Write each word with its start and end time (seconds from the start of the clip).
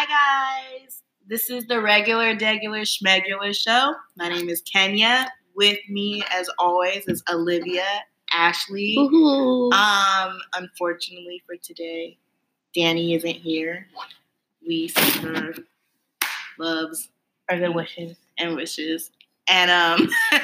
Hi, 0.00 0.04
guys. 0.78 1.02
This 1.26 1.50
is 1.50 1.66
the 1.66 1.82
regular, 1.82 2.32
degular, 2.32 2.82
schmegular 2.82 3.52
show. 3.52 3.94
My 4.16 4.28
name 4.28 4.48
is 4.48 4.60
Kenya. 4.60 5.28
With 5.56 5.80
me, 5.88 6.22
as 6.30 6.48
always, 6.60 7.02
is 7.08 7.20
Olivia, 7.28 7.84
Ashley. 8.32 8.94
Woohoo. 8.96 9.72
Um, 9.72 10.38
unfortunately 10.54 11.42
for 11.44 11.56
today, 11.56 12.16
Danny 12.76 13.14
isn't 13.14 13.28
here. 13.28 13.88
We 14.64 14.86
send 14.86 15.36
her 15.36 15.54
loves 16.60 17.08
Are 17.50 17.58
the 17.58 17.72
wishes. 17.72 18.16
and 18.38 18.54
wishes. 18.54 19.10
And 19.48 19.68
um 19.68 20.08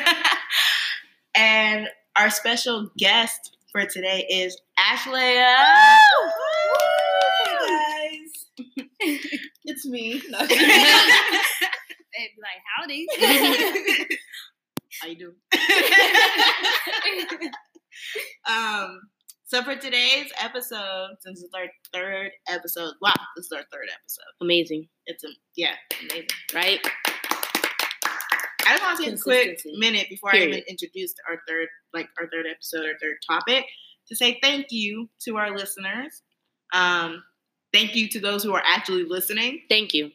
and 1.36 1.86
our 2.16 2.28
special 2.28 2.90
guest 2.98 3.56
for 3.70 3.86
today 3.86 4.26
is 4.28 4.58
Ashley 4.76 5.36
guys, 9.04 9.73
it's 9.84 9.92
me. 9.92 10.22
No. 10.30 10.38
They'd 12.16 12.30
be 12.36 12.42
like, 12.42 12.62
howdy. 12.76 13.06
How 15.02 15.08
you 15.08 15.16
doing? 15.18 15.34
um, 18.48 19.00
so 19.44 19.62
for 19.64 19.74
today's 19.74 20.30
episode, 20.40 21.08
since 21.20 21.42
it's 21.42 21.52
our 21.54 21.66
third 21.92 22.30
episode, 22.48 22.92
wow, 23.02 23.12
this 23.36 23.46
is 23.46 23.52
our 23.52 23.64
third 23.72 23.88
episode. 23.92 24.22
Amazing, 24.40 24.86
It's 25.06 25.24
a 25.24 25.28
yeah, 25.56 25.74
amazing. 26.02 26.28
right? 26.54 26.78
I 28.66 28.76
just 28.78 28.82
want 28.82 28.98
to 28.98 29.04
take 29.04 29.14
a 29.14 29.22
quick 29.22 29.60
minute 29.76 30.06
before 30.08 30.30
I 30.32 30.36
even 30.36 30.48
Period. 30.50 30.64
introduce 30.68 31.14
our 31.28 31.38
third, 31.48 31.66
like 31.92 32.06
our 32.20 32.28
third 32.32 32.46
episode, 32.48 32.84
our 32.86 32.96
third 33.02 33.16
topic, 33.28 33.66
to 34.08 34.14
say 34.16 34.38
thank 34.40 34.66
you 34.70 35.10
to 35.24 35.36
our 35.36 35.50
listeners. 35.56 36.22
Um, 36.72 37.24
thank 37.74 37.94
you 37.94 38.08
to 38.08 38.20
those 38.20 38.42
who 38.42 38.54
are 38.54 38.62
actually 38.64 39.04
listening. 39.04 39.60
Thank 39.68 39.92
you. 39.92 40.10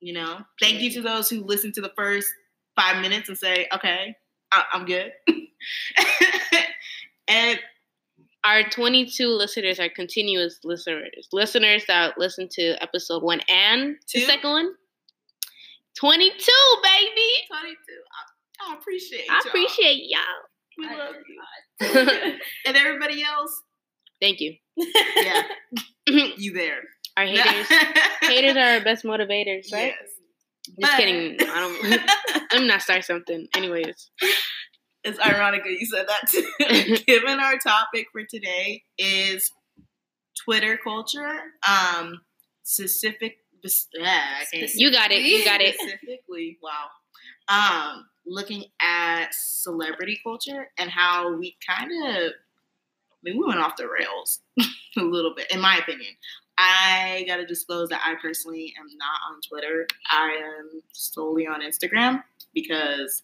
You 0.00 0.12
know, 0.12 0.42
thank 0.60 0.80
you 0.80 0.92
to 0.92 1.02
those 1.02 1.28
who 1.28 1.42
listen 1.42 1.72
to 1.72 1.80
the 1.80 1.90
first 1.96 2.28
five 2.76 3.02
minutes 3.02 3.28
and 3.28 3.36
say, 3.36 3.66
"Okay, 3.74 4.14
I- 4.52 4.64
I'm 4.72 4.84
good." 4.84 5.10
and 7.28 7.58
Our 8.44 8.62
22 8.70 9.26
listeners 9.28 9.80
are 9.80 9.88
continuous 9.88 10.60
listeners. 10.62 11.28
Listeners 11.32 11.84
that 11.88 12.16
listen 12.16 12.48
to 12.52 12.80
episode 12.82 13.22
one 13.24 13.40
and 13.48 13.96
Two? 14.06 14.20
the 14.20 14.26
second 14.26 14.50
one. 14.50 14.72
22, 15.96 16.30
baby. 16.82 17.30
22, 17.50 17.76
I, 18.62 18.70
I 18.70 18.74
appreciate. 18.76 19.24
I 19.28 19.34
y'all. 19.34 19.48
appreciate 19.48 20.02
y'all. 20.08 20.20
We 20.78 20.86
I 20.86 20.94
love 20.96 21.14
you. 21.26 21.40
and 22.66 22.76
everybody 22.76 23.22
else, 23.24 23.62
Thank 24.20 24.40
you. 24.40 24.54
yeah, 24.76 25.42
you 26.06 26.52
there. 26.52 26.82
Haters. 27.26 27.66
haters 28.22 28.56
are 28.56 28.74
our 28.74 28.80
best 28.80 29.04
motivators, 29.04 29.66
right? 29.72 29.94
Yes. 29.98 30.10
Just 30.66 30.80
But- 30.80 30.96
kidding. 30.98 31.36
I 31.40 31.60
don't. 32.52 32.60
Me 32.62 32.66
not 32.66 32.82
start 32.82 33.04
something. 33.04 33.46
Anyways, 33.54 34.10
It's 35.04 35.18
ironic 35.20 35.64
that 35.64 35.70
you 35.72 35.86
said 35.86 36.06
that 36.08 36.28
too. 36.28 36.96
Given 37.06 37.40
our 37.40 37.56
topic 37.58 38.08
for 38.12 38.22
today 38.28 38.82
is 38.98 39.50
Twitter 40.44 40.78
culture, 40.82 41.40
um, 41.66 42.20
specific. 42.64 43.36
Yeah, 43.94 44.04
I 44.40 44.44
can't 44.52 44.68
say 44.70 44.74
you 44.76 44.92
got 44.92 45.10
it. 45.10 45.22
You 45.22 45.44
got 45.44 45.60
it. 45.60 45.74
specifically. 45.74 46.58
Wow. 46.62 46.88
Um, 47.48 48.04
looking 48.26 48.64
at 48.80 49.28
celebrity 49.32 50.20
culture 50.22 50.68
and 50.78 50.90
how 50.90 51.34
we 51.36 51.56
kind 51.68 51.90
of, 52.06 52.32
I 52.32 53.20
mean, 53.22 53.38
we 53.38 53.46
went 53.46 53.58
off 53.60 53.76
the 53.76 53.88
rails 53.88 54.40
a 54.60 55.00
little 55.00 55.34
bit, 55.34 55.50
in 55.50 55.60
my 55.60 55.76
opinion. 55.78 56.12
I 56.58 57.24
gotta 57.28 57.46
disclose 57.46 57.88
that 57.90 58.00
I 58.04 58.14
personally 58.20 58.74
am 58.78 58.86
not 58.98 59.20
on 59.32 59.40
Twitter. 59.48 59.86
I 60.10 60.30
am 60.58 60.82
solely 60.92 61.46
on 61.46 61.60
Instagram 61.62 62.22
because 62.52 63.22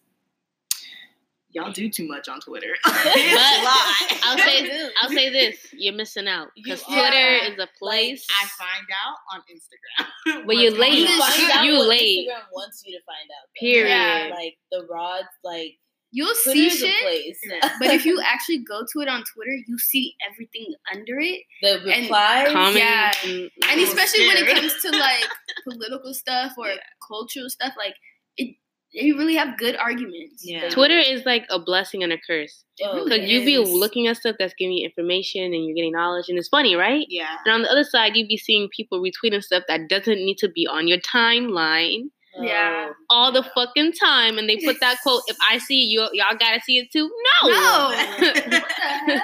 y'all 1.51 1.71
do 1.71 1.89
too 1.89 2.07
much 2.07 2.29
on 2.29 2.39
Twitter. 2.39 2.75
it's 2.85 3.33
a 3.33 3.63
lot. 3.63 4.21
I'll 4.23 4.37
say 4.37 4.89
I'll 5.01 5.09
say 5.09 5.29
this: 5.29 5.67
you're 5.73 5.93
missing 5.93 6.27
out 6.27 6.49
because 6.55 6.81
You 6.87 6.95
Twitter 6.95 7.17
are. 7.17 7.51
is 7.51 7.59
a 7.59 7.67
place. 7.77 8.25
I 8.41 8.45
find 8.47 8.87
out 9.05 9.17
on 9.33 9.41
Instagram. 9.51 10.45
Well, 10.45 10.57
you're 10.57 10.71
late. 10.77 10.99
You 10.99 11.07
on. 11.07 11.65
You 11.65 11.87
late. 11.87 12.27
Instagram 12.29 12.43
wants 12.53 12.83
you 12.85 12.97
to 12.97 13.03
find 13.05 13.29
out. 13.31 13.47
though. 13.47 13.59
Period. 13.67 13.89
Yeah. 13.89 14.31
Like 14.33 14.57
the 14.71 14.87
rods, 14.89 15.27
like 15.43 15.77
You'll 16.15 16.33
Twitter 16.43 16.69
see 16.69 16.69
shit, 16.69 17.01
place. 17.01 17.37
But 17.77 17.89
if 17.89 18.05
you 18.05 18.21
actually 18.25 18.59
go 18.59 18.83
to 18.93 19.01
it 19.01 19.09
on 19.09 19.25
Twitter, 19.33 19.51
you 19.67 19.77
see 19.77 20.15
everything 20.31 20.73
under 20.93 21.19
it. 21.19 21.41
the 21.61 21.81
replies, 21.85 22.53
Comment. 22.53 22.77
Yeah. 22.77 23.11
And 23.25 23.51
mm. 23.61 23.83
especially 23.83 24.25
when 24.25 24.37
it 24.37 24.55
comes 24.55 24.73
to 24.81 24.91
like 24.91 25.25
political 25.69 26.13
stuff 26.13 26.53
or 26.57 26.67
Yeah. 26.67 26.77
cultural 27.05 27.49
stuff, 27.49 27.73
like 27.77 27.95
it, 28.37 28.55
they 28.93 29.11
really 29.11 29.35
have 29.35 29.57
good 29.57 29.75
arguments. 29.75 30.41
Yeah. 30.41 30.69
Twitter 30.69 30.97
is 30.97 31.25
like 31.25 31.45
a 31.49 31.59
blessing 31.59 32.01
and 32.01 32.13
a 32.13 32.17
curse 32.25 32.63
Oh, 32.81 32.95
really 32.95 33.09
because 33.09 33.29
you 33.29 33.43
be 33.43 33.57
looking 33.57 34.07
at 34.07 34.15
stuff 34.15 34.37
that's 34.39 34.53
giving 34.57 34.77
you 34.77 34.85
information 34.85 35.43
and 35.53 35.65
you're 35.65 35.75
getting 35.75 35.91
knowledge 35.91 36.29
and 36.29 36.37
it's 36.37 36.47
funny, 36.47 36.75
right? 36.75 37.05
Yeah. 37.09 37.35
And 37.43 37.53
on 37.55 37.61
the 37.63 37.69
other 37.69 37.83
side, 37.83 38.15
you 38.15 38.25
be 38.25 38.37
seeing 38.37 38.69
people 38.73 39.03
retweeting 39.03 39.43
stuff 39.43 39.63
that 39.67 39.89
doesn't 39.89 40.15
need 40.15 40.37
to 40.37 40.47
be 40.47 40.65
on 40.65 40.87
your 40.87 40.99
timeline 40.99 42.03
Yeah. 42.41 42.87
Um, 42.89 42.95
all 43.09 43.31
the 43.31 43.43
fucking 43.43 43.93
time, 43.93 44.37
and 44.37 44.49
they 44.49 44.57
put 44.57 44.79
that 44.81 44.97
quote: 45.03 45.21
"If 45.27 45.37
I 45.49 45.57
see 45.57 45.83
it, 45.83 45.91
you, 45.91 46.01
y'all 46.13 46.37
gotta 46.37 46.61
see 46.61 46.77
it 46.77 46.91
too." 46.91 47.09
No. 47.43 47.49
No. 47.49 47.89
what 48.19 48.35
the 48.35 49.13
hell? 49.13 49.21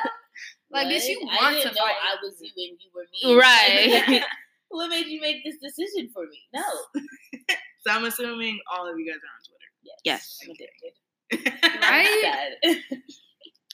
Like, 0.72 0.88
bitch, 0.88 1.07
you 1.07 1.19
want 1.21 1.41
I 1.41 1.50
to 1.51 1.57
didn't 1.57 1.75
know 1.75 1.81
fight. 1.81 1.95
I 2.01 2.16
was 2.23 2.38
you 2.39 2.51
and 2.69 2.79
you 2.79 2.89
were 2.95 3.05
me. 3.11 3.35
Right. 3.35 4.23
what 4.69 4.89
made 4.89 5.07
you 5.07 5.19
make 5.19 5.44
this 5.44 5.57
decision 5.57 6.09
for 6.13 6.23
me? 6.23 6.39
No. 6.53 6.63
So 7.81 7.91
I'm 7.91 8.05
assuming 8.05 8.59
all 8.71 8.89
of 8.89 8.97
you 8.97 9.05
guys 9.05 9.17
are 9.17 9.33
on 9.35 9.41
Twitter. 9.44 9.69
Yes. 10.05 10.39
I'm 10.44 10.51
addicted. 10.51 10.94
Right? 11.81 12.77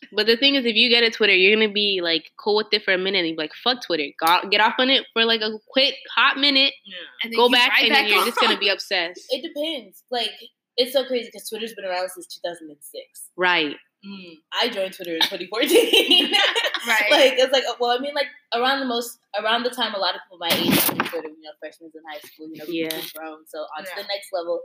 Sad. 0.10 0.16
But 0.16 0.26
the 0.28 0.38
thing 0.38 0.56
is, 0.56 0.66
if 0.66 0.76
you 0.76 0.90
get 0.90 1.04
a 1.04 1.10
Twitter, 1.12 1.34
you're 1.36 1.56
gonna 1.56 1.72
be 1.72 2.00
like 2.02 2.32
cool 2.38 2.56
with 2.58 2.68
it 2.72 2.84
for 2.84 2.94
a 2.94 2.98
minute 2.98 3.26
and 3.26 3.36
be 3.36 3.42
like, 3.42 3.54
"Fuck 3.64 3.86
Twitter," 3.86 4.06
Go, 4.26 4.48
get 4.50 4.62
off 4.62 4.76
on 4.80 4.90
it 4.90 5.06
for 5.14 5.26
like 5.26 5.42
a 5.42 5.52
quick 5.68 5.96
hot 6.16 6.38
minute, 6.38 6.74
Yeah. 6.86 6.96
And 7.24 7.34
then 7.34 7.38
go 7.38 7.50
back, 7.50 7.72
right 7.72 7.86
and 7.86 7.96
then 7.96 8.08
you're 8.08 8.20
on. 8.20 8.26
just 8.26 8.40
gonna 8.40 8.58
be 8.58 8.70
obsessed. 8.70 9.26
it 9.30 9.42
depends. 9.42 10.04
Like 10.12 10.32
it's 10.78 10.94
so 10.94 11.06
crazy 11.06 11.30
because 11.32 11.50
Twitter's 11.50 11.74
been 11.74 11.86
around 11.86 12.10
since 12.10 12.28
2006. 12.28 13.30
Right. 13.36 13.76
Mm. 14.06 14.36
I 14.54 14.70
joined 14.70 14.94
Twitter 14.94 15.16
in 15.16 15.22
2014. 15.22 16.32
Right. 16.88 17.12
like 17.12 17.34
it's 17.38 17.52
like 17.52 17.64
well, 17.82 17.92
I 17.92 18.00
mean, 18.00 18.14
like 18.14 18.28
around 18.54 18.80
the 18.80 18.86
most 18.86 19.20
around 19.38 19.64
the 19.64 19.70
time 19.70 19.94
a 19.94 19.98
lot 19.98 20.16
of 20.16 20.22
people 20.24 20.38
my 20.40 20.48
age 20.48 20.86
joined 20.88 21.04
Twitter. 21.10 21.28
You 21.28 21.42
know, 21.44 21.52
freshmen 21.60 21.92
in 21.94 22.02
high 22.10 22.20
school. 22.20 22.48
You 22.48 22.58
know, 22.60 22.66
Yeah. 22.70 22.90
yeah. 22.96 23.02
grown. 23.14 23.46
So 23.48 23.66
on 23.78 23.84
to 23.84 23.90
Yeah. 23.90 24.04
the 24.04 24.08
next 24.08 24.30
level. 24.32 24.62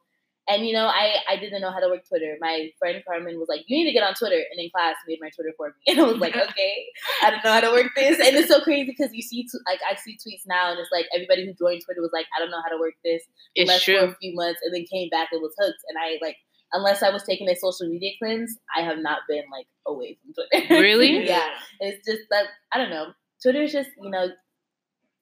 And 0.48 0.66
you 0.66 0.72
know, 0.72 0.86
I 0.86 1.16
I 1.28 1.36
didn't 1.36 1.60
know 1.60 1.70
how 1.70 1.78
to 1.78 1.88
work 1.88 2.02
Twitter. 2.08 2.36
My 2.40 2.70
friend 2.78 3.00
Carmen 3.06 3.38
was 3.38 3.48
like, 3.48 3.62
"You 3.66 3.76
need 3.76 3.86
to 3.90 3.92
get 3.92 4.02
on 4.02 4.14
Twitter," 4.14 4.42
and 4.50 4.58
in 4.58 4.70
class 4.74 4.96
made 5.06 5.18
my 5.20 5.30
Twitter 5.30 5.52
for 5.56 5.68
me. 5.68 5.74
And 5.86 6.00
I 6.00 6.04
was 6.04 6.18
like, 6.18 6.36
"Okay, 6.48 6.86
I 7.22 7.30
don't 7.30 7.44
know 7.44 7.52
how 7.52 7.60
to 7.60 7.70
work 7.70 7.92
this." 7.94 8.18
And 8.18 8.34
it's 8.36 8.48
so 8.48 8.60
crazy 8.60 8.84
because 8.84 9.14
you 9.14 9.22
see, 9.22 9.44
t- 9.44 9.66
like, 9.66 9.78
I 9.88 9.94
see 9.94 10.18
tweets 10.18 10.42
now, 10.46 10.70
and 10.72 10.80
it's 10.80 10.90
like 10.90 11.06
everybody 11.14 11.46
who 11.46 11.54
joined 11.54 11.82
Twitter 11.84 12.02
was 12.02 12.10
like, 12.12 12.26
"I 12.36 12.40
don't 12.40 12.50
know 12.50 12.60
how 12.64 12.70
to 12.74 12.78
work 12.80 12.94
this." 13.04 13.22
It's 13.54 13.68
left 13.68 13.84
for 13.84 13.92
true. 13.92 14.00
a 14.00 14.14
few 14.20 14.34
months 14.34 14.60
and 14.64 14.74
then 14.74 14.84
came 14.90 15.08
back 15.10 15.28
and 15.30 15.40
was 15.40 15.54
hooked. 15.58 15.78
And 15.88 15.96
I 15.98 16.18
like, 16.20 16.36
unless 16.72 17.02
I 17.02 17.10
was 17.10 17.22
taking 17.22 17.48
a 17.48 17.54
social 17.54 17.88
media 17.88 18.10
cleanse, 18.18 18.58
I 18.76 18.82
have 18.82 18.98
not 18.98 19.20
been 19.28 19.44
like 19.52 19.66
away 19.86 20.18
from 20.20 20.34
Twitter. 20.34 20.74
Really? 20.82 21.24
yeah. 21.26 21.50
It's 21.80 22.04
just 22.04 22.22
that 22.30 22.46
I 22.72 22.78
don't 22.78 22.90
know. 22.90 23.12
Twitter 23.42 23.62
is 23.62 23.72
just 23.72 23.90
you 24.02 24.10
know, 24.10 24.26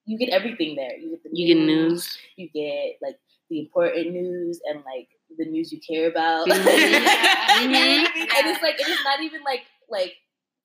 you 0.06 0.18
get 0.18 0.30
everything 0.30 0.76
there. 0.76 0.96
You 0.96 1.10
get 1.10 1.22
the 1.24 1.30
You 1.32 1.54
get 1.54 1.62
news. 1.62 2.16
You 2.36 2.48
get 2.54 2.96
like 3.02 3.16
the 3.50 3.60
important 3.60 4.12
news 4.12 4.60
and 4.66 4.84
like 4.84 5.08
the 5.38 5.44
news 5.46 5.72
you 5.72 5.80
care 5.88 6.08
about. 6.08 6.48
Mhm. 7.60 8.04
Mhm. 8.06 8.06
And 8.20 8.46
it's 8.48 8.62
like 8.62 8.80
it 8.80 8.88
is 8.88 8.98
not 9.04 9.20
even 9.22 9.42
like 9.42 9.62
like 9.88 10.14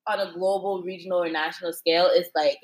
on 0.08 0.20
a 0.20 0.32
global, 0.34 0.84
regional, 0.84 1.24
or 1.24 1.30
national 1.30 1.74
scale. 1.74 2.10
It's 2.12 2.30
like 2.36 2.60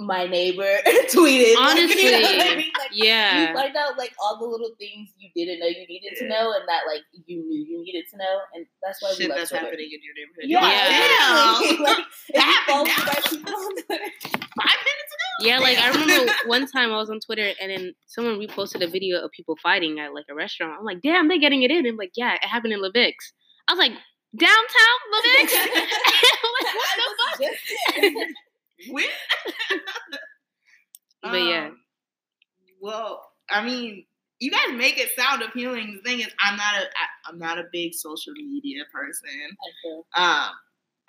my 0.00 0.26
neighbor 0.26 0.64
tweeted. 1.12 1.54
Honestly, 1.58 2.02
you 2.04 2.10
know 2.10 2.28
I 2.28 2.56
mean? 2.56 2.72
Like, 2.78 2.90
Yeah. 2.92 3.48
you 3.50 3.54
find 3.54 3.76
out 3.76 3.98
like 3.98 4.12
all 4.22 4.38
the 4.38 4.46
little 4.46 4.72
things 4.78 5.10
you 5.18 5.28
didn't 5.36 5.60
know 5.60 5.66
you 5.66 5.86
needed 5.86 6.16
to 6.18 6.26
know, 6.28 6.52
and 6.52 6.66
that 6.68 6.82
like 6.86 7.02
you 7.26 7.36
knew 7.46 7.64
you 7.68 7.82
needed 7.84 8.04
to 8.12 8.16
know, 8.16 8.40
and 8.54 8.64
that's 8.82 9.00
why 9.02 9.10
we 9.10 9.16
Shit 9.16 9.28
love 9.28 9.38
that's 9.38 9.50
Twitter. 9.50 9.64
happening 9.66 9.90
in 9.92 10.00
your 10.02 10.14
neighborhood. 10.16 10.48
Yeah, 10.48 10.64
Yeah. 10.66 11.58
literally. 11.60 11.84
like, 11.84 12.04
That 12.34 12.64
you 12.66 12.72
follow 12.72 12.84
happened 12.86 13.22
the 13.30 13.38
now. 13.38 13.46
people 13.46 13.54
on 13.54 13.72
Twitter, 13.74 14.10
Five 14.56 14.80
minutes 14.88 15.12
ago. 15.14 15.28
Yeah, 15.42 15.58
like 15.58 15.78
I 15.78 15.88
remember 15.90 16.32
one 16.46 16.66
time 16.66 16.92
I 16.92 16.96
was 16.96 17.10
on 17.10 17.20
Twitter 17.20 17.52
and 17.60 17.70
then 17.70 17.94
someone 18.06 18.38
reposted 18.38 18.82
a 18.82 18.86
video 18.90 19.18
of 19.24 19.30
people 19.32 19.56
fighting 19.62 19.98
at 20.00 20.12
like 20.14 20.26
a 20.30 20.34
restaurant. 20.34 20.76
I'm 20.78 20.84
like, 20.84 21.00
damn, 21.02 21.28
they're 21.28 21.38
getting 21.38 21.62
it 21.62 21.70
in. 21.70 21.86
I'm 21.86 21.96
like, 21.96 22.12
yeah, 22.16 22.34
it 22.34 22.44
happened 22.46 22.72
in 22.72 22.80
Levix. 22.80 23.12
I 23.68 23.72
was 23.72 23.78
like, 23.78 23.92
downtown 24.36 24.98
Levix? 25.14 25.52
like, 25.52 26.74
what 26.74 26.98
the 27.38 27.48
fuck? 28.00 28.26
When? 28.90 29.04
But 31.22 31.42
yeah. 31.42 31.66
Um, 31.66 31.80
Well, 32.80 33.22
I 33.50 33.64
mean, 33.64 34.06
you 34.38 34.50
guys 34.50 34.72
make 34.74 34.98
it 34.98 35.10
sound 35.16 35.42
appealing. 35.42 35.96
The 36.02 36.10
thing 36.10 36.20
is, 36.20 36.28
I'm 36.40 36.56
not 36.56 36.74
a 36.76 36.86
I, 36.86 37.06
I'm 37.30 37.38
not 37.38 37.58
a 37.58 37.64
big 37.72 37.94
social 37.94 38.32
media 38.34 38.84
person. 38.92 39.30
Feel. 39.82 40.06
Um, 40.16 40.50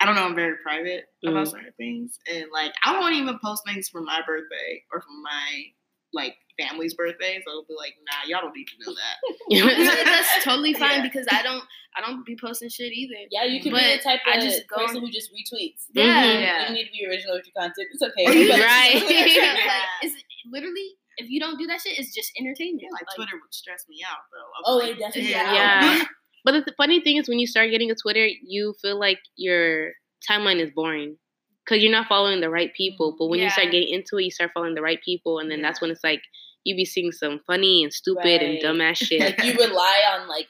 I 0.00 0.04
don't 0.06 0.14
know. 0.16 0.24
I'm 0.24 0.34
very 0.34 0.56
private 0.62 1.06
about 1.26 1.46
Mhm. 1.46 1.50
certain 1.50 1.72
things, 1.78 2.18
and 2.30 2.46
like 2.52 2.74
I 2.84 2.98
won't 2.98 3.14
even 3.14 3.38
post 3.42 3.62
things 3.66 3.88
for 3.88 4.00
my 4.02 4.20
birthday 4.26 4.84
or 4.92 5.00
for 5.00 5.10
my 5.22 5.64
like 6.12 6.36
family's 6.68 6.94
birthdays. 6.94 7.42
I'll 7.48 7.64
be 7.64 7.74
like, 7.76 7.94
nah, 8.06 8.28
y'all 8.28 8.40
don't 8.42 8.54
need 8.56 8.66
to 8.66 8.76
know 8.84 8.94
that. 8.94 10.04
That's 10.04 10.44
totally 10.44 10.72
fine 10.74 10.98
Yeah. 10.98 11.02
because 11.02 11.26
I 11.30 11.42
don't 11.42 11.62
I 11.96 12.00
don't 12.00 12.24
be 12.24 12.36
posting 12.40 12.70
shit 12.70 12.92
either. 12.92 13.14
Yeah, 13.30 13.44
you 13.44 13.60
can 13.60 13.72
But 13.72 13.80
be 13.82 13.96
the 13.96 14.02
type 14.02 14.20
of 14.26 14.32
I 14.34 14.40
just 14.40 14.66
go- 14.68 14.76
person 14.86 15.00
who 15.02 15.10
just 15.10 15.30
retweets. 15.30 15.84
Yeah. 15.92 16.04
Mhm. 16.04 16.40
Yeah. 16.40 16.60
You 16.60 16.64
don't 16.66 16.74
need 16.74 16.84
to 16.86 16.92
be 16.92 17.06
original 17.06 17.34
with 17.36 17.44
your 17.46 17.60
content. 17.62 17.88
It's 17.92 18.02
okay. 18.02 18.24
Or 18.26 18.32
you 18.32 18.48
But- 18.48 18.60
Right. 18.60 18.94
Yeah, 19.10 19.26
Yeah. 19.26 19.52
like, 19.66 19.82
it's 20.02 20.14
literally 20.50 20.96
if 21.18 21.28
you 21.28 21.38
don't 21.38 21.58
do 21.58 21.66
that 21.66 21.80
shit, 21.82 21.98
it's 21.98 22.14
just 22.14 22.32
entertainment. 22.40 22.82
Yeah, 22.82 22.88
like 22.92 23.04
Twitter 23.14 23.36
would 23.40 23.52
stress 23.52 23.84
me 23.88 23.98
out 24.08 24.18
though. 24.32 24.38
I 24.38 24.58
was 24.58 24.64
Oh, 24.64 24.76
like, 24.86 24.96
it 24.96 24.98
definitely 24.98 25.30
yeah. 25.30 25.52
Yeah. 25.98 26.04
But 26.44 26.64
the 26.64 26.72
funny 26.76 27.00
thing 27.00 27.18
is, 27.18 27.28
when 27.28 27.38
you 27.38 27.46
start 27.46 27.70
getting 27.70 27.90
a 27.90 27.94
Twitter, 27.94 28.26
you 28.42 28.74
feel 28.80 28.98
like 28.98 29.18
your 29.36 29.92
timeline 30.28 30.58
is 30.58 30.70
boring 30.74 31.16
because 31.64 31.82
you're 31.82 31.92
not 31.92 32.08
following 32.08 32.40
the 32.40 32.48
right 32.50 32.72
people. 32.74 33.14
But 33.18 33.26
when 33.28 33.38
you 33.40 33.50
start 33.50 33.70
getting 33.70 33.90
into 33.90 34.16
it, 34.16 34.24
you 34.24 34.30
start 34.32 34.50
following 34.54 34.74
the 34.74 34.82
right 34.82 34.98
people, 35.04 35.38
and 35.38 35.50
then 35.50 35.60
that's 35.62 35.80
when 35.82 35.90
it's 35.90 36.02
like 36.02 36.22
you 36.64 36.74
be 36.76 36.84
seeing 36.84 37.12
some 37.12 37.40
funny 37.46 37.82
and 37.82 37.92
stupid 37.92 38.42
and 38.42 38.54
Right. 38.54 38.62
dumbass 38.62 38.96
shit. 39.06 39.20
like 39.20 39.42
you 39.44 39.54
rely 39.54 40.00
on 40.12 40.28
like 40.28 40.48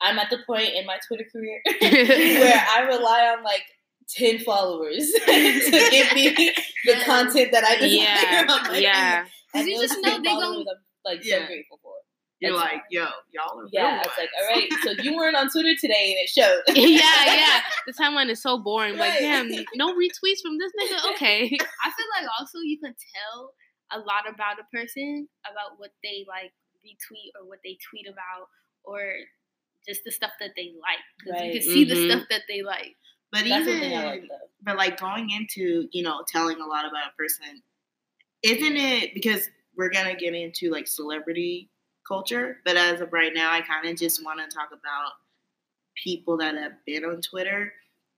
I'm 0.00 0.18
at 0.18 0.30
the 0.30 0.38
point 0.46 0.74
in 0.74 0.86
my 0.86 0.98
Twitter 1.06 1.24
career 1.32 1.60
where 1.80 2.64
I 2.70 2.82
rely 2.88 3.34
on 3.36 3.42
like 3.44 3.62
ten 4.08 4.38
followers 4.38 5.10
to 5.26 5.88
give 5.90 6.12
me 6.14 6.30
the 6.34 6.52
Yeah. 6.84 7.04
content 7.04 7.52
that 7.52 7.64
I 7.64 7.74
desire. 7.76 7.88
yeah, 7.90 8.44
like, 8.70 8.82
yeah. 8.82 9.24
and 9.54 9.66
you 9.68 9.78
those 9.78 9.88
just 9.90 10.00
know 10.02 10.10
10 10.12 10.22
they 10.22 10.28
gon- 10.30 10.40
followers 10.40 10.66
I'm 10.70 10.76
like 11.16 11.24
Yeah. 11.24 11.38
so 11.40 11.46
grateful 11.46 11.78
for. 11.82 11.92
You're 12.40 12.52
It's- 12.52 12.64
like, 12.72 12.82
yo, 12.90 13.06
y'all 13.32 13.58
are 13.60 13.66
Yeah, 13.72 13.94
real 13.94 14.02
it's 14.06 14.16
like, 14.16 14.30
all 14.40 14.48
right, 14.54 14.68
so 14.84 14.90
you 15.02 15.16
weren't 15.16 15.34
on 15.34 15.50
Twitter 15.50 15.74
today 15.80 16.14
and 16.14 16.22
it 16.22 16.28
showed. 16.28 16.62
yeah, 16.68 17.34
yeah. 17.34 17.60
The 17.84 17.92
timeline 17.92 18.30
is 18.30 18.40
so 18.40 18.58
boring. 18.58 18.96
Like, 18.96 19.14
Right. 19.14 19.18
damn, 19.20 19.48
no 19.74 19.92
retweets 19.94 20.40
from 20.40 20.56
this 20.56 20.70
nigga. 20.80 21.10
Okay. 21.14 21.42
I 21.84 21.90
feel 21.90 22.06
like 22.16 22.28
also 22.38 22.58
you 22.62 22.78
can 22.78 22.94
tell 22.94 23.50
a 23.92 23.98
lot 23.98 24.28
about 24.28 24.58
a 24.60 24.64
person 24.76 25.28
about 25.50 25.78
what 25.78 25.92
they 26.02 26.24
like 26.28 26.52
retweet 26.84 27.32
or 27.40 27.46
what 27.48 27.58
they 27.64 27.76
tweet 27.90 28.08
about 28.08 28.48
or 28.84 29.00
just 29.86 30.02
the 30.04 30.10
stuff 30.10 30.32
that 30.40 30.50
they 30.56 30.74
like. 30.82 30.98
'Cause 31.24 31.32
Right. 31.40 31.46
You 31.46 31.52
can 31.60 31.62
see 31.62 31.84
Mhm. 31.84 31.88
the 31.88 31.96
stuff 31.96 32.28
that 32.30 32.42
they 32.48 32.62
like. 32.62 32.96
But 33.30 33.44
That's 33.44 33.66
even 33.68 33.68
one 33.74 33.80
thing 33.80 33.94
I 33.98 34.04
like 34.04 34.30
but 34.62 34.76
like 34.76 34.98
going 35.00 35.30
into 35.30 35.88
you 35.92 36.02
know 36.02 36.24
telling 36.28 36.60
a 36.60 36.66
lot 36.66 36.84
about 36.84 37.12
a 37.12 37.16
person 37.16 37.62
isn't 38.42 38.76
it 38.76 39.14
because 39.14 39.48
we're 39.76 39.90
gonna 39.90 40.14
get 40.16 40.34
into 40.34 40.70
like 40.70 40.88
celebrity 40.88 41.70
culture 42.06 42.60
but 42.64 42.76
as 42.76 43.00
of 43.00 43.12
right 43.12 43.34
now 43.34 43.52
i 43.52 43.60
kind 43.60 43.86
of 43.88 43.96
just 43.96 44.24
want 44.24 44.40
to 44.40 44.54
talk 44.56 44.70
about 44.72 45.12
people 46.02 46.36
that 46.36 46.54
have 46.56 46.72
been 46.86 47.04
on 47.04 47.20
twitter 47.20 47.72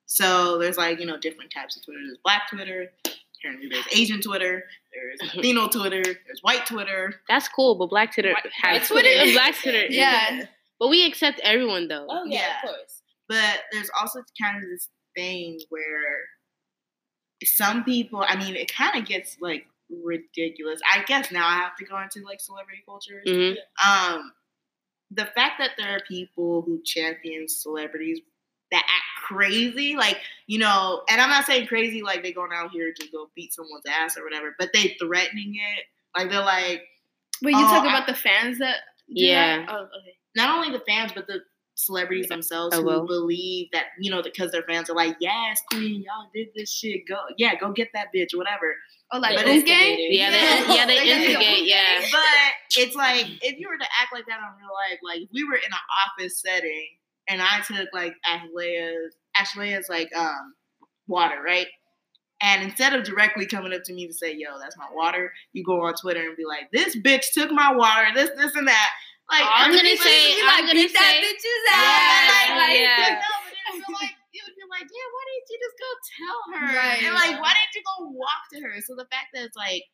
so 0.07 0.59
there's 0.59 0.79
like 0.79 1.01
you 1.01 1.07
know 1.07 1.17
different 1.19 1.51
types 1.53 1.77
of 1.77 1.85
twitter 1.85 2.01
there's 2.07 2.19
black 2.25 2.49
twitter 2.49 2.93
apparently 3.39 3.69
there's 3.69 3.87
asian 3.93 4.21
twitter 4.21 4.65
there's 4.93 5.35
latino 5.35 5.69
twitter 5.69 6.03
there's 6.03 6.41
white 6.43 6.67
twitter 6.67 7.15
That's 7.29 7.49
cool, 7.49 7.75
but 7.77 7.87
Black 7.91 8.13
Twitter 8.15 8.33
White- 8.33 8.53
has 8.63 8.91
white 8.91 9.03
Twitter. 9.03 9.33
Black 9.33 9.55
Twitter. 9.57 9.87
Yeah. 9.91 10.45
But 10.79 10.89
we 10.89 11.07
accept 11.07 11.41
everyone 11.45 11.89
though. 11.89 12.07
Oh 12.09 12.25
yeah, 12.27 12.39
Yeah. 12.41 12.57
of 12.57 12.69
course. 12.71 13.03
But 13.29 13.61
there's 13.73 13.91
also 14.01 14.23
kind 14.41 14.57
of 14.63 14.69
this 14.71 14.89
thing 15.17 15.61
where 15.69 16.17
some 17.45 17.85
people, 17.85 18.25
I 18.27 18.37
mean, 18.37 18.57
it 18.57 18.73
kind 18.73 18.99
of 19.01 19.07
gets 19.07 19.37
like 19.41 19.67
ridiculous. 20.05 20.81
I 20.91 21.03
guess 21.05 21.31
now 21.31 21.47
I 21.47 21.55
have 21.55 21.77
to 21.77 21.85
go 21.85 22.01
into 22.01 22.25
like 22.25 22.41
celebrity 22.41 22.83
culture. 22.87 23.23
Mhm. 23.27 23.57
Um, 23.85 24.33
the 25.11 25.27
fact 25.27 25.59
that 25.59 25.73
there 25.79 25.97
are 25.97 26.01
people 26.09 26.63
who 26.63 26.81
champion 26.85 27.49
celebrities 27.49 28.21
that 28.73 28.83
act 28.85 29.25
crazy, 29.27 29.97
like, 29.97 30.19
you 30.47 30.59
know, 30.59 31.03
and 31.11 31.21
I'm 31.21 31.31
not 31.31 31.45
saying 31.47 31.67
crazy 31.67 32.03
like 32.03 32.23
they 32.23 32.33
going 32.33 32.51
out 32.55 32.71
here 32.71 32.93
to 32.93 33.07
go 33.13 33.29
beat 33.37 33.53
someone's 33.53 33.85
ass 33.89 34.17
or 34.17 34.25
whatever, 34.25 34.55
but 34.59 34.71
they 34.73 34.97
threatening 35.01 35.55
it. 35.57 35.85
Like 36.17 36.31
they're 36.31 36.41
like, 36.45 36.83
But 37.43 37.53
you 37.53 37.59
Oh, 37.59 37.63
talk 37.63 37.85
I- 37.85 37.89
about 37.89 38.07
the 38.07 38.15
fans 38.15 38.59
that 38.59 38.77
do 39.09 39.15
Yeah. 39.23 39.59
that? 39.61 39.69
Oh, 39.71 39.83
okay. 39.83 40.17
not 40.37 40.57
only 40.57 40.71
the 40.77 40.85
fans, 40.85 41.13
but 41.15 41.27
the 41.27 41.41
celebrities 41.77 42.29
themselves 42.29 42.77
Oh, 42.77 42.81
who 42.83 42.87
well. 42.87 43.07
believe 43.07 43.69
that 43.73 43.87
you 43.99 44.11
know 44.11 44.23
because 44.23 44.53
their 44.53 44.63
fans 44.65 44.91
are 44.91 44.95
like, 44.95 45.17
yes, 45.21 45.61
queen, 45.73 46.03
y'all 46.03 46.29
did 46.35 46.49
this 46.55 46.71
shit. 46.73 47.07
Go, 47.09 47.17
yeah, 47.39 47.55
go 47.55 47.73
get 47.73 47.89
that 47.95 48.09
bitch, 48.15 48.37
whatever. 48.37 48.75
Oh, 49.13 49.19
like 49.19 49.37
But 49.37 49.47
it's- 49.49 49.65
Gang? 49.65 49.97
Yeah, 50.11 50.31
they, 50.31 50.75
yeah, 50.75 50.87
they 50.87 50.99
They 51.01 51.07
got 51.07 51.21
instigate. 51.23 51.65
Yeah. 51.67 52.01
But 52.13 52.23
it's 52.83 52.95
like 52.95 53.27
if 53.43 53.59
you 53.59 53.69
were 53.69 53.79
to 53.79 53.85
act 54.01 54.13
like 54.13 54.27
that 54.27 54.39
in 54.39 54.45
real 54.61 54.75
life, 54.75 54.99
like 55.03 55.23
if 55.23 55.29
we 55.33 55.43
were 55.45 55.57
in 55.57 55.73
an 55.73 55.79
office 56.07 56.41
setting 56.41 56.89
and 57.31 57.41
I 57.41 57.61
took 57.67 57.89
like 57.95 58.15
Ashlea's 58.27 59.15
Ashlea's 59.37 59.89
like 59.89 60.15
um 60.15 60.55
water, 61.07 61.41
right? 61.43 61.69
And 62.43 62.63
instead 62.63 62.95
of 62.95 63.05
directly 63.05 63.47
coming 63.47 63.73
up 63.73 63.85
to 63.85 63.93
me 63.93 64.07
to 64.07 64.15
say, 64.15 64.35
yo, 64.35 64.59
that's 64.59 64.77
my 64.77 64.89
water, 64.95 65.31
you 65.53 65.63
go 65.63 65.83
on 65.85 65.95
Twitter 65.95 66.21
and 66.27 66.37
be 66.37 66.47
like, 66.47 66.71
this 66.73 66.97
bitch 66.97 67.33
took 67.35 67.51
my 67.53 67.71
water, 67.75 68.07
this, 68.15 68.31
this, 68.35 68.57
and 68.57 68.67
that. 68.67 68.91
Like, 69.31 69.45
I'm 69.45 69.71
gonna 69.71 69.97
say- 69.97 70.41
like, 70.41 70.59
I'm 70.59 70.61
gonna 70.67 70.73
beat 70.73 70.93
that 70.95 71.21
say- 71.21 71.21
bitch's 71.21 71.65
yeah, 71.69 71.77
ass. 71.77 72.49
like, 72.49 72.69
like, 72.69 72.79
yeah. 72.81 72.97
but 72.97 73.13
no, 73.21 73.29
but 73.45 73.53
then 73.77 73.95
like, 74.01 74.17
you 74.33 74.41
would 74.47 74.57
be 74.57 74.65
like, 74.73 74.89
damn, 74.89 75.11
why 75.13 75.23
didn't 75.29 75.49
you 75.51 75.59
just 75.61 75.77
go 75.79 75.91
tell 76.17 76.41
her? 76.57 76.77
Right. 76.79 77.03
And 77.05 77.15
like, 77.15 77.43
why 77.43 77.53
didn't 77.53 77.75
you 77.77 77.83
go 77.85 78.09
walk 78.09 78.43
to 78.55 78.61
her? 78.63 78.81
So 78.81 78.97
the 78.97 79.07
fact 79.13 79.29
that 79.35 79.45
it's 79.45 79.57
like, 79.57 79.85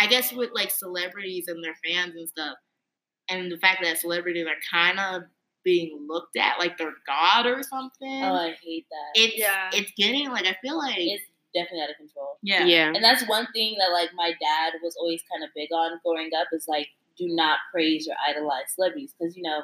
I 0.00 0.06
guess 0.08 0.32
with 0.32 0.50
like 0.52 0.70
celebrities 0.72 1.46
and 1.46 1.62
their 1.62 1.76
fans 1.84 2.16
and 2.16 2.28
stuff, 2.28 2.56
and 3.28 3.50
the 3.50 3.58
fact 3.58 3.78
that 3.84 3.98
celebrities 3.98 4.46
are 4.46 4.58
kind 4.70 4.98
of 4.98 5.22
being 5.64 6.06
looked 6.08 6.36
at 6.36 6.58
like 6.58 6.76
they're 6.78 6.94
god 7.06 7.46
or 7.46 7.62
something. 7.62 8.24
Oh, 8.24 8.34
I 8.34 8.56
hate 8.62 8.86
that. 8.90 9.20
it's 9.20 9.36
Yeah. 9.38 9.70
it's 9.72 9.92
getting 9.96 10.28
like 10.30 10.46
I 10.46 10.56
feel 10.62 10.78
like 10.78 10.96
it's 10.98 11.24
definitely 11.54 11.82
out 11.82 11.90
of 11.90 11.96
control. 11.96 12.38
yeah 12.42 12.64
Yeah. 12.64 12.92
And 12.94 13.02
that's 13.02 13.26
one 13.28 13.46
thing 13.52 13.76
that 13.78 13.92
like 13.92 14.10
my 14.14 14.30
dad 14.40 14.74
was 14.82 14.96
always 14.96 15.22
kind 15.30 15.42
of 15.44 15.50
big 15.54 15.70
on 15.72 15.98
growing 16.04 16.30
up 16.38 16.48
is 16.52 16.66
like 16.68 16.88
do 17.18 17.26
not 17.28 17.58
praise 17.72 18.08
or 18.08 18.14
idolize 18.28 18.72
celebrities 18.74 19.12
because 19.18 19.36
you 19.36 19.42
know 19.42 19.62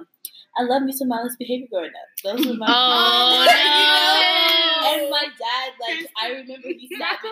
I 0.59 0.63
love 0.65 0.83
me 0.83 0.93
some 0.93 1.09
mindless 1.09 1.37
behavior 1.37 1.67
growing 1.71 1.91
up. 1.93 2.09
Those 2.25 2.47
were 2.47 2.55
my 2.55 2.67
Oh, 2.69 3.45
you 3.45 3.53
know? 3.53 4.17
no. 4.17 5.03
And 5.03 5.11
my 5.11 5.25
dad, 5.37 5.73
like 5.81 6.09
I 6.23 6.29
remember 6.33 6.69
he 6.69 6.89
sat 6.99 7.19
me 7.23 7.31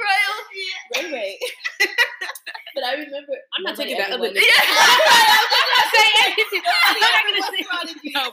Ray 0.94 1.12
Ray. 1.12 1.38
but 2.74 2.84
I 2.84 2.92
remember 2.94 3.32
I'm 3.56 3.62
not 3.62 3.78
nobody 3.78 3.94
taking 3.94 4.04
that 4.04 4.12
other 4.12 4.28
wanted- 4.28 4.42
nigga. 4.42 4.60
I'm 4.60 5.48
not 5.48 5.66
gonna 5.72 5.88
say 5.94 6.08
anything. 6.26 6.62
I'm 6.84 7.00
not 7.00 7.22
gonna 7.24 7.44
say 7.48 7.60
wrong 7.64 7.86
with 7.88 8.04
you? 8.04 8.12
no. 8.12 8.24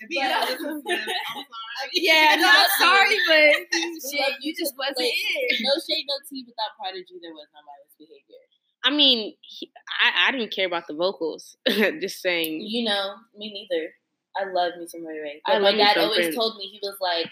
If 0.00 0.08
he 0.08 0.16
But- 0.16 0.32
doesn't 0.32 0.64
listen, 0.64 0.82
I'm 0.88 1.36
um, 1.36 1.44
sorry. 1.44 1.90
Yeah, 1.92 2.36
no, 2.40 2.48
I'm 2.48 2.72
sorry, 2.80 3.16
but 3.28 3.52
shit, 4.10 4.32
you 4.40 4.54
just 4.56 4.72
wasn't 4.78 4.96
it. 4.98 5.60
no 5.60 5.72
shade, 5.84 6.06
no 6.08 6.16
tea. 6.28 6.42
Without 6.48 6.72
Prodigy, 6.80 7.20
there 7.20 7.32
was 7.36 7.46
no 7.52 7.60
mindless 7.68 7.94
behavior. 8.00 8.40
I 8.82 8.88
mean, 8.88 9.36
he, 9.42 9.70
I, 10.00 10.28
I 10.28 10.32
didn't 10.32 10.52
care 10.52 10.66
about 10.66 10.86
the 10.88 10.94
vocals. 10.94 11.56
Just 11.68 12.22
saying. 12.22 12.62
You 12.62 12.84
know, 12.84 13.14
me 13.36 13.52
neither. 13.70 13.92
I 14.36 14.50
love 14.52 14.72
me 14.78 14.86
some 14.86 15.04
Ray 15.04 15.18
Ray. 15.18 15.42
I 15.46 15.58
my 15.58 15.70
love 15.70 15.76
dad 15.78 15.98
always 15.98 16.18
Prince. 16.18 16.34
told 16.36 16.56
me 16.56 16.64
he 16.66 16.78
was 16.82 16.96
like, 17.00 17.26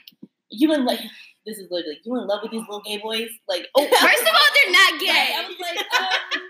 "You 0.50 0.72
in 0.74 0.84
like 0.84 1.00
this 1.46 1.58
is 1.58 1.70
literally 1.70 1.98
you 2.04 2.16
in 2.20 2.26
love 2.26 2.40
with 2.42 2.50
these 2.52 2.60
little 2.62 2.82
gay 2.82 2.98
boys?" 2.98 3.28
Like, 3.48 3.66
Oh, 3.76 3.84
First 3.86 4.22
of 4.22 4.28
all, 4.28 4.50
they're 4.54 4.72
not 4.72 4.92
Right, 4.92 5.00
gay. 5.00 5.34
I 5.36 5.46
was 5.48 5.56
like, 5.60 5.78
um, 6.00 6.42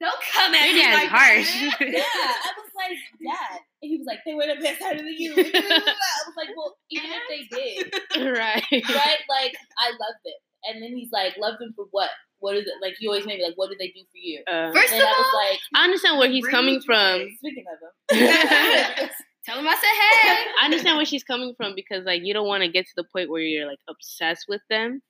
Don't 0.00 0.20
come 0.32 0.54
at 0.54 0.72
me 0.74 0.82
like 0.94 1.08
harsh. 1.08 1.60
that. 1.78 1.80
yeah. 1.80 2.02
I 2.02 2.50
was 2.56 2.70
like, 2.76 2.98
Dad, 3.24 3.60
and 3.82 3.90
he 3.90 3.98
was 3.98 4.06
like, 4.06 4.20
"They 4.24 4.34
wear 4.34 4.54
the 4.54 4.62
pants 4.62 4.82
harder 4.82 4.98
than 4.98 5.14
you." 5.18 5.32
I 5.32 6.20
was 6.26 6.36
like, 6.36 6.48
"Well, 6.56 6.76
even 6.90 7.10
if 7.10 7.22
they 7.28 7.56
did, 7.56 7.94
right. 8.36 8.64
right? 8.70 9.20
Like, 9.28 9.54
I 9.78 9.90
loved 9.90 10.22
it." 10.24 10.34
And 10.66 10.82
then 10.82 10.90
he's 10.96 11.10
like, 11.12 11.36
"Love 11.38 11.58
them 11.58 11.72
for 11.76 11.86
what? 11.90 12.10
What 12.40 12.56
is 12.56 12.64
it? 12.66 12.74
Like, 12.82 12.94
You 13.00 13.08
always 13.10 13.26
made 13.26 13.38
me 13.38 13.44
like, 13.44 13.54
what 13.56 13.70
did 13.70 13.78
they 13.78 13.88
do 13.88 14.00
for 14.10 14.16
you?" 14.18 14.42
Uh, 14.46 14.72
First 14.72 14.92
and 14.92 15.02
of 15.02 15.08
I 15.08 15.12
all, 15.16 15.40
like, 15.50 15.58
I 15.74 15.84
understand 15.84 16.18
where 16.18 16.28
he's 16.28 16.46
coming 16.46 16.80
from. 16.80 17.20
joy. 17.20 17.28
"Speaking 17.38 17.64
of 17.72 17.78
them." 18.18 19.08
tell 19.44 19.58
him 19.58 19.66
I 19.68 19.74
said 19.74 19.82
hey. 19.82 20.44
I 20.62 20.64
understand 20.66 20.96
where 20.96 21.04
she's 21.06 21.24
coming 21.24 21.54
from 21.56 21.74
because 21.74 22.04
like 22.04 22.22
you 22.24 22.32
don't 22.34 22.46
want 22.46 22.62
to 22.62 22.68
get 22.68 22.86
to 22.86 22.92
the 22.96 23.04
point 23.12 23.30
where 23.30 23.40
you're 23.42 23.66
like 23.66 23.78
obsessed 23.88 24.46
with 24.48 24.62
them. 24.70 25.02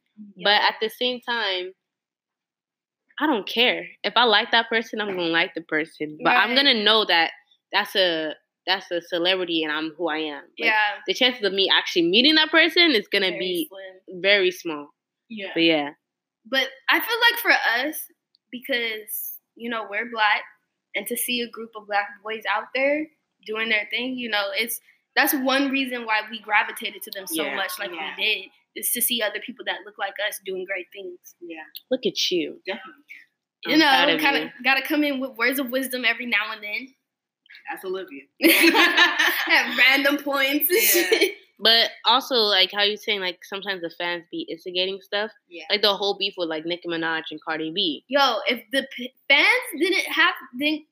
But 0.43 0.63
at 0.63 0.75
the 0.81 0.89
same 0.89 1.21
time, 1.21 1.73
I 3.21 3.27
don't 3.27 3.47
care. 3.49 3.87
If 4.03 4.15
I 4.17 4.25
like 4.25 4.51
that 4.53 4.69
person, 4.69 5.01
I'm 5.01 5.09
gonna 5.09 5.23
like 5.29 5.55
the 5.55 5.61
person. 5.63 6.19
But 6.23 6.31
I'm 6.37 6.55
gonna 6.55 6.83
know 6.83 7.05
that 7.05 7.31
that's 7.73 7.95
a 7.97 8.35
that's 8.67 8.91
a 8.91 9.01
celebrity 9.03 9.63
and 9.63 9.73
I'm 9.73 9.93
who 9.97 10.09
I 10.09 10.19
am. 10.19 10.37
Like, 10.43 10.45
yeah, 10.57 10.75
The 11.07 11.15
chances 11.15 11.43
of 11.45 11.53
me 11.53 11.71
actually 11.73 12.09
meeting 12.09 12.35
that 12.37 12.51
person 12.51 12.93
is 12.93 13.07
gonna 13.09 13.31
very 13.31 13.39
be 13.39 13.69
slim. 13.69 14.21
very 14.23 14.51
small. 14.51 14.89
Yeah. 15.29 15.51
But 15.55 15.63
yeah. 15.63 15.91
But 16.47 16.69
I 16.89 17.01
feel 17.01 17.19
like 17.31 17.41
for 17.41 17.53
us, 17.87 17.97
because 18.51 19.39
you 19.57 19.71
know 19.71 19.87
we're 19.89 20.11
black, 20.11 20.43
and 20.95 21.07
to 21.07 21.17
see 21.17 21.41
a 21.41 21.49
group 21.51 21.71
of 21.77 21.87
black 21.87 22.09
boys 22.23 22.43
out 22.53 22.65
there 22.75 23.07
doing 23.47 23.69
their 23.69 23.87
thing, 23.91 24.17
you 24.17 24.29
know, 24.29 24.45
it's 24.55 24.81
that's 25.17 25.35
one 25.35 25.71
reason 25.71 26.07
why 26.07 26.21
we 26.31 26.41
gravitated 26.41 27.03
to 27.03 27.11
them 27.13 27.27
so 27.27 27.45
Yeah, 27.45 27.55
much, 27.57 27.73
like 27.79 27.91
yeah. 27.93 28.13
we 28.19 28.25
did, 28.25 28.81
is 28.81 28.91
to 28.93 29.01
see 29.01 29.23
other 29.23 29.39
people 29.45 29.65
that 29.67 29.79
look 29.85 29.95
like 29.99 30.15
us 30.29 30.41
doing 30.45 30.65
great 30.65 30.87
things. 30.93 31.19
Yeah, 31.41 31.63
Look 31.91 32.05
at 32.07 32.31
you. 32.31 32.61
definitely. 32.67 33.03
You 33.67 33.75
I'm 33.75 33.79
know, 34.17 34.19
kind 34.23 34.45
of 34.45 34.51
got 34.65 34.75
to 34.75 34.83
come 34.83 35.05
in 35.05 35.21
with 35.21 35.37
words 35.39 35.59
of 35.59 35.71
wisdom 35.71 36.05
every 36.05 36.27
now 36.27 36.53
and 36.53 36.63
then 36.63 36.89
That's 37.71 37.85
Olivia. 37.87 38.23
at 39.49 39.77
random 39.79 40.19
points. 40.19 40.69
Yeah. 40.71 41.29
shit. 41.65 41.91
But 42.05 42.11
also, 42.11 42.35
like 42.37 42.71
how 42.73 42.83
you 42.83 42.97
saying, 42.97 43.21
like 43.21 43.45
sometimes 43.45 43.83
the 43.83 43.91
fans 43.91 44.25
be 44.31 44.43
instigating 44.51 45.01
stuff. 45.01 45.31
Yeah. 45.49 45.65
Like 45.71 45.83
the 45.83 45.95
whole 45.97 46.17
beef 46.19 46.35
with 46.37 46.49
like 46.49 46.65
Nicki 46.67 46.89
Minaj 46.89 47.25
and 47.31 47.41
Cardi 47.43 47.73
B. 47.73 48.05
Yo, 48.09 48.39
if 48.49 48.63
the 48.73 48.87
p- 48.97 49.13
fans 49.29 49.49
didn't 49.79 50.07
have 50.13 50.35
didn't 50.59 50.85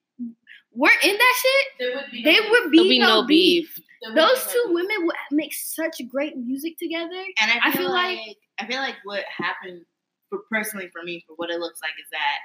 weren't 0.75 1.05
in 1.05 1.17
that 1.17 1.35
shit, 1.43 1.67
There 1.79 1.97
would 1.97 2.11
be 2.11 2.23
they 2.25 2.37
no 2.41 2.51
would 2.51 2.71
be, 2.71 2.89
be 2.89 2.99
no, 2.99 3.21
no 3.21 3.27
beef. 3.27 3.75
beef. 3.77 3.85
There 4.03 4.15
be 4.15 4.21
Those 4.21 4.47
two 4.53 4.65
beef. 4.67 4.75
women 4.75 5.07
would 5.07 5.17
make 5.31 5.53
such 5.55 6.01
great 6.11 6.37
music 6.37 6.79
together. 6.79 7.23
And 7.41 7.51
I 7.51 7.69
I 7.69 7.73
feel, 7.73 7.83
feel 7.83 7.91
like, 7.91 8.19
like- 8.19 8.37
I 8.59 8.67
feel 8.67 8.79
like 8.81 8.97
what 9.05 9.25
happened 9.37 9.85
for 10.31 10.41
personally 10.51 10.89
for 10.93 11.03
me 11.03 11.25
for 11.27 11.35
what 11.37 11.51
it 11.51 11.61
looks 11.61 11.81
like 11.83 11.93
is 12.03 12.09
that 12.11 12.39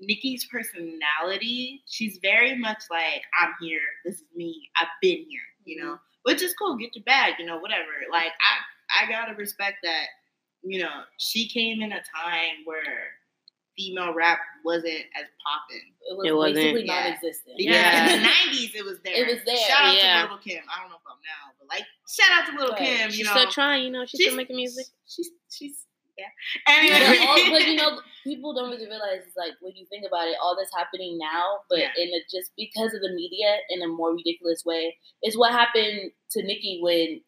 Nicki's 0.00 0.46
personality, 0.46 1.82
she's 1.86 2.18
very 2.22 2.56
much 2.58 2.84
like, 2.90 3.22
I'm 3.40 3.54
here, 3.60 3.80
this 4.04 4.16
is 4.16 4.24
me, 4.34 4.68
I've 4.80 4.88
been 5.00 5.24
here, 5.28 5.40
you 5.64 5.76
mm-hmm. 5.78 5.86
know, 5.88 5.98
which 6.24 6.42
is 6.42 6.54
cool, 6.54 6.76
get 6.76 6.94
your 6.94 7.04
bag, 7.04 7.34
you 7.38 7.46
know, 7.46 7.58
whatever. 7.58 7.88
Like 8.10 8.32
I 8.40 9.04
I 9.04 9.08
gotta 9.10 9.34
respect 9.34 9.78
that, 9.84 10.06
you 10.62 10.80
know, 10.82 11.02
she 11.18 11.48
came 11.48 11.80
in 11.82 11.92
a 11.92 11.96
time 11.96 12.64
where 12.64 12.82
female 13.76 14.12
rap 14.12 14.38
wasn't 14.64 14.92
as 15.16 15.24
popping. 15.42 15.80
It 16.10 16.16
was 16.18 16.26
It 16.28 16.32
wasn't. 16.36 16.56
basically 16.56 16.86
Yeah. 16.86 17.00
non-existent. 17.02 17.56
Because 17.56 17.74
Yeah. 17.74 18.12
in 18.14 18.22
the 18.22 18.28
nineties 18.46 18.74
it 18.74 18.84
was 18.84 18.98
there. 19.02 19.14
It 19.14 19.26
was 19.34 19.44
there, 19.46 19.56
Shout 19.56 19.84
out 19.86 19.96
yeah. 19.96 20.16
to 20.16 20.22
Little 20.24 20.38
Kim. 20.38 20.62
I 20.68 20.80
don't 20.82 20.90
know 20.90 20.96
if 20.96 21.02
I'm 21.08 21.16
now, 21.24 21.54
but 21.58 21.68
like 21.68 21.84
shout 22.08 22.30
out 22.32 22.46
to 22.50 22.52
Little 22.58 22.74
Right. 22.76 22.98
Kim, 22.98 23.06
you 23.08 23.12
She's 23.16 23.26
know. 23.26 23.32
still 23.32 23.50
trying, 23.50 23.84
you 23.84 23.90
know. 23.90 24.04
She's, 24.04 24.20
still 24.20 24.36
making 24.36 24.56
music. 24.56 24.86
She's 25.08 25.30
she's 25.50 25.86
yeah. 26.22 26.30
But, 26.66 26.72
Anyway, 26.78 27.26
all, 27.26 27.50
but 27.58 27.66
you 27.66 27.76
know, 27.76 28.00
people 28.24 28.54
don't 28.54 28.70
really 28.70 28.86
realize 28.86 29.26
it's 29.26 29.36
like 29.36 29.52
when 29.60 29.74
you 29.76 29.86
think 29.90 30.04
about 30.06 30.28
it, 30.28 30.36
all 30.42 30.54
that's 30.56 30.74
happening 30.74 31.18
now, 31.18 31.60
but 31.68 31.78
Yeah. 31.78 31.90
in 31.98 32.08
a, 32.14 32.20
just 32.30 32.52
because 32.56 32.94
of 32.94 33.00
the 33.02 33.12
media 33.14 33.58
in 33.70 33.82
a 33.82 33.88
more 33.88 34.14
ridiculous 34.14 34.64
way, 34.64 34.96
is 35.22 35.36
what 35.36 35.52
happened 35.52 36.12
to 36.32 36.42
Nicki 36.42 36.78
when 36.82 37.20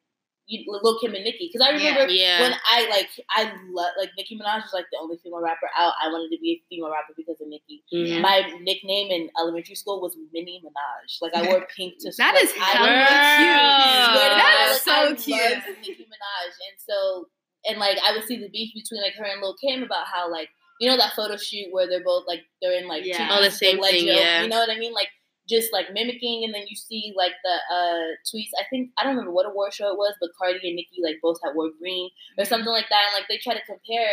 you 0.47 0.61
Lil 0.69 0.99
Kim 1.01 1.15
and 1.15 1.25
Nicki. 1.25 1.49
Because 1.51 1.67
I 1.67 1.73
remember 1.73 2.05
Yeah. 2.13 2.43
when 2.43 2.53
I 2.71 2.87
like 2.91 3.09
I 3.31 3.45
love 3.73 3.93
like 3.99 4.11
Nicki 4.19 4.37
Minaj 4.37 4.61
was 4.61 4.75
like 4.75 4.85
the 4.93 4.99
only 5.01 5.17
female 5.17 5.41
rapper 5.41 5.71
out. 5.75 5.95
I 6.03 6.09
wanted 6.13 6.37
to 6.37 6.39
be 6.39 6.51
a 6.53 6.59
female 6.69 6.91
rapper 6.93 7.15
because 7.17 7.41
of 7.41 7.49
Nicki. 7.49 7.81
Mhm. 7.89 8.21
My 8.21 8.45
nickname 8.61 9.09
in 9.11 9.31
elementary 9.41 9.75
school 9.75 10.03
was 10.03 10.15
Minnie 10.35 10.61
Minaj. 10.63 11.17
Like 11.23 11.33
I 11.35 11.49
wore 11.49 11.67
pink 11.75 11.95
to 12.01 12.13
school. 12.13 12.27
That 12.27 12.37
is 12.45 12.53
I 12.61 12.65
hella 12.77 12.87
Girl. 12.93 14.13
swear 14.13 14.29
to 14.29 14.37
That 14.37 14.81
so 14.85 14.93
I 14.93 15.15
cute. 15.17 15.41
loved 15.41 15.81
Nicki 15.81 16.05
Minaj, 16.13 16.53
and 16.69 16.77
so 16.79 17.29
and 17.67 17.79
like 17.79 17.99
I 18.07 18.13
would 18.13 18.25
see 18.25 18.37
the 18.39 18.49
beef 18.51 18.73
between 18.75 19.03
like 19.03 19.15
her 19.15 19.25
and 19.25 19.41
Lil 19.41 19.57
Kim 19.57 19.83
about 19.83 20.07
how 20.13 20.31
like 20.31 20.49
you 20.81 20.89
know 20.89 20.97
that 20.97 21.15
photo 21.15 21.37
shoot 21.37 21.69
where 21.73 21.87
they're 21.89 22.03
both 22.05 22.25
like 22.27 22.41
they're 22.61 22.77
in 22.79 22.89
like 22.89 23.05
Yeah. 23.05 23.19
two 23.29 23.35
Oh, 23.35 23.43
the 23.43 23.51
same 23.51 23.81
thing, 23.83 24.07
joke, 24.07 24.17
yeah. 24.19 24.43
You 24.43 24.49
know 24.49 24.59
what 24.59 24.71
I 24.71 24.79
mean? 24.79 24.93
Like 24.93 25.09
just 25.49 25.73
like 25.73 25.93
mimicking, 25.93 26.43
and 26.45 26.55
then 26.55 26.65
you 26.69 26.75
see 26.77 27.13
like 27.17 27.33
the 27.45 27.57
uh 27.75 28.17
tweets. 28.27 28.51
I 28.59 28.65
think 28.71 28.91
I 28.99 29.03
don't 29.05 29.13
remember 29.13 29.31
what 29.33 29.47
award 29.47 29.75
show 29.75 29.91
it 29.93 29.99
was, 29.99 30.15
but 30.21 30.31
Cardi 30.39 30.67
and 30.67 30.77
Nicki 30.77 31.01
like 31.03 31.17
both 31.23 31.39
had 31.45 31.55
wore 31.55 31.71
green 31.79 32.11
or 32.39 32.45
something 32.45 32.73
like 32.73 32.89
that, 32.91 33.05
and 33.09 33.15
like 33.21 33.29
they 33.29 33.39
try 33.39 33.55
to 33.55 33.65
compare. 33.67 34.13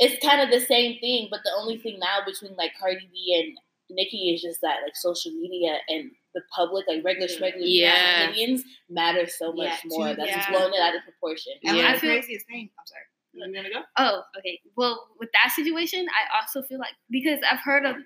It's 0.00 0.24
kind 0.24 0.40
of 0.40 0.50
the 0.50 0.64
same 0.64 0.98
thing, 1.00 1.26
but 1.30 1.40
the 1.44 1.50
only 1.58 1.76
thing 1.76 1.98
now 1.98 2.18
between 2.24 2.54
like 2.56 2.72
Cardi 2.78 3.08
B 3.12 3.34
and 3.44 3.58
Nicki 3.90 4.34
is 4.34 4.42
just 4.42 4.60
that 4.60 4.78
like 4.84 4.94
social 4.96 5.32
media 5.32 5.78
and 5.88 6.10
the 6.34 6.42
public, 6.54 6.84
like 6.88 7.02
regular 7.04 7.26
schmegular 7.28 7.56
Yeah. 7.60 8.28
opinions 8.30 8.64
matter 8.90 9.26
so 9.26 9.52
much 9.52 9.66
Yeah, 9.68 9.76
more. 9.86 10.08
too, 10.10 10.16
That's 10.16 10.34
just 10.34 10.48
yeah. 10.50 10.58
blown 10.58 10.74
it 10.74 10.80
out 10.80 10.94
of 10.94 11.02
proportion. 11.04 11.52
and 11.64 11.76
Yeah. 11.76 11.94
the 11.94 12.00
craziest 12.00 12.46
thing. 12.46 12.70
I'm 12.78 12.86
sorry. 12.86 13.02
You 13.32 13.54
gonna 13.54 13.70
go? 13.70 13.82
Oh, 13.98 14.22
okay. 14.38 14.60
Well, 14.76 15.08
with 15.20 15.30
that 15.32 15.52
situation, 15.54 16.06
I 16.08 16.36
also 16.40 16.62
feel 16.62 16.78
like 16.78 16.94
because 17.10 17.38
I've 17.50 17.60
heard 17.60 17.84
of 17.84 17.96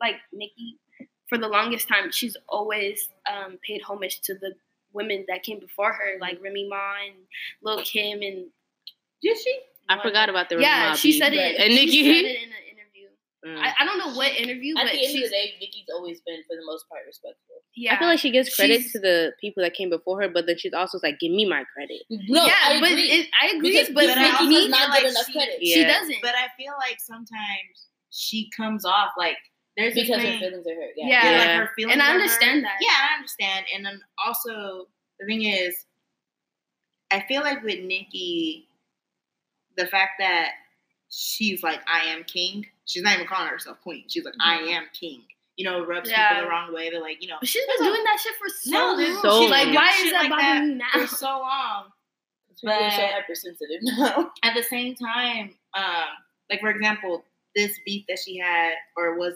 like 0.00 0.16
Nicki 0.32 0.78
for 1.28 1.38
the 1.38 1.48
longest 1.48 1.86
time, 1.88 2.10
she's 2.12 2.36
always 2.48 3.08
um, 3.30 3.58
paid 3.66 3.82
homage 3.82 4.20
to 4.22 4.34
the 4.34 4.54
women 4.92 5.24
that 5.28 5.42
came 5.42 5.60
before 5.60 5.92
her, 5.92 6.18
like 6.20 6.38
Remy 6.42 6.68
Ma 6.68 6.94
and 7.06 7.16
Lil 7.62 7.82
Kim 7.84 8.20
and 8.22 8.46
Did 9.22 9.36
she? 9.38 9.58
I 9.88 10.00
forgot 10.02 10.28
about 10.28 10.48
the 10.48 10.56
yeah, 10.60 10.78
Remy 10.80 10.88
Ma 10.90 10.94
she 10.96 11.08
beef. 11.12 11.18
said 11.22 11.34
it. 11.34 11.56
And 11.60 11.74
Nicki? 11.74 12.02
said 12.04 12.14
it 12.14 12.24
in 12.42 12.42
an 12.42 12.48
interview. 12.50 12.67
Mm. 13.46 13.56
I, 13.56 13.72
I 13.78 13.84
don't 13.86 13.98
know 13.98 14.14
what 14.16 14.32
interview, 14.34 14.74
At 14.76 14.86
but 14.86 14.92
the 14.92 14.98
end 15.06 15.14
of 15.16 15.22
the 15.22 15.28
day, 15.30 15.54
Nicki's 15.60 15.86
always 15.94 16.20
been, 16.26 16.42
for 16.48 16.56
the 16.56 16.66
most 16.66 16.88
part, 16.88 17.02
respectful. 17.06 17.62
yeah. 17.76 17.94
I 17.94 17.98
feel 18.00 18.08
like 18.08 18.18
she 18.18 18.32
gives 18.32 18.54
credit 18.54 18.80
She's- 18.80 18.92
to 18.92 18.98
the 18.98 19.32
people 19.40 19.62
that 19.62 19.74
came 19.74 19.90
before 19.90 20.20
her, 20.20 20.28
but 20.28 20.46
then 20.46 20.58
she's 20.58 20.72
also 20.72 20.98
like, 21.04 21.20
"Give 21.20 21.30
me 21.30 21.46
my 21.46 21.62
credit." 21.72 22.02
No, 22.10 22.44
yeah, 22.44 22.54
I 22.64 22.80
but 22.80 22.90
agree. 22.90 23.10
it, 23.10 23.28
I 23.40 23.46
agree. 23.54 23.70
because 23.70 23.88
but 23.94 24.06
but 24.06 24.18
I 24.18 24.22
Nicki 24.22 24.34
also 24.34 24.44
does 24.50 24.58
feel 24.58 24.68
not 24.70 24.88
like 24.90 25.04
enough 25.04 25.26
she- 25.26 25.32
credit 25.32 25.54
she 25.62 25.84
doesn't. 25.84 26.16
But 26.20 26.34
I 26.34 26.48
feel 26.58 26.74
like 26.82 26.98
sometimes 26.98 27.86
she 28.10 28.50
comes 28.56 28.84
off 28.84 29.10
like 29.16 29.36
there's 29.76 29.94
because 29.94 30.16
her 30.16 30.22
thing- 30.22 30.40
feelings 30.40 30.66
are 30.66 30.74
hurt. 30.74 30.94
Yeah. 30.96 31.06
Yeah. 31.06 31.30
yeah, 31.30 31.38
like 31.38 31.48
her 31.62 31.70
feelings. 31.76 31.92
and 31.92 32.02
I 32.02 32.06
are 32.06 32.08
hurt. 32.14 32.22
understand 32.22 32.64
that. 32.64 32.78
Yeah, 32.80 32.90
I 32.90 33.14
understand. 33.18 33.66
And 33.72 33.86
then 33.86 34.00
also 34.26 34.88
the 35.20 35.26
thing 35.26 35.44
is, 35.44 35.86
I 37.12 37.20
feel 37.28 37.42
like 37.42 37.62
with 37.62 37.78
Nicki, 37.84 38.68
the 39.76 39.86
fact 39.86 40.14
that 40.18 40.50
she's 41.10 41.62
like, 41.62 41.80
I 41.86 42.06
am 42.08 42.24
king. 42.24 42.66
She's 42.86 43.02
not 43.02 43.14
even 43.14 43.26
calling 43.26 43.48
herself 43.48 43.78
queen. 43.82 44.04
She's 44.08 44.24
like, 44.24 44.34
I 44.40 44.56
am 44.56 44.84
king. 44.98 45.22
You 45.56 45.64
know, 45.64 45.84
rubs 45.84 46.08
Yeah. 46.10 46.28
people 46.28 46.44
the 46.44 46.50
wrong 46.50 46.72
way. 46.72 46.90
They're 46.90 47.00
like, 47.00 47.20
you 47.22 47.28
know, 47.28 47.36
But 47.40 47.48
she's 47.48 47.64
been 47.66 47.86
doing 47.86 48.04
that 48.04 48.18
shit 48.22 48.34
for 48.36 48.48
so 48.48 48.70
No, 48.70 48.92
long. 48.94 49.22
So 49.22 49.40
She's 49.42 49.50
like, 49.50 49.74
why 49.74 49.92
is 50.04 50.12
that 50.12 50.20
like 50.22 50.30
bothering 50.30 50.78
that 50.78 50.94
you 50.94 51.00
now? 51.00 51.06
for 51.06 51.16
so 51.16 51.26
long. 51.26 51.84
People 52.60 52.74
are 52.74 52.90
so 52.90 53.06
hypersensitive 53.06 53.78
now. 53.82 54.32
At 54.42 54.54
the 54.54 54.62
same 54.62 54.94
time, 54.96 55.54
um, 55.74 56.04
like 56.50 56.60
for 56.60 56.70
example, 56.70 57.24
this 57.54 57.78
beef 57.84 58.04
that 58.08 58.18
she 58.18 58.36
had, 58.38 58.72
or 58.96 59.16
was, 59.16 59.34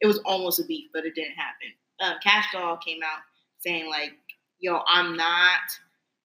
it 0.00 0.06
was 0.06 0.18
almost 0.26 0.60
a 0.60 0.64
beef, 0.64 0.90
but 0.92 1.04
it 1.06 1.14
didn't 1.14 1.34
happen. 1.36 1.68
Um, 2.00 2.14
Kash 2.22 2.46
Doll 2.52 2.76
came 2.78 3.00
out 3.02 3.20
saying 3.58 3.88
like, 3.90 4.12
"Yo, 4.58 4.80
I'm 4.86 5.16
not 5.16 5.58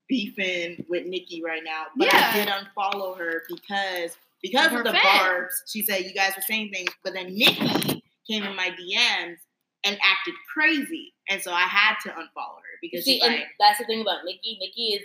beefing 0.08 0.86
with 0.90 1.06
Nicki 1.06 1.42
right 1.44 1.64
now, 1.64 1.86
but 1.96 2.08
Yeah. 2.08 2.32
I 2.34 2.38
did 2.38 2.48
unfollow 2.50 3.18
her 3.18 3.44
because 3.50 4.18
because 4.42 4.74
of 4.74 4.84
the 4.84 4.92
fans. 4.92 5.04
barbs." 5.04 5.64
She 5.72 5.84
said 5.84 6.04
you 6.06 6.14
guys 6.14 6.34
were 6.36 6.42
saying 6.44 6.72
things, 6.74 6.92
but 7.04 7.14
then 7.14 7.34
Nicki 7.34 8.04
came 8.30 8.44
in 8.44 8.56
my 8.56 8.70
DMs 8.72 9.38
and 9.84 9.98
acted 10.04 10.34
crazy, 10.54 11.14
and 11.30 11.42
so 11.42 11.52
I 11.52 11.62
had 11.62 11.96
to 12.04 12.10
unfollow 12.10 12.58
her 12.58 12.78
because 12.82 13.06
See, 13.06 13.16
she's 13.20 13.24
and 13.24 13.34
like, 13.36 13.46
that's 13.60 13.80
the 13.80 13.86
thing 13.86 14.02
about 14.02 14.26
Nicki. 14.26 14.58
Nicki 14.60 14.94
is 14.94 15.04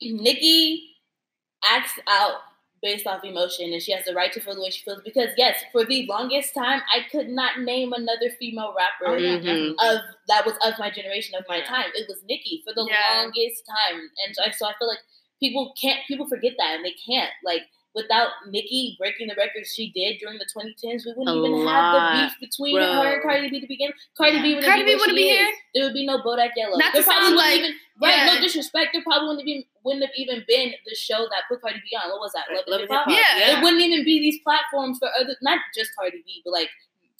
Nicki 0.02 0.88
acts 1.68 1.98
out 2.08 2.40
based 2.82 3.06
off 3.06 3.22
emotion, 3.22 3.72
and 3.72 3.80
she 3.80 3.92
has 3.92 4.04
the 4.04 4.12
right 4.14 4.32
to 4.32 4.40
feel 4.40 4.54
the 4.56 4.60
way 4.60 4.70
she 4.70 4.82
feels. 4.82 5.00
Because 5.04 5.28
yes, 5.36 5.62
for 5.70 5.84
the 5.84 6.04
longest 6.08 6.52
time, 6.52 6.82
I 6.92 7.02
could 7.12 7.28
not 7.28 7.60
name 7.60 7.92
another 7.92 8.30
female 8.40 8.74
rapper 8.76 9.14
"Oh 9.14 9.16
yeah, 9.18 9.38
Mhm. 9.38 9.74
of 9.78 10.00
that 10.26 10.44
was 10.44 10.56
of 10.64 10.76
my 10.80 10.90
generation 10.90 11.36
of 11.36 11.44
my 11.48 11.58
Yeah. 11.58 11.64
time. 11.66 11.92
It 11.94 12.08
was 12.08 12.22
Nicki 12.24 12.62
for 12.66 12.74
the 12.74 12.84
Yeah. 12.84 13.20
longest 13.22 13.64
time, 13.66 14.10
and 14.26 14.34
so 14.34 14.42
I, 14.44 14.50
so 14.50 14.66
I 14.66 14.74
feel 14.78 14.88
like 14.88 14.98
people 15.38 15.72
can't 15.80 16.04
people 16.08 16.28
forget 16.28 16.54
that, 16.58 16.74
and 16.76 16.84
they 16.84 16.92
can't 17.06 17.32
like. 17.44 17.62
Without 17.94 18.30
Nicki 18.48 18.96
breaking 18.98 19.28
the 19.28 19.34
records 19.36 19.68
she 19.76 19.92
did 19.92 20.16
during 20.18 20.38
the 20.38 20.46
2010s, 20.48 21.04
we 21.04 21.12
wouldn't 21.12 21.28
A 21.28 21.38
even 21.44 21.52
lot, 21.64 21.76
have 21.76 21.92
the 21.92 22.36
beef 22.40 22.48
between 22.48 22.76
bro. 22.76 22.86
her 23.04 23.12
and 23.14 23.22
Cardi 23.22 23.50
B 23.50 23.60
to 23.60 23.66
begin. 23.66 23.92
Cardi 24.16 24.36
Yeah. 24.36 24.42
B 24.42 24.48
wouldn't 24.54 24.64
Cardi 24.66 24.82
be, 24.84 24.92
B 24.92 24.96
wouldn't 24.96 25.16
be 25.16 25.28
here. 25.28 25.52
There 25.74 25.84
would 25.84 25.92
be 25.92 26.06
no 26.06 26.16
Bodak 26.24 26.56
Yellow. 26.56 26.78
Not 26.78 26.94
there 26.94 27.02
to 27.02 27.10
sound 27.10 27.36
like- 27.36 27.58
even 27.60 27.72
right. 28.00 28.24
No 28.24 28.40
disrespect. 28.40 28.90
There 28.94 29.02
probably 29.02 29.28
wouldn't 29.28 29.46
even 29.46 29.64
wouldn't 29.84 30.04
have 30.04 30.14
even 30.16 30.42
been 30.48 30.72
the 30.86 30.94
show 30.94 31.28
that 31.28 31.44
put 31.50 31.60
Cardi 31.60 31.80
B 31.84 31.94
on. 32.02 32.08
What 32.10 32.20
was 32.20 32.32
that? 32.32 32.48
Love, 32.54 32.64
Love 32.66 32.80
and 32.80 32.90
and 32.90 32.90
Hip 32.90 32.96
Hop. 32.96 33.08
Yeah. 33.12 33.38
yeah. 33.52 33.58
It 33.58 33.62
wouldn't 33.62 33.82
even 33.82 34.04
be 34.06 34.20
these 34.20 34.40
platforms 34.42 34.96
for 34.98 35.08
other, 35.18 35.36
not 35.42 35.60
just 35.76 35.90
Cardi 35.94 36.22
B, 36.24 36.40
but 36.46 36.52
like 36.52 36.70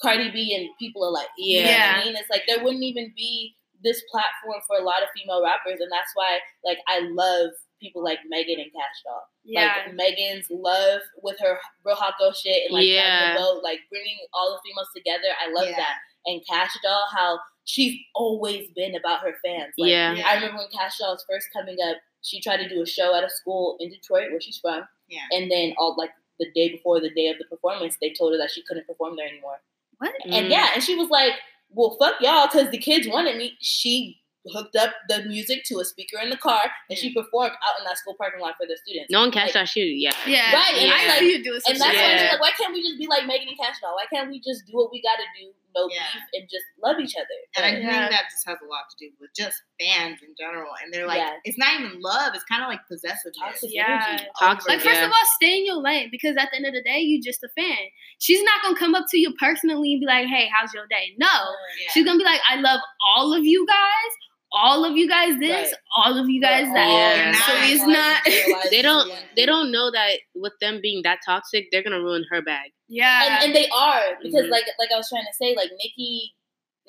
Cardi 0.00 0.30
B 0.30 0.56
and 0.56 0.68
people 0.78 1.06
alike. 1.06 1.28
You 1.36 1.60
know 1.60 1.66
what 1.68 1.70
Yeah. 1.78 2.00
I 2.00 2.04
mean? 2.06 2.16
It's 2.16 2.30
like 2.30 2.44
there 2.48 2.64
wouldn't 2.64 2.82
even 2.82 3.12
be 3.14 3.56
this 3.84 4.00
platform 4.10 4.62
for 4.66 4.76
a 4.78 4.82
lot 4.82 5.02
of 5.02 5.08
female 5.14 5.42
rappers, 5.44 5.80
and 5.80 5.92
that's 5.92 6.12
why 6.14 6.38
like 6.64 6.78
I 6.88 7.00
love 7.12 7.50
people 7.82 8.02
like 8.02 8.18
Megan 8.28 8.60
and 8.60 8.72
Kash 8.72 9.02
Doll. 9.04 9.22
Yeah. 9.44 9.74
Like 9.86 9.94
Megan's 9.94 10.46
love 10.50 11.00
with 11.22 11.36
her 11.40 11.58
real 11.84 11.96
hot 11.96 12.14
girl 12.18 12.32
shit 12.32 12.64
and 12.66 12.72
like 12.74 12.86
Yeah. 12.86 12.94
yeah. 12.94 13.32
the 13.34 13.40
boat, 13.40 13.62
like 13.62 13.80
bringing 13.90 14.18
all 14.32 14.52
the 14.52 14.60
females 14.64 14.88
together. 14.96 15.28
I 15.44 15.50
love 15.52 15.68
Yeah. 15.68 15.76
that. 15.76 15.96
And 16.26 16.40
Kash 16.48 16.70
Doll, 16.82 17.04
how 17.14 17.38
she's 17.64 17.98
always 18.14 18.68
been 18.76 18.94
about 18.94 19.20
her 19.20 19.34
fans. 19.44 19.74
Like, 19.76 19.90
Yeah. 19.90 20.14
Yeah. 20.14 20.28
I 20.28 20.34
remember 20.36 20.58
when 20.58 20.68
Kash 20.68 20.98
Doll 20.98 21.12
was 21.12 21.24
first 21.28 21.48
coming 21.52 21.76
up, 21.84 21.96
she 22.22 22.40
tried 22.40 22.58
to 22.58 22.68
do 22.68 22.80
a 22.82 22.86
show 22.86 23.14
at 23.16 23.24
a 23.24 23.30
school 23.30 23.76
in 23.80 23.90
Detroit 23.90 24.30
where 24.30 24.40
she's 24.40 24.58
from. 24.58 24.86
Yeah. 25.08 25.26
And 25.32 25.50
then 25.50 25.74
all 25.76 25.94
like 25.98 26.10
the 26.38 26.50
day 26.54 26.68
before 26.70 27.00
the 27.00 27.10
day 27.10 27.28
of 27.28 27.38
the 27.38 27.44
performance, 27.44 27.96
they 28.00 28.12
told 28.12 28.32
her 28.32 28.38
that 28.38 28.50
she 28.52 28.62
couldn't 28.62 28.86
perform 28.86 29.16
there 29.16 29.26
anymore. 29.28 29.60
What? 29.98 30.14
And 30.24 30.46
Mm. 30.46 30.50
yeah, 30.50 30.70
and 30.74 30.82
she 30.82 30.94
was 30.96 31.10
like, 31.10 31.34
"Well, 31.70 31.96
fuck 32.00 32.20
y'all," 32.20 32.46
because 32.46 32.70
the 32.70 32.78
kids 32.78 33.06
wanted 33.08 33.36
me. 33.36 33.56
She 33.60 34.21
hooked 34.50 34.75
up 34.76 34.90
the 35.08 35.22
music 35.25 35.62
to 35.64 35.78
a 35.78 35.84
speaker 35.84 36.18
in 36.18 36.30
the 36.30 36.37
car, 36.37 36.61
and 36.90 36.99
she 36.99 37.11
mm. 37.11 37.14
performed 37.14 37.52
out 37.62 37.78
in 37.78 37.84
that 37.84 37.99
school 37.99 38.14
parking 38.18 38.40
lot 38.40 38.54
for 38.58 38.66
the 38.66 38.76
students. 38.84 39.11
No 39.11 39.20
one 39.20 39.30
cashed 39.30 39.54
Like, 39.54 39.66
that 39.66 39.68
shit. 39.68 39.94
Yeah. 39.99 40.11
Yeah. 40.26 40.52
Right, 40.52 40.75
and 40.82 40.90
I 40.92 41.14
I'm 41.14 41.18
see 41.20 41.32
you 41.37 41.44
doing 41.44 41.61
some 41.61 41.72
And 41.72 41.80
that's 41.80 41.90
shit. 41.94 42.00
why 42.02 42.18
I'm 42.18 42.30
like, 42.32 42.40
why 42.40 42.50
can't 42.58 42.72
we 42.75 42.82
just 42.82 42.99
be 42.99 43.06
like 43.06 43.26
Megan 43.26 43.49
and 43.49 43.58
Kash 43.58 43.78
Doll? 43.80 43.94
Why 43.94 44.06
can't 44.12 44.28
we 44.30 44.40
just 44.40 44.66
do 44.66 44.72
what 44.75 44.90
we 44.90 45.00
gotta 45.02 45.22
do, 45.38 45.52
no 45.78 45.87
Yeah. 45.92 46.02
beef, 46.12 46.22
and 46.34 46.42
just 46.50 46.64
love 46.82 46.99
each 46.99 47.14
other? 47.14 47.38
And 47.56 47.62
I 47.66 47.68
Like, 47.70 47.82
Yeah. 47.87 48.08
think 48.08 48.11
that 48.18 48.25
just 48.34 48.42
has 48.46 48.58
a 48.58 48.66
lot 48.66 48.90
to 48.90 48.96
do 48.99 49.12
with 49.20 49.30
just 49.37 49.62
fans 49.78 50.18
in 50.26 50.34
general. 50.37 50.72
And 50.82 50.92
they're 50.92 51.06
like, 51.06 51.22
Yeah. 51.22 51.38
it's 51.44 51.58
not 51.58 51.78
even 51.78 52.00
love, 52.02 52.34
it's 52.34 52.44
kind 52.50 52.62
of 52.62 52.68
like 52.68 52.82
possessiveness. 52.90 53.38
Toxic 53.38 53.70
Yeah. 53.72 53.87
energy. 54.18 54.26
Toxic. 54.42 54.68
Like, 54.68 54.80
first 54.82 54.99
Yeah. 54.99 55.06
of 55.06 55.12
all, 55.14 55.26
stay 55.38 55.58
in 55.58 55.66
your 55.66 55.78
lane 55.78 56.08
because 56.11 56.37
at 56.37 56.50
the 56.50 56.56
end 56.56 56.66
of 56.66 56.75
the 56.75 56.82
day, 56.82 56.99
you 56.99 57.22
just 57.22 57.44
a 57.44 57.49
fan. 57.54 57.78
She's 58.18 58.42
not 58.42 58.62
gonna 58.62 58.75
come 58.78 58.94
up 58.99 59.06
to 59.11 59.18
you 59.18 59.32
personally 59.38 59.92
and 59.92 60.00
be 60.00 60.06
like, 60.06 60.26
"Hey, 60.26 60.50
how's 60.52 60.75
your 60.75 60.87
day?" 60.88 61.14
No, 61.16 61.28
Yeah. 61.30 61.90
she's 61.94 62.04
gonna 62.04 62.18
be 62.18 62.25
like, 62.25 62.40
"I 62.49 62.56
love 62.56 62.80
all 63.14 63.32
of 63.34 63.44
you 63.44 63.64
guys. 63.66 64.12
All 64.54 64.85
of 64.85 64.97
you 64.97 65.09
guys 65.09 65.38
this, 65.38 65.73
Right. 65.73 65.75
all 65.97 66.18
of 66.18 66.28
you 66.28 66.40
guys 66.40 66.66
But 66.66 66.75
that. 66.75 66.88
all 66.88 67.16
Yeah. 67.16 67.32
So 67.35 67.52
it's 67.75 67.87
not. 67.87 68.71
They 68.71 68.82
don't 68.82 69.09
one 69.09 69.18
they 69.37 69.47
don't 69.47 69.73
know 69.73 69.90
that 69.90 70.21
with 70.35 70.52
them 70.61 70.80
being 70.82 71.02
that 71.04 71.21
toxic, 71.25 71.68
they're 71.73 71.82
gonna 71.82 72.00
ruin 72.02 72.25
her 72.30 72.42
bag. 72.42 72.71
Yeah. 72.88 73.25
and, 73.40 73.44
and 73.47 73.56
they 73.56 73.68
are 73.68 74.18
because 74.23 74.44
Mhm. 74.47 74.50
like 74.50 74.64
like 74.78 74.90
I 74.92 74.97
was 74.97 75.09
trying 75.09 75.25
to 75.25 75.35
say, 75.40 75.54
like 75.56 75.71
Nicki, 75.78 76.35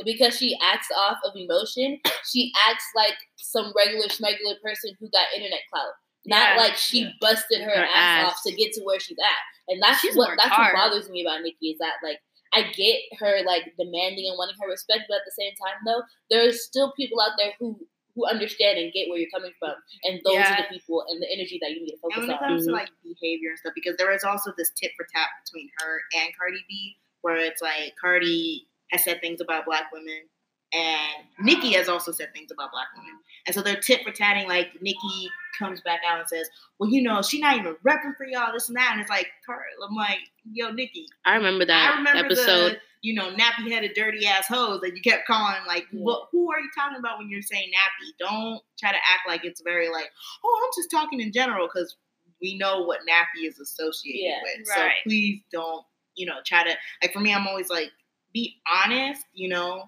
because 0.06 0.38
she 0.38 0.58
acts 0.62 0.88
off 0.98 1.18
of 1.24 1.34
emotion, 1.36 2.00
she 2.30 2.52
acts 2.68 2.86
like 2.96 3.16
some 3.38 3.72
regular 3.76 4.08
regular 4.22 4.56
person 4.62 4.92
who 5.00 5.10
got 5.12 5.28
internet 5.36 5.62
clout. 5.72 5.94
Not 6.26 6.56
Yeah. 6.56 6.58
like 6.58 6.76
she 6.78 7.02
Yeah. 7.02 7.10
busted 7.22 7.62
her, 7.62 7.70
Her 7.70 7.86
ass, 7.86 8.26
ass. 8.26 8.32
off 8.34 8.44
to 8.48 8.52
get 8.54 8.74
to 8.74 8.82
where 8.84 9.00
she's 9.00 9.18
at, 9.24 9.72
and 9.74 9.82
that's 9.82 10.00
She's 10.02 10.16
what 10.16 10.32
that's 10.38 10.50
hard. 10.50 10.74
what 10.74 10.90
bothers 10.92 11.10
me 11.10 11.22
about 11.26 11.42
Nicki 11.42 11.72
is 11.72 11.78
that 11.80 11.96
like 12.04 12.20
I 12.54 12.72
get 12.72 13.00
her 13.20 13.44
like 13.46 13.74
demanding 13.78 14.28
and 14.30 14.38
wanting 14.38 14.56
her 14.62 14.70
respect, 14.70 15.06
but 15.10 15.16
at 15.16 15.26
the 15.26 15.36
same 15.38 15.54
time 15.56 15.82
though, 15.86 16.04
there's 16.30 16.64
still 16.64 16.94
people 16.94 17.20
out 17.22 17.34
there 17.38 17.54
who 17.60 17.80
who 18.16 18.28
understand 18.30 18.78
and 18.78 18.94
get 18.94 19.10
where 19.10 19.18
you're 19.18 19.34
coming 19.34 19.54
from, 19.58 19.74
and 20.06 20.22
those 20.24 20.38
are 20.38 20.58
the 20.62 20.70
people 20.70 21.04
and 21.10 21.18
the 21.20 21.26
energy 21.34 21.58
that 21.62 21.72
you 21.72 21.82
need 21.82 21.90
to 21.90 21.98
focus 21.98 22.18
And 22.22 22.28
focus 22.28 22.30
when 22.30 22.38
it 22.38 22.44
on. 22.46 22.50
comes 22.54 22.66
to 22.66 22.70
Mhm. 22.70 22.74
like 22.74 22.90
behavior 23.02 23.50
and 23.50 23.58
stuff, 23.58 23.74
because 23.74 23.98
there 23.98 24.12
is 24.14 24.24
also 24.24 24.54
this 24.56 24.70
tit 24.78 24.92
for 24.96 25.08
tat 25.12 25.30
between 25.44 25.72
her 25.80 26.00
and 26.14 26.30
Cardi 26.38 26.64
B, 26.70 26.98
where 27.22 27.38
it's 27.38 27.62
like 27.62 27.96
Cardi 28.00 28.68
has 28.92 29.04
said 29.04 29.20
things 29.20 29.42
about 29.42 29.66
black 29.66 29.92
women, 29.92 30.30
and 30.74 31.24
Nicki 31.40 31.74
has 31.74 31.88
also 31.90 32.12
said 32.12 32.34
things 32.34 32.52
about 32.52 32.72
black 32.72 32.88
women, 32.98 33.12
and 33.46 33.56
so 33.56 33.62
they're 33.62 33.80
tit 33.80 34.02
for 34.04 34.12
tatting. 34.12 34.48
Like 34.48 34.70
Nicki 34.82 35.30
comes 35.58 35.82
back 35.82 36.02
out 36.08 36.20
and 36.20 36.28
says, 36.28 36.50
"Well, 36.80 36.90
you 36.90 37.02
know, 37.02 37.22
she's 37.22 37.42
not 37.42 37.58
even 37.58 37.76
repping 37.86 38.16
for 38.18 38.26
y'all, 38.26 38.52
this 38.54 38.68
and 38.70 38.78
that," 38.78 38.90
and 38.94 39.02
it's 39.02 39.10
like, 39.10 39.28
I'm 39.48 39.96
like, 39.96 40.20
"Yo, 40.52 40.72
Nicki, 40.72 41.08
I 41.26 41.36
remember 41.36 41.66
that 41.66 41.94
I 41.94 41.98
remember 41.98 42.26
episode. 42.26 42.74
the 42.74 42.78
you 43.02 43.14
know 43.14 43.32
nappy 43.36 43.70
headed 43.70 43.92
dirty 43.96 44.26
ass 44.26 44.48
hoes 44.48 44.80
that 44.82 44.96
you 44.96 45.02
kept 45.02 45.28
calling 45.28 45.62
like 45.68 45.86
who 45.92 46.10
are 46.10 46.60
you 46.62 46.70
talking 46.74 46.98
about 46.98 47.18
when 47.20 47.30
you're 47.30 47.42
saying 47.42 47.68
nappy 47.70 48.12
don't 48.18 48.62
try 48.80 48.92
to 48.92 48.98
act 48.98 49.28
like 49.28 49.44
it's 49.44 49.62
very 49.62 49.90
like 49.90 50.10
oh 50.46 50.62
i'm 50.64 50.72
just 50.74 50.90
talking 50.90 51.20
in 51.20 51.30
general 51.34 51.68
because 51.68 51.98
we 52.42 52.58
know 52.58 52.84
what 52.84 53.02
nappy 53.02 53.46
is 53.46 53.60
associated 53.60 54.22
Yeah, 54.24 54.38
with 54.42 54.70
right. 54.70 54.92
so 55.04 55.10
please 55.10 55.42
don't 55.52 55.86
you 56.16 56.26
know 56.26 56.36
try 56.46 56.64
to 56.64 56.74
like 57.02 57.12
for 57.12 57.20
me 57.20 57.34
i'm 57.34 57.46
always 57.46 57.70
like 57.70 57.92
be 58.34 58.56
honest 58.74 59.26
you 59.34 59.50
know 59.50 59.84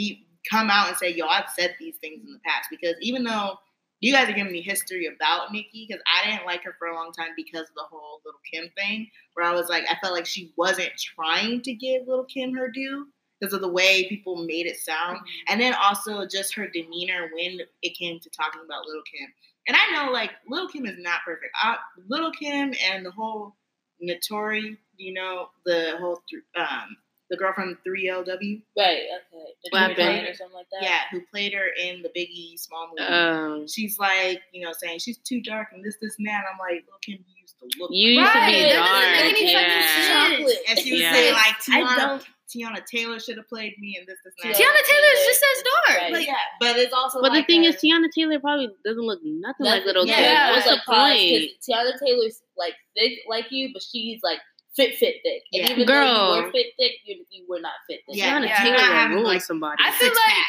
be 0.00 0.26
come 0.50 0.70
out 0.70 0.88
and 0.88 0.96
say 0.96 1.12
yo 1.12 1.26
i've 1.26 1.50
said 1.54 1.74
these 1.78 1.96
things 1.96 2.24
in 2.24 2.32
the 2.32 2.40
past 2.44 2.68
because 2.70 2.94
even 3.00 3.22
though 3.22 3.58
you 4.00 4.14
guys 4.14 4.28
are 4.28 4.32
giving 4.32 4.52
me 4.52 4.62
history 4.62 5.06
about 5.06 5.52
Nicki 5.52 5.86
because 5.86 6.02
I 6.06 6.30
didn't 6.30 6.46
like 6.46 6.64
her 6.64 6.74
for 6.78 6.88
a 6.88 6.94
long 6.94 7.12
time 7.12 7.30
because 7.36 7.68
of 7.68 7.74
the 7.74 7.84
whole 7.90 8.22
Little 8.24 8.40
Kim 8.50 8.70
thing, 8.76 9.08
where 9.34 9.46
I 9.46 9.52
was 9.52 9.68
like, 9.68 9.84
I 9.90 9.96
felt 10.00 10.14
like 10.14 10.26
she 10.26 10.52
wasn't 10.56 10.90
trying 10.96 11.60
to 11.62 11.74
give 11.74 12.06
Little 12.06 12.24
Kim 12.24 12.54
her 12.54 12.68
due 12.68 13.06
because 13.38 13.52
of 13.52 13.60
the 13.60 13.68
way 13.68 14.08
people 14.08 14.36
made 14.44 14.66
it 14.66 14.78
sound, 14.78 15.18
and 15.48 15.60
then 15.60 15.74
also 15.74 16.26
just 16.26 16.54
her 16.54 16.66
demeanor 16.68 17.30
when 17.34 17.58
it 17.82 17.96
came 17.96 18.18
to 18.20 18.30
talking 18.30 18.62
about 18.64 18.86
Little 18.86 19.02
Kim. 19.02 19.28
And 19.68 19.76
I 19.76 20.04
know 20.04 20.12
like 20.12 20.30
Little 20.48 20.68
Kim 20.68 20.86
is 20.86 20.98
not 20.98 21.20
perfect. 21.24 21.52
I, 21.62 21.76
Little 22.08 22.32
Kim 22.32 22.72
and 22.90 23.04
the 23.04 23.10
whole 23.10 23.54
Notori, 24.02 24.76
you 24.96 25.12
know, 25.12 25.48
the 25.66 25.96
whole 25.98 26.22
um 26.56 26.96
the 27.30 27.36
girl 27.36 27.52
from 27.54 27.78
3LW, 27.86 28.60
Right. 28.76 29.02
Okay. 29.06 29.54
The 29.64 29.70
What 29.70 29.96
Jimmy 29.96 30.28
or 30.28 30.34
something 30.34 30.54
like 30.56 30.66
that. 30.72 30.82
yeah, 30.82 31.00
who 31.12 31.20
played 31.30 31.54
her 31.54 31.66
in 31.80 32.02
the 32.02 32.08
Biggie 32.10 32.58
small 32.58 32.88
movie. 32.90 33.08
Um, 33.08 33.68
she's 33.68 33.98
like, 33.98 34.42
you 34.52 34.62
know, 34.64 34.72
saying 34.76 34.98
she's 34.98 35.18
too 35.18 35.40
dark 35.40 35.68
and 35.72 35.84
this, 35.84 35.96
this, 36.02 36.16
and 36.18 36.26
that. 36.26 36.42
I'm 36.50 36.58
like, 36.58 36.84
look, 36.90 37.00
Kim 37.02 37.14
you 37.26 37.34
used 37.40 37.54
to 37.60 37.68
look. 37.80 37.90
You 37.92 38.20
like 38.20 38.26
used 38.26 38.32
to 38.34 38.40
be 38.40 38.62
Right, 38.62 38.72
that 38.72 38.80
doesn't 38.80 39.00
dark. 39.00 39.24
make 39.24 39.42
any 39.42 39.54
fucking 39.54 39.68
Yeah. 39.70 40.28
sense. 40.28 40.36
Chocolate. 40.38 40.58
And 40.68 40.78
she 40.80 40.92
was 40.92 41.00
Yeah. 41.00 41.12
saying 41.12 41.32
like 41.34 41.54
I 41.54 41.82
Teyana, 41.82 41.96
don't. 41.96 42.24
Teyana 42.50 42.84
Taylor 42.84 43.20
should 43.20 43.36
have 43.36 43.48
played 43.48 43.74
me 43.78 43.94
and 43.96 44.08
this, 44.08 44.18
this, 44.24 44.34
and 44.42 44.52
that. 44.52 44.58
Teyana 44.58 44.74
Teyana 44.74 44.88
Taylor 44.90 45.12
is 45.14 45.26
just 45.26 45.44
as 45.56 45.62
dark. 45.62 46.00
Right. 46.02 46.12
Like, 46.14 46.26
yeah, 46.26 46.34
but 46.58 46.76
it's 46.78 46.92
also. 46.92 47.20
but 47.22 47.32
the 47.32 47.44
thing 47.44 47.64
a- 47.64 47.68
is, 47.68 47.76
Teyana 47.76 48.10
Taylor 48.12 48.40
probably 48.40 48.68
doesn't 48.84 49.04
look 49.06 49.20
nothing 49.22 49.66
like 49.66 49.84
Little 49.84 50.04
yeah, 50.04 50.14
Kim. 50.16 50.24
yeah. 50.24 50.50
What's 50.50 50.64
the 50.66 50.80
point? 50.84 51.50
Teyana 51.62 51.96
Taylor's 52.04 52.42
like 52.58 52.74
thick 52.96 53.20
like 53.28 53.52
you, 53.52 53.70
but 53.72 53.82
she's 53.82 54.18
like 54.24 54.40
fit, 54.76 54.96
fit, 54.96 55.16
thick. 55.22 55.42
And 55.52 55.62
Yeah. 55.62 55.70
even 55.72 55.86
though 55.86 55.92
Girl. 55.92 56.36
you 56.36 56.42
were 56.44 56.52
fit, 56.52 56.66
thick, 56.78 56.92
you, 57.04 57.24
you 57.30 57.44
were 57.48 57.60
not 57.60 57.72
fit, 57.88 58.00
thick. 58.06 58.16
Yeah. 58.16 58.38
Teyana 58.38 58.46
Yeah. 58.48 58.62
Taylor 58.62 58.76
Not 58.94 59.08
will 59.10 59.16
ruin 59.16 59.26
like, 59.26 59.42
somebody. 59.42 59.82
I 59.84 59.90
feel 59.92 60.08
like 60.08 60.46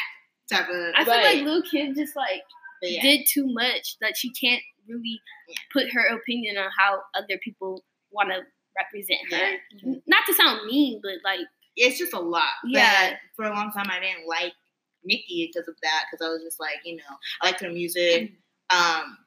type 0.50 0.68
of. 0.68 0.92
I 0.96 1.04
feel 1.04 1.14
Right. 1.14 1.36
like 1.36 1.44
Lil 1.44 1.62
Kim 1.62 1.94
just 1.94 2.14
like 2.16 2.42
yeah. 2.82 3.02
did 3.02 3.26
too 3.26 3.46
much. 3.52 3.96
That 4.00 4.16
she 4.16 4.30
can't 4.30 4.62
really 4.88 5.20
Yeah. 5.48 5.56
put 5.72 5.90
her 5.92 6.06
opinion 6.08 6.56
on 6.58 6.70
how 6.76 7.02
other 7.14 7.38
people 7.38 7.84
want 8.10 8.30
to 8.30 8.42
represent 8.76 9.20
her. 9.32 9.58
Mhm. 9.84 10.02
Not 10.06 10.24
to 10.26 10.34
sound 10.34 10.66
mean, 10.66 11.00
but 11.02 11.14
like 11.24 11.46
it's 11.76 11.98
just 11.98 12.12
a 12.12 12.20
lot. 12.20 12.50
Yeah. 12.64 13.10
But 13.10 13.18
for 13.36 13.44
a 13.50 13.54
long 13.54 13.72
time, 13.72 13.86
I 13.90 13.98
didn't 14.00 14.26
like 14.26 14.52
Nicki 15.04 15.50
because 15.52 15.68
of 15.68 15.76
that. 15.82 16.04
Because 16.10 16.24
I 16.24 16.30
was 16.30 16.42
just 16.42 16.60
like, 16.60 16.80
you 16.84 16.96
know, 16.96 17.02
I 17.40 17.46
liked 17.46 17.60
her 17.60 17.70
music. 17.70 18.32
Um, 18.70 19.18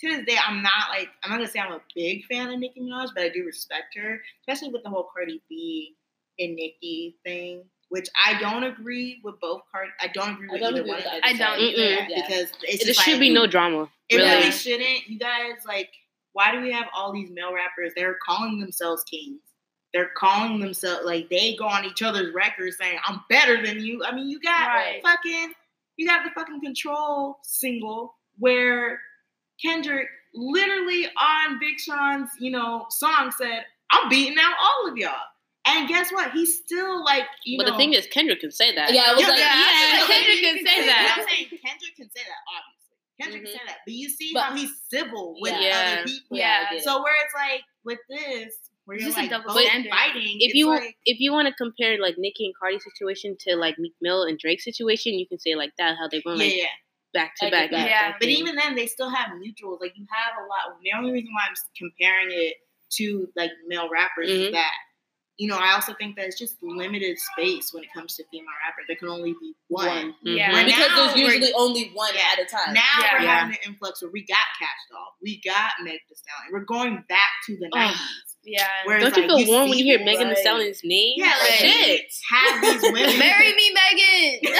to 0.00 0.16
this 0.16 0.26
day, 0.26 0.36
I'm 0.46 0.62
not 0.62 0.88
like 0.90 1.08
I'm 1.22 1.30
not 1.30 1.36
gonna 1.38 1.48
say 1.50 1.60
I'm 1.60 1.72
a 1.72 1.80
big 1.94 2.24
fan 2.26 2.50
of 2.50 2.58
Nicki 2.58 2.80
Minaj, 2.80 3.08
but 3.14 3.24
I 3.24 3.28
do 3.28 3.44
respect 3.44 3.96
her, 3.96 4.20
especially 4.40 4.72
with 4.72 4.82
the 4.82 4.90
whole 4.90 5.08
Cardi 5.14 5.42
B 5.48 5.94
and 6.38 6.54
Nicki 6.56 7.16
thing. 7.24 7.64
Which 7.90 8.08
I 8.24 8.38
don't 8.40 8.62
agree 8.62 9.20
with 9.24 9.40
both 9.40 9.62
Cardi. 9.72 9.90
I 10.00 10.06
don't 10.08 10.34
agree 10.34 10.48
with 10.48 10.60
don't 10.60 10.74
either 10.74 10.80
agree 10.82 10.90
one 10.90 10.98
with 10.98 11.06
of 11.06 11.12
them. 11.12 11.20
I 11.24 11.32
don't 11.36 11.58
either. 11.58 12.06
Yeah. 12.08 12.22
because 12.28 12.52
just 12.80 13.00
should 13.02 13.18
be 13.18 13.34
no 13.34 13.48
drama. 13.48 13.88
It 14.08 14.16
really. 14.16 14.28
really 14.28 14.50
shouldn't. 14.52 15.08
You 15.08 15.18
guys 15.18 15.64
like, 15.66 15.90
why 16.32 16.52
do 16.52 16.60
we 16.60 16.70
have 16.70 16.86
all 16.94 17.12
these 17.12 17.30
male 17.32 17.52
rappers? 17.52 17.92
They're 17.96 18.16
calling 18.24 18.60
themselves 18.60 19.02
kings. 19.04 19.40
They're 19.92 20.10
calling 20.16 20.60
themselves 20.60 21.04
like 21.04 21.28
they 21.30 21.56
go 21.56 21.66
on 21.66 21.84
each 21.84 22.00
other's 22.00 22.32
records 22.32 22.76
saying, 22.78 22.98
"I'm 23.06 23.22
better 23.28 23.60
than 23.60 23.80
you." 23.80 24.04
I 24.04 24.14
mean, 24.14 24.28
you 24.28 24.38
got 24.38 24.68
Right. 24.68 25.02
fucking, 25.02 25.52
you 25.96 26.06
got 26.06 26.22
the 26.22 26.30
fucking 26.30 26.60
Control 26.60 27.38
single 27.42 28.14
where 28.38 29.00
Kendrick 29.64 30.08
literally 30.34 31.06
on 31.06 31.58
Big 31.58 31.78
Sean's, 31.78 32.30
you 32.38 32.50
know, 32.50 32.86
song 32.90 33.32
said, 33.36 33.64
"I'm 33.90 34.08
beating 34.08 34.38
out 34.38 34.54
all 34.60 34.90
of 34.90 34.96
y'all." 34.96 35.14
And 35.66 35.86
guess 35.88 36.10
what? 36.10 36.32
He's 36.32 36.56
still 36.58 37.04
like, 37.04 37.24
you 37.44 37.58
but 37.58 37.64
know. 37.64 37.72
But 37.72 37.76
the 37.76 37.78
thing 37.78 37.92
is, 37.92 38.06
Kendrick 38.06 38.40
can 38.40 38.50
say 38.50 38.74
that. 38.74 38.92
Yeah, 38.94 39.02
I 39.08 39.12
was 39.12 39.20
Yeah, 39.22 39.28
like, 39.28 39.38
yeah, 39.38 39.44
yeah, 39.44 39.54
I 39.54 40.06
Kendrick 40.08 40.28
like 40.28 40.40
can 40.40 40.56
you 40.56 40.66
say 40.66 40.80
but 40.80 40.86
that. 40.86 41.16
I'm 41.18 41.28
saying 41.28 41.46
Kendrick 41.50 41.96
can 41.96 42.10
say 42.10 42.22
that, 42.24 42.40
obviously. 42.56 42.96
Kendrick 43.20 43.42
Mhm. 43.42 43.44
can 43.44 43.52
say 43.52 43.64
that. 43.66 43.78
But 43.84 43.94
you 43.94 44.08
see 44.08 44.30
But- 44.32 44.42
how 44.44 44.56
he's 44.56 44.70
civil 44.88 45.36
with 45.38 45.52
Yeah. 45.60 45.96
other 46.00 46.04
people. 46.08 46.36
Yeah, 46.38 46.44
I 46.44 46.48
Yeah. 46.62 46.70
get 46.70 46.78
it. 46.80 46.84
So 46.84 47.02
where 47.02 47.14
it's 47.24 47.34
like 47.34 47.62
with 47.84 47.98
this, 48.08 48.54
where 48.86 48.96
you're 48.96 49.06
just 49.08 49.18
a 49.18 49.20
like 49.20 49.30
double 49.30 49.52
both 49.52 49.62
standard. 49.62 49.90
fighting. 49.92 50.38
if 50.40 50.54
you 50.54 50.68
like, 50.68 50.96
if 51.04 51.20
you 51.20 51.30
want 51.30 51.46
to 51.48 51.54
compare 51.54 51.98
like 52.00 52.14
Nicki 52.16 52.46
and 52.46 52.54
Cardi's 52.58 52.82
situation 52.82 53.36
to 53.40 53.56
like 53.56 53.78
Meek 53.78 53.94
Mill 54.00 54.22
and 54.22 54.38
Drake's 54.38 54.64
situation, 54.64 55.18
you 55.18 55.28
can 55.28 55.38
say 55.38 55.54
like 55.54 55.72
that 55.76 55.98
how 55.98 56.08
they're 56.08 56.22
going 56.22 56.38
yeah, 56.40 56.46
like 56.46 56.56
yeah. 56.56 56.68
Back 57.12 57.34
to 57.40 57.50
back. 57.50 57.70
that. 57.70 57.88
Yeah. 57.88 58.14
But 58.20 58.28
even 58.28 58.54
then, 58.54 58.74
they 58.76 58.86
still 58.86 59.10
have 59.10 59.30
mutuals. 59.30 59.80
Like 59.80 59.92
you 59.96 60.06
have 60.10 60.34
a 60.38 60.46
lot. 60.46 60.78
The 60.82 60.90
only 60.96 61.12
reason 61.12 61.32
why 61.34 61.42
I'm 61.48 61.54
comparing 61.76 62.28
it 62.30 62.54
to 62.92 63.28
like 63.36 63.50
male 63.66 63.88
rappers 63.90 64.28
is 64.28 64.48
Mhm. 64.48 64.52
that 64.52 64.72
you 65.38 65.48
know 65.48 65.56
I 65.56 65.72
also 65.72 65.94
think 65.94 66.16
that 66.16 66.26
it's 66.26 66.38
just 66.38 66.56
limited 66.62 67.16
space 67.18 67.72
when 67.72 67.82
it 67.82 67.88
comes 67.94 68.14
to 68.16 68.24
female 68.30 68.50
rappers. 68.66 68.84
There 68.88 68.96
can 68.96 69.08
only 69.08 69.32
be 69.40 69.54
one. 69.68 69.86
One. 69.86 70.14
Yeah. 70.22 70.52
Right 70.52 70.66
because 70.66 70.88
now, 70.90 70.96
there's 71.06 71.16
usually 71.16 71.52
only 71.54 71.90
one 71.94 72.12
Yeah. 72.14 72.20
at 72.32 72.38
a 72.40 72.44
time. 72.44 72.74
Now 72.74 72.82
Yeah. 73.00 73.12
we're 73.18 73.24
Yeah. 73.24 73.38
having 73.40 73.54
an 73.54 73.60
influx 73.66 74.02
where 74.02 74.10
we 74.10 74.24
got 74.26 74.38
Kash 74.58 74.68
Doll, 74.90 75.16
we 75.22 75.40
got 75.40 75.72
Meg 75.82 76.00
Thee 76.08 76.14
Stallion. 76.14 76.52
We're 76.52 76.64
going 76.66 77.02
back 77.08 77.30
to 77.46 77.56
the 77.56 77.68
nineties. 77.74 78.00
yeah. 78.44 78.68
Whereas, 78.84 79.02
Don't 79.04 79.16
you 79.16 79.28
like, 79.34 79.46
feel 79.46 79.54
warm 79.54 79.68
when 79.70 79.78
you 79.78 79.84
hear 79.84 79.98
people, 79.98 80.12
Megan 80.12 80.28
Thee 80.28 80.34
right. 80.34 80.42
Stallion's 80.42 80.80
name? 80.84 81.14
Yeah, 81.16 81.36
like 81.40 81.50
shit. 81.52 82.12
have 82.30 82.60
these 82.62 82.82
women. 82.82 83.18
Marry 83.18 83.54
me, 83.54 83.70
Megan. 83.72 84.54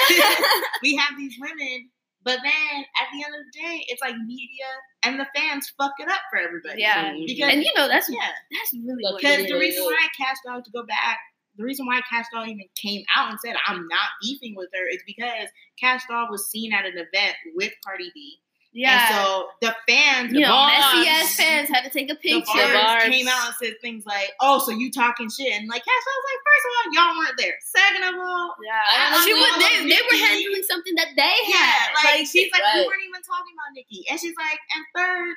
we 0.81 0.95
have 0.95 1.15
these 1.17 1.35
women, 1.39 1.89
but 2.23 2.39
then 2.43 2.85
at 3.01 3.07
the 3.13 3.23
end 3.23 3.33
of 3.33 3.41
the 3.41 3.59
day, 3.59 3.85
it's 3.87 4.01
like 4.01 4.15
media 4.15 4.69
and 5.03 5.19
the 5.19 5.27
fans 5.35 5.71
fuck 5.77 5.93
it 5.99 6.09
up 6.09 6.21
for 6.29 6.39
everybody. 6.39 6.81
yeah. 6.81 7.11
Mm-hmm. 7.11 7.25
Because 7.25 7.53
And 7.53 7.63
you 7.63 7.71
know 7.75 7.87
that's 7.87 8.09
yeah, 8.09 8.29
that's 8.51 8.73
really 8.85 9.03
because 9.17 9.47
the 9.47 9.57
reason 9.57 9.83
why 9.83 10.07
Kash 10.17 10.37
Doll 10.45 10.61
to 10.61 10.71
go 10.71 10.85
back, 10.85 11.19
the 11.57 11.63
reason 11.63 11.85
why 11.85 12.01
Kash 12.09 12.25
Doll 12.33 12.45
even 12.45 12.65
came 12.75 13.03
out 13.15 13.31
and 13.31 13.39
said 13.43 13.55
I'm 13.67 13.87
not 13.87 14.09
beefing 14.21 14.53
with 14.55 14.69
her 14.73 14.87
is 14.89 15.01
because 15.05 15.49
Kash 15.79 16.03
Doll 16.09 16.27
was 16.29 16.49
seen 16.49 16.73
at 16.73 16.85
an 16.85 16.93
event 16.93 17.35
with 17.55 17.73
Cardi 17.85 18.11
B. 18.13 18.39
Yeah. 18.73 18.95
And 19.03 19.15
so 19.15 19.49
the 19.59 19.75
fans, 19.87 20.31
you 20.31 20.39
the 20.39 20.47
know, 20.47 20.55
bars, 20.55 20.71
messy 20.95 21.09
ass 21.09 21.35
fans 21.35 21.67
had 21.67 21.83
to 21.83 21.89
take 21.91 22.09
a 22.09 22.15
picture. 22.15 22.39
bars 22.55 22.71
bars. 22.71 23.03
came 23.03 23.27
out 23.27 23.47
and 23.51 23.55
said 23.61 23.75
things 23.81 24.05
like, 24.05 24.31
"Oh, 24.39 24.59
so 24.63 24.71
you 24.71 24.89
talking 24.91 25.29
shit?" 25.29 25.51
And 25.51 25.67
like 25.67 25.83
Cash 25.83 25.91
I 25.91 26.13
was 26.15 26.25
like, 26.31 26.41
first 26.47 26.63
of 26.63 26.71
all, 26.71 26.85
y'all 26.95 27.17
weren't 27.19 27.37
there. 27.37 27.55
Second 27.67 28.03
of 28.07 28.15
all, 28.15 28.55
Yeah, 28.63 29.21
she 29.27 29.33
was. 29.33 29.51
They, 29.59 29.89
they 29.91 29.99
were 30.07 30.19
handling 30.23 30.63
something 30.63 30.95
that 30.95 31.09
they 31.19 31.35
Yeah, 31.51 31.57
had. 31.59 31.87
like, 32.15 32.27
she's 32.27 32.47
like, 32.51 32.63
we 32.73 32.79
weren't 32.87 33.03
even 33.03 33.21
talking 33.27 33.53
about 33.59 33.75
Nicki. 33.75 34.05
And 34.09 34.19
she's 34.19 34.35
like, 34.39 34.59
and 34.71 34.83
third, 34.95 35.35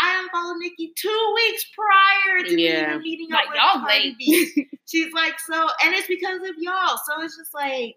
I 0.00 0.22
unfollowed 0.24 0.56
Nicki 0.64 0.92
two 0.96 1.32
weeks 1.36 1.64
prior 1.76 2.44
to 2.48 2.56
me 2.56 2.64
Yeah. 2.64 2.88
even 2.96 3.02
meeting 3.02 3.28
Like, 3.30 3.44
up 3.44 3.52
with 3.52 3.56
y'all 3.60 3.84
Cardi. 3.84 4.16
B. 4.18 4.68
She's 4.88 5.12
like, 5.12 5.38
so, 5.38 5.68
and 5.84 5.94
it's 5.94 6.08
because 6.08 6.40
of 6.48 6.56
y'all. 6.56 6.96
So 7.06 7.20
it's 7.22 7.36
just 7.36 7.52
like, 7.52 7.94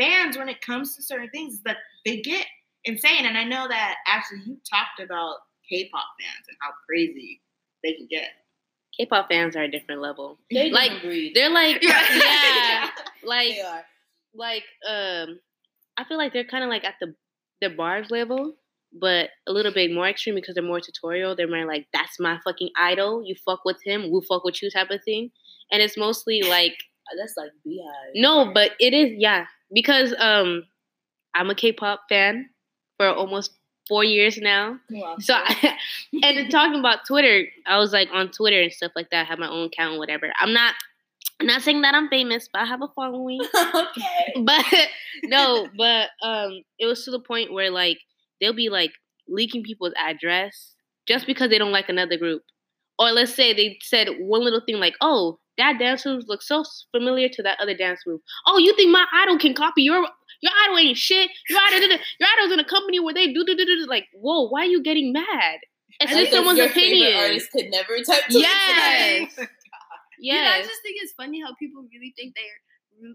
fans, 0.00 0.38
when 0.38 0.48
it 0.48 0.60
comes 0.60 0.94
to 0.94 1.02
certain 1.02 1.28
things, 1.30 1.60
that 1.64 1.78
they 2.04 2.20
get 2.20 2.46
insane. 2.86 3.26
And 3.26 3.36
I 3.36 3.44
know 3.44 3.68
that 3.68 3.96
actually 4.06 4.40
you 4.46 4.56
talked 4.68 5.00
about 5.00 5.36
K-pop 5.68 6.04
fans 6.20 6.46
and 6.48 6.56
how 6.60 6.70
crazy 6.88 7.42
they 7.84 7.92
can 7.94 8.06
get. 8.10 8.28
K-pop 8.96 9.28
fans 9.28 9.56
are 9.56 9.62
a 9.64 9.70
different 9.70 10.00
level. 10.00 10.38
They 10.50 10.70
Like, 10.70 10.90
like 10.92 11.02
breed. 11.02 11.32
They're 11.34 11.50
like 11.50 11.78
yeah, 11.82 12.88
they 13.22 13.26
like 13.28 13.54
are. 13.66 13.84
like 14.34 14.64
um 14.88 15.38
I 15.98 16.04
feel 16.04 16.16
like 16.18 16.32
they're 16.32 16.44
kind 16.44 16.64
of 16.64 16.70
like 16.70 16.84
at 16.84 16.94
the 17.00 17.14
the 17.60 17.68
bars 17.70 18.10
level, 18.10 18.54
but 18.98 19.30
a 19.46 19.52
little 19.52 19.72
bit 19.72 19.92
more 19.92 20.08
extreme 20.08 20.34
because 20.34 20.54
they're 20.54 20.64
more 20.64 20.80
tutorial. 20.80 21.34
They're 21.36 21.48
more 21.48 21.66
like, 21.66 21.86
"That's 21.92 22.18
my 22.20 22.38
fucking 22.44 22.70
idol. 22.78 23.22
You 23.24 23.34
fuck 23.46 23.64
with 23.64 23.78
him, 23.84 24.10
we'll 24.10 24.22
fuck 24.22 24.44
with 24.44 24.62
you," 24.62 24.70
type 24.70 24.90
of 24.90 25.02
thing. 25.04 25.30
And 25.72 25.82
it's 25.82 25.96
mostly 25.98 26.42
like, 26.48 26.74
That's 27.18 27.34
like 27.36 27.50
beehive. 27.64 28.12
no, 28.14 28.52
but 28.52 28.72
it 28.80 28.92
is 28.94 29.12
yeah 29.16 29.46
because 29.74 30.14
um, 30.18 30.64
I'm 31.34 31.50
a 31.50 31.54
K-pop 31.54 32.02
fan 32.10 32.48
for 32.98 33.08
almost 33.08 33.52
four 33.88 34.04
years 34.04 34.38
now. 34.38 34.78
Wow. 34.90 35.16
So, 35.20 35.34
I, 35.34 35.76
and 36.22 36.50
talking 36.50 36.78
about 36.78 37.06
Twitter, 37.06 37.46
I 37.66 37.78
was 37.78 37.92
like 37.92 38.08
on 38.12 38.30
Twitter 38.30 38.60
and 38.60 38.72
stuff 38.72 38.92
like 38.96 39.10
that. 39.10 39.22
I 39.22 39.28
have 39.28 39.38
my 39.38 39.48
own 39.48 39.66
account, 39.66 39.98
whatever. 39.98 40.32
I'm 40.40 40.52
not, 40.52 40.74
I'm 41.40 41.46
not 41.46 41.62
saying 41.62 41.82
that 41.82 41.94
I'm 41.94 42.08
famous, 42.08 42.48
but 42.52 42.62
I 42.62 42.64
have 42.66 42.82
a 42.82 42.88
following. 42.94 43.40
okay. 43.74 44.34
But 44.44 44.64
no, 45.24 45.68
but 45.76 46.10
um, 46.22 46.62
it 46.78 46.86
was 46.86 47.04
to 47.04 47.10
the 47.10 47.20
point 47.20 47.52
where 47.52 47.70
like 47.70 47.98
they'll 48.40 48.52
be 48.52 48.68
like 48.68 48.92
leaking 49.28 49.62
people's 49.62 49.94
address 49.96 50.74
just 51.06 51.26
because 51.26 51.50
they 51.50 51.58
don't 51.58 51.72
like 51.72 51.88
another 51.88 52.16
group, 52.16 52.42
or 52.98 53.12
let's 53.12 53.34
say 53.34 53.54
they 53.54 53.78
said 53.82 54.08
one 54.18 54.44
little 54.44 54.60
thing 54.66 54.76
like, 54.76 54.94
"Oh, 55.00 55.38
that 55.58 55.78
dance 55.78 56.04
move 56.04 56.24
looks 56.26 56.48
so 56.48 56.64
familiar 56.90 57.28
to 57.30 57.42
that 57.42 57.58
other 57.60 57.74
dance 57.74 58.00
move." 58.06 58.20
Oh, 58.46 58.58
you 58.58 58.74
think 58.76 58.90
my 58.90 59.06
idol 59.14 59.38
can 59.38 59.54
copy 59.54 59.82
your 59.82 60.06
your 60.42 60.52
idol 60.64 60.78
ain't 60.78 60.96
shit. 60.96 61.30
Your 61.48 61.60
idol, 61.60 61.88
your 61.88 62.28
idol's 62.38 62.52
in 62.52 62.60
a 62.60 62.64
company 62.64 63.00
where 63.00 63.14
they 63.14 63.26
do 63.32 63.44
do 63.44 63.56
do 63.56 63.64
do. 63.64 63.86
Like, 63.88 64.06
whoa, 64.14 64.48
why 64.48 64.62
are 64.62 64.64
you 64.66 64.82
getting 64.82 65.12
mad? 65.12 65.58
It's 66.00 66.12
just 66.12 66.32
someone's 66.32 66.58
your 66.58 66.66
opinion. 66.68 67.14
Artist 67.16 67.50
could 67.52 67.66
never 67.70 67.96
type. 68.06 68.22
tweets 68.24 68.30
Yes. 68.30 69.32
like- 69.38 69.50
You 70.18 70.34
know, 70.34 70.40
I 70.40 70.58
just 70.62 70.80
think 70.82 70.96
it's 71.02 71.12
funny 71.12 71.40
how 71.40 71.54
people 71.58 71.82
really 71.92 72.12
think 72.16 72.34
they're 72.34 73.10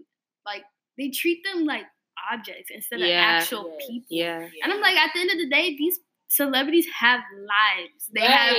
like 0.46 0.62
they 0.98 1.10
treat 1.10 1.42
them 1.44 1.64
like 1.64 1.84
objects 2.32 2.70
instead 2.74 3.00
of 3.00 3.06
Yeah. 3.08 3.20
actual 3.40 3.76
Yes. 3.78 3.88
people. 3.88 4.06
Yeah. 4.10 4.48
And 4.62 4.72
I'm 4.72 4.80
like, 4.80 4.96
at 4.96 5.10
the 5.14 5.20
end 5.20 5.30
of 5.30 5.38
the 5.38 5.48
day, 5.48 5.76
these 5.76 5.98
celebrities 6.32 6.86
have 6.98 7.20
lives. 7.36 8.10
They 8.14 8.22
have 8.22 8.56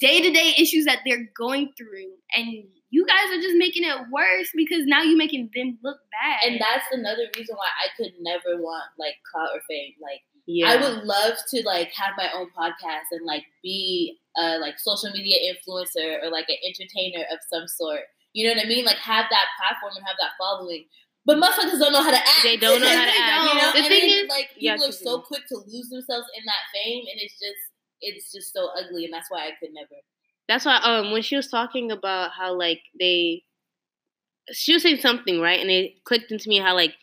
day 0.00 0.22
to 0.22 0.30
day 0.30 0.54
issues 0.58 0.84
that 0.86 1.00
they're 1.04 1.28
going 1.36 1.72
through, 1.76 2.14
and 2.34 2.64
you 2.90 3.04
guys 3.06 3.30
are 3.32 3.42
just 3.42 3.56
making 3.56 3.84
it 3.84 3.96
worse 4.10 4.48
because 4.54 4.86
now 4.86 5.02
you're 5.02 5.18
making 5.18 5.50
them 5.54 5.78
look 5.82 5.98
bad. 6.12 6.48
And 6.48 6.60
that's 6.60 6.86
another 6.92 7.26
reason 7.36 7.56
why 7.56 7.66
I 7.66 7.88
could 7.96 8.12
never 8.20 8.60
want 8.62 8.84
like 8.98 9.14
clout 9.30 9.50
or 9.54 9.60
fame. 9.68 9.92
Like 10.00 10.22
Yeah. 10.46 10.70
I 10.70 10.76
would 10.76 11.04
love 11.04 11.34
to 11.52 11.62
like 11.66 11.92
have 11.92 12.14
my 12.16 12.30
own 12.34 12.46
podcast 12.56 13.10
and 13.10 13.26
like 13.26 13.44
be 13.62 14.18
a 14.36 14.58
like 14.58 14.78
social 14.78 15.10
media 15.10 15.52
influencer 15.52 16.22
or 16.22 16.30
like 16.30 16.46
an 16.48 16.56
entertainer 16.64 17.24
of 17.32 17.38
some 17.52 17.66
sort. 17.66 18.02
You 18.32 18.46
know 18.46 18.54
what 18.54 18.64
I 18.64 18.68
mean? 18.68 18.84
Like 18.84 18.98
have 18.98 19.26
that 19.30 19.46
platform 19.58 19.92
and 19.96 20.06
have 20.06 20.16
that 20.20 20.32
following. 20.38 20.84
But 21.26 21.38
motherfuckers 21.38 21.78
don't 21.80 21.92
know 21.92 22.02
how 22.02 22.10
to 22.10 22.16
act. 22.16 22.42
They 22.44 22.56
don't 22.56 22.80
know 22.80 22.86
how 22.96 23.04
to 23.04 23.10
act. 23.10 23.52
You 23.52 23.60
know, 23.60 23.72
The 23.72 23.78
and 23.78 23.86
thing 23.88 24.10
is- 24.10 24.28
like 24.28 24.50
yeah, 24.56 24.74
people 24.74 24.88
are 24.88 24.92
so 24.92 25.20
quick 25.20 25.46
to 25.48 25.56
lose 25.66 25.88
themselves 25.88 26.28
in 26.38 26.44
that 26.46 26.62
fame, 26.72 27.04
and 27.10 27.20
it's 27.20 27.34
just 27.34 27.62
it's 28.00 28.32
just 28.32 28.52
so 28.52 28.68
ugly, 28.78 29.04
and 29.04 29.12
that's 29.12 29.30
why 29.30 29.46
I 29.48 29.50
could 29.60 29.70
never. 29.74 29.96
That's 30.48 30.64
why 30.64 30.76
um 30.76 31.10
when 31.12 31.22
she 31.22 31.34
was 31.36 31.48
talking 31.48 31.90
about 31.90 32.30
how 32.30 32.54
like 32.56 32.80
they 32.98 33.42
she 34.52 34.72
was 34.74 34.82
saying 34.82 34.98
something, 34.98 35.40
right? 35.40 35.60
And 35.60 35.70
it 35.70 36.04
clicked 36.04 36.30
into 36.30 36.48
me 36.48 36.58
how 36.58 36.74
like 36.74 36.94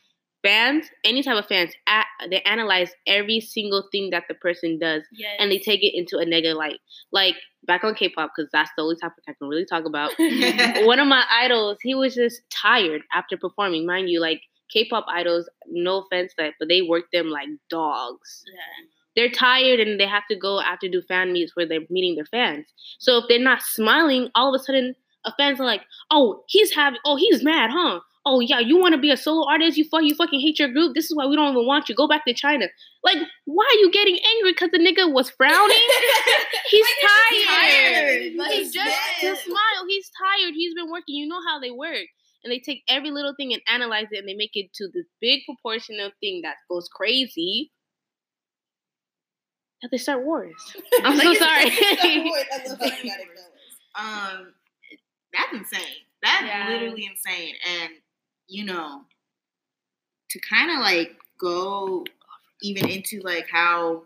fans, 0.43 0.85
any 1.03 1.23
type 1.23 1.37
of 1.37 1.47
fans, 1.47 1.73
a 1.87 2.03
they 2.29 2.41
analyze 2.41 2.91
every 3.07 3.39
single 3.39 3.87
thing 3.91 4.09
that 4.11 4.23
the 4.27 4.35
person 4.35 4.77
does 4.77 5.03
yes. 5.13 5.35
and 5.39 5.51
they 5.51 5.57
take 5.57 5.83
it 5.83 5.97
into 5.97 6.17
a 6.17 6.25
negative 6.25 6.57
light. 6.57 6.79
Like 7.11 7.35
back 7.65 7.83
on 7.83 7.95
K-pop 7.95 8.31
because 8.35 8.49
that's 8.51 8.69
the 8.77 8.83
only 8.83 8.97
topic 8.97 9.23
I 9.27 9.33
can 9.33 9.47
really 9.47 9.65
talk 9.65 9.85
about. 9.85 10.11
One 10.85 10.99
of 10.99 11.07
my 11.07 11.23
idols, 11.31 11.77
he 11.81 11.95
was 11.95 12.15
just 12.15 12.41
tired 12.49 13.01
after 13.13 13.37
performing. 13.37 13.85
Mind 13.85 14.09
you, 14.09 14.19
like 14.19 14.41
K-pop 14.71 15.05
idols, 15.07 15.49
no 15.67 15.99
offense, 16.01 16.33
that 16.37 16.53
but 16.59 16.67
they 16.67 16.81
work 16.81 17.05
them 17.11 17.29
like 17.29 17.47
dogs. 17.69 18.43
Yeah. 18.47 18.87
They're 19.15 19.29
tired 19.29 19.79
and 19.79 19.99
they 19.99 20.07
have 20.07 20.23
to 20.29 20.35
go 20.35 20.59
after 20.59 20.87
do 20.89 21.01
fan 21.07 21.33
meets 21.33 21.55
where 21.55 21.67
they're 21.67 21.81
meeting 21.89 22.15
their 22.15 22.25
fans. 22.25 22.65
So 22.97 23.19
if 23.19 23.25
they're 23.29 23.39
not 23.39 23.61
smiling, 23.61 24.29
all 24.33 24.53
of 24.53 24.59
a 24.59 24.63
sudden 24.63 24.95
a 25.23 25.31
fans 25.37 25.59
are 25.59 25.65
like, 25.65 25.83
"Oh, 26.09 26.43
he's 26.47 26.73
having, 26.73 26.99
oh, 27.05 27.15
he's 27.15 27.43
mad, 27.43 27.69
huh? 27.71 27.99
Oh 28.25 28.39
yeah, 28.39 28.59
you 28.59 28.77
want 28.79 28.93
to 28.93 28.97
be 29.01 29.11
a 29.11 29.17
solo 29.17 29.45
artist? 29.49 29.77
You 29.77 29.83
fuck, 29.89 30.03
you 30.03 30.15
fucking 30.15 30.39
hate 30.39 30.57
your 30.57 30.69
group. 30.69 30.95
This 30.95 31.05
is 31.05 31.15
why 31.15 31.25
we 31.27 31.35
don't 31.35 31.51
even 31.51 31.65
want 31.67 31.89
you. 31.89 31.95
Go 31.95 32.07
back 32.07 32.23
to 32.25 32.33
China. 32.33 32.67
Like, 33.03 33.17
why 33.45 33.65
are 33.65 33.79
you 33.79 33.91
getting 33.91 34.17
angry? 34.35 34.53
Because 34.53 34.71
the 34.71 34.79
nigga 34.79 35.11
was 35.11 35.29
frowning. 35.31 35.75
He's 36.69 36.87
tired. 37.01 37.45
tired. 37.47 38.33
Like, 38.37 38.51
He 38.51 38.57
he's 38.63 38.73
just 38.73 38.97
to 39.21 39.35
smile. 39.35 39.85
He's 39.89 40.09
tired. 40.17 40.53
He's 40.55 40.73
been 40.73 40.89
working. 40.89 41.15
You 41.15 41.27
know 41.27 41.41
how 41.47 41.59
they 41.59 41.71
work. 41.71 42.05
And 42.45 42.51
they 42.51 42.59
take 42.59 42.83
every 42.87 43.11
little 43.11 43.33
thing 43.35 43.53
and 43.53 43.61
analyze 43.67 44.07
it 44.11 44.19
and 44.19 44.27
they 44.27 44.33
make 44.35 44.51
it 44.53 44.71
to 44.75 44.87
this 44.93 45.05
big 45.21 45.41
proportional 45.45 46.11
thing 46.21 46.41
that 46.43 46.55
goes 46.69 46.87
crazy. 46.93 47.71
That 49.81 49.89
they 49.91 49.97
start 49.97 50.23
wars. 50.23 50.53
I'm 51.03 51.17
so 51.19 51.33
sorry. 51.33 51.65
um, 53.95 54.53
that's 55.33 55.53
insane. 55.53 55.87
That's 56.21 56.43
Yeah. 56.45 56.67
literally 56.69 57.05
insane. 57.11 57.55
And 57.81 57.91
you 58.47 58.65
know, 58.65 59.01
to 60.29 60.39
kind 60.39 60.71
of 60.71 60.79
like 60.79 61.15
go 61.39 62.03
even 62.61 62.87
into 62.89 63.19
like 63.21 63.47
how 63.51 64.03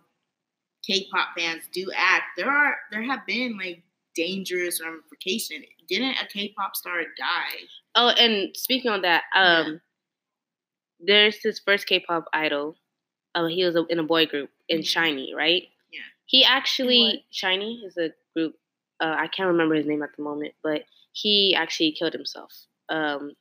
K-pop 0.86 1.30
fans 1.38 1.64
do 1.74 1.92
act, 1.96 2.26
there 2.38 2.50
are 2.50 2.78
there 2.92 3.02
have 3.04 3.26
been 3.26 3.58
like 3.58 3.84
dangerous 4.16 4.82
ramification. 4.82 5.64
Didn't 5.88 6.18
a 6.22 6.26
K-pop 6.28 6.76
star 6.76 7.02
die? 7.18 7.66
oh, 7.96 8.10
and 8.10 8.56
speaking 8.56 8.92
on 8.92 9.02
that, 9.02 9.24
um, 9.36 9.80
there's 11.00 11.40
this 11.44 11.60
first 11.60 11.88
K-pop 11.88 12.26
idol. 12.34 12.76
Oh, 13.36 13.48
he 13.48 13.64
was 13.64 13.76
a, 13.76 13.86
in 13.86 14.00
a 14.00 14.04
boy 14.04 14.26
group 14.26 14.50
in 14.70 14.80
Mhm. 14.80 14.84
SHINee, 14.86 15.34
right? 15.36 15.64
Yeah. 15.92 16.00
He 16.26 16.44
actually? 16.44 17.26
SHINee 17.32 17.86
is 17.86 17.98
a 17.98 18.12
group. 18.36 18.56
Uh, 19.00 19.16
I 19.18 19.28
can't 19.28 19.48
remember 19.48 19.76
his 19.76 19.86
name 19.86 20.02
at 20.02 20.16
the 20.16 20.24
moment, 20.24 20.54
but 20.64 20.84
he 21.12 21.54
actually 21.56 21.92
killed 21.92 22.14
himself. 22.14 22.52
Um, 22.90 23.34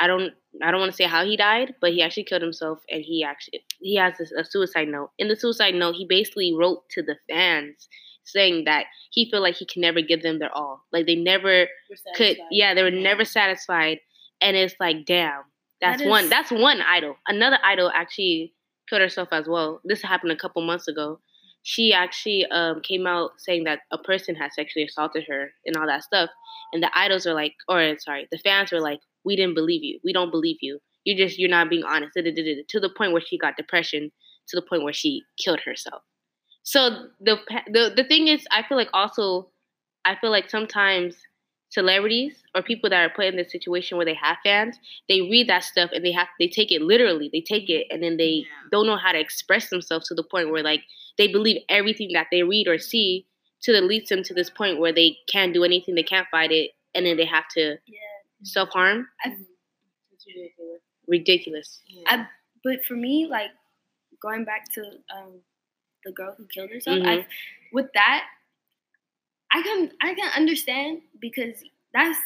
I 0.00 0.06
don't 0.06 0.32
I 0.62 0.70
don't 0.70 0.80
want 0.80 0.92
to 0.92 0.96
say 0.96 1.04
how 1.04 1.24
he 1.24 1.36
died, 1.36 1.74
but 1.80 1.92
he 1.92 2.02
actually 2.02 2.24
killed 2.24 2.42
himself, 2.42 2.80
and 2.90 3.02
he 3.02 3.24
actually 3.24 3.64
he 3.80 3.96
has 3.96 4.14
this, 4.18 4.32
a 4.32 4.44
suicide 4.44 4.88
note. 4.88 5.10
In 5.18 5.28
the 5.28 5.36
suicide 5.36 5.74
note, 5.74 5.96
he 5.96 6.06
basically 6.06 6.54
wrote 6.54 6.88
to 6.90 7.02
the 7.02 7.16
fans 7.28 7.88
saying 8.24 8.64
that 8.64 8.86
he 9.10 9.30
felt 9.30 9.42
like 9.42 9.54
he 9.54 9.66
can 9.66 9.82
never 9.82 10.00
give 10.00 10.22
them 10.22 10.38
their 10.38 10.54
all, 10.54 10.82
like 10.92 11.06
they 11.06 11.14
never 11.14 11.68
could. 12.16 12.36
Yeah, 12.50 12.74
they 12.74 12.82
were 12.82 12.90
never 12.90 13.24
satisfied, 13.24 13.98
and 14.40 14.56
it's 14.56 14.74
like, 14.80 15.06
damn, 15.06 15.42
that's 15.80 16.02
That 16.02 16.08
one. 16.08 16.28
That's 16.28 16.50
one 16.50 16.80
idol. 16.82 17.16
Another 17.28 17.58
idol 17.62 17.90
actually 17.94 18.54
killed 18.88 19.02
herself 19.02 19.28
as 19.32 19.46
well. 19.46 19.80
This 19.84 20.02
happened 20.02 20.32
a 20.32 20.36
couple 20.36 20.62
months 20.62 20.88
ago. 20.88 21.20
She 21.62 21.92
actually 21.92 22.46
um, 22.46 22.80
came 22.80 23.06
out 23.06 23.32
saying 23.38 23.64
that 23.64 23.80
a 23.90 23.98
person 23.98 24.36
had 24.36 24.52
sexually 24.52 24.86
assaulted 24.86 25.24
her 25.28 25.50
and 25.64 25.76
all 25.76 25.86
that 25.86 26.04
stuff. 26.04 26.30
And 26.72 26.82
the 26.82 26.90
idols 26.96 27.26
are 27.26 27.34
like, 27.34 27.54
or 27.68 27.96
sorry, 27.98 28.28
the 28.30 28.38
fans 28.38 28.70
were 28.70 28.80
like, 28.80 29.00
we 29.26 29.36
didn't 29.36 29.54
believe 29.54 29.82
you. 29.84 30.00
We 30.04 30.12
don't 30.14 30.30
believe 30.30 30.58
you. 30.62 30.78
You're 31.04 31.18
just 31.18 31.38
you're 31.38 31.50
not 31.50 31.68
being 31.68 31.84
honest. 31.84 32.14
To 32.14 32.22
the 32.80 32.90
point 32.96 33.12
where 33.12 33.20
she 33.20 33.36
got 33.36 33.56
depression. 33.58 34.10
To 34.48 34.56
the 34.56 34.62
point 34.62 34.84
where 34.84 34.92
she 34.92 35.22
killed 35.44 35.60
herself. 35.60 36.02
So 36.62 37.08
the 37.20 37.36
the 37.66 37.92
the 37.96 38.04
thing 38.04 38.28
is, 38.28 38.46
I 38.50 38.62
feel 38.66 38.78
like 38.78 38.90
also, 38.94 39.50
I 40.04 40.16
feel 40.20 40.30
like 40.30 40.48
sometimes 40.50 41.16
celebrities 41.70 42.42
or 42.54 42.62
people 42.62 42.88
that 42.90 43.02
are 43.04 43.12
put 43.14 43.26
in 43.26 43.36
this 43.36 43.50
situation 43.50 43.96
where 43.96 44.06
they 44.06 44.14
have 44.14 44.36
fans, 44.44 44.78
they 45.08 45.20
read 45.20 45.48
that 45.48 45.64
stuff 45.64 45.90
and 45.92 46.04
they 46.04 46.12
have 46.12 46.28
they 46.38 46.48
take 46.48 46.70
it 46.72 46.80
literally. 46.82 47.28
They 47.32 47.40
take 47.40 47.68
it 47.68 47.86
and 47.90 48.02
then 48.02 48.16
they 48.16 48.34
Yeah. 48.46 48.68
don't 48.72 48.86
know 48.86 48.96
how 48.96 49.12
to 49.12 49.18
express 49.18 49.68
themselves 49.68 50.08
to 50.08 50.14
the 50.14 50.22
point 50.22 50.50
where 50.50 50.62
like 50.62 50.82
they 51.18 51.28
believe 51.28 51.62
everything 51.68 52.10
that 52.14 52.28
they 52.30 52.42
read 52.44 52.68
or 52.68 52.78
see 52.78 53.26
to 53.62 53.72
the 53.72 53.80
leads 53.80 54.08
them 54.10 54.22
to 54.22 54.34
this 54.34 54.50
point 54.50 54.78
where 54.78 54.92
they 54.92 55.18
can't 55.28 55.52
do 55.52 55.64
anything, 55.64 55.94
they 55.96 56.02
can't 56.14 56.28
fight 56.30 56.52
it, 56.52 56.70
and 56.94 57.04
then 57.06 57.16
they 57.16 57.24
have 57.26 57.48
to 57.56 57.78
Yeah. 57.86 58.00
Self 58.42 58.68
harm. 58.70 59.06
Ridiculous. 60.26 60.80
Ridiculous. 61.08 61.80
Yeah. 61.88 62.26
But 62.64 62.84
for 62.84 62.94
me, 62.94 63.26
like 63.30 63.50
going 64.20 64.44
back 64.44 64.72
to 64.74 64.82
um, 65.16 65.40
the 66.04 66.12
girl 66.12 66.34
who 66.36 66.46
killed 66.46 66.70
herself, 66.70 66.98
I, 67.04 67.26
with 67.72 67.86
that, 67.94 68.24
I 69.52 69.62
can 69.62 69.90
I 70.02 70.14
can 70.14 70.30
understand 70.36 71.02
because 71.20 71.62
that's 71.94 72.18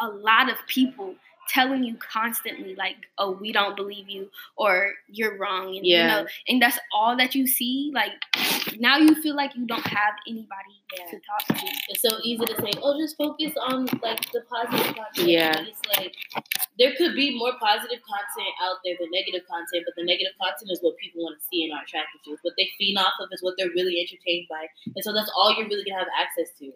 a 0.00 0.08
lot 0.08 0.50
of 0.50 0.56
people 0.68 1.14
telling 1.48 1.82
you 1.84 1.96
constantly 1.96 2.74
like, 2.76 2.96
"Oh, 3.18 3.32
we 3.32 3.52
don't 3.52 3.76
believe 3.76 4.08
you," 4.08 4.30
or 4.56 4.94
"You're 5.08 5.36
wrong," 5.38 5.76
and 5.76 5.84
Yeah. 5.86 6.02
you 6.18 6.24
know, 6.24 6.28
and 6.48 6.62
that's 6.62 6.78
all 6.94 7.16
that 7.16 7.34
you 7.34 7.46
see. 7.46 7.90
Like 7.94 8.12
now, 8.78 8.96
you 8.98 9.14
feel 9.22 9.34
like 9.36 9.54
you 9.56 9.66
don't 9.66 9.86
have 9.86 10.14
anybody 10.28 10.76
Yeah. 10.98 11.06
to 11.10 11.20
talk 11.20 11.46
to. 11.48 11.66
It's 11.88 12.02
so 12.02 12.18
easy 12.22 12.44
to 12.46 12.56
say, 12.60 12.70
oh, 12.82 12.98
just 13.00 13.16
focus 13.16 13.52
on 13.56 13.86
like 14.02 14.30
the 14.32 14.42
positive 14.42 14.94
content. 14.94 15.28
Yeah. 15.28 15.52
But 15.56 15.68
it's 15.68 15.84
like 15.98 16.16
there 16.78 16.94
could 16.96 17.14
be 17.14 17.36
more 17.38 17.52
positive 17.58 18.00
content 18.02 18.54
out 18.62 18.78
there 18.84 18.96
than 18.98 19.10
negative 19.10 19.46
content, 19.48 19.84
but 19.84 19.94
the 19.96 20.04
negative 20.04 20.32
content 20.40 20.70
is 20.70 20.80
what 20.82 20.96
people 20.98 21.22
want 21.22 21.38
to 21.40 21.44
see 21.48 21.64
and 21.64 21.72
are 21.72 21.82
attracted 21.82 22.22
to. 22.24 22.32
It's 22.32 22.42
what 22.44 22.54
they 22.56 22.70
feed 22.78 22.96
off 22.96 23.12
of 23.20 23.28
is 23.32 23.42
what 23.42 23.54
they're 23.58 23.70
really 23.74 24.00
entertained 24.00 24.46
by, 24.48 24.68
and 24.94 25.02
so 25.04 25.12
that's 25.12 25.30
all 25.36 25.52
you're 25.56 25.68
really 25.68 25.84
gonna 25.84 25.98
have 25.98 26.12
access 26.16 26.50
to. 26.60 26.72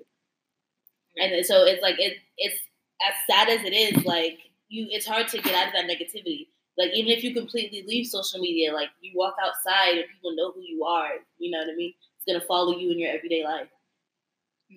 And 1.18 1.44
so 1.46 1.64
it's 1.64 1.82
like 1.82 1.96
it, 1.98 2.18
it's 2.36 2.60
as 3.06 3.14
sad 3.28 3.48
as 3.48 3.64
it 3.64 3.72
is, 3.72 4.04
like 4.04 4.38
you, 4.68 4.86
it's 4.90 5.06
hard 5.06 5.28
to 5.28 5.40
get 5.40 5.54
out 5.54 5.68
of 5.68 5.72
that 5.74 5.84
negativity. 5.88 6.48
Like 6.78 6.90
even 6.94 7.10
if 7.12 7.24
you 7.24 7.32
completely 7.34 7.84
leave 7.86 8.06
social 8.06 8.40
media, 8.40 8.72
like 8.72 8.90
you 9.00 9.12
walk 9.14 9.36
outside 9.42 9.96
and 9.98 10.04
people 10.12 10.34
know 10.36 10.52
who 10.52 10.60
you 10.62 10.84
are. 10.84 11.14
You 11.38 11.50
know 11.50 11.58
what 11.58 11.70
I 11.72 11.74
mean? 11.74 11.94
It's 12.16 12.24
gonna 12.30 12.44
follow 12.46 12.76
you 12.76 12.90
in 12.92 12.98
your 12.98 13.10
everyday 13.10 13.44
life. 13.44 13.68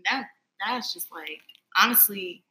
that 0.10 0.28
that's 0.66 0.94
just 0.94 1.12
like 1.12 1.40
honestly, 1.78 2.44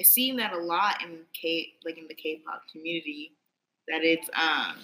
I've 0.00 0.06
seen 0.06 0.36
that 0.36 0.52
a 0.52 0.58
lot 0.58 1.02
in 1.02 1.18
K 1.40 1.74
like 1.84 1.98
in 1.98 2.08
the 2.08 2.14
K-pop 2.14 2.62
community. 2.72 3.32
That 3.88 4.02
it's 4.02 4.28
um 4.34 4.76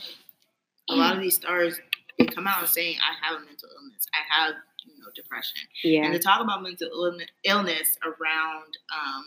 a 0.91 0.95
lot 0.95 1.15
of 1.17 1.21
these 1.23 1.37
stars 1.37 1.81
they 2.19 2.27
come 2.27 2.47
out 2.47 2.61
and 2.61 2.69
saying 2.69 2.97
I 3.01 3.27
have 3.27 3.41
a 3.41 3.45
mental 3.45 3.69
illness, 3.81 4.07
I 4.15 4.19
have 4.43 4.55
you 4.85 4.99
know 5.03 5.09
depression, 5.17 5.61
Yeah. 5.83 6.05
and 6.05 6.13
to 6.13 6.19
talk 6.21 6.41
about 6.43 6.63
mental 6.63 6.89
illness, 6.93 7.29
illness 7.45 7.99
around 8.05 8.77
um 8.95 9.25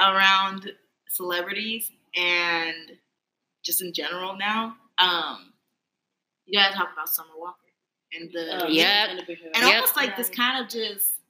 around 0.00 0.70
celebrities 1.16 1.90
and 2.16 2.92
just 3.64 3.82
in 3.82 3.92
general 3.92 4.36
now, 4.36 4.76
um 4.98 5.52
you 6.46 6.58
gotta 6.58 6.74
talk 6.76 6.92
about 6.92 7.08
Summer 7.08 7.34
Walker 7.36 7.58
and 8.12 8.30
the 8.32 8.64
Uh, 8.64 8.68
Yep. 8.68 9.08
and 9.10 9.18
and 9.20 9.28
Yep. 9.54 9.74
almost 9.74 9.96
like 9.96 10.16
this 10.16 10.28
kind 10.30 10.62
of 10.64 10.70
just 10.70 11.20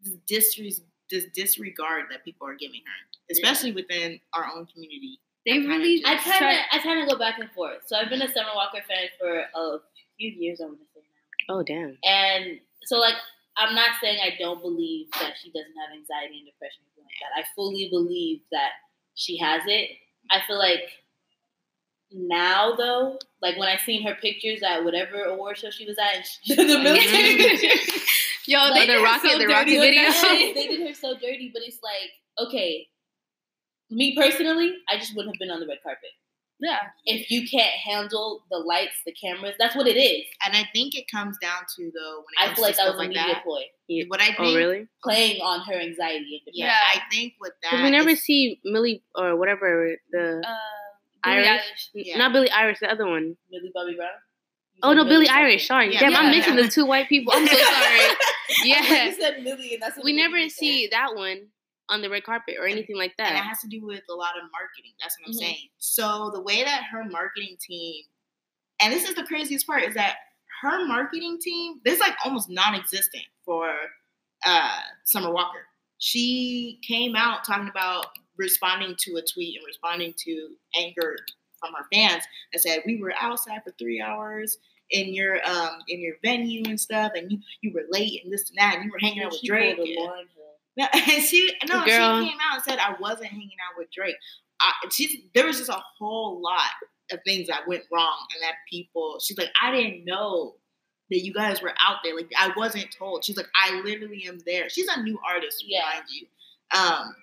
this 0.00 0.14
disres 0.30 0.80
this 1.08 1.26
disregard 1.34 2.06
that 2.10 2.24
people 2.24 2.46
are 2.48 2.56
giving 2.56 2.82
her, 2.84 2.98
especially 3.30 3.70
within 3.72 4.20
our 4.34 4.50
own 4.52 4.66
community. 4.66 5.20
They 5.46 5.52
I 5.52 5.54
kinda 5.54 5.68
really. 5.68 6.00
just- 6.00 6.12
I 6.12 6.16
kind 6.38 6.44
of 6.58 6.64
I 6.72 6.78
kind 6.82 7.00
of 7.00 7.08
go 7.08 7.16
back 7.16 7.38
and 7.38 7.50
forth. 7.52 7.86
So 7.86 7.96
I've 7.96 8.08
been 8.10 8.22
a 8.22 8.28
Summer 8.32 8.50
Walker 8.54 8.82
fan 8.88 9.08
for 9.18 9.48
a 9.54 9.78
few 10.18 10.30
years. 10.30 10.60
I 10.60 10.64
want 10.66 10.80
to 10.80 10.86
say 10.94 11.00
now. 11.48 11.54
Oh 11.54 11.62
damn. 11.62 11.96
And 12.04 12.60
so, 12.84 12.98
like, 12.98 13.14
I'm 13.56 13.74
not 13.74 13.90
saying 14.00 14.18
I 14.20 14.36
don't 14.38 14.60
believe 14.60 15.10
that 15.12 15.34
she 15.40 15.50
doesn't 15.52 15.76
have 15.76 15.90
anxiety 15.94 16.38
and 16.38 16.46
depression 16.46 16.82
or 16.82 16.86
anything 16.98 17.04
like 17.04 17.20
that. 17.22 17.40
I 17.40 17.54
fully 17.54 17.88
believe 17.88 18.42
that 18.50 18.72
she 19.16 19.36
has 19.38 19.62
it. 19.66 19.90
I 20.30 20.40
feel 20.46 20.58
like 20.58 20.84
now, 22.12 22.74
though, 22.76 23.18
like 23.42 23.58
when 23.58 23.68
I 23.68 23.76
seen 23.78 24.06
her 24.06 24.14
pictures 24.14 24.62
at 24.62 24.84
whatever 24.84 25.24
award 25.24 25.58
show 25.58 25.70
she 25.70 25.86
was 25.86 25.98
at, 25.98 26.14
and 26.16 26.24
she, 26.24 26.54
the 26.54 26.78
military 26.78 27.36
pictures, 27.36 28.02
Yo, 28.46 28.60
Like, 28.70 28.86
the 28.86 28.98
rocket- 29.02 29.32
so 29.32 29.38
the 29.38 29.46
rocket 29.48 29.80
video. 29.80 30.02
they 30.54 30.68
did 30.68 30.86
her 30.86 30.94
so 30.94 31.14
dirty. 31.14 31.50
But 31.52 31.62
it's 31.66 31.80
like, 31.82 32.46
okay, 32.46 32.86
me 33.90 34.14
personally, 34.16 34.72
I 34.88 34.98
just 34.98 35.16
wouldn't 35.16 35.34
have 35.34 35.40
been 35.40 35.50
on 35.50 35.58
the 35.60 35.66
red 35.66 35.78
carpet. 35.82 36.10
Yeah. 36.60 36.78
If 37.04 37.30
you 37.30 37.46
can't 37.48 37.70
handle 37.84 38.44
the 38.50 38.58
lights, 38.58 38.94
the 39.04 39.12
cameras, 39.12 39.54
that's 39.58 39.76
what 39.76 39.86
it 39.86 39.96
is. 39.98 40.24
And 40.44 40.56
I 40.56 40.64
think 40.72 40.96
it 40.96 41.04
comes 41.10 41.36
down 41.42 41.60
to 41.76 41.82
though 41.94 42.24
when 42.24 42.48
it 42.48 42.50
I 42.50 42.54
feel 42.54 42.62
like 42.64 42.72
to 42.74 42.76
that 42.78 42.82
stuff 42.86 42.96
was 42.96 43.04
a 43.04 43.08
media 43.08 43.22
that. 43.26 43.42
ploy, 43.44 43.62
What 44.08 44.20
I 44.20 44.26
think, 44.28 44.38
Oh 44.38 44.56
really? 44.56 44.88
playing 45.02 45.40
on 45.42 45.60
her 45.66 45.74
anxiety 45.74 46.42
and 46.46 46.54
yeah, 46.54 46.66
Yeah. 46.66 46.74
I 46.94 47.00
think 47.14 47.34
with 47.40 47.52
that, 47.62 47.72
Because 47.72 47.84
we 47.84 47.90
never 47.90 48.16
see 48.16 48.60
Millie 48.64 49.02
or 49.14 49.36
whatever 49.36 49.96
the 50.10 50.42
Uh, 50.46 50.54
Billie 51.24 51.36
Irish, 51.48 51.60
Eilish. 51.60 51.88
Yeah. 51.94 52.16
not 52.18 52.32
Billie 52.32 52.50
Irish, 52.50 52.78
the 52.80 52.90
other 52.90 53.06
one. 53.06 53.36
Millie 53.50 53.70
Bobby 53.74 53.94
Brown. 53.94 54.08
You 54.74 54.80
Oh 54.82 54.90
said 54.90 54.94
no, 54.96 55.04
Millie 55.04 55.26
Billie. 55.26 55.28
Irish. 55.28 55.66
Sorry, 55.66 55.92
Yeah, 55.92 56.00
damn, 56.00 56.16
I'm 56.16 56.24
yeah. 56.26 56.30
mixing 56.38 56.56
the 56.56 56.68
two 56.68 56.86
white 56.86 57.08
people. 57.08 57.32
I'm 57.36 57.46
so 57.46 57.54
sorry. 57.56 58.00
Yeah. 58.64 59.06
you 59.06 59.12
said 59.20 59.42
Millie, 59.42 59.74
and 59.74 59.82
that's 59.82 59.96
what 59.96 60.04
we 60.04 60.12
made 60.12 60.22
never 60.22 60.36
me 60.36 60.48
see 60.48 60.84
say. 60.84 60.88
that 60.92 61.14
one 61.16 61.48
on 61.88 62.02
the 62.02 62.10
red 62.10 62.24
carpet 62.24 62.56
or 62.58 62.66
anything 62.66 62.96
like 62.96 63.16
that. 63.16 63.28
and 63.28 63.38
it 63.38 63.42
has 63.44 63.60
to 63.60 63.68
do 63.68 63.84
with 63.84 64.02
a 64.10 64.14
lot 64.14 64.36
of 64.36 64.50
marketing. 64.50 64.92
That's 65.00 65.16
what 65.20 65.28
I'm 65.28 65.34
Mhm. 65.34 65.38
saying. 65.38 65.68
So 65.78 66.30
the 66.34 66.40
way 66.40 66.64
that 66.64 66.84
her 66.90 67.04
marketing 67.04 67.56
team, 67.60 68.04
and 68.80 68.92
this 68.92 69.08
is 69.08 69.14
the 69.14 69.24
craziest 69.24 69.66
part, 69.66 69.82
is 69.84 69.94
that 69.94 70.16
her 70.62 70.84
marketing 70.86 71.38
team, 71.40 71.80
this 71.84 71.94
is 71.94 72.00
like 72.00 72.14
almost 72.24 72.48
non-existent 72.48 73.24
for 73.44 73.72
uh, 74.44 74.80
Summer 75.04 75.30
Walker. 75.32 75.66
She 75.98 76.78
came 76.86 77.16
out 77.16 77.44
talking 77.44 77.68
about 77.68 78.06
responding 78.36 78.94
to 78.98 79.16
a 79.16 79.22
tweet 79.22 79.56
and 79.56 79.66
responding 79.66 80.12
to 80.18 80.56
anger 80.78 81.16
from 81.58 81.72
her 81.74 81.86
fans 81.92 82.22
that 82.52 82.60
said 82.60 82.82
we 82.84 83.00
were 83.00 83.14
outside 83.18 83.62
for 83.64 83.70
three 83.78 84.00
hours 84.00 84.58
in 84.90 85.14
your 85.14 85.44
um 85.48 85.82
in 85.88 86.00
your 86.00 86.16
venue 86.22 86.62
and 86.66 86.78
stuff, 86.80 87.12
and 87.16 87.32
you 87.32 87.38
you 87.62 87.72
were 87.72 87.84
late 87.90 88.22
and 88.22 88.32
this 88.32 88.50
and 88.50 88.58
that, 88.58 88.74
and 88.76 88.84
you 88.84 88.90
were 88.92 88.98
hanging 88.98 89.22
out 89.22 89.32
with 89.32 89.42
Drake. 89.42 89.78
and-. 89.78 90.28
No, 90.76 90.86
and 90.92 91.22
she 91.22 91.52
no, 91.68 91.84
Girl. 91.84 92.22
she 92.22 92.28
came 92.30 92.38
out 92.42 92.56
and 92.56 92.62
said 92.64 92.78
I 92.78 92.94
wasn't 93.00 93.28
hanging 93.28 93.56
out 93.68 93.78
with 93.78 93.88
Drake. 93.92 94.16
I, 94.60 94.72
she's 94.90 95.16
there 95.34 95.46
was 95.46 95.58
just 95.58 95.70
a 95.70 95.82
whole 95.98 96.40
lot 96.42 96.70
of 97.12 97.20
things 97.24 97.46
that 97.48 97.66
went 97.68 97.84
wrong, 97.92 98.26
and 98.34 98.42
that 98.42 98.54
people. 98.70 99.18
She's 99.20 99.38
like, 99.38 99.50
I 99.62 99.70
didn't 99.70 100.04
know 100.04 100.54
that 101.10 101.20
you 101.20 101.32
guys 101.32 101.62
were 101.62 101.72
out 101.86 101.98
there. 102.02 102.16
Like 102.16 102.30
I 102.38 102.50
wasn't 102.56 102.86
told. 102.96 103.24
She's 103.24 103.36
like, 103.36 103.48
I 103.54 103.80
literally 103.82 104.24
am 104.26 104.38
there. 104.46 104.68
She's 104.68 104.88
a 104.88 105.02
new 105.02 105.18
artist, 105.28 105.64
Yeah. 105.66 105.80
mind 105.94 106.04
you. 106.10 106.26
Um, 106.78 107.14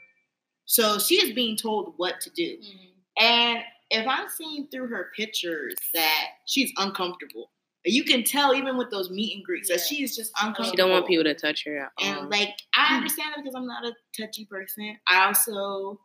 so 0.65 0.97
she 0.99 1.15
is 1.15 1.33
being 1.33 1.57
told 1.57 1.93
what 1.97 2.21
to 2.21 2.29
do, 2.31 2.57
Mm-hmm. 2.57 3.23
and 3.25 3.59
if 3.89 4.07
I'm 4.07 4.27
seeing 4.29 4.67
through 4.71 4.87
her 4.87 5.11
pictures 5.15 5.75
that 5.93 6.25
she's 6.45 6.71
uncomfortable. 6.77 7.49
You 7.85 8.03
can 8.03 8.23
tell 8.23 8.53
even 8.55 8.77
with 8.77 8.89
those 8.91 9.09
meet 9.09 9.35
and 9.35 9.43
greets 9.43 9.69
that 9.69 9.81
she 9.81 10.03
is 10.03 10.15
just 10.15 10.31
uncomfortable. 10.37 10.69
She 10.71 10.75
don't 10.77 10.91
want 10.91 11.05
people 11.07 11.25
to 11.25 11.33
touch 11.33 11.65
her 11.65 11.77
at 11.79 11.91
And 12.01 12.29
like 12.29 12.55
I 12.75 12.95
understand 12.95 13.33
it 13.35 13.43
because 13.43 13.55
I'm 13.55 13.67
not 13.67 13.83
a 13.85 13.93
touchy 14.17 14.45
person. 14.45 14.97
I 15.07 15.25
also 15.25 15.99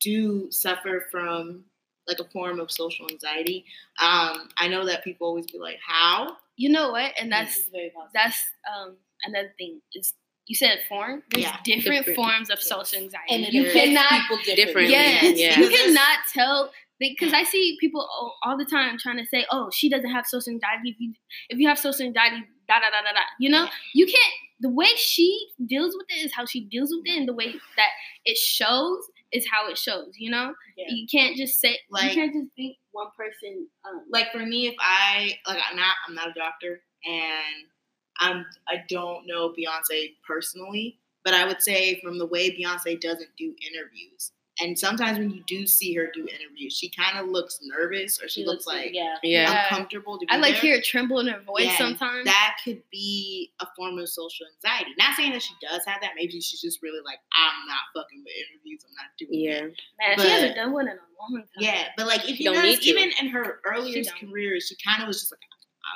do 0.00 0.50
suffer 0.50 1.06
from 1.10 1.64
like 2.06 2.18
a 2.20 2.24
form 2.24 2.60
of 2.60 2.70
social 2.70 3.06
anxiety. 3.10 3.64
Um, 4.00 4.48
I 4.58 4.68
know 4.68 4.84
that 4.86 5.04
people 5.04 5.26
always 5.28 5.46
be 5.46 5.58
like, 5.58 5.78
"How?" 5.86 6.36
You 6.56 6.70
know 6.70 6.90
what? 6.90 7.12
And 7.20 7.30
That's 7.32 7.56
that's 7.56 7.68
very 7.70 7.90
possible. 7.90 8.10
that's 8.14 8.42
um 8.76 8.96
another 9.24 9.52
thing 9.58 9.80
is 9.94 10.14
you 10.46 10.56
said 10.56 10.80
form. 10.88 11.22
There's 11.30 11.44
Yeah, 11.44 11.56
different, 11.64 12.06
different. 12.06 12.16
forms 12.16 12.50
of 12.50 12.58
Yes. 12.58 12.68
social 12.68 12.98
anxiety. 13.02 13.44
and 13.44 13.52
you 13.52 13.70
cannot 13.70 14.10
people 14.22 14.36
differently. 14.38 14.64
differently. 14.64 14.92
Yes, 14.92 15.38
Yeah. 15.38 15.60
you 15.60 15.68
cannot 15.68 16.18
tell 16.32 16.72
because 16.98 17.32
I 17.32 17.42
see 17.44 17.76
people 17.80 18.00
all, 18.00 18.36
all 18.42 18.56
the 18.58 18.64
time 18.64 18.96
trying 18.98 19.18
to 19.18 19.26
say, 19.26 19.46
"Oh, 19.50 19.70
she 19.72 19.88
doesn't 19.88 20.10
have 20.10 20.26
social 20.26 20.52
anxiety." 20.52 20.90
If 20.90 20.96
you 21.00 21.14
if 21.48 21.58
you 21.58 21.68
have 21.68 21.78
social 21.78 22.06
anxiety, 22.06 22.44
da 22.68 22.74
da 22.80 22.90
da 22.90 23.02
da 23.02 23.12
da. 23.12 23.20
You 23.38 23.50
know, 23.50 23.68
you 23.94 24.06
can't. 24.06 24.34
The 24.60 24.70
way 24.70 24.88
she 24.96 25.48
deals 25.66 25.94
with 25.96 26.06
it 26.10 26.24
is 26.24 26.32
how 26.34 26.44
she 26.44 26.60
deals 26.64 26.90
with 26.90 27.06
it, 27.06 27.16
and 27.18 27.28
the 27.28 27.32
way 27.34 27.52
that 27.76 27.90
it 28.24 28.36
shows 28.36 28.98
is 29.30 29.46
how 29.50 29.68
it 29.68 29.76
shows. 29.78 30.14
You 30.18 30.30
know, 30.30 30.54
Yeah. 30.76 30.86
you 30.88 31.06
can't 31.06 31.36
just 31.36 31.60
say 31.60 31.78
Like- 31.90 32.10
you 32.10 32.14
can't 32.14 32.32
just 32.32 32.54
think 32.56 32.76
one 32.92 33.08
person. 33.16 33.68
Um, 33.84 34.04
Like 34.10 34.32
for 34.32 34.38
me, 34.44 34.66
if 34.68 34.74
I 34.80 35.38
like, 35.46 35.62
I'm 35.70 35.76
not, 35.76 35.94
I'm 36.08 36.14
not 36.14 36.28
a 36.30 36.32
doctor, 36.32 36.82
and 37.04 37.66
I'm, 38.20 38.46
I 38.66 38.82
don't 38.88 39.26
know 39.26 39.50
Beyonce 39.56 40.16
personally, 40.26 40.98
but 41.24 41.34
I 41.34 41.46
would 41.46 41.62
say 41.62 42.00
from 42.00 42.18
the 42.18 42.26
way 42.26 42.50
Beyonce 42.50 43.00
doesn't 43.00 43.30
do 43.36 43.54
interviews, 43.70 44.32
and 44.60 44.78
sometimes 44.78 45.18
when 45.18 45.30
you 45.30 45.42
do 45.46 45.66
see 45.66 45.94
her 45.94 46.08
do 46.12 46.26
interviews, 46.26 46.76
she 46.76 46.90
kind 46.90 47.18
of 47.18 47.28
looks 47.28 47.60
nervous 47.62 48.20
or 48.22 48.28
she, 48.28 48.44
looks, 48.44 48.66
like 48.66 48.90
yeah. 48.92 49.16
yeah. 49.22 49.50
Yeah. 49.52 49.62
uncomfortable 49.70 50.18
to 50.18 50.26
be 50.26 50.32
I 50.32 50.36
like 50.38 50.52
there. 50.54 50.60
hear 50.62 50.76
a 50.78 50.82
tremble 50.82 51.20
in 51.20 51.28
her 51.28 51.40
voice 51.40 51.64
Yeah, 51.66 51.78
sometimes. 51.78 52.24
that 52.24 52.56
could 52.64 52.82
be 52.90 53.52
a 53.60 53.66
form 53.76 53.98
of 53.98 54.08
social 54.08 54.46
anxiety. 54.56 54.92
Not 54.98 55.16
saying 55.16 55.32
that 55.32 55.42
she 55.42 55.54
does 55.62 55.84
have 55.86 56.00
that. 56.00 56.12
Maybe 56.16 56.40
she's 56.40 56.60
just 56.60 56.82
really 56.82 57.00
like, 57.04 57.18
I'm 57.36 57.68
not 57.68 57.80
fucking 58.02 58.22
with 58.24 58.32
interviews. 58.34 58.84
I'm 58.88 58.94
not 58.94 59.10
doing 59.18 59.40
Yeah. 59.40 59.50
it. 59.66 59.80
Man, 60.00 60.16
but- 60.16 60.22
she 60.24 60.30
hasn't 60.30 60.56
done 60.56 60.72
one 60.72 60.88
in 60.88 60.94
a 60.94 61.00
long 61.20 61.36
time. 61.40 61.46
Yeah, 61.58 61.88
but 61.96 62.06
like 62.06 62.28
if 62.28 62.40
you 62.40 62.52
notice, 62.52 62.86
even 62.86 63.10
in 63.20 63.28
her 63.28 63.60
earlier 63.64 64.02
She 64.02 64.26
career, 64.26 64.58
she 64.60 64.76
kind 64.84 65.02
of 65.02 65.08
was 65.08 65.20
just 65.20 65.32
like, 65.32 65.40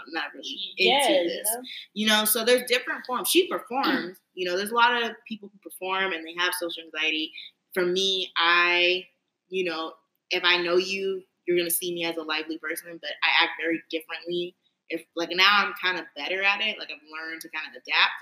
I'm 0.07 0.13
not 0.15 0.33
really 0.35 0.49
into 0.79 0.91
yeah, 0.91 1.21
you 1.23 1.29
this. 1.29 1.49
know? 1.55 1.63
You 1.95 2.07
know, 2.07 2.25
so 2.25 2.45
there's 2.45 2.63
different 2.67 3.05
forms. 3.07 3.29
She 3.29 3.49
performs. 3.49 4.19
You 4.35 4.49
know, 4.49 4.57
there's 4.57 4.71
a 4.71 4.75
lot 4.75 5.03
of 5.03 5.11
people 5.29 5.51
who 5.53 5.59
perform 5.59 6.15
and 6.15 6.27
they 6.27 6.35
have 6.39 6.55
social 6.59 6.83
anxiety. 6.85 7.31
For 7.75 7.85
me, 7.85 8.31
I, 8.37 9.07
you 9.49 9.65
know, 9.65 9.93
if 10.31 10.45
I 10.45 10.59
know 10.59 10.77
you, 10.77 11.23
you're 11.47 11.57
gonna 11.57 11.71
see 11.71 11.93
me 11.95 12.05
as 12.05 12.17
a 12.17 12.23
lively 12.23 12.59
person, 12.59 12.99
but 13.01 13.11
I 13.23 13.45
act 13.45 13.53
very 13.61 13.83
differently. 13.91 14.55
If 14.89 15.05
like 15.17 15.31
now 15.33 15.49
I'm 15.65 15.73
kind 15.81 15.99
of 15.99 16.05
better 16.17 16.43
at 16.43 16.61
it, 16.61 16.79
like 16.79 16.91
I've 16.91 16.99
learned 17.11 17.41
to 17.43 17.49
kind 17.49 17.67
of 17.69 17.83
adapt. 17.83 18.13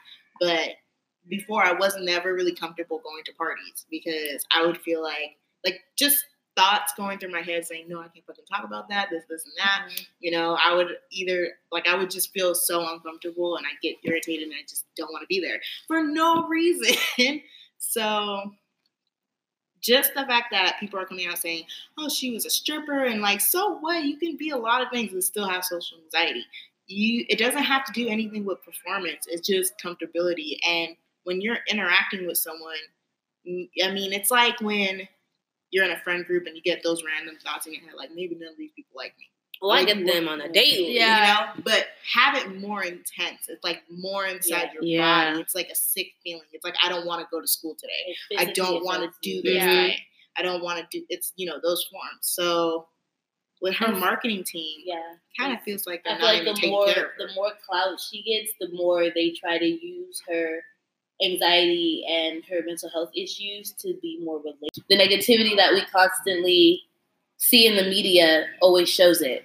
But 0.40 0.76
before 1.28 1.62
I 1.64 1.72
was 1.72 1.96
never 2.00 2.32
really 2.34 2.54
comfortable 2.54 3.00
going 3.04 3.22
to 3.24 3.32
parties 3.34 3.84
because 3.90 4.44
I 4.54 4.64
would 4.64 4.78
feel 4.78 5.02
like 5.02 5.36
like 5.64 5.80
just 5.98 6.24
thoughts 6.56 6.92
going 6.96 7.18
through 7.18 7.30
my 7.32 7.42
head 7.42 7.64
saying, 7.66 7.86
No, 7.88 8.00
I 8.00 8.08
can't 8.08 8.24
fucking 8.26 8.44
talk 8.52 8.64
about 8.64 8.88
that, 8.88 9.08
this, 9.10 9.24
this 9.28 9.44
and 9.44 9.52
that 9.58 9.86
Mhm. 9.88 10.06
you 10.20 10.30
know 10.30 10.58
i 10.64 10.74
would 10.74 10.88
either 11.10 11.50
like 11.70 11.86
i 11.88 11.94
would 11.94 12.10
just 12.10 12.32
feel 12.32 12.54
so 12.54 12.86
uncomfortable 12.92 13.56
and 13.56 13.66
i 13.66 13.70
get 13.82 13.96
irritated 14.02 14.48
and 14.48 14.54
i 14.54 14.62
just 14.68 14.84
don't 14.96 15.12
want 15.12 15.22
to 15.22 15.26
be 15.26 15.40
there 15.40 15.60
for 15.86 16.02
no 16.02 16.46
reason 16.48 17.40
so 17.78 18.52
just 19.80 20.14
the 20.14 20.26
fact 20.26 20.48
that 20.50 20.76
people 20.80 20.98
are 20.98 21.06
coming 21.06 21.26
out 21.26 21.38
saying 21.38 21.64
oh 21.98 22.08
she 22.08 22.30
was 22.30 22.46
a 22.46 22.50
stripper 22.50 23.04
and 23.04 23.20
like 23.20 23.40
so 23.40 23.78
what? 23.78 24.04
You 24.04 24.16
can 24.16 24.36
be 24.36 24.50
a 24.50 24.56
lot 24.56 24.82
of 24.82 24.88
things 24.90 25.12
and 25.12 25.22
still 25.22 25.48
have 25.48 25.64
social 25.64 25.98
anxiety. 26.04 26.44
You 26.86 27.24
it 27.28 27.38
doesn't 27.38 27.62
have 27.62 27.84
to 27.84 27.92
do 27.92 28.08
anything 28.08 28.44
with 28.44 28.64
performance. 28.64 29.26
It's 29.28 29.46
just 29.46 29.78
comfortability. 29.78 30.58
And 30.66 30.96
when 31.24 31.40
you're 31.40 31.58
interacting 31.68 32.26
with 32.26 32.38
someone 32.38 32.76
i 33.46 33.90
mean 33.90 34.12
it's 34.12 34.30
like 34.30 34.60
when 34.60 35.08
you're 35.70 35.84
in 35.84 35.92
a 35.92 36.00
friend 36.00 36.26
group 36.26 36.46
and 36.46 36.56
you 36.56 36.62
get 36.62 36.82
those 36.82 37.02
random 37.04 37.36
thoughts 37.42 37.66
in 37.66 37.72
your 37.72 37.82
head 37.82 37.94
like 37.96 38.10
maybe 38.14 38.34
none 38.34 38.50
of 38.50 38.56
these 38.58 38.72
people 38.72 38.92
like 38.94 39.14
me 39.18 39.30
Well, 39.60 39.72
I 39.72 39.80
Like, 39.82 39.88
get 39.88 40.06
them 40.06 40.26
on 40.28 40.40
a 40.40 40.48
daily. 40.50 40.94
Yeah. 40.96 41.50
you 41.50 41.56
know, 41.58 41.62
but 41.64 41.88
have 42.14 42.34
it 42.36 42.58
more 42.60 42.82
intense. 42.82 43.48
It's 43.48 43.62
like 43.62 43.82
more 43.90 44.26
inside 44.26 44.70
your 44.72 44.82
Yeah. 44.82 45.30
body. 45.30 45.42
It's 45.42 45.54
like 45.54 45.68
a 45.68 45.74
sick 45.74 46.14
feeling. 46.24 46.44
It's 46.52 46.64
like 46.64 46.76
I 46.82 46.88
don't 46.88 47.04
want 47.06 47.20
to 47.20 47.28
go 47.30 47.40
to 47.40 47.46
school 47.46 47.74
today. 47.74 48.16
I 48.38 48.46
don't 48.46 48.84
want 48.84 49.02
to 49.02 49.10
do 49.22 49.42
this 49.42 49.62
today. 49.62 49.96
I 50.36 50.42
don't 50.42 50.62
want 50.62 50.78
to 50.78 50.98
do. 50.98 51.04
It's 51.10 51.32
you 51.36 51.46
know 51.46 51.58
those 51.62 51.84
forms. 51.90 52.20
So 52.22 52.88
with 53.60 53.74
her 53.74 53.92
marketing 53.94 54.44
team, 54.44 54.80
Yeah. 54.86 55.02
kind 55.38 55.52
of 55.52 55.62
feels 55.62 55.86
like 55.86 56.04
they're 56.04 56.14
I 56.14 56.16
feel 56.16 56.26
not 56.44 56.46
like 56.46 56.60
the 56.62 56.68
more 56.70 56.86
the 57.18 57.28
more 57.34 57.52
clout 57.66 58.00
she 58.00 58.22
gets, 58.22 58.54
the 58.58 58.70
more 58.72 59.10
they 59.10 59.32
try 59.32 59.58
to 59.58 59.66
use 59.66 60.22
her 60.26 60.64
anxiety 61.22 62.02
and 62.08 62.42
her 62.46 62.62
mental 62.64 62.88
health 62.88 63.10
issues 63.14 63.72
to 63.72 63.92
be 64.00 64.18
more 64.22 64.40
relatable. 64.40 64.84
The 64.88 64.96
negativity 64.96 65.54
that 65.56 65.74
we 65.74 65.82
constantly 65.84 66.84
see 67.36 67.66
in 67.66 67.76
the 67.76 67.82
media 67.82 68.46
always 68.62 68.88
shows 68.88 69.20
it. 69.20 69.44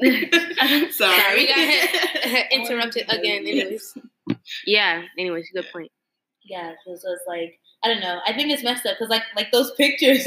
Sorry, 0.90 0.90
Sorry, 0.90 1.36
we 1.36 1.46
got 1.46 2.52
interrupted 2.52 3.04
again. 3.08 3.46
Anyways, 3.46 3.96
yeah. 4.66 5.02
Anyways, 5.18 5.48
good 5.52 5.66
point. 5.72 5.90
Yeah, 6.44 6.72
so, 6.84 6.96
so 6.96 7.12
it's 7.12 7.24
like 7.26 7.58
I 7.84 7.88
don't 7.88 8.00
know. 8.00 8.20
I 8.26 8.32
think 8.32 8.50
it's 8.50 8.64
messed 8.64 8.86
up 8.86 8.96
because 8.96 9.10
like 9.10 9.22
like 9.36 9.52
those 9.52 9.70
pictures 9.72 10.24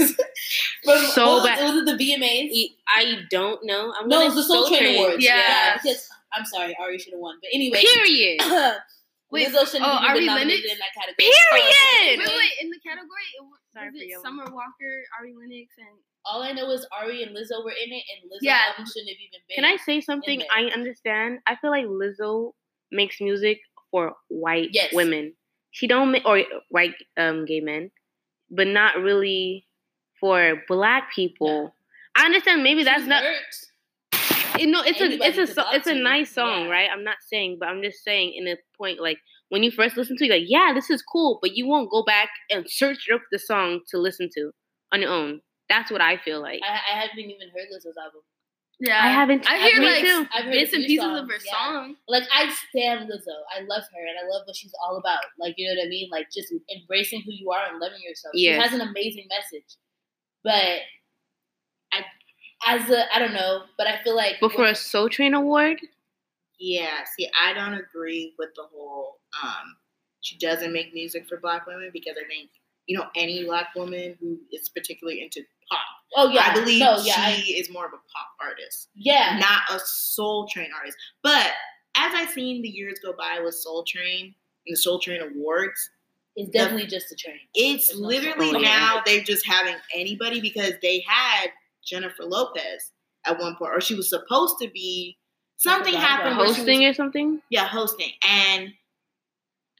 from 0.84 0.97
So 1.12 1.27
what 1.27 1.36
was, 1.36 1.43
bad. 1.45 1.60
it 1.60 1.63
was 1.63 1.89
it 1.89 1.97
the 1.97 2.03
VMAs? 2.03 2.75
I 2.88 3.21
don't 3.29 3.63
know. 3.65 3.93
I'm 3.99 4.07
no, 4.07 4.17
gonna 4.17 4.25
it 4.31 4.36
was 4.36 4.47
the 4.47 4.53
Soul 4.53 4.67
Train 4.67 4.95
Awards. 4.95 5.23
Yeah. 5.23 5.77
because 5.77 6.07
I'm 6.34 6.45
sorry, 6.45 6.75
Ari 6.79 6.99
should 6.99 7.13
have 7.13 7.19
won. 7.19 7.38
But 7.41 7.49
anyway, 7.53 7.81
Period. 7.81 8.39
Wait, 9.31 9.47
Lizzo 9.47 9.63
shouldn't 9.63 9.88
oh, 9.88 9.95
have 9.95 10.12
Ari 10.12 10.19
been 10.19 10.27
nominated 10.27 10.67
Lennox? 10.67 10.75
in 10.75 10.79
that 10.84 10.91
category. 10.91 11.23
Period. 11.23 12.19
Wait, 12.19 12.36
wait. 12.36 12.55
In 12.60 12.67
the 12.67 12.79
category, 12.84 13.27
it 13.39 13.43
was, 13.47 13.60
Sorry 13.71 13.88
was 13.88 14.03
for 14.03 14.19
it. 14.19 14.23
Summer 14.27 14.43
Walker, 14.51 14.95
Ari 15.15 15.31
Lennox, 15.39 15.71
and 15.79 15.95
All 16.25 16.43
I 16.43 16.51
know 16.51 16.69
is 16.71 16.86
Ari 16.91 17.23
and 17.23 17.36
Lizzo 17.36 17.63
were 17.63 17.71
in 17.71 17.91
it, 17.91 18.03
and 18.13 18.29
Lizzo 18.31 18.39
Yeah. 18.41 18.60
shouldn't 18.77 19.10
have 19.10 19.17
even 19.17 19.39
been. 19.47 19.55
Can 19.55 19.65
I 19.65 19.77
say 19.77 20.01
something? 20.01 20.43
I 20.55 20.65
understand. 20.65 21.39
I 21.47 21.55
feel 21.55 21.71
like 21.71 21.86
Lizzo 21.86 22.53
makes 22.91 23.19
music 23.19 23.60
for 23.89 24.15
white 24.29 24.69
Yes. 24.71 24.93
women. 24.93 25.36
She 25.71 25.88
don't 25.88 26.12
make 26.12 26.25
or 26.25 26.43
white 26.69 26.95
um 27.17 27.45
gay 27.45 27.60
men, 27.62 27.91
but 28.49 28.67
not 28.67 28.97
really 29.01 29.65
for 30.19 30.62
black 30.67 31.12
people. 31.13 31.73
I 32.15 32.25
understand. 32.25 32.62
Maybe 32.63 32.84
that's 32.84 33.05
not. 33.05 33.23
You 34.60 34.67
know, 34.67 34.81
it's 34.86 34.99
a 35.01 35.05
it's 35.25 35.57
a 35.57 35.65
it's 35.73 35.88
a 35.88 35.95
nice 35.95 36.31
song, 36.34 36.65
Yeah. 36.65 36.71
right? 36.71 36.89
I'm 36.91 37.03
not 37.03 37.17
saying, 37.21 37.57
but 37.60 37.69
I'm 37.69 37.81
just 37.81 38.03
saying 38.03 38.34
in 38.36 38.47
a 38.47 38.57
point 38.77 38.99
like 38.99 39.17
when 39.49 39.63
you 39.63 39.71
first 39.71 39.97
listen 39.97 40.17
to 40.17 40.25
it, 40.25 40.29
like 40.29 40.43
yeah, 40.45 40.71
this 40.73 40.89
is 40.89 41.01
cool, 41.01 41.39
but 41.41 41.55
you 41.55 41.65
won't 41.67 41.89
go 41.89 42.03
back 42.03 42.29
and 42.49 42.69
search 42.69 43.07
up 43.13 43.21
the 43.31 43.39
song 43.39 43.79
to 43.89 43.97
listen 43.97 44.29
to 44.36 44.51
on 44.91 45.01
your 45.01 45.12
own. 45.12 45.41
That's 45.71 45.89
what 45.89 46.01
I 46.01 46.17
feel 46.17 46.41
like. 46.41 46.60
I, 46.63 46.73
I 46.93 47.01
haven't 47.01 47.19
even 47.19 47.47
heard 47.55 47.67
Lizzo's 47.73 47.95
album. 47.97 48.21
yeah, 48.79 48.99
I 48.99 49.07
haven't- 49.19 49.47
I 49.49 49.57
hear 49.67 49.79
like 49.81 50.03
too. 50.03 50.27
I've 50.36 50.45
heard 50.45 50.51
bits 50.53 50.73
a 50.73 50.75
and 50.77 50.86
pieces 50.86 51.05
songs, 51.05 51.19
of 51.21 51.27
her 51.29 51.39
yeah. 51.45 51.51
song. 51.53 51.95
Like 52.07 52.23
I 52.34 52.43
stand 52.69 53.10
Lizzo. 53.10 53.38
I 53.55 53.62
love 53.62 53.84
her, 53.93 54.03
and 54.10 54.17
I 54.21 54.25
love 54.34 54.43
what 54.45 54.55
she's 54.55 54.73
all 54.84 54.97
about. 54.97 55.23
Like 55.39 55.55
you 55.57 55.67
know 55.67 55.79
what 55.79 55.86
I 55.86 55.89
mean? 55.89 56.10
Like 56.12 56.27
just 56.29 56.53
embracing 56.75 57.21
who 57.25 57.31
you 57.31 57.51
are 57.51 57.65
and 57.69 57.79
loving 57.79 58.01
yourself. 58.03 58.34
Yes. 58.36 58.55
She 58.57 58.62
has 58.69 58.73
an 58.81 58.86
amazing 58.88 59.27
message, 59.29 59.69
but 60.43 60.81
I, 61.93 62.03
as 62.67 62.89
a, 62.89 63.13
I 63.15 63.19
don't 63.19 63.34
know, 63.34 63.63
but 63.77 63.88
I 63.88 64.01
feel 64.03 64.15
like 64.15 64.36
But 64.41 64.51
for 64.53 64.65
a 64.65 64.75
Soul 64.75 65.10
Train 65.10 65.34
award, 65.34 65.79
Yeah, 66.60 67.03
see, 67.17 67.29
I 67.43 67.53
don't 67.53 67.73
agree 67.73 68.34
with 68.38 68.49
the 68.55 68.63
whole 68.73 69.19
um 69.43 69.75
she 70.21 70.38
doesn't 70.38 70.71
make 70.71 70.93
music 70.93 71.27
for 71.27 71.38
black 71.38 71.65
women 71.65 71.89
because 71.91 72.15
I 72.23 72.27
think, 72.27 72.51
you 72.86 72.95
know, 72.97 73.05
any 73.15 73.43
black 73.45 73.69
woman 73.75 74.15
who 74.19 74.38
is 74.51 74.69
particularly 74.69 75.23
into 75.23 75.41
pop. 75.71 75.79
oh 76.17 76.29
yeah, 76.29 76.47
I 76.49 76.53
believe 76.53 76.79
no, 76.79 76.97
yeah, 77.03 77.31
she 77.31 77.55
I, 77.55 77.60
is 77.60 77.71
more 77.71 77.86
of 77.86 77.93
a 77.93 77.97
pop 77.97 78.27
artist, 78.41 78.89
yeah, 78.95 79.38
not 79.39 79.62
a 79.71 79.84
soul 79.86 80.47
train 80.47 80.69
artist. 80.77 80.97
But 81.23 81.51
as 81.97 82.13
I've 82.15 82.29
seen 82.29 82.62
the 82.62 82.69
years 82.69 82.99
go 83.03 83.13
by 83.17 83.39
with 83.43 83.55
Soul 83.55 83.84
Train 83.84 84.34
and 84.65 84.73
the 84.73 84.77
Soul 84.77 84.99
Train 84.99 85.21
Awards, 85.21 85.89
it's 86.36 86.49
definitely 86.51 86.88
just 86.88 87.12
a 87.12 87.15
train. 87.15 87.39
it's 87.53 87.93
literally 87.93 88.62
now 88.62 89.01
they're 89.05 89.23
just 89.23 89.45
having 89.45 89.75
anybody 89.93 90.39
because 90.39 90.73
they 90.81 91.03
had 91.05 91.49
Jennifer 91.84 92.23
Lopez 92.23 92.91
at 93.25 93.39
one 93.39 93.55
point, 93.55 93.73
or 93.73 93.81
she 93.81 93.95
was 93.95 94.10
supposed 94.10 94.55
to 94.62 94.69
be. 94.69 95.17
Something 95.57 95.93
happened 95.93 96.36
she 96.36 96.41
was 96.41 96.57
hosting 96.57 96.86
or 96.86 96.93
something. 96.93 97.41
yeah, 97.49 97.67
hosting. 97.67 98.12
And 98.27 98.69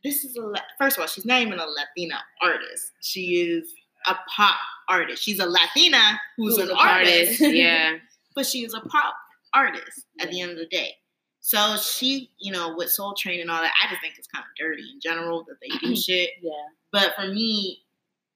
this 0.04 0.24
is 0.24 0.38
a 0.38 0.54
first 0.78 0.98
of 0.98 1.02
all, 1.02 1.08
she's 1.08 1.26
not 1.26 1.42
even 1.42 1.58
a 1.58 1.66
Latina 1.66 2.20
artist. 2.42 2.92
She 3.02 3.42
is 3.42 3.74
a 4.08 4.16
pop 4.36 4.56
artist. 4.90 5.24
She's 5.24 5.40
a 5.40 5.46
Latina 5.46 6.20
who's, 6.38 6.56
Who's 6.58 6.66
an 6.70 6.72
a 6.72 6.76
pop 6.76 6.86
artist, 6.86 7.40
yeah. 7.42 7.98
but 8.36 8.46
she 8.46 8.64
is 8.66 8.74
a 8.74 8.82
pop 8.82 9.16
artist 9.54 10.06
at 10.20 10.30
the 10.32 10.42
end 10.42 10.52
of 10.52 10.58
the 10.58 10.66
day. 10.68 10.96
So 11.40 11.76
she, 11.78 12.30
you 12.40 12.52
know, 12.52 12.76
with 12.78 12.92
Soul 12.92 13.14
Train 13.16 13.42
and 13.42 13.50
all 13.50 13.62
that, 13.62 13.74
I 13.84 13.90
just 13.90 14.02
think 14.02 14.14
it's 14.18 14.28
kind 14.28 14.44
of 14.44 14.50
dirty 14.58 14.84
in 14.94 15.00
general 15.02 15.44
that 15.46 15.56
they 15.62 15.70
do 15.80 15.96
shit. 16.00 16.30
Yeah, 16.42 16.52
But 16.92 17.14
for 17.16 17.28
me, 17.28 17.80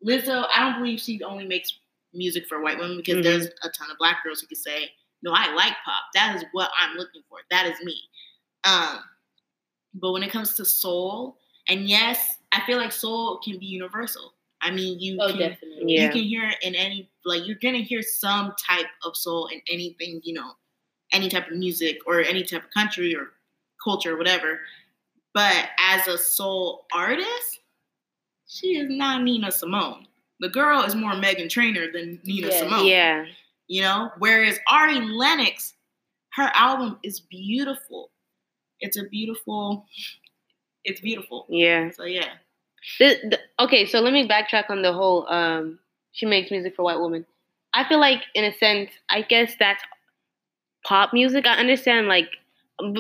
Lizzo, 0.06 0.46
I 0.56 0.60
don't 0.62 0.80
believe 0.82 1.00
she 1.00 1.22
only 1.24 1.46
makes 1.46 1.72
music 2.14 2.46
for 2.48 2.62
white 2.62 2.78
women 2.80 2.98
because 2.98 3.16
Mhm. 3.18 3.24
there's 3.24 3.46
a 3.64 3.70
ton 3.70 3.92
of 3.92 3.98
black 4.00 4.24
girls 4.24 4.40
who 4.42 4.48
can 4.48 4.56
say, 4.58 4.92
"No, 5.22 5.32
I 5.34 5.54
like 5.54 5.74
pop. 5.86 6.04
That 6.14 6.36
is 6.36 6.44
what 6.54 6.70
I'm 6.80 6.96
looking 6.98 7.22
for. 7.30 7.40
That 7.52 7.66
is 7.68 7.80
me." 7.84 7.96
Um, 8.64 9.00
but 9.94 10.12
when 10.12 10.24
it 10.24 10.32
comes 10.32 10.56
to 10.56 10.66
soul, 10.66 11.38
and 11.68 11.88
yes, 11.88 12.38
I 12.52 12.66
feel 12.66 12.78
like 12.78 12.92
soul 12.92 13.40
can 13.44 13.60
be 13.60 13.66
universal. 13.66 14.34
I 14.62 14.72
mean, 14.72 15.00
you 15.00 15.18
oh 15.20 15.30
can 15.30 15.40
definitely. 15.40 15.84
Yeah. 15.96 16.06
you 16.06 16.10
can 16.10 16.24
hear 16.24 16.50
it 16.50 16.58
in 16.62 16.76
any 16.76 17.10
like 17.24 17.46
you're 17.46 17.58
gonna 17.62 17.80
hear 17.80 18.02
some 18.02 18.54
type 18.68 18.88
of 19.06 19.16
soul 19.16 19.48
in 19.48 19.62
anything, 19.72 20.22
you 20.24 20.34
know, 20.34 20.52
any 21.12 21.30
type 21.30 21.50
of 21.50 21.58
music 21.58 21.98
or 22.08 22.22
any 22.22 22.44
type 22.44 22.64
of 22.64 22.72
country 22.72 23.16
or 23.16 23.32
culture 23.84 24.16
or 24.16 24.18
whatever. 24.18 24.60
But 25.34 25.68
as 25.80 26.08
a 26.08 26.18
soul 26.18 26.86
artist, 26.94 27.60
she 28.48 28.78
is 28.78 28.90
not 28.90 29.22
Nina 29.24 29.52
Simone. 29.52 30.08
The 30.40 30.50
girl 30.50 30.82
is 30.84 30.96
more 30.96 31.12
Meghan 31.14 31.50
Trainor 31.50 31.92
than 31.92 32.20
Nina 32.24 32.48
Yeah. 32.48 32.60
Simone. 32.60 32.86
Yeah. 32.86 33.26
You 33.68 33.82
know? 33.82 34.12
Whereas 34.18 34.60
Ari 34.70 35.00
Lennox, 35.02 35.74
her 36.34 36.50
album 36.54 37.00
is 37.04 37.20
beautiful. 37.20 38.12
It's 38.80 38.98
a 38.98 39.04
beautiful, 39.04 39.86
it's 40.84 41.02
beautiful. 41.02 41.46
Yeah. 41.50 41.90
So 41.92 42.04
yeah. 42.04 42.30
The, 43.00 43.16
the, 43.30 43.40
okay, 43.64 43.86
so 43.86 44.00
let 44.00 44.14
me 44.14 44.28
backtrack 44.28 44.70
on 44.70 44.82
the 44.82 44.94
whole 44.94 45.28
um 45.32 45.80
she 46.12 46.26
makes 46.26 46.52
music 46.52 46.76
for 46.76 46.84
white 46.84 47.00
women. 47.00 47.26
I 47.74 47.84
feel 47.88 48.00
like 48.00 48.22
in 48.34 48.46
a 48.46 48.54
sense, 48.54 48.92
I 49.10 49.22
guess 49.22 49.54
that's 49.60 49.84
pop 50.86 51.14
music. 51.14 51.46
I 51.46 51.56
understand 51.58 52.08
like 52.08 52.30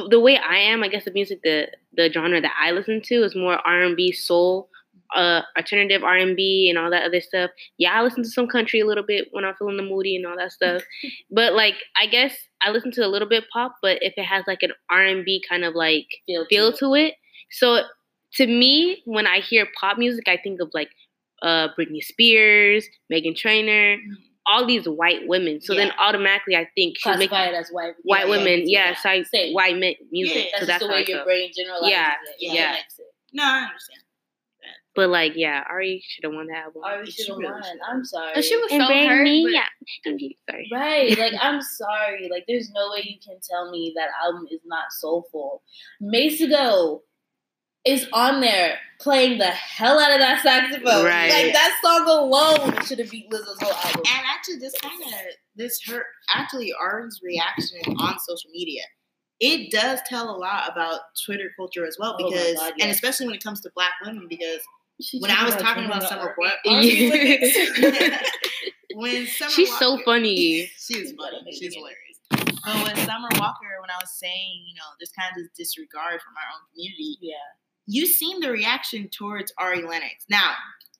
the 0.10 0.20
way 0.20 0.38
I 0.38 0.58
am, 0.58 0.84
I 0.84 0.88
guess 0.88 1.06
the 1.06 1.12
music 1.12 1.42
the 1.44 1.68
the 1.96 2.12
genre 2.12 2.42
that 2.42 2.54
I 2.62 2.72
listen 2.72 3.02
to 3.06 3.24
is 3.24 3.36
more 3.36 3.56
R&B, 3.66 4.12
soul, 4.12 4.70
uh 5.16 5.42
alternative 5.56 6.04
R&B 6.04 6.68
and 6.70 6.78
all 6.78 6.90
that 6.90 7.04
other 7.04 7.22
stuff. 7.22 7.52
Yeah, 7.78 7.94
I 7.94 8.02
listen 8.02 8.24
to 8.24 8.30
some 8.30 8.48
country 8.48 8.80
a 8.82 8.86
little 8.86 9.04
bit 9.04 9.28
when 9.32 9.46
I'm 9.46 9.56
feeling 9.56 9.78
the 9.78 9.84
moody 9.84 10.16
and 10.16 10.26
all 10.26 10.36
that 10.38 10.52
stuff. 10.52 10.82
but 11.32 11.54
like 11.54 11.76
I 12.02 12.08
guess 12.08 12.36
I 12.62 12.72
listen 12.72 12.92
to 12.94 13.06
a 13.06 13.08
little 13.08 13.30
bit 13.30 13.46
pop, 13.54 13.76
but 13.82 14.00
if 14.02 14.14
it 14.18 14.26
has 14.26 14.44
like 14.48 14.64
an 14.64 14.72
R&B 14.90 15.44
kind 15.48 15.64
of 15.64 15.76
like 15.76 16.08
Feel, 16.26 16.46
feel 16.50 16.68
it. 16.70 16.78
to 16.80 16.96
it. 16.96 17.14
So 17.52 17.82
to 18.36 18.48
me, 18.48 19.02
when 19.06 19.28
I 19.28 19.40
hear 19.40 19.68
pop 19.80 19.98
music, 19.98 20.28
I 20.28 20.38
think 20.38 20.62
of 20.62 20.70
like 20.74 20.90
uh 21.42 21.68
Britney 21.78 22.02
Spears, 22.04 22.86
Meghan 23.12 23.36
Trainor, 23.36 23.98
all 24.48 24.66
these 24.66 24.88
white 24.88 25.28
women. 25.28 25.60
So 25.62 25.74
then 25.76 25.90
Mm-hmm. 25.90 26.00
Automatically 26.00 26.56
I 26.56 26.68
think 26.76 26.96
she's 26.98 27.18
making 27.18 27.30
Classify 27.30 27.56
it 27.56 27.60
as 27.60 27.70
white. 27.70 27.94
white 28.04 28.26
yeah, 28.26 28.30
women, 28.30 28.64
yeah, 28.66 28.90
yeah, 28.92 28.96
so 28.96 29.10
I, 29.10 29.24
Same. 29.24 29.54
white 29.54 29.78
men 29.78 29.94
music. 30.12 30.36
Yeah, 30.52 30.60
so 30.60 30.66
That's, 30.66 30.68
that's 30.68 30.68
just 30.68 30.80
the 30.82 30.88
how 30.88 30.94
I 30.94 30.96
way 31.00 31.06
your 31.08 31.18
feel. 31.20 31.26
brain 31.26 31.52
generalizes 31.56 31.90
Yeah, 31.92 32.12
it. 32.12 32.36
yeah. 32.40 32.74
it 32.74 32.80
it. 33.00 33.06
No, 33.34 33.44
I 33.44 33.58
understand. 33.64 34.02
But 34.96 35.10
like, 35.10 35.34
yeah, 35.36 35.62
Ari 35.70 36.02
should 36.08 36.24
have 36.24 36.34
won 36.34 36.48
that 36.48 36.64
album. 36.68 36.82
Ari 36.86 37.06
should 37.12 37.28
have 37.28 37.38
really 37.38 37.52
won. 37.52 37.64
should've. 37.64 37.80
I'm 37.92 38.06
sorry. 38.06 38.32
But 38.34 38.46
she 38.46 38.56
was 38.56 38.72
and 38.72 38.82
so 38.82 38.88
bring 38.88 39.10
hurt. 39.10 39.24
me, 39.26 39.44
but- 39.44 39.52
yeah. 40.16 40.30
Sorry. 40.50 40.70
Right, 40.72 41.18
like 41.20 41.34
I'm 41.42 41.62
sorry. 41.62 42.30
Like 42.32 42.46
there's 42.48 42.72
no 42.72 42.92
way 42.92 43.02
you 43.04 43.18
can 43.20 43.38
tell 43.44 43.70
me 43.72 43.92
that 43.98 44.08
album 44.24 44.46
is 44.50 44.62
not 44.66 44.86
soulful. 44.92 45.64
Masego 46.02 47.02
is 47.86 48.08
on 48.14 48.42
there 48.42 48.78
playing 49.00 49.38
the 49.38 49.46
hell 49.46 50.00
out 50.00 50.12
of 50.12 50.20
that 50.20 50.42
saxophone. 50.42 51.06
Right. 51.06 51.30
Like 51.30 51.54
that 51.54 51.78
song 51.84 52.08
alone 52.08 52.84
should 52.86 53.00
have 53.00 53.12
beat 53.12 53.30
Lizzo's 53.30 53.62
whole 53.62 53.74
album. 53.74 54.02
And 54.08 54.26
actually, 54.34 54.58
this 54.58 54.74
kind 54.82 55.02
of 55.02 55.10
this 55.56 55.80
hurt. 55.86 56.06
Actually, 56.34 56.74
Ari's 56.74 57.20
reaction 57.24 57.80
on 57.98 58.20
social 58.20 58.50
media, 58.52 58.82
it 59.40 59.72
does 59.72 60.00
tell 60.08 60.30
a 60.30 60.38
lot 60.38 60.72
about 60.72 61.02
Twitter 61.26 61.52
culture 61.56 61.86
as 61.86 61.98
well. 62.00 62.16
Oh 62.20 62.24
my 62.24 62.30
Because, 62.30 62.72
and 62.80 62.92
especially 62.92 63.28
when 63.28 63.36
it 63.36 63.44
comes 63.44 63.62
to 63.62 63.72
Black 63.76 63.92
women, 64.04 64.28
because 64.30 64.60
She 65.02 65.20
when 65.20 65.32
I 65.32 65.44
was 65.44 65.54
talking 65.56 65.66
talking 65.66 65.86
about 65.86 66.04
Summer 66.04 66.36
Walker, 66.38 66.56
Yeah. 66.66 68.22
when 68.96 69.28
Summer 69.28 69.52
She's 69.52 69.78
so 69.78 70.00
funny. 70.06 70.72
She's 70.78 71.12
funny. 71.12 71.52
She's 71.52 71.76
hilarious. 71.76 72.00
But 72.66 72.84
when 72.84 72.96
Summer 73.06 73.30
Walker, 73.38 73.78
when 73.82 73.92
I 73.92 74.02
was 74.02 74.18
saying, 74.18 74.64
you 74.66 74.74
know, 74.74 74.90
this 75.00 75.12
kind 75.12 75.30
of 75.38 75.54
disregard 75.54 76.22
from 76.22 76.34
our 76.34 76.50
own 76.56 76.62
community, 76.74 77.18
yeah. 77.22 77.34
You've 77.88 78.10
seen 78.10 78.40
the 78.40 78.52
reaction 78.52 79.10
towards 79.10 79.54
Ari 79.58 79.84
Lennox. 79.84 80.26
Now, 80.30 80.54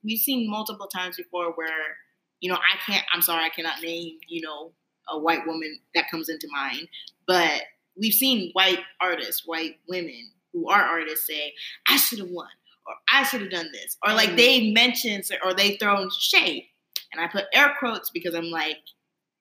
we've 0.04 0.20
seen 0.20 0.50
multiple 0.50 0.88
times 0.88 1.18
before 1.18 1.52
where, 1.54 1.98
you 2.40 2.50
know, 2.52 2.58
I 2.58 2.78
can't, 2.86 3.06
I'm 3.12 3.22
sorry, 3.22 3.44
I 3.46 3.50
cannot 3.50 3.82
name, 3.82 4.18
you 4.28 4.42
know, 4.42 4.72
a 5.10 5.18
white 5.20 5.46
woman 5.46 5.80
that 5.96 6.10
comes 6.10 6.30
into 6.30 6.48
mind, 6.52 6.88
but 7.28 7.62
we've 7.98 8.14
seen 8.14 8.50
white 8.54 8.80
artists, 9.02 9.44
white 9.46 9.78
women 9.88 10.32
who 10.54 10.70
are 10.70 10.82
artists 10.82 11.28
say, 11.28 11.54
I 11.88 11.98
should 11.98 12.20
have 12.20 12.30
won, 12.30 12.48
or 12.88 12.94
I 13.12 13.24
should 13.24 13.42
have 13.42 13.52
done 13.52 13.70
this, 13.72 13.98
or 14.06 14.14
like 14.14 14.30
Mm. 14.32 14.38
they 14.38 14.72
mention 14.72 15.22
or 15.44 15.54
they 15.54 15.78
thrown 15.78 16.10
shade. 16.18 16.70
and 17.12 17.22
I 17.24 17.28
put 17.28 17.46
air 17.54 17.74
quotes 17.80 18.10
because 18.10 18.36
I'm 18.36 18.50
like, 18.50 18.78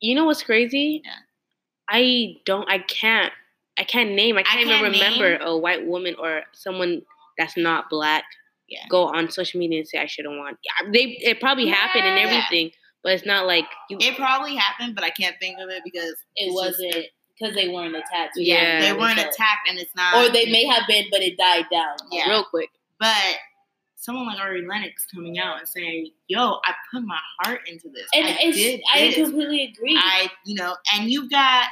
You 0.01 0.15
know 0.15 0.25
what's 0.27 0.43
crazy? 0.43 1.03
Yeah. 1.05 1.13
I 1.89 2.37
don't. 2.45 2.69
I 2.71 2.79
can't. 2.79 3.33
I 3.79 3.85
can't 3.85 4.11
name. 4.13 4.37
I 4.39 4.43
can't, 4.43 4.61
even 4.61 4.73
can't 4.73 4.93
remember 4.93 5.39
name- 5.39 5.47
a 5.49 5.57
white 5.57 5.85
woman 5.87 6.15
or 6.19 6.43
someone 6.53 7.03
that's 7.39 7.57
not 7.57 7.91
black. 7.91 8.25
Yeah. 8.69 8.81
Go 8.89 9.05
on 9.07 9.31
social 9.31 9.61
media 9.61 9.79
and 9.81 9.89
say 9.89 9.99
I 9.99 10.07
shouldn't 10.07 10.39
want. 10.39 10.59
Yeah, 10.65 10.91
they 10.93 11.19
it 11.21 11.41
probably 11.41 11.67
happened 11.67 12.05
and 12.05 12.19
Yeah. 12.19 12.27
everything, 12.27 12.71
but 13.03 13.13
it's 13.13 13.27
not 13.27 13.47
like 13.47 13.67
you. 13.91 13.99
it 14.01 14.17
probably 14.17 14.57
happened, 14.57 14.95
but 14.95 15.05
I 15.05 15.11
can't 15.11 15.37
think 15.41 15.59
of 15.59 15.69
it 15.69 15.83
because 15.85 16.15
It 16.37 16.53
wasn't 16.53 17.07
because 17.39 17.55
they 17.55 17.69
weren't 17.69 17.95
attacked. 17.97 18.33
Yeah. 18.37 18.81
they 18.81 18.93
weren't 18.93 19.19
So- 19.19 19.29
attacked, 19.29 19.69
and 19.69 19.79
it's 19.79 19.95
not. 19.95 20.15
Or 20.17 20.29
they 20.31 20.47
may 20.51 20.65
have 20.67 20.85
been, 20.87 21.07
but 21.11 21.21
it 21.21 21.37
died 21.37 21.67
down. 21.71 21.97
Yeah. 22.11 22.29
real 22.31 22.45
quick. 22.45 22.71
But 22.99 23.37
someone 23.97 24.27
like 24.27 24.39
Ari 24.39 24.67
Lennox 24.67 25.07
coming 25.13 25.39
out 25.39 25.59
and 25.59 25.69
saying, 25.69 26.11
"Yo, 26.29 26.61
I 26.65 26.75
put 26.93 27.03
my 27.05 27.19
heart 27.43 27.63
into 27.69 27.89
this. 27.91 28.07
And 28.15 28.27
I 28.27 28.37
it's, 28.41 28.57
did 28.57 28.81
I 28.93 29.01
this. 29.09 29.15
completely 29.17 29.65
agree. 29.65 29.97
I, 29.99 30.31
you 30.47 30.55
know, 30.55 30.77
and 30.95 31.11
you've 31.11 31.31
got 31.31 31.67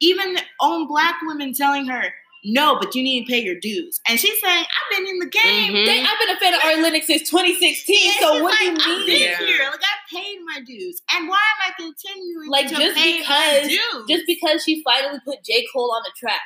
even 0.00 0.34
the 0.34 0.42
own 0.60 0.86
black 0.86 1.16
women 1.22 1.52
telling 1.52 1.86
her, 1.88 2.14
no, 2.48 2.78
but 2.80 2.94
you 2.94 3.02
need 3.02 3.26
to 3.26 3.30
pay 3.30 3.38
your 3.42 3.54
dues. 3.60 4.00
And 4.08 4.18
she's 4.18 4.40
saying, 4.40 4.64
I've 4.64 4.96
been 4.98 5.06
in 5.06 5.18
the 5.18 5.26
game. 5.26 5.72
Mhm. 5.72 5.86
They- 5.86 6.00
I've 6.02 6.18
been 6.18 6.30
a 6.30 6.40
fan 6.40 6.54
of 6.54 6.60
Ari 6.64 6.82
Lennox 6.82 7.06
since 7.06 7.28
2016. 7.30 7.96
It's 8.10 8.18
So 8.20 8.42
what 8.42 8.52
like, 8.60 8.74
do 8.74 8.80
I've 8.80 8.86
you 8.88 8.96
been 8.98 9.06
mean? 9.06 9.20
Yeah. 9.20 9.38
here. 9.38 9.68
Like 9.70 9.80
I 9.82 10.16
paid 10.16 10.38
my 10.44 10.60
dues. 10.66 11.02
And 11.14 11.28
why 11.28 11.36
am 11.36 11.70
I 11.70 11.72
continuing 11.76 12.48
Like, 12.50 12.68
to 12.68 12.74
just 12.76 12.96
pay 12.96 13.18
because- 13.18 13.62
my 13.62 13.68
dues? 13.68 14.04
Just 14.08 14.24
because 14.26 14.64
she 14.64 14.82
finally 14.82 15.20
put 15.24 15.44
J. 15.44 15.66
Cole 15.72 15.92
on 15.94 16.02
the 16.04 16.12
track 16.18 16.40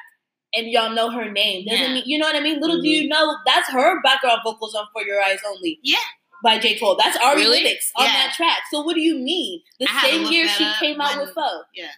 and 0.55 0.67
y'all 0.71 0.91
know 0.91 1.11
her 1.11 1.31
name 1.31 1.65
doesn't 1.65 1.79
Yeah. 1.81 1.87
Mm-hmm. 1.87 1.95
mean 1.95 2.03
you 2.07 2.19
know 2.19 2.27
what 2.27 2.37
I 2.37 2.41
mean. 2.41 2.61
Little 2.61 2.81
do 2.83 2.89
you 2.89 3.09
know 3.09 3.37
that's 3.47 3.71
her 3.71 4.03
background 4.03 4.41
vocals 4.45 4.75
on 4.75 4.87
For 4.93 5.03
Your 5.03 5.23
Eyes 5.23 5.41
Only. 5.47 5.79
Yeah. 5.83 5.97
By 6.45 6.59
J. 6.59 6.77
Cole. 6.79 6.97
That's 6.97 7.17
Ari 7.19 7.43
Really? 7.43 7.63
Lennox 7.63 7.93
on 7.97 8.05
Yeah. 8.07 8.13
that 8.27 8.35
track. 8.35 8.59
So 8.73 8.81
what 8.83 8.95
do 8.97 9.01
you 9.01 9.15
mean? 9.15 9.63
The 9.79 9.87
I 9.89 10.03
same 10.11 10.27
year 10.27 10.49
she 10.49 10.65
up 10.65 10.77
came 10.81 11.01
out 11.01 11.11
when- 11.17 11.27
with 11.27 11.35
Pho. 11.37 11.63
yeah. 11.75 11.93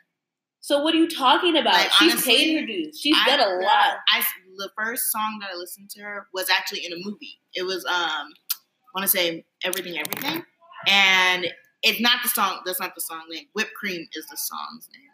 So 0.64 0.78
what 0.82 0.94
are 0.94 0.96
you 0.96 1.10
talking 1.10 1.58
about? 1.58 1.74
Like, 1.74 1.92
She's 1.92 2.12
honestly, 2.14 2.36
paid 2.36 2.58
her 2.58 2.66
dues. 2.66 2.98
She's 2.98 3.14
I- 3.14 3.36
done 3.36 3.40
a 3.40 3.62
lot. 3.62 3.98
I 4.08 4.24
the 4.56 4.70
first 4.78 5.12
song 5.12 5.38
that 5.42 5.50
I 5.52 5.56
listened 5.58 5.90
to 5.90 6.00
her 6.00 6.26
was 6.32 6.48
actually 6.48 6.86
in 6.86 6.92
a 6.94 6.96
movie. 7.04 7.38
It 7.52 7.64
was 7.64 7.84
um 7.84 7.92
I 7.92 8.94
want 8.94 9.02
to 9.02 9.08
say 9.08 9.44
Everything 9.62 9.98
Everything, 9.98 10.42
and 10.86 11.46
it's 11.82 12.00
not 12.00 12.22
the 12.22 12.30
song. 12.30 12.60
That's 12.64 12.80
not 12.80 12.94
the 12.94 13.02
song 13.02 13.24
name. 13.28 13.44
Whipped 13.52 13.74
Cream 13.74 14.06
is 14.14 14.26
the 14.28 14.38
song's 14.38 14.88
name. 14.90 15.10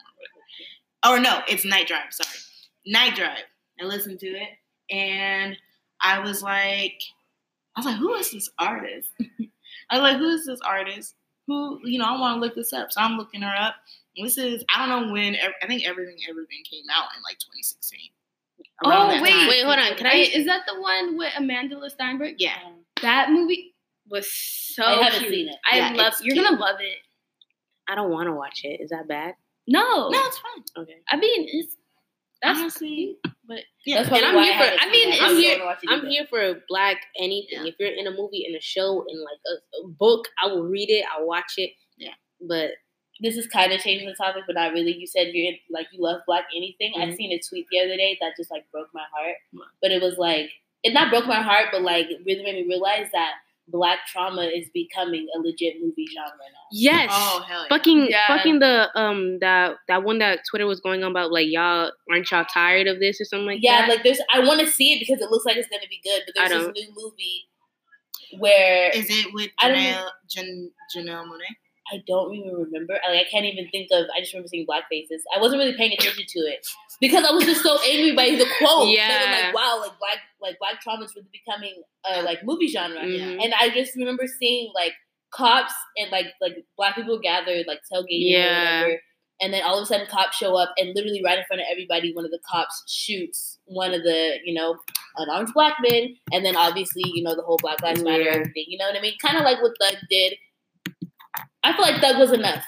Or 1.12 1.18
no, 1.18 1.40
it's 1.48 1.64
Night 1.64 1.88
Drive. 1.88 2.12
Sorry, 2.12 2.38
Night 2.86 3.16
Drive. 3.16 3.42
I 3.80 3.86
listened 3.86 4.20
to 4.20 4.28
it, 4.28 4.50
and 4.94 5.56
I 6.00 6.20
was 6.20 6.44
like, 6.44 7.00
I 7.74 7.80
was 7.80 7.86
like, 7.86 7.96
who 7.96 8.14
is 8.14 8.30
this 8.30 8.48
artist? 8.56 9.08
I 9.90 9.98
was 9.98 10.02
like, 10.02 10.18
who 10.18 10.28
is 10.28 10.46
this 10.46 10.60
artist? 10.60 11.16
Who 11.48 11.80
you 11.82 11.98
know? 11.98 12.04
I 12.04 12.20
want 12.20 12.36
to 12.36 12.40
look 12.40 12.54
this 12.54 12.72
up, 12.72 12.92
so 12.92 13.00
I'm 13.00 13.16
looking 13.16 13.42
her 13.42 13.54
up. 13.58 13.74
This 14.16 14.38
is 14.38 14.64
I 14.74 14.86
don't 14.86 15.06
know 15.08 15.12
when. 15.12 15.36
I 15.62 15.66
think 15.66 15.86
Everything 15.86 16.16
Everything 16.28 16.62
came 16.68 16.84
out 16.92 17.08
in 17.16 17.22
like 17.22 17.38
2016. 17.38 18.10
Oh, 18.84 19.20
wait. 19.22 19.30
time. 19.30 19.48
Wait, 19.48 19.62
hold 19.64 19.78
on. 19.78 19.94
Can 19.96 20.06
I? 20.06 20.10
Wait, 20.14 20.34
is 20.34 20.46
that 20.46 20.62
the 20.66 20.80
one 20.80 21.16
with 21.16 21.32
Amandla 21.34 21.90
Stenberg? 21.94 22.34
Yeah. 22.38 22.54
Um, 22.66 22.74
that 23.02 23.30
movie 23.30 23.74
was 24.08 24.30
so 24.30 24.82
I 24.84 25.02
haven't 25.04 25.20
cute. 25.20 25.32
seen 25.32 25.48
it. 25.48 25.56
I 25.70 25.76
Yeah, 25.78 25.92
love 26.02 26.14
you're 26.22 26.34
cute. 26.34 26.44
gonna 26.44 26.58
love 26.58 26.76
it. 26.80 26.98
I 27.88 27.94
don't 27.94 28.10
want 28.10 28.28
to 28.28 28.32
watch 28.34 28.60
it. 28.64 28.80
Is 28.80 28.90
that 28.90 29.06
bad? 29.08 29.34
No. 29.66 30.08
No, 30.10 30.20
it's 30.26 30.38
fine. 30.38 30.82
Okay. 30.84 30.96
I 31.08 31.16
mean 31.16 31.46
it's 31.50 31.76
that's 32.42 32.58
Honestly, 32.58 33.16
but 33.46 33.60
yeah. 33.84 34.02
That's 34.02 34.08
probably 34.08 34.26
I'm 34.28 34.42
here 34.42 34.52
I 34.54 34.56
for- 34.56 34.64
haven't 34.64 34.80
I 34.82 34.90
mean. 34.90 35.12
I'm 35.22 35.36
here- 35.36 35.52
wanna 35.58 35.64
watch 35.66 35.78
it 35.82 35.90
I'm 35.90 36.06
here 36.06 36.26
for 36.28 36.54
black 36.68 36.96
anything. 37.18 37.58
Yeah. 37.64 37.66
If 37.66 37.74
you're 37.78 37.90
in 37.92 38.06
a 38.06 38.10
movie, 38.10 38.46
in 38.48 38.56
a 38.56 38.60
show, 38.60 39.04
in 39.08 39.22
like 39.22 39.38
a, 39.46 39.84
a 39.84 39.88
book, 39.88 40.26
I 40.42 40.46
will 40.48 40.64
read 40.64 40.88
it. 40.90 41.04
I'll 41.12 41.26
watch 41.26 41.54
it. 41.58 41.72
Yeah. 41.98 42.14
But 42.40 42.70
this 43.20 43.36
is 43.36 43.46
kind 43.46 43.72
of 43.72 43.80
changing 43.80 44.08
the 44.08 44.14
topic, 44.14 44.44
but 44.46 44.54
not 44.56 44.72
really. 44.72 44.92
You 44.96 45.06
said 45.06 45.28
you're 45.32 45.52
like 45.70 45.86
you 45.92 46.02
love 46.02 46.20
black 46.26 46.44
anything. 46.56 46.92
I 46.96 47.06
Mhm. 47.06 47.16
seen 47.16 47.32
a 47.32 47.38
tweet 47.38 47.66
the 47.70 47.80
other 47.80 47.96
day 47.96 48.16
that 48.20 48.32
just 48.36 48.50
like 48.50 48.64
broke 48.72 48.88
my 48.94 49.04
heart. 49.14 49.36
What? 49.52 49.68
But 49.82 49.92
it 49.92 50.02
was 50.02 50.16
like 50.18 50.50
it 50.82 50.92
not 50.94 51.10
broke 51.10 51.26
my 51.26 51.42
heart, 51.42 51.66
but 51.72 51.82
like 51.82 52.08
really 52.24 52.42
made 52.42 52.54
me 52.54 52.66
realize 52.66 53.08
that 53.12 53.34
black 53.68 54.00
trauma 54.06 54.42
is 54.46 54.68
becoming 54.74 55.28
a 55.36 55.38
legit 55.38 55.80
movie 55.80 56.06
genre 56.12 56.30
now. 56.38 56.66
yes. 56.72 57.08
Oh 57.12 57.44
hell 57.46 57.62
yeah. 57.62 57.68
Fucking, 57.68 58.06
Yeah. 58.10 58.26
fucking 58.26 58.58
the 58.58 58.90
um 58.98 59.38
that 59.40 59.76
that 59.86 60.02
one 60.02 60.18
that 60.18 60.40
Twitter 60.50 60.66
was 60.66 60.80
going 60.80 61.04
on 61.04 61.12
about 61.12 61.30
like 61.30 61.46
y'all 61.48 61.92
aren't 62.10 62.28
y'all 62.32 62.44
tired 62.46 62.88
of 62.88 62.98
this 62.98 63.20
or 63.20 63.24
something 63.26 63.46
like 63.46 63.58
yeah, 63.62 63.82
that. 63.82 63.88
Yeah, 63.88 63.94
like 63.94 64.02
there's 64.02 64.20
I 64.32 64.40
want 64.40 64.58
to 64.60 64.66
see 64.66 64.94
it 64.94 64.98
because 64.98 65.22
it 65.22 65.30
looks 65.30 65.44
like 65.44 65.56
it's 65.56 65.68
gonna 65.68 65.82
be 65.88 66.00
good. 66.02 66.22
But 66.26 66.42
I 66.42 66.48
there's 66.48 66.66
this 66.66 66.74
new 66.74 66.92
movie 66.96 67.44
where 68.38 68.90
Is 68.90 69.06
it 69.10 69.32
with 69.32 69.50
I 69.60 69.68
don't 69.68 69.76
Janelle, 69.78 70.10
Jan, 70.28 70.70
Janelle 70.96 71.24
Monáe? 71.26 71.56
I 71.92 72.02
don't 72.06 72.34
even 72.34 72.52
remember. 72.54 72.94
I, 73.06 73.10
like 73.12 73.26
I 73.26 73.30
can't 73.30 73.44
even 73.46 73.68
think 73.70 73.88
of. 73.92 74.06
I 74.16 74.20
just 74.20 74.32
remember 74.32 74.48
seeing 74.48 74.66
black 74.66 74.84
faces. 74.90 75.22
I 75.34 75.40
wasn't 75.40 75.58
really 75.60 75.76
paying 75.76 75.92
attention 75.92 76.24
to 76.28 76.38
it 76.40 76.66
because 77.00 77.24
I 77.24 77.30
was 77.32 77.44
just 77.44 77.62
so 77.62 77.78
angry 77.88 78.14
by 78.14 78.30
the 78.30 78.46
quote. 78.58 78.88
Yeah. 78.88 79.42
like, 79.46 79.54
wow, 79.54 79.78
like 79.80 79.98
black, 79.98 80.18
like 80.40 80.58
black 80.58 80.80
trauma 80.80 81.04
is 81.04 81.14
really 81.16 81.28
becoming 81.32 81.74
a 82.10 82.22
like 82.22 82.44
movie 82.44 82.68
genre. 82.68 83.00
Mhm. 83.00 83.42
And 83.42 83.52
I 83.58 83.70
just 83.70 83.96
remember 83.96 84.24
seeing 84.26 84.72
like 84.74 84.92
cops 85.32 85.74
and 85.96 86.10
like 86.10 86.26
like 86.40 86.64
black 86.76 86.94
people 86.94 87.18
gathered 87.18 87.66
like 87.66 87.80
tailgating 87.92 88.30
Yeah. 88.30 88.80
or 88.80 88.82
whatever. 88.84 89.00
And 89.42 89.54
then 89.54 89.62
all 89.64 89.78
of 89.78 89.84
a 89.84 89.86
sudden, 89.86 90.06
cops 90.06 90.36
show 90.36 90.54
up, 90.54 90.74
and 90.76 90.94
literally 90.94 91.22
right 91.24 91.38
in 91.38 91.44
front 91.46 91.62
of 91.62 91.66
everybody, 91.72 92.12
one 92.14 92.26
of 92.26 92.30
the 92.30 92.40
cops 92.46 92.84
shoots 92.86 93.58
one 93.64 93.94
of 93.94 94.02
the, 94.02 94.34
you 94.44 94.52
know, 94.52 94.76
unarmed 95.16 95.48
black 95.54 95.76
men, 95.80 96.14
and 96.30 96.44
then 96.44 96.56
obviously, 96.56 97.04
you 97.14 97.22
know, 97.22 97.34
the 97.34 97.40
whole 97.40 97.56
Black 97.62 97.80
Lives 97.82 98.02
Matter 98.02 98.24
Yeah. 98.24 98.32
everything. 98.32 98.64
You 98.68 98.76
know 98.76 98.84
what 98.84 98.96
I 98.98 99.00
mean? 99.00 99.14
Kind 99.22 99.38
of 99.38 99.44
like 99.44 99.62
what 99.62 99.72
Thug 99.80 99.96
did. 100.10 100.34
I 101.62 101.72
feel 101.74 101.82
like 101.82 102.00
Thug 102.00 102.18
was 102.18 102.32
enough. 102.32 102.64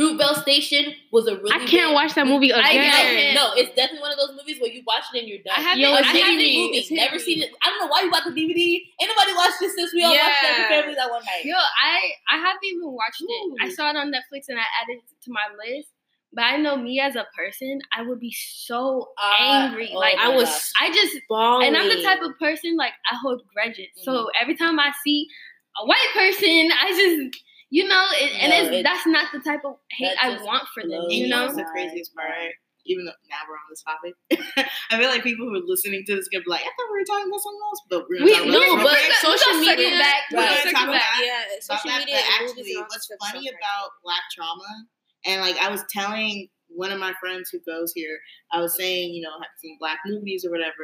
Fruitvale 0.00 0.40
Station 0.40 0.94
was 1.12 1.28
a 1.28 1.36
really. 1.36 1.52
I 1.52 1.58
can't 1.68 1.92
big- 1.92 1.94
watch 1.94 2.14
that 2.14 2.26
movie 2.26 2.50
I 2.50 2.70
again. 2.70 3.34
know. 3.34 3.48
No, 3.48 3.60
it's 3.60 3.68
definitely 3.76 4.00
one 4.00 4.10
of 4.10 4.16
those 4.18 4.32
movies 4.34 4.56
where 4.58 4.70
you 4.72 4.82
watch 4.86 5.04
it 5.12 5.18
and 5.20 5.28
you're 5.28 5.42
done. 5.44 5.52
I 5.54 5.60
haven't- 5.60 5.80
Yo, 5.80 5.92
a 5.92 5.98
it's 6.00 6.06
Disney 6.12 6.20
hitting 6.22 6.36
me. 6.38 6.66
movie. 6.66 6.78
It's 6.78 6.90
Never 6.90 7.16
me. 7.16 7.20
seen 7.20 7.42
it. 7.42 7.50
I 7.62 7.68
don't 7.68 7.78
know 7.80 7.86
why 7.88 8.00
you 8.00 8.10
bought 8.10 8.24
the 8.24 8.30
DVD. 8.32 8.80
Ain't 9.00 9.10
nobody 9.14 9.34
watched 9.36 9.60
this 9.60 9.74
since 9.76 9.92
we 9.92 10.02
all 10.02 10.10
watched 10.14 10.24
it 10.24 10.50
as 10.50 10.64
a 10.64 10.68
family 10.68 10.94
that 10.94 11.10
one 11.10 11.22
night. 11.24 11.44
Yo, 11.44 11.54
I 11.54 12.00
I 12.30 12.36
haven't 12.38 12.64
even 12.64 12.90
watched 12.90 13.20
it. 13.20 13.52
I 13.60 13.68
saw 13.68 13.90
it 13.90 13.96
on 13.96 14.08
Netflix 14.10 14.48
and 14.48 14.58
I 14.58 14.64
added 14.82 14.96
it 14.96 15.24
to 15.24 15.30
my 15.30 15.44
list. 15.60 15.88
But 16.34 16.44
I 16.44 16.56
know 16.56 16.76
me 16.76 16.98
as 16.98 17.14
a 17.14 17.26
person, 17.36 17.78
I 17.94 18.00
would 18.00 18.18
be 18.18 18.32
so 18.32 19.12
Uh, 19.22 19.34
angry. 19.68 19.90
oh 19.94 19.98
like 19.98 20.16
my 20.16 20.24
I 20.24 20.28
was 20.34 20.48
gosh. 20.48 20.72
I 20.80 20.90
just 20.90 21.14
balling. 21.28 21.68
and 21.68 21.76
I'm 21.76 21.90
the 21.90 22.02
type 22.02 22.22
of 22.22 22.32
person 22.38 22.74
like 22.78 22.94
I 23.12 23.16
hold 23.16 23.42
grudges. 23.54 23.88
So 23.96 24.12
Mm-hmm. 24.12 24.40
every 24.40 24.56
time 24.56 24.80
I 24.80 24.90
see 25.04 25.28
a 25.76 25.84
white 25.84 26.08
person, 26.14 26.72
I 26.80 26.88
just 26.96 27.36
you 27.72 27.88
know, 27.88 28.04
it, 28.20 28.30
and 28.36 28.52
No, 28.52 28.56
it's, 28.68 28.76
it- 28.76 28.84
that's 28.84 29.06
not 29.08 29.32
the 29.32 29.40
type 29.40 29.64
of 29.64 29.76
hate 29.96 30.12
I 30.20 30.36
want 30.44 30.68
for 30.76 30.82
them. 30.84 31.08
You 31.08 31.24
you 31.24 31.28
know 31.28 31.40
know, 31.40 31.44
what's 31.48 31.56
the 31.56 31.64
craziest 31.72 32.12
part? 32.14 32.52
Even 32.84 33.06
though 33.06 33.14
now 33.30 33.38
we're 33.46 33.54
on 33.54 33.68
this 33.70 33.80
topic, 33.86 34.12
I 34.90 34.98
feel 34.98 35.06
like 35.08 35.22
people 35.22 35.46
who 35.46 35.54
are 35.54 35.62
listening 35.64 36.02
to 36.04 36.16
this 36.18 36.26
gonna 36.28 36.42
be 36.42 36.50
like, 36.50 36.66
I 36.66 36.70
thought 36.74 36.90
we 36.90 36.98
were 36.98 37.06
talking 37.06 37.30
about 37.30 37.38
something 37.46 37.64
else, 37.64 37.80
but 37.88 38.00
we're 38.10 38.18
gonna 38.18 38.26
We- 38.26 38.34
talk 38.34 38.42
about 38.42 38.58
no, 38.58 38.76
but 38.82 38.90
quick. 38.90 39.06
we 39.06 39.22
social 39.22 39.54
media- 39.62 39.98
back. 40.02 40.20
Right. 40.28 40.34
gonna 40.34 40.50
We're 40.50 40.56
circle 40.66 40.72
talking 40.74 40.94
back. 40.98 41.10
about- 41.14 41.24
yeah, 41.24 41.42
social 41.62 41.88
that, 41.94 41.98
media 42.02 42.18
but 42.18 42.26
actually, 42.42 42.74
what's 42.90 43.06
funny 43.22 43.46
about 43.48 43.86
black 44.02 44.24
trauma, 44.34 44.70
and 45.24 45.40
like 45.40 45.56
I 45.62 45.70
was 45.70 45.80
telling 45.94 46.50
one 46.74 46.90
of 46.90 46.98
my 46.98 47.14
friends 47.22 47.50
who 47.54 47.60
goes 47.62 47.92
here, 47.94 48.18
I 48.50 48.58
was 48.60 48.74
saying, 48.76 49.14
you 49.14 49.22
know, 49.22 49.30
have 49.38 49.54
seen 49.62 49.76
black 49.78 49.98
movies 50.04 50.44
or 50.44 50.50
whatever. 50.50 50.82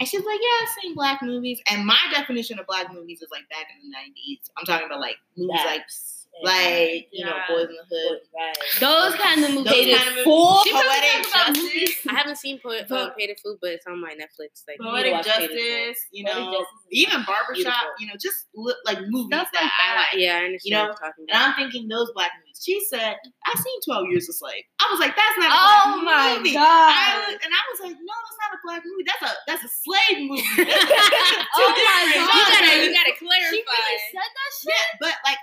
And 0.00 0.08
she's 0.08 0.24
like, 0.24 0.40
yeah, 0.40 0.56
I've 0.62 0.68
seen 0.82 0.94
black 0.94 1.20
movies. 1.22 1.60
And 1.70 1.84
my 1.84 1.98
definition 2.12 2.58
of 2.58 2.66
black 2.66 2.92
movies 2.92 3.20
is 3.22 3.28
like 3.30 3.46
back 3.50 3.66
in 3.70 3.90
the 3.90 3.96
90s. 3.96 4.50
I'm 4.56 4.64
talking 4.64 4.86
about 4.86 5.00
like 5.00 5.16
movies 5.36 5.50
like, 5.64 5.64
That's- 5.64 5.76
like 5.76 6.15
you 6.42 7.24
know, 7.24 7.32
Boys 7.48 7.68
in 7.68 7.76
the 7.76 7.86
Hood. 7.88 8.18
Right. 8.36 8.54
Those 8.80 9.14
kind 9.16 9.44
of 9.44 9.50
movies. 9.54 9.72
Those 9.72 9.98
kind 9.98 10.08
of 10.08 10.26
movies. 10.26 10.62
She 10.64 10.70
probably 10.70 10.88
Poetic 10.88 11.10
talking 11.10 11.30
about 11.32 11.46
Justice. 11.46 11.62
movies. 11.62 11.94
I 12.08 12.14
haven't 12.14 12.36
seen 12.36 12.60
po- 12.62 12.70
uh, 12.76 12.84
But- 12.88 13.16
Paid 13.16 13.34
Food, 13.42 13.58
but 13.60 13.70
it's 13.70 13.86
on 13.86 14.00
my 14.00 14.12
Netflix. 14.12 14.62
Like, 14.68 14.78
Poetic 14.80 15.12
watch 15.12 15.26
Paid 15.26 15.48
Justice, 15.50 15.98
you 16.12 16.24
know, 16.24 16.52
Justice 16.52 16.66
even 16.92 17.24
Barbershop, 17.24 17.56
beautiful. 17.56 17.96
you 18.00 18.06
know, 18.08 18.14
just 18.20 18.46
look 18.54 18.76
like 18.84 18.98
movies 19.08 19.32
Stuff 19.32 19.48
that 19.52 19.62
like 19.62 19.72
I 19.80 19.96
like. 19.96 20.14
yeah, 20.20 20.36
I 20.36 20.44
understand 20.46 20.60
You 20.64 20.72
know, 20.76 20.82
what 20.92 21.00
you're 21.00 21.08
talking 21.08 21.24
And. 21.32 21.38
I'm 21.42 21.52
thinking 21.56 21.88
those 21.88 22.12
black 22.14 22.30
movies. 22.38 22.60
She 22.62 22.80
said, 22.88 23.16
I've 23.48 23.60
seen 23.60 23.78
12 23.84 24.08
Years 24.12 24.28
a 24.28 24.32
Slave. 24.32 24.64
I 24.80 24.88
was 24.92 25.00
like, 25.00 25.12
that's 25.16 25.36
not 25.36 25.52
a 25.52 25.56
Oh 25.56 26.00
black 26.00 26.04
my 26.04 26.28
movie. 26.40 26.56
I 26.56 26.60
god. 26.60 27.16
was, 27.28 27.36
and 27.44 27.52
I 27.52 27.62
was 27.72 27.78
like, 27.84 27.96
no, 27.96 28.14
that's 28.16 28.40
not 28.40 28.50
a 28.56 28.60
black 28.64 28.82
movie. 28.84 29.04
That's 29.04 29.24
a 29.28 29.32
that's 29.48 29.64
a 29.64 29.72
slave 29.72 30.18
movie. 30.28 30.44
Two 30.56 30.64
Oh 30.64 31.68
my 31.68 31.76
different 31.76 32.32
God. 32.32 32.64
genres. 32.64 32.86
you 32.86 32.92
gotta 32.96 33.16
clarify. 33.20 33.52
She 33.52 33.60
really 33.60 33.98
said 34.12 34.30
that 34.30 34.50
shit. 34.56 34.72
Yeah, 34.72 34.96
but 35.00 35.14
like, 35.28 35.40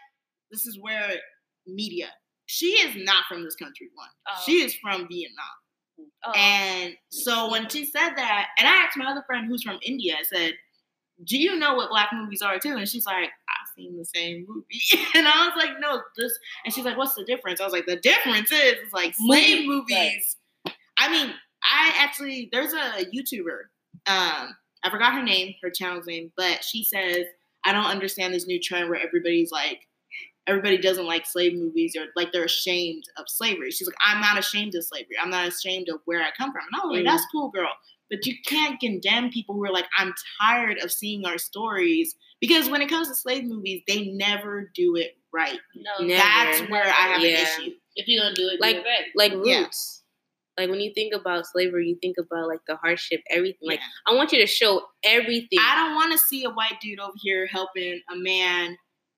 this 0.54 0.66
is 0.66 0.80
where 0.80 1.10
media. 1.68 2.08
She 2.46 2.68
is 2.68 2.96
not 3.04 3.26
from 3.28 3.44
this 3.44 3.56
country. 3.56 3.88
One, 3.96 4.08
Oh. 4.30 4.42
she 4.46 4.62
is 4.64 4.76
from 4.76 5.08
Vietnam. 5.10 6.08
Oh. 6.26 6.32
And 6.36 6.94
so 7.10 7.50
when 7.52 7.68
she 7.70 7.86
said 7.86 8.12
that, 8.16 8.48
and 8.58 8.68
I 8.68 8.72
asked 8.84 8.98
my 8.98 9.06
other 9.10 9.24
friend 9.26 9.48
who's 9.48 9.64
from 9.64 9.80
India, 9.84 10.16
I 10.20 10.24
said, 10.24 10.54
Do 11.26 11.38
you 11.38 11.58
know 11.58 11.76
what 11.76 11.90
black 11.90 12.10
movies 12.14 12.42
are 12.42 12.60
too? 12.60 12.76
And 12.76 12.88
she's 12.88 13.06
like, 13.06 13.26
I've 13.30 13.70
seen 13.76 13.98
the 13.98 14.06
same 14.06 14.46
movie. 14.48 14.82
And 15.16 15.28
I 15.28 15.48
was 15.48 15.54
like, 15.58 15.80
No, 15.80 16.02
this 16.18 16.38
and 16.66 16.74
she's 16.74 16.86
like, 16.86 16.98
What's 16.98 17.16
the 17.16 17.24
difference? 17.26 17.60
I 17.62 17.64
was 17.66 17.74
like, 17.74 17.86
The 17.86 17.98
difference 17.98 18.52
is 18.52 18.74
it's 18.84 18.94
like 18.94 19.14
slave 19.16 19.66
Movie- 19.66 19.68
movies. 19.68 20.38
I 20.98 21.10
mean, 21.12 21.34
I 21.64 21.94
actually 21.98 22.50
there's 22.52 22.74
a 22.74 23.06
YouTuber, 23.06 23.60
um, 24.08 24.56
I 24.86 24.90
forgot 24.92 25.14
her 25.14 25.24
name, 25.24 25.54
her 25.64 25.70
channel's 25.70 26.06
name, 26.08 26.32
but 26.38 26.64
she 26.64 26.84
says, 26.84 27.26
I 27.66 27.72
don't 27.72 27.86
understand 27.86 28.34
this 28.34 28.46
new 28.48 28.60
trend 28.60 28.90
where 28.90 29.00
everybody's 29.00 29.52
like 29.52 29.80
everybody 30.48 30.78
doesn't 30.78 31.06
like 31.06 31.26
slave 31.26 31.54
movies 31.54 31.96
or 31.98 32.08
like 32.16 32.32
they're 32.32 32.46
ashamed 32.46 33.04
of 33.18 33.26
slavery. 33.28 33.72
She's 33.72 33.88
like, 33.88 33.98
I'm 34.02 34.22
not 34.22 34.38
ashamed 34.38 34.76
of 34.76 34.84
slavery. 34.84 35.16
I'm 35.22 35.30
not 35.30 35.48
ashamed 35.48 35.90
of 35.90 36.00
where 36.06 36.22
I 36.22 36.32
come 36.38 36.52
from. 36.52 36.64
And 36.72 36.82
I 36.82 36.86
was 36.86 36.96
like, 36.98 37.06
that's 37.06 37.24
mm. 37.24 37.32
cool, 37.32 37.50
girl. 37.50 37.70
But 38.10 38.26
you 38.26 38.36
can't 38.46 38.80
condemn 38.80 39.30
people 39.32 39.56
who 39.56 39.64
are 39.64 39.72
like, 39.72 39.88
I'm 39.98 40.14
tired 40.42 40.80
of 40.84 40.92
seeing 40.92 41.26
our 41.26 41.38
stories 41.38 42.16
because 42.42 42.70
when 42.70 42.82
it 42.82 42.90
comes 42.90 43.08
to 43.08 43.16
slave 43.16 43.46
movies, 43.46 43.82
they 43.88 44.08
never 44.08 44.70
do 44.76 44.96
it 44.98 45.18
right. 45.34 45.60
No, 45.76 46.06
Never. 46.06 46.22
That's 46.22 46.70
where 46.70 46.84
I 46.86 47.14
have 47.14 47.22
Yeah. 47.22 47.38
an 47.38 47.64
issue. 47.64 47.76
if 47.96 48.08
you're 48.08 48.24
gonna 48.24 48.36
do 48.36 48.50
it, 48.50 48.60
Like- 48.60 48.78
do 48.78 48.82
it 48.82 48.86
right. 48.86 49.06
like 49.16 49.34
Yeah. 49.46 49.60
roots. 49.62 50.04
Like 50.58 50.70
when 50.70 50.80
you 50.82 50.92
think 50.94 51.14
about 51.14 51.48
slavery, 51.48 51.90
you 51.90 51.96
think 52.02 52.18
about 52.18 52.48
like 52.48 52.62
the 52.68 52.76
hardship, 52.76 53.22
everything. 53.30 53.68
Like 53.68 53.80
Yeah. 53.80 54.14
I 54.14 54.14
want 54.16 54.32
you 54.32 54.40
to 54.40 54.48
show 54.48 54.88
everything. 55.04 55.60
I 55.60 55.76
don't 55.76 55.96
want 55.96 56.12
to 56.12 56.18
see 56.18 56.44
a 56.44 56.50
white 56.50 56.80
dude 56.82 57.00
over 57.00 57.14
here 57.22 57.48
helping 57.48 58.02
a 58.12 58.16
man 58.16 58.78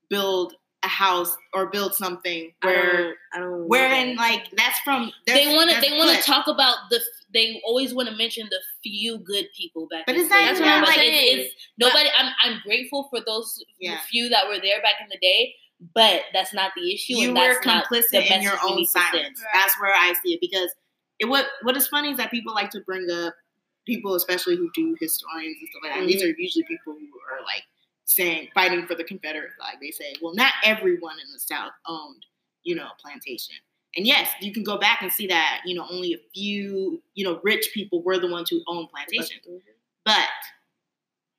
build 0.10 0.56
a 0.86 0.88
house 0.88 1.36
or 1.54 1.68
build 1.68 1.94
something 1.96 2.52
I 2.62 2.68
where 2.68 2.94
don't. 3.04 3.16
I 3.34 3.40
don't. 3.40 3.68
wherein 3.68 4.16
like 4.16 4.50
that's 4.56 4.80
from 4.80 5.12
They 5.28 5.48
want 5.56 5.70
to. 5.72 5.82
They 5.82 5.98
want 5.98 6.18
to 6.18 6.24
talk 6.24 6.48
about 6.48 6.76
the. 6.90 7.00
They 7.34 7.62
always 7.66 7.94
want 7.94 8.08
to 8.10 8.16
mention 8.16 8.48
the 8.50 8.60
few 8.84 9.18
good 9.18 9.48
people 9.58 9.88
back. 9.92 10.06
But 10.06 10.16
in 10.16 10.22
it's 10.22 10.30
not 10.30 10.40
slavery. 10.40 10.56
even 10.56 10.68
that, 10.68 10.80
But 10.82 10.90
like- 10.90 11.00
it's, 11.02 11.46
it's 11.48 11.56
nobody. 11.78 12.10
I'm. 12.18 12.32
I'm 12.44 12.62
grateful 12.64 13.08
for 13.10 13.20
those 13.26 13.62
Yeah. 13.80 14.00
few 14.10 14.30
that 14.30 14.48
were 14.48 14.60
there 14.62 14.82
back 14.82 14.96
in 15.02 15.08
the 15.10 15.18
day. 15.22 15.54
But 15.94 16.22
that's 16.34 16.54
not 16.54 16.72
the 16.76 16.94
issue. 16.94 17.16
you 17.18 17.28
and 17.30 17.38
were 17.38 17.54
that's 17.54 17.66
not 17.66 17.86
the 17.90 17.98
complicit 17.98 18.32
in 18.32 18.42
your 18.42 18.58
own 18.64 18.78
need 18.78 18.86
silence. 18.86 19.42
Right. 19.44 19.52
That's 19.54 19.80
where 19.82 19.94
I 19.94 20.14
see 20.24 20.34
it 20.34 20.40
because 20.40 20.70
it 21.20 21.26
what 21.26 21.46
what 21.64 21.76
is 21.76 21.88
funny 21.88 22.12
is 22.12 22.18
that 22.18 22.32
people 22.32 22.54
like 22.54 22.70
to 22.72 22.80
bring 22.82 23.06
up 23.12 23.34
people, 23.86 24.16
especially 24.16 24.56
who 24.56 24.70
do 24.74 24.96
historians 25.02 25.58
and 25.60 25.70
stuff 25.70 25.82
like 25.84 25.94
that. 26.00 26.08
These 26.08 26.22
Mm-hmm. 26.22 26.32
are 26.32 26.40
usually 26.40 26.64
people 26.64 26.94
who 26.94 27.08
are 27.32 27.44
like 27.44 27.64
saying 28.06 28.50
fighting 28.54 28.86
for 28.88 28.96
the 28.96 29.04
Confederate 29.04 29.52
flag. 29.58 29.78
They 29.82 29.92
say, 29.92 30.14
well, 30.22 30.34
not 30.34 30.54
everyone 30.64 31.18
in 31.20 31.32
the 31.34 31.40
South 31.40 31.72
owned, 31.88 32.26
you 32.64 32.76
know, 32.76 32.86
a 32.86 33.02
plantation. 33.02 33.56
And 33.96 34.06
yes, 34.06 34.30
you 34.42 34.52
can 34.52 34.64
go 34.64 34.78
back 34.78 35.02
and 35.02 35.12
see 35.12 35.28
that, 35.28 35.62
you 35.66 35.76
know, 35.76 35.86
only 35.90 36.14
a 36.14 36.20
few, 36.34 37.02
you 37.14 37.24
know, 37.24 37.40
rich 37.44 37.72
people 37.74 38.04
were 38.04 38.20
the 38.20 38.28
ones 38.28 38.50
who 38.50 38.62
owned 38.68 38.90
plantations. 38.90 39.42
Mm-hmm. 39.48 39.58
But 40.04 40.30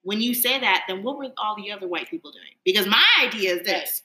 when 0.02 0.20
you 0.20 0.34
say 0.34 0.58
that, 0.58 0.84
then 0.88 1.02
what 1.02 1.18
were 1.18 1.28
all 1.36 1.56
the 1.56 1.70
other 1.70 1.86
white 1.86 2.08
people 2.08 2.30
doing? 2.30 2.44
Because 2.64 2.86
my 2.86 3.04
idea 3.20 3.56
is 3.56 3.66
this. 3.66 4.02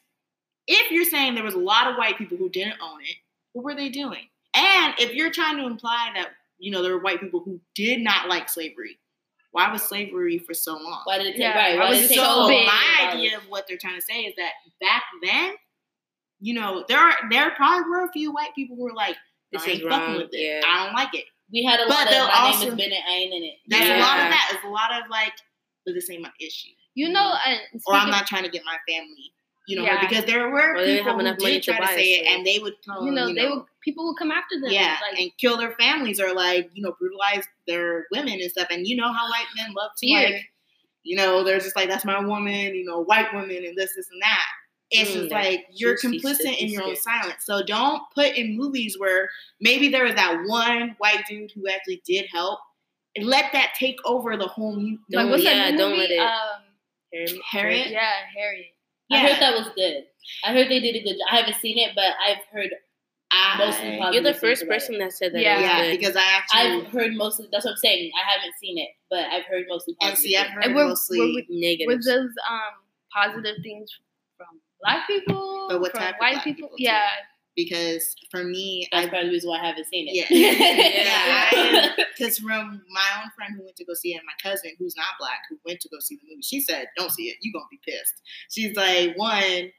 If 0.67 0.91
you're 0.91 1.05
saying 1.05 1.35
there 1.35 1.43
was 1.43 1.53
a 1.53 1.59
lot 1.59 1.87
of 1.87 1.95
white 1.95 2.17
people 2.17 2.37
who 2.37 2.49
didn't 2.49 2.81
own 2.81 3.01
it, 3.01 3.15
what 3.53 3.65
were 3.65 3.75
they 3.75 3.89
doing? 3.89 4.27
And 4.53 4.93
if 4.99 5.13
you're 5.13 5.31
trying 5.31 5.57
to 5.57 5.65
imply 5.65 6.11
that, 6.15 6.29
you 6.59 6.71
know, 6.71 6.81
there 6.81 6.93
were 6.93 7.01
white 7.01 7.21
people 7.21 7.39
who 7.39 7.59
did 7.73 8.01
not 8.01 8.27
like 8.27 8.49
slavery, 8.49 8.99
why 9.51 9.71
was 9.71 9.81
slavery 9.83 10.37
for 10.37 10.53
so 10.53 10.73
long? 10.73 11.01
Why 11.05 11.17
did 11.17 11.27
it 11.27 11.31
take? 11.31 11.39
Yeah, 11.41 11.55
right. 11.57 11.75
I 11.75 11.79
Why 11.83 11.89
was 11.89 11.99
did 11.99 12.05
it 12.05 12.09
take 12.09 12.17
so 12.19 12.23
so 12.43 12.47
big. 12.47 12.65
my 12.67 13.09
idea 13.11 13.37
of 13.37 13.43
what 13.49 13.65
they're 13.67 13.77
trying 13.77 13.95
to 13.99 14.01
say 14.01 14.21
is 14.23 14.33
that 14.37 14.51
back 14.79 15.03
then, 15.23 15.53
you 16.39 16.53
know, 16.53 16.83
there 16.87 16.97
are 16.99 17.15
there 17.29 17.51
probably 17.51 17.89
were 17.89 18.03
a 18.05 18.11
few 18.11 18.31
white 18.31 18.53
people 18.55 18.75
who 18.75 18.83
were 18.83 18.93
like, 18.93 19.15
This 19.51 19.63
I 19.63 19.65
is 19.65 19.71
ain't 19.81 19.89
fucking 19.89 20.07
wrong. 20.07 20.17
with 20.17 20.29
it. 20.33 20.39
Yeah. 20.39 20.61
I 20.65 20.85
don't 20.85 20.95
like 20.95 21.13
it. 21.13 21.25
We 21.51 21.63
had 21.65 21.79
a 21.81 21.83
But 21.83 21.89
lot 21.89 22.03
of. 22.07 22.11
they'll 22.11 22.27
My 22.27 22.33
also- 22.33 22.59
name 22.69 22.69
is 22.73 22.75
Bennett. 22.77 23.03
I 23.07 23.11
ain't 23.11 23.33
in 23.33 23.43
it. 23.43 23.55
That's 23.67 23.85
a 23.85 23.99
lot 23.99 24.19
of 24.19 24.31
that. 24.31 24.51
It's 24.55 24.63
a 24.65 24.69
lot 24.69 24.91
of 25.03 25.09
like, 25.09 25.33
but 25.85 25.93
this 25.93 26.09
ain't 26.09 26.21
my 26.21 26.31
issue. 26.39 26.69
You 26.95 27.09
know, 27.09 27.33
and 27.45 27.59
or 27.85 27.93
I'm 27.95 28.09
not 28.09 28.25
trying 28.27 28.43
to 28.43 28.49
get 28.49 28.63
my 28.65 28.77
family, 28.87 29.31
you 29.67 29.77
know, 29.77 29.83
Yeah. 29.83 30.01
because 30.07 30.25
there 30.25 30.49
were 30.49 30.75
Or 30.75 30.85
people 30.85 31.03
have 31.05 31.13
who 31.15 31.19
enough 31.21 31.37
money 31.39 31.53
did 31.53 31.63
to 31.63 31.71
try 31.71 31.79
to 31.79 31.85
buy 31.87 31.95
say 31.95 32.13
it, 32.13 32.25
us, 32.27 32.33
and 32.35 32.45
they 32.45 32.59
would 32.59 32.73
come, 32.85 33.05
you 33.05 33.11
know, 33.11 33.33
they 33.33 33.47
would 33.47 33.63
people 33.81 34.05
would 34.07 34.17
come 34.17 34.31
after 34.31 34.59
them. 34.59 34.71
yeah, 34.71 34.97
like, 35.09 35.19
and 35.19 35.31
kill 35.37 35.57
their 35.57 35.71
families 35.73 36.19
or 36.19 36.33
like 36.33 36.69
you 36.73 36.81
know 36.83 36.93
brutalize 36.99 37.45
their 37.67 38.05
women 38.11 38.39
and 38.41 38.51
stuff. 38.51 38.67
And 38.71 38.85
you 38.87 38.95
know 38.95 39.11
how 39.11 39.25
white 39.29 39.45
men 39.55 39.73
love 39.73 39.91
to 39.97 40.07
Fear. 40.07 40.29
like, 40.31 40.49
you 41.03 41.15
know, 41.15 41.43
they're 41.43 41.59
just 41.59 41.75
like 41.75 41.89
that's 41.89 42.05
my 42.05 42.19
woman, 42.23 42.75
you 42.75 42.83
know, 42.85 43.01
white 43.03 43.33
women 43.33 43.63
and 43.65 43.75
this, 43.77 43.95
this, 43.95 44.07
and 44.11 44.21
that. 44.21 44.45
It's 44.93 45.09
Mm, 45.09 45.13
just 45.13 45.29
that 45.29 45.43
like 45.45 45.65
you're 45.71 45.95
juicy, 45.97 46.19
complicit 46.19 46.57
in 46.59 46.67
your 46.67 46.83
own 46.83 46.95
silence. 46.97 47.45
So 47.45 47.63
don't 47.63 48.03
put 48.13 48.35
in 48.35 48.57
movies 48.57 48.99
where 48.99 49.29
maybe 49.61 49.87
there 49.87 50.03
was 50.03 50.15
that 50.15 50.43
one 50.45 50.95
white 50.97 51.25
dude 51.29 51.51
who 51.51 51.67
actually 51.69 52.01
did 52.05 52.25
help. 52.31 52.59
And 53.15 53.25
let 53.25 53.51
that 53.53 53.73
take 53.79 53.97
over 54.05 54.35
the 54.37 54.47
whole 54.47 54.75
mu- 54.75 54.97
Don't- 55.09 55.23
like 55.23 55.31
what's 55.31 55.43
yeah, 55.43 55.55
that 55.55 55.71
new 55.71 55.77
don't 55.77 55.89
movie? 55.91 56.01
let 56.01 56.11
it- 56.11 56.19
Um, 56.19 56.63
Harriet. 57.13 57.41
Harriet? 57.49 57.87
yeah, 57.91 58.11
Harriet. 58.35 58.73
I 59.11 59.19
heard 59.27 59.41
that 59.41 59.53
was 59.57 59.69
good. 59.75 60.03
I 60.43 60.53
heard 60.53 60.69
they 60.69 60.79
did 60.79 60.95
a 60.95 61.03
good 61.03 61.13
job. 61.17 61.27
I 61.31 61.35
haven't 61.37 61.55
seen 61.55 61.77
it, 61.77 61.91
but 61.95 62.05
I've 62.25 62.43
heard 62.51 62.69
I, 63.31 63.55
mostly 63.57 63.97
positive 63.97 64.13
You're 64.23 64.33
the 64.33 64.39
first 64.39 64.61
about 64.63 64.71
it. 64.71 64.79
person 64.79 64.97
that 64.99 65.13
said 65.13 65.33
that. 65.33 65.41
Yeah. 65.41 65.53
it 65.53 65.61
was 65.61 65.65
yeah, 65.65 65.81
good. 65.91 65.99
because 65.99 66.15
I 66.15 66.23
actually 66.23 66.59
I've 66.85 66.87
heard 66.87 67.13
mostly. 67.15 67.47
That's 67.51 67.65
what 67.65 67.71
I'm 67.71 67.77
saying. 67.77 68.11
I 68.15 68.31
haven't 68.33 68.53
seen 68.59 68.77
it, 68.77 68.89
but 69.09 69.19
I've 69.19 69.45
heard 69.45 69.65
mostly 69.69 69.95
and 70.01 70.17
see, 70.17 70.35
I've 70.37 70.47
heard 70.47 70.65
And 70.65 70.75
we're- 70.75 70.87
mostly. 70.89 71.19
we're- 71.19 71.45
negative. 71.49 71.87
Was 71.97 72.05
those 72.05 72.29
um 72.49 72.73
positive 73.13 73.55
things 73.63 73.89
from 74.37 74.47
black 74.81 75.07
people? 75.07 75.67
But 75.69 75.81
what 75.81 75.91
from 75.91 76.01
type 76.01 76.15
of 76.15 76.19
white 76.19 76.33
black 76.33 76.43
people? 76.43 76.67
people, 76.69 76.75
yeah. 76.77 77.07
Because 77.55 78.15
for 78.29 78.43
me, 78.43 78.87
That's 78.91 79.11
I 79.13 79.17
of 79.17 79.25
the 79.25 79.31
reason 79.31 79.49
why 79.49 79.59
I 79.59 79.67
haven't 79.67 79.87
seen 79.87 80.07
it. 80.07 80.15
Yeah. 80.15 80.27
Yeah. 81.61 81.95
because 82.17 82.39
from 82.39 82.81
my 82.89 83.21
own 83.21 83.31
friend 83.35 83.53
who 83.55 83.63
went 83.63 83.75
to 83.77 83.85
go 83.85 83.93
see 83.93 84.13
it, 84.13 84.17
and 84.17 84.25
my 84.25 84.49
cousin 84.49 84.71
who's 84.79 84.95
not 84.95 85.07
black 85.19 85.39
who 85.49 85.57
went 85.65 85.79
to 85.81 85.89
go 85.89 85.99
see 85.99 86.15
the 86.15 86.21
movie, 86.29 86.41
she 86.41 86.61
said, 86.61 86.87
"Don't 86.97 87.11
see 87.11 87.23
it. 87.29 87.37
You 87.41 87.51
gonna 87.53 87.65
be 87.69 87.79
pissed." 87.85 88.21
She's 88.49 88.75
like, 88.75 89.17
one, 89.17 89.71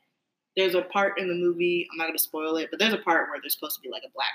there's 0.56 0.74
a 0.74 0.82
part 0.82 1.18
in 1.18 1.28
the 1.28 1.34
movie. 1.34 1.86
I'm 1.90 1.98
not 1.98 2.06
gonna 2.08 2.18
spoil 2.18 2.56
it, 2.56 2.68
but 2.70 2.78
there's 2.78 2.92
a 2.94 2.98
part 2.98 3.28
where 3.30 3.40
there's 3.42 3.54
supposed 3.54 3.76
to 3.76 3.80
be 3.80 3.90
like 3.90 4.02
a 4.06 4.10
black 4.14 4.32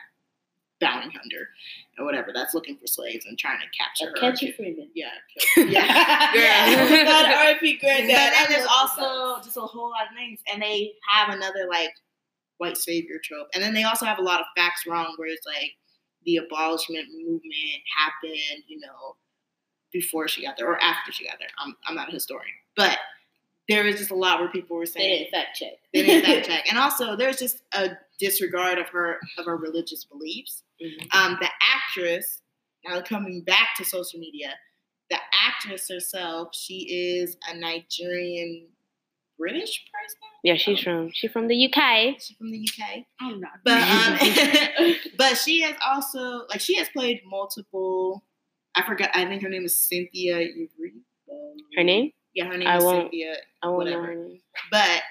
bounty 0.80 1.10
hunter 1.10 1.50
or 1.98 2.06
whatever 2.06 2.30
that's 2.34 2.54
looking 2.54 2.78
for 2.78 2.86
slaves 2.86 3.26
and 3.26 3.38
trying 3.38 3.58
to 3.60 3.66
capture 3.78 4.10
her. 4.10 4.32
Catch 4.32 4.44
Freeman. 4.56 4.90
Yeah, 4.94 5.08
yeah. 5.58 6.32
Yeah. 6.36 7.04
God, 7.04 7.26
R.I.P. 7.26 7.80
But 7.82 7.88
Granddad. 7.88 8.10
then 8.10 8.46
there's 8.50 8.68
also 8.70 9.42
just 9.44 9.58
a 9.58 9.62
whole 9.62 9.90
lot 9.90 10.08
of 10.10 10.16
things, 10.16 10.40
and 10.52 10.62
they 10.62 10.94
have 11.10 11.34
another 11.34 11.68
like 11.70 11.92
white 12.58 12.78
savior 12.78 13.20
trope, 13.24 13.47
and 13.53 13.64
then 13.64 13.74
they 13.74 13.84
also 13.84 14.05
have 14.05 14.20
a 14.20 14.24
lot 14.24 14.39
of 14.39 14.45
facts 14.55 14.86
wrong, 14.88 15.14
where 15.18 15.30
it's 15.30 15.45
like 15.45 15.72
the 16.26 16.38
abolishment 16.38 17.08
movement 17.16 17.82
happened, 17.97 18.64
you 18.68 18.80
know, 18.80 19.16
before 19.93 20.28
she 20.28 20.43
got 20.43 20.58
there 20.58 20.68
or 20.68 20.82
after 20.82 21.12
she 21.12 21.26
got 21.26 21.38
there. 21.39 21.47
I'm 21.60 21.76
I'm 21.88 21.95
not 21.95 22.10
a 22.10 22.14
historian, 22.14 22.53
but 22.76 22.97
there 23.70 23.84
was 23.84 23.97
just 23.97 24.12
a 24.12 24.16
lot 24.16 24.39
where 24.39 24.49
people 24.49 24.78
were 24.78 24.86
saying 24.86 25.10
They 25.10 25.18
didn't 25.20 25.32
fact 25.32 25.58
check. 25.58 25.74
they 25.93 26.03
didn't 26.05 26.26
fact 26.26 26.47
check, 26.49 26.66
and 26.70 26.78
also 26.78 27.16
there's 27.16 27.38
just 27.38 27.62
a 27.74 27.91
disregard 28.20 28.78
of 28.78 28.88
her 28.89 29.20
of 29.38 29.45
her 29.45 29.58
religious 29.58 30.03
beliefs. 30.05 30.64
Mhm. 30.82 31.16
Um, 31.16 31.38
the 31.41 31.49
actress, 31.62 32.41
now 32.86 33.01
coming 33.01 33.41
back 33.41 33.70
to 33.78 33.86
social 33.86 34.20
media, 34.20 34.53
the 35.10 35.18
actress 35.47 35.88
herself, 35.89 36.49
she 36.53 37.20
is 37.20 37.38
a 37.49 37.55
Nigerian 37.58 38.68
British 39.38 39.86
person. 39.94 40.18
Yeah, 40.44 40.56
she's 40.56 40.80
from 40.80 41.12
she's 41.14 41.32
from 41.32 41.48
the 41.48 41.66
UK. 41.66 42.16
She's 42.20 42.36
from 42.38 42.52
the 42.52 42.60
UK. 42.68 43.04
I'm 43.22 43.40
not. 43.40 43.52
But 43.64 43.82
um, 44.82 44.96
but 45.18 45.36
she 45.38 45.62
has 45.62 45.76
also 45.86 46.46
like 46.50 46.60
she 46.62 46.76
has 46.78 46.90
played 46.90 47.22
multiple. 47.26 48.24
I 48.76 48.84
forgot. 48.86 49.10
I 49.14 49.26
think 49.26 49.42
her 49.44 49.50
name 49.50 49.66
is 49.66 49.76
Cynthia 49.76 50.40
Eureka. 50.40 50.98
Her 51.76 51.84
name? 51.84 52.12
Yeah, 52.36 52.46
her 52.46 52.58
name 52.58 52.68
I 52.68 52.78
is 52.78 52.84
won't- 52.84 53.04
Cynthia. 53.06 53.36
I 53.64 53.68
won't 53.70 53.90
know 53.90 54.00
Whatever. 54.00 54.06
her 54.06 54.16
name. 54.16 54.40
But 54.72 55.02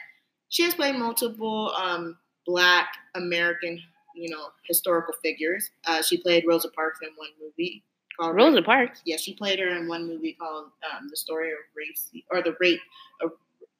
she 0.49 0.63
has 0.63 0.75
played 0.75 0.95
multiple 0.97 1.73
um, 1.77 2.17
Black 2.47 2.87
American, 3.17 3.81
you 4.15 4.31
know, 4.31 4.47
historical 4.69 5.15
figures. 5.23 5.71
Uh, 5.85 6.01
she 6.03 6.17
played 6.23 6.45
Rosa 6.47 6.69
Parks 6.71 7.01
in 7.03 7.09
one 7.17 7.31
movie 7.43 7.83
called 8.19 8.37
Rosa 8.37 8.63
Parks. 8.63 9.03
Yeah, 9.05 9.17
she 9.17 9.35
played 9.35 9.59
her 9.59 9.69
in 9.77 9.89
one 9.89 10.07
movie 10.07 10.37
called 10.41 10.67
um, 10.93 11.09
"The 11.11 11.17
Story 11.17 11.51
of 11.51 11.59
Race" 11.77 12.09
or 12.31 12.43
"The 12.43 12.57
Rape 12.61 12.81
of 13.21 13.33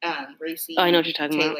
um, 0.03 0.35
Racy." 0.39 0.75
Oh, 0.77 0.83
I 0.83 0.91
know 0.91 0.99
what 0.99 1.05
you're 1.05 1.13
talking 1.13 1.41
about. 1.41 1.57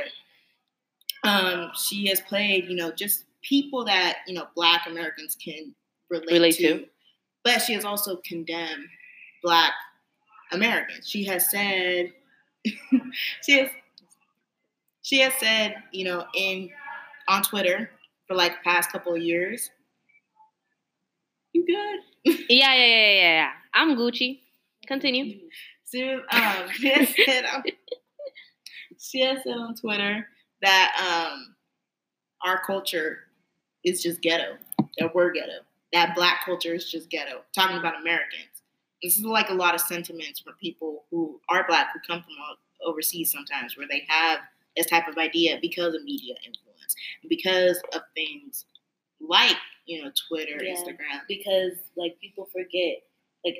Um, 1.23 1.71
she 1.75 2.07
has 2.07 2.21
played, 2.21 2.65
you 2.65 2.75
know, 2.75 2.91
just 2.91 3.25
people 3.41 3.85
that 3.85 4.17
you 4.27 4.33
know 4.33 4.47
Black 4.55 4.87
Americans 4.87 5.35
can 5.43 5.73
relate, 6.09 6.31
Relate 6.31 6.55
to. 6.55 6.79
to. 6.79 6.85
But 7.43 7.61
she 7.61 7.73
has 7.73 7.85
also 7.85 8.17
condemned 8.25 8.87
Black 9.41 9.71
Americans. 10.51 11.09
She 11.09 11.23
has 11.25 11.49
said, 11.49 12.11
she 13.43 13.59
has, 13.59 13.69
she 15.01 15.19
has 15.19 15.33
said, 15.35 15.75
you 15.91 16.05
know, 16.05 16.25
in 16.35 16.69
on 17.27 17.43
Twitter 17.43 17.89
for 18.27 18.35
like 18.35 18.63
past 18.63 18.91
couple 18.91 19.13
of 19.15 19.21
years. 19.21 19.69
You 21.53 21.65
good? 21.65 21.99
Yeah, 22.49 22.73
yeah, 22.73 22.85
yeah, 22.85 23.11
yeah, 23.11 23.21
yeah. 23.21 23.51
I'm 23.73 23.95
Gucci. 23.95 24.41
Continue. 24.87 25.39
She, 25.89 26.03
um, 26.11 26.69
she 26.73 26.89
has 26.89 27.13
said 27.25 27.45
on, 27.45 27.63
she 28.99 29.21
has 29.21 29.43
said 29.43 29.57
on 29.57 29.75
Twitter 29.75 30.27
that 30.61 31.29
um, 31.31 31.55
our 32.45 32.61
culture 32.65 33.19
is 33.83 34.01
just 34.01 34.21
ghetto. 34.21 34.57
That 34.97 35.13
we're 35.13 35.31
ghetto. 35.31 35.59
That 35.93 36.15
black 36.15 36.43
culture 36.45 36.73
is 36.73 36.89
just 36.89 37.09
ghetto. 37.09 37.41
Talking 37.53 37.77
about 37.77 37.99
Americans. 38.01 38.63
This 39.03 39.17
is 39.17 39.23
like 39.25 39.49
a 39.49 39.53
lot 39.53 39.75
of 39.75 39.81
sentiments 39.81 40.39
from 40.39 40.53
people 40.61 41.05
who 41.11 41.39
are 41.49 41.65
black 41.67 41.89
who 41.93 41.99
come 42.07 42.23
from 42.23 42.33
overseas 42.85 43.31
sometimes, 43.31 43.77
where 43.77 43.87
they 43.87 44.03
have 44.07 44.39
this 44.75 44.87
type 44.87 45.07
of 45.07 45.17
idea 45.17 45.59
because 45.61 45.93
of 45.93 46.03
media 46.03 46.33
influence, 46.45 46.95
because 47.29 47.79
of 47.93 48.01
things 48.15 48.65
like 49.21 49.55
you 49.85 50.03
know 50.03 50.11
Twitter, 50.27 50.63
Yeah. 50.63 50.73
Instagram, 50.75 51.21
because 51.27 51.73
like 51.95 52.17
people 52.19 52.47
forget. 52.51 52.97
Like 53.45 53.59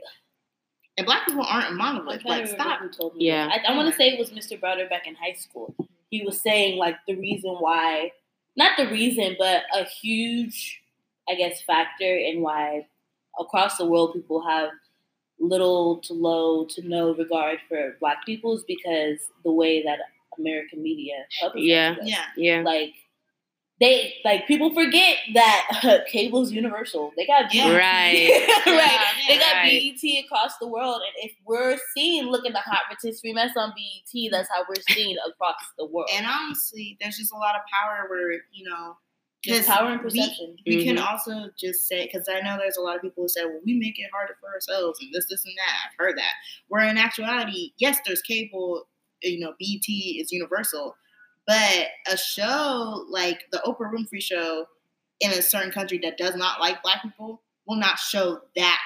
and 0.97 1.05
black 1.05 1.25
people 1.27 1.43
aren't 1.43 1.65
a 1.67 1.69
I'm 1.69 1.77
monolith. 1.77 2.25
Like 2.25 2.45
to 2.45 2.47
stop. 2.51 2.79
who 2.79 2.89
told 2.89 3.15
me. 3.15 3.25
Yeah. 3.27 3.47
this. 3.47 3.59
I, 3.67 3.73
I 3.73 3.75
want 3.75 3.89
to 3.91 3.95
say 3.97 4.09
it 4.09 4.19
was 4.19 4.31
Mr. 4.31 4.59
Browder 4.59 4.89
back 4.89 5.07
in 5.07 5.15
high 5.15 5.33
school. 5.33 5.73
he 6.09 6.23
was 6.23 6.39
saying 6.41 6.77
like 6.77 6.95
the 7.07 7.15
reason 7.15 7.51
why, 7.59 8.11
not 8.55 8.77
the 8.77 8.87
reason, 8.87 9.35
but 9.37 9.63
a 9.75 9.83
huge, 9.85 10.81
I 11.29 11.35
guess, 11.35 11.61
factor 11.61 12.15
in 12.17 12.41
why 12.41 12.87
across 13.39 13.77
the 13.77 13.85
world 13.85 14.13
people 14.13 14.41
have 14.47 14.69
little 15.39 15.97
to 15.99 16.13
low 16.13 16.65
to 16.65 16.81
no 16.87 17.13
regard 17.13 17.59
for 17.69 17.95
black 17.99 18.25
people 18.25 18.55
is 18.57 18.63
because 18.67 19.19
the 19.43 19.51
way 19.51 19.83
that 19.83 19.99
American 20.39 20.81
media 20.81 21.13
publicizes 21.43 21.67
Yeah. 21.67 21.91
us. 22.01 22.07
Yeah. 22.07 22.25
Yeah. 22.37 22.61
Like 22.63 22.93
they 23.79 24.15
like 24.25 24.47
people 24.47 24.73
forget 24.73 25.17
that 25.35 26.05
cable's 26.11 26.51
universal. 26.51 27.11
They 27.15 27.25
got 27.27 27.51
BET. 27.51 27.69
Right. 27.77 28.47
right. 28.65 29.13
They 29.27 29.37
got 29.37 29.53
Right. 29.55 29.93
BET 30.01 30.25
across 30.25 30.57
the 30.59 30.67
world, 30.67 31.01
and 31.05 31.29
if 31.29 31.35
we're 31.45 31.77
seen 31.95 32.27
looking 32.27 32.53
the 32.53 32.59
hot 32.59 32.81
rotisserie 32.89 33.33
mess 33.33 33.51
on 33.55 33.73
BET, 33.75 34.31
that's 34.31 34.49
how 34.49 34.63
we're 34.67 34.81
seen 34.95 35.15
across 35.29 35.55
the 35.77 35.85
world. 35.85 36.09
And 36.15 36.25
honestly, 36.25 36.97
there's 36.99 37.17
just 37.17 37.31
a 37.33 37.37
lot 37.37 37.55
of 37.55 37.61
power 37.71 38.07
where 38.09 38.31
you 38.51 38.67
know, 38.69 38.97
Just 39.43 39.67
'cause 39.67 39.77
power 39.77 39.91
and 39.91 39.99
we- 40.03 40.09
perception. 40.09 40.57
We 40.65 40.83
can 40.83 40.97
Mhm. 40.97 41.05
also 41.07 41.49
just 41.59 41.87
say 41.87 42.05
because 42.11 42.27
I 42.27 42.41
know 42.41 42.57
there's 42.57 42.77
a 42.77 42.81
lot 42.81 42.95
of 42.95 43.01
people 43.03 43.23
who 43.23 43.29
say, 43.29 43.45
"Well, 43.45 43.59
we 43.63 43.73
make 43.75 43.99
it 43.99 44.09
harder 44.11 44.35
for 44.41 44.49
ourselves," 44.49 44.99
and 45.01 45.13
this, 45.13 45.27
this, 45.29 45.45
and 45.45 45.53
that. 45.57 45.77
I've 45.91 45.97
heard 45.99 46.17
that. 46.17 46.33
Where 46.69 46.83
in 46.87 46.97
actuality, 46.97 47.73
yes, 47.77 47.99
there's 48.05 48.21
cable. 48.23 48.87
You 49.21 49.39
know, 49.39 49.53
BT 49.59 50.19
is 50.21 50.31
universal, 50.31 50.95
but 51.47 51.87
a 52.11 52.17
show 52.17 53.05
like 53.09 53.45
the 53.51 53.61
Oprah 53.65 53.91
Winfrey 53.91 54.21
Show 54.21 54.65
in 55.21 55.31
a 55.31 55.41
certain 55.41 55.71
country 55.71 55.99
that 56.03 56.17
does 56.17 56.35
not 56.35 56.59
like 56.59 56.83
Black 56.83 57.01
people 57.01 57.41
will 57.67 57.77
not 57.77 57.97
show 57.97 58.39
that. 58.55 58.83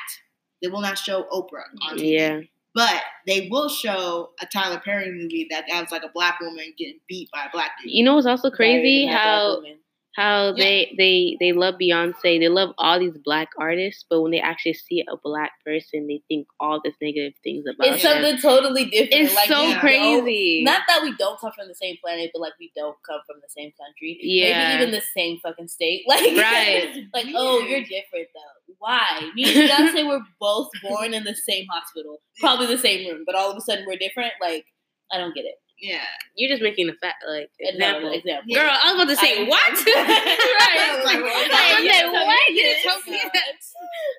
They 0.62 0.70
will 0.70 0.82
not 0.82 0.98
show 0.98 1.24
Oprah 1.32 1.64
on 1.90 1.98
TV. 1.98 2.12
Yeah. 2.12 2.42
But 2.74 3.02
they 3.28 3.50
will 3.52 3.68
show 3.68 4.30
a 4.40 4.46
Tyler 4.46 4.80
Perry 4.80 5.12
movie 5.12 5.48
that 5.50 5.70
has 5.70 5.92
like 5.92 6.04
a 6.04 6.12
black 6.14 6.40
woman 6.40 6.74
getting 6.78 7.00
beat 7.10 7.30
by 7.34 7.46
a 7.46 7.50
black 7.52 7.72
dude. 7.82 7.92
You 7.92 8.06
know 8.06 8.16
what's 8.16 8.28
also 8.28 8.50
crazy? 8.50 9.08
Married 9.08 9.18
black 9.18 9.24
How 9.24 9.56
woman. 9.56 9.78
How 10.16 10.48
Yeah. 10.56 10.64
they 10.64 10.96
they 10.98 11.38
they 11.40 11.52
love 11.54 11.76
Beyonce, 11.82 12.40
they 12.40 12.50
love 12.50 12.72
all 12.78 13.00
these 13.00 13.18
black 13.24 13.50
artists, 13.58 14.04
but 14.10 14.22
when 14.22 14.32
they 14.32 14.40
actually 14.42 14.74
see 14.74 15.04
a 15.08 15.16
black 15.24 15.52
person, 15.66 16.08
they 16.08 16.22
think 16.28 16.48
all 16.60 16.82
this 16.84 16.96
negative 17.02 17.34
things 17.44 17.64
about 17.66 17.88
it's 17.88 18.04
them. 18.04 18.22
something 18.24 18.42
totally 18.42 18.86
different. 18.86 19.14
It's 19.14 19.36
like, 19.36 19.48
so 19.48 19.54
don't- 19.72 19.80
crazy. 19.80 20.64
Not 20.64 20.82
that 20.88 21.02
we 21.02 21.16
don't 21.16 21.40
come 21.40 21.52
from 21.56 21.68
the 21.70 21.76
same 21.76 21.96
planet, 22.04 22.32
but 22.34 22.42
like 22.42 22.54
we 22.60 22.72
don't 22.76 22.98
come 23.08 23.22
from 23.26 23.38
the 23.42 23.50
same 23.50 23.72
country. 23.80 24.20
Yeah. 24.22 24.70
Maybe 24.78 24.82
even 24.84 24.92
the 24.92 25.06
same 25.16 25.40
fucking 25.40 25.68
state. 25.70 26.04
Like 26.08 26.22
Right. 26.38 27.06
like, 27.14 27.28
oh, 27.36 27.60
you're 27.60 27.80
different 27.82 28.28
though. 28.34 28.74
Why? 28.80 29.30
Me 29.36 29.44
and 29.46 29.70
Beyonce 29.70 30.08
were 30.10 30.22
both 30.40 30.70
born 30.84 31.14
in 31.14 31.24
the 31.24 31.36
same 31.36 31.66
hospital, 31.72 32.22
probably 32.40 32.66
the 32.68 32.78
same 32.78 33.08
room, 33.08 33.24
but 33.26 33.36
all 33.36 33.50
of 33.52 33.58
a 33.58 33.62
sudden 33.62 33.86
we're 33.88 33.96
different. 33.98 34.34
Like, 34.42 34.66
I 35.12 35.18
don't 35.18 35.34
get 35.36 35.46
it. 35.46 35.56
Yeah. 35.82 36.06
You're 36.38 36.54
just 36.54 36.62
making 36.62 36.88
a 36.90 36.94
fact 37.02 37.26
like 37.28 37.50
Example. 37.60 38.14
example. 38.14 38.46
example. 38.46 38.54
Girl, 38.54 38.70
I 38.70 38.94
was 38.94 39.02
about 39.02 39.10
to 39.10 39.18
say 39.18 39.42
I- 39.42 39.50
what? 39.50 39.74
Right. 39.82 39.98
Like, 39.98 39.98
I 40.78 40.94
was 40.94 41.02
I 41.02 41.10
like, 41.10 41.22
was 41.26 41.50
like, 41.58 41.82
didn't 41.82 42.14
what? 42.14 42.46
You 42.54 42.62
this. 42.62 42.70
didn't 42.70 42.86
tell 42.86 43.00
me 43.10 43.20
that. 43.34 43.54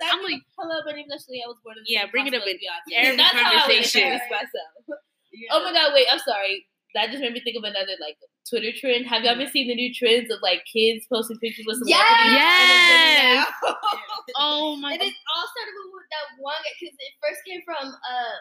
I'm 0.02 0.18
I'm 0.18 0.18
like, 0.26 0.32
like, 0.32 0.42
hello, 0.58 0.76
my 0.84 0.92
name's 0.98 1.14
Ashley. 1.14 1.38
I 1.38 1.46
was 1.46 1.58
born 1.62 1.78
in 1.78 1.86
the 1.86 1.92
Yeah, 1.94 2.02
same 2.02 2.10
bring 2.10 2.26
it 2.26 2.34
up 2.34 2.42
hospital 2.42 2.58
in 2.90 2.98
as 2.98 3.06
every 3.06 3.16
That's 3.16 3.34
how 3.38 3.46
I 3.46 3.58
conversation. 3.62 4.10
myself. 4.26 4.70
Yeah. 5.32 5.48
Oh 5.54 5.60
my 5.64 5.72
god, 5.72 5.94
wait, 5.94 6.06
I'm 6.10 6.18
sorry. 6.20 6.66
That 6.98 7.08
just 7.08 7.22
made 7.24 7.32
me 7.32 7.40
think 7.40 7.56
of 7.56 7.64
another 7.64 7.96
like 8.04 8.18
Twitter 8.44 8.68
trend. 8.76 9.06
Have 9.08 9.22
y'all 9.24 9.32
ever 9.38 9.46
seen 9.48 9.64
the 9.70 9.78
new 9.78 9.88
trends 9.94 10.28
of 10.28 10.42
like 10.44 10.60
kids 10.68 11.06
posting 11.08 11.38
pictures 11.40 11.64
with 11.64 11.80
Yes! 11.88 11.96
celebrities? 12.04 12.36
Yes. 12.36 13.46
Oh 14.36 14.76
my 14.76 14.92
And 14.92 15.00
god. 15.00 15.08
it 15.08 15.14
all 15.32 15.46
started 15.48 15.74
with 15.88 16.08
that 16.12 16.26
one 16.42 16.60
because 16.76 16.92
it 16.98 17.12
first 17.22 17.40
came 17.48 17.62
from 17.64 17.96
uh, 17.96 18.36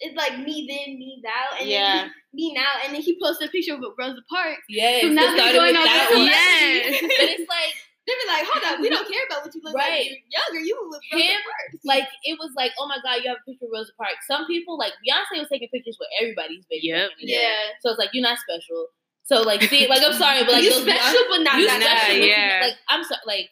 it's 0.00 0.16
like 0.16 0.38
me 0.38 0.66
then, 0.68 0.98
me 0.98 1.20
now, 1.24 1.58
and 1.58 1.68
Yeah. 1.68 1.94
then 2.02 2.12
me 2.32 2.52
now, 2.54 2.72
and 2.84 2.94
then 2.94 3.00
he 3.02 3.18
posted 3.22 3.48
a 3.48 3.50
picture 3.50 3.74
of 3.74 3.80
Rosa 3.98 4.20
Parks. 4.30 4.62
Yes, 4.68 5.02
So 5.02 5.08
it 5.08 5.12
now 5.14 5.22
they're 5.22 5.36
started 5.36 5.56
going 5.58 5.72
with 5.74 5.80
on 5.80 5.84
that 5.86 6.06
with 6.10 6.18
one. 6.18 6.26
Yes. 6.28 7.00
but 7.02 7.28
it's 7.34 7.48
like 7.50 7.72
They 8.08 8.14
be 8.16 8.24
like, 8.32 8.44
hold 8.48 8.64
up, 8.64 8.80
we 8.80 8.88
don't 8.88 9.04
care 9.04 9.20
about 9.28 9.44
what 9.44 9.52
you 9.54 9.60
look 9.62 9.74
Right. 9.76 10.08
like. 10.08 10.08
You're 10.08 10.32
younger, 10.32 10.60
you 10.64 10.74
look 10.88 11.02
Rosa 11.12 11.24
Him, 11.28 11.40
Parks. 11.44 11.84
like 11.84 12.08
it 12.24 12.38
was 12.40 12.52
like, 12.56 12.72
oh 12.80 12.88
my 12.88 12.96
god, 13.04 13.20
you 13.22 13.28
have 13.28 13.36
a 13.36 13.44
picture 13.50 13.66
of 13.68 13.72
Rosa 13.74 13.92
Parks. 14.00 14.24
Some 14.26 14.46
people 14.46 14.78
like 14.78 14.92
Beyonce 15.04 15.40
was 15.44 15.48
taking 15.52 15.68
pictures 15.68 15.96
with 16.00 16.08
everybody's 16.20 16.64
baby. 16.72 16.88
Yep. 16.88 17.10
back 17.10 17.18
in 17.20 17.26
the 17.28 17.32
day. 17.36 17.42
yeah, 17.42 17.76
So 17.84 17.90
it's 17.92 17.98
like 18.00 18.10
you're 18.16 18.24
not 18.24 18.38
special. 18.40 18.88
So 19.28 19.42
like, 19.44 19.60
see, 19.68 19.84
like 19.88 20.00
I'm 20.00 20.16
sorry, 20.16 20.40
but 20.48 20.52
like 20.56 20.64
you 20.64 20.72
those 20.72 20.88
special, 20.88 21.20
but 21.28 21.44
not 21.44 21.60
you 21.60 21.66
that 21.68 21.84
special, 21.84 22.16
Nah, 22.16 22.24
yeah. 22.24 22.60
like 22.64 22.76
I'm 22.88 23.04
sorry, 23.04 23.20
like 23.28 23.48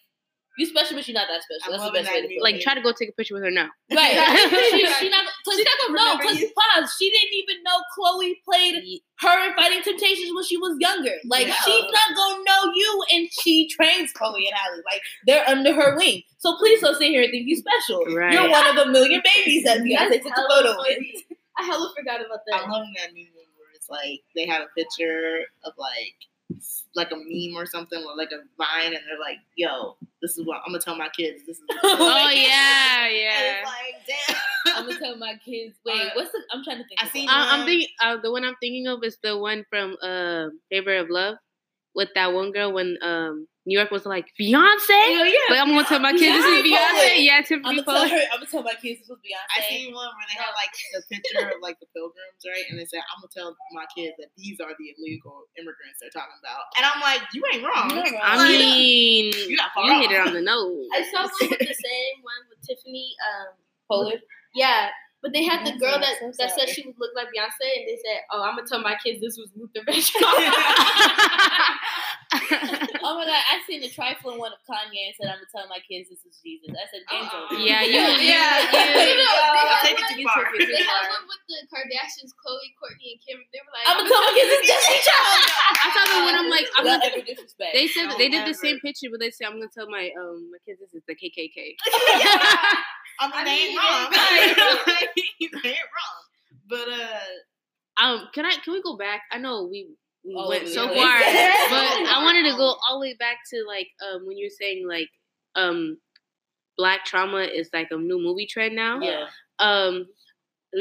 you 0.59 0.67
special, 0.67 0.97
but 0.97 1.07
you're 1.07 1.15
not 1.15 1.29
that 1.29 1.43
special. 1.43 1.75
I'm 1.75 1.81
That's 1.81 1.93
the 1.93 1.99
best 1.99 2.07
that 2.07 2.15
way 2.15 2.23
to 2.23 2.29
put 2.29 2.37
it. 2.37 2.43
Like 2.43 2.61
try 2.61 2.75
to 2.75 2.81
go 2.81 2.93
take 2.93 3.11
a 3.11 3.13
picture 3.13 3.35
with 3.35 3.43
her 3.45 3.51
now. 3.51 3.69
Right. 3.93 4.17
she, 4.71 4.87
she 4.87 5.09
not, 5.11 5.25
cause, 5.45 5.55
She 5.57 5.65
not 5.65 5.77
gonna 5.87 5.99
no, 5.99 6.19
cause 6.23 6.39
pause. 6.57 6.95
She 6.99 7.11
didn't 7.11 7.35
even 7.35 7.63
know 7.63 7.79
Chloe 7.95 8.41
played 8.45 8.75
her 9.21 9.49
in 9.49 9.55
Fighting 9.57 9.83
Temptations 9.83 10.31
when 10.35 10.45
she 10.45 10.57
was 10.57 10.77
younger. 10.81 11.15
Like 11.29 11.49
No. 11.49 11.55
she's 11.65 11.85
not 11.85 12.17
gonna 12.17 12.45
know 12.45 12.73
you, 12.75 13.05
and 13.13 13.29
she 13.43 13.69
trains 13.69 14.13
Chloe 14.13 14.47
and 14.49 14.57
Halle. 14.57 14.83
Like 14.91 15.03
they're 15.27 15.49
under 15.49 15.73
her 15.75 15.97
wing. 15.97 16.23
So 16.39 16.57
please 16.57 16.81
don't 16.81 16.97
sit 16.97 17.09
here 17.09 17.23
and 17.23 17.31
think 17.31 17.47
you 17.47 17.57
special. 17.57 18.05
Right. 18.15 18.33
You're 18.33 18.51
one 18.51 18.67
of 18.79 18.87
a 18.87 18.91
million 18.91 19.23
babies 19.37 19.65
that 19.65 19.79
Beyonce 19.81 20.11
That's 20.11 20.25
took 20.25 20.33
a 20.37 20.49
photo 20.49 20.71
with. 20.79 20.87
funny. 20.87 21.27
I 21.59 21.65
hella 21.65 21.93
forgot 21.97 22.21
about 22.25 22.41
that. 22.47 22.63
I'm 22.65 22.71
loving 22.71 22.93
that 22.99 23.13
new 23.15 23.25
one 23.35 23.47
where 23.57 23.69
it's 23.75 23.89
like 23.89 24.21
they 24.35 24.47
have 24.47 24.63
a 24.63 24.69
picture 24.77 25.41
of 25.65 25.73
like 25.79 26.15
like 26.95 27.11
a 27.13 27.17
meme 27.17 27.57
or 27.57 27.67
something 27.67 28.03
or 28.05 28.17
like 28.17 28.31
a 28.33 28.41
vine 28.57 28.95
and 28.95 29.03
they're 29.07 29.19
like, 29.21 29.39
yo, 29.57 29.97
this 30.23 30.39
is 30.39 30.47
what 30.47 30.59
I'm 30.65 30.73
gonna 30.73 30.81
tell 30.81 30.97
my 30.97 31.09
kids. 31.09 31.43
This 31.47 31.59
is 31.59 31.65
Oh 31.85 32.31
yeah, 32.33 33.05
And 33.05 33.15
yeah. 33.15 33.53
it's 33.61 33.65
like, 33.65 34.07
damn. 34.07 34.77
I'm 34.77 34.87
gonna 34.87 34.99
tell 34.99 35.17
my 35.17 35.35
kids. 35.45 35.77
Wait, 35.85 36.01
Uh, 36.01 36.11
what's 36.15 36.33
the? 36.33 36.43
I'm 36.53 36.65
trying 36.65 36.79
to 36.79 36.85
think. 36.89 37.01
I 37.03 37.07
of 37.07 37.11
seen. 37.13 37.29
I, 37.29 37.49
I'm 37.55 37.67
thinking 37.67 37.89
uh, 38.01 38.17
the 38.23 38.31
one 38.33 38.45
I'm 38.45 38.57
thinking 38.61 38.87
of 38.87 39.03
is 39.05 39.19
the 39.23 39.37
one 39.37 39.65
from 39.69 39.97
uh, 40.03 40.49
Favor 40.71 40.97
of 40.97 41.11
Love 41.11 41.37
with 41.95 42.09
that 42.15 42.33
one 42.33 42.53
girl 42.53 42.73
when 42.73 42.97
um 43.03 43.47
New 43.67 43.75
York 43.77 43.91
was 43.91 44.07
like 44.07 44.31
Beyonce. 44.39 44.95
Oh 44.95 45.27
yeah. 45.27 45.51
But 45.51 45.59
I'm 45.59 45.75
gonna 45.75 45.83
tell 45.83 45.99
my 45.99 46.15
kids 46.15 46.23
this 46.23 46.39
is 46.39 46.63
Tiffany 46.63 46.71
Beyonce. 46.71 46.87
Pollard. 46.87 47.19
Yeah, 47.19 47.35
I'm 47.35 47.43
Tiffany 47.43 47.63
gonna 47.67 47.83
tell 47.83 47.95
Pollard. 47.99 48.11
her. 48.15 48.25
I'm 48.31 48.39
gonna 48.39 48.47
tell 48.55 48.63
my 48.63 48.79
kids 48.79 48.97
this 49.03 49.09
was 49.11 49.19
Beyonce. 49.27 49.51
I 49.59 49.59
seen 49.67 49.91
one 49.91 50.07
where 50.15 50.27
they 50.31 50.39
had 50.39 50.55
like 50.55 50.71
the 50.95 51.03
picture 51.11 51.43
of 51.51 51.59
like 51.61 51.77
the 51.83 51.91
pilgrims, 51.91 52.41
right? 52.47 52.63
And 52.71 52.79
they 52.79 52.87
said, 52.87 53.03
I'm 53.11 53.19
gonna 53.27 53.35
tell 53.35 53.51
my 53.75 53.83
kids 53.91 54.15
that 54.23 54.31
these 54.39 54.63
are 54.63 54.71
the 54.71 54.87
illegal 54.95 55.51
immigrants 55.59 55.99
they're 55.99 56.15
talking 56.15 56.39
about. 56.39 56.63
And 56.79 56.87
I'm 56.87 57.03
like, 57.03 57.27
you 57.35 57.43
ain't 57.51 57.67
wrong. 57.67 57.91
You're 57.91 58.07
not 58.07 58.15
wrong. 58.15 58.23
I 58.23 58.37
Like, 58.39 58.55
mean, 58.55 59.35
You 59.35 59.59
you, 59.59 59.95
hit 60.07 60.15
it 60.15 60.23
on 60.23 60.31
the 60.33 60.47
nose. 60.47 60.87
I 60.95 61.03
saw 61.11 61.27
one 61.27 61.51
with 61.51 61.59
the 61.59 61.75
same 61.75 62.17
one 62.23 62.43
with 62.47 62.63
Tiffany. 62.63 63.19
Um, 63.27 63.51
Pollard. 63.91 64.23
yeah, 64.55 64.95
but 65.23 65.33
they 65.35 65.43
had 65.43 65.67
the 65.67 65.75
Beyonce, 65.75 65.81
girl 65.83 65.95
I'm 65.99 66.01
that 66.07 66.19
so 66.23 66.31
that 66.39 66.55
said 66.55 66.69
she 66.71 66.87
would 66.87 66.95
look 67.03 67.11
like 67.19 67.29
Beyonce, 67.35 67.67
and 67.83 67.87
they 67.91 67.99
said, 67.99 68.23
"Oh, 68.31 68.43
I'm 68.47 68.55
gonna 68.57 68.69
tell 68.69 68.79
my 68.83 68.95
kids 69.03 69.19
this 69.21 69.35
was 69.39 69.51
Luther 69.59 69.83
Vandross." 69.83 70.15
Oh 73.07 73.15
my 73.15 73.23
god, 73.23 73.39
I 73.39 73.63
seen 73.67 73.81
the 73.81 73.89
trifling 73.89 74.39
one 74.43 74.51
of 74.51 74.59
Kanye 74.67 75.07
and 75.09 75.15
said 75.15 75.31
I'm 75.31 75.39
gonna 75.39 75.51
tell 75.55 75.67
my 75.71 75.79
kids 75.87 76.11
this 76.11 76.27
is 76.27 76.35
Jesus. 76.43 76.75
I 76.75 76.85
said, 76.91 77.07
game 77.07 77.23
Uh-uh. 77.23 77.47
over. 77.47 77.63
Yeah, 77.63 77.87
you- 77.87 77.95
yeah, 77.95 78.19
you- 78.19 78.27
yeah. 78.27 78.67
you- 78.67 79.23
Y'all 79.23 79.79
They 79.83 79.95
take 79.95 79.99
it 79.99 80.07
had 80.07 80.17
too 80.19 80.27
one- 80.27 80.35
far. 80.35 80.51
They 80.59 80.83
had 80.83 81.05
one 81.07 81.25
with 81.31 81.43
the 81.47 81.59
Kardashians, 81.71 82.33
Khloé, 82.35 82.67
Kourtney, 82.77 83.15
and 83.15 83.21
Kim. 83.23 83.39
They 83.55 83.63
were 83.63 83.71
like, 83.71 83.87
I'm 83.87 83.97
gonna 84.03 84.11
tell 84.11 84.23
my 84.27 84.33
kids 84.35 84.51
this 84.51 84.61
is 84.61 84.69
Destiny 84.75 85.01
Child. 85.07 85.39
I 85.79 85.87
saw 85.95 86.03
the 86.11 86.19
one. 86.27 86.35
I'm 86.35 86.51
like, 86.51 86.67
I'm 86.77 86.85
Don't 86.85 86.99
gonna, 87.01 87.13
ever 87.15 87.23
disrespect. 87.23 87.73
they 87.79 87.87
said 87.87 88.11
that 88.11 88.19
they 88.19 88.29
did 88.29 88.43
the 88.47 88.55
same 88.59 88.81
picture, 88.83 89.07
but 89.11 89.21
they 89.23 89.31
said 89.31 89.47
I'm 89.47 89.59
gonna 89.63 89.71
tell 89.73 89.87
my 89.89 90.11
um 90.19 90.51
my 90.51 90.59
kids 90.67 90.81
this 90.83 90.93
is 90.95 91.03
the 91.07 91.15
KKK. 91.15 91.79
I 93.19 93.31
mean, 93.31 93.39
I 93.39 93.45
they 93.45 93.59
ain't 93.71 93.79
wrong. 93.79 94.11
right. 94.13 95.09
they 95.63 95.71
ain't 95.79 95.91
wrong. 95.95 96.21
But 96.69 96.89
uh, 96.91 98.03
Um, 98.03 98.29
can 98.35 98.45
I 98.45 98.53
can 98.63 98.73
we 98.75 98.83
go 98.83 98.97
back? 98.97 99.23
I 99.33 99.39
know 99.39 99.65
we 99.71 99.87
we 99.89 99.97
All 100.35 100.49
went 100.49 100.67
so 100.69 100.87
far, 100.89 100.95
but 100.95 101.27
I 102.09 102.21
wanted 102.25 102.51
to 102.51 102.57
go 102.57 102.77
all 102.89 102.99
the 103.01 103.07
way 103.09 103.15
back 103.19 103.39
to 103.53 103.65
like 103.69 103.89
um 104.05 104.27
when 104.27 104.37
you're 104.39 104.51
saying 104.51 104.87
like 104.89 105.09
um 105.55 105.99
black 106.79 107.05
trauma 107.05 107.39
is 107.43 107.71
like 107.73 107.89
a 107.91 107.97
new 107.97 108.19
movie 108.19 108.47
trend 108.47 108.75
now. 108.77 109.01
yeah. 109.01 109.27
Um, 109.59 110.07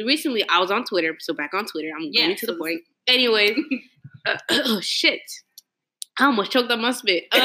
recently 0.06 0.44
I 0.50 0.60
was 0.60 0.72
on 0.72 0.84
Twitter, 0.84 1.16
so 1.20 1.34
back 1.34 1.54
on 1.54 1.66
Twitter. 1.66 1.90
I'm 1.96 2.10
Yeah, 2.12 2.22
getting 2.22 2.36
to 2.38 2.46
so 2.48 2.52
the 2.54 2.58
point. 2.58 2.82
Anyways, 3.08 3.58
uh, 4.26 4.38
oh 4.50 4.80
shit, 4.84 5.22
I 6.20 6.26
almost 6.26 6.52
choked 6.52 6.72
on 6.72 6.82
my 6.82 6.92
spit. 6.92 7.26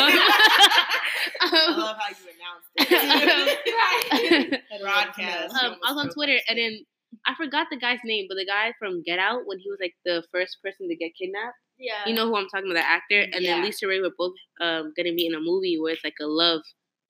Um, 1.42 1.48
I 1.52 1.74
love 1.76 1.96
how 1.98 2.08
you 2.08 2.28
announced 2.32 2.68
it. 2.76 4.60
right. 4.72 4.80
Broadcast. 4.80 5.54
um, 5.62 5.76
I 5.84 5.92
was 5.92 6.04
on 6.04 6.10
Twitter 6.10 6.38
and 6.48 6.58
then 6.58 6.84
I 7.26 7.34
forgot 7.34 7.66
the 7.70 7.76
guy's 7.78 7.98
name, 8.04 8.26
but 8.28 8.36
the 8.36 8.46
guy 8.46 8.72
from 8.78 9.02
Get 9.02 9.18
Out 9.18 9.42
when 9.46 9.58
he 9.58 9.68
was 9.70 9.78
like 9.80 9.94
the 10.04 10.22
first 10.32 10.58
person 10.62 10.88
to 10.88 10.96
get 10.96 11.12
kidnapped. 11.20 11.56
Yeah. 11.80 12.06
You 12.06 12.14
know 12.14 12.26
who 12.28 12.36
I'm 12.36 12.46
talking 12.48 12.70
about, 12.70 12.80
the 12.82 12.86
actor, 12.88 13.20
and 13.32 13.42
Yeah. 13.42 13.56
then 13.56 13.64
Issa 13.64 13.88
Rae 13.88 14.00
were 14.00 14.12
both 14.16 14.34
um, 14.60 14.92
gonna 14.96 15.14
be 15.14 15.26
in 15.26 15.34
a 15.34 15.40
movie 15.40 15.78
where 15.80 15.94
it's 15.94 16.04
like 16.04 16.14
a 16.20 16.26
love 16.26 16.60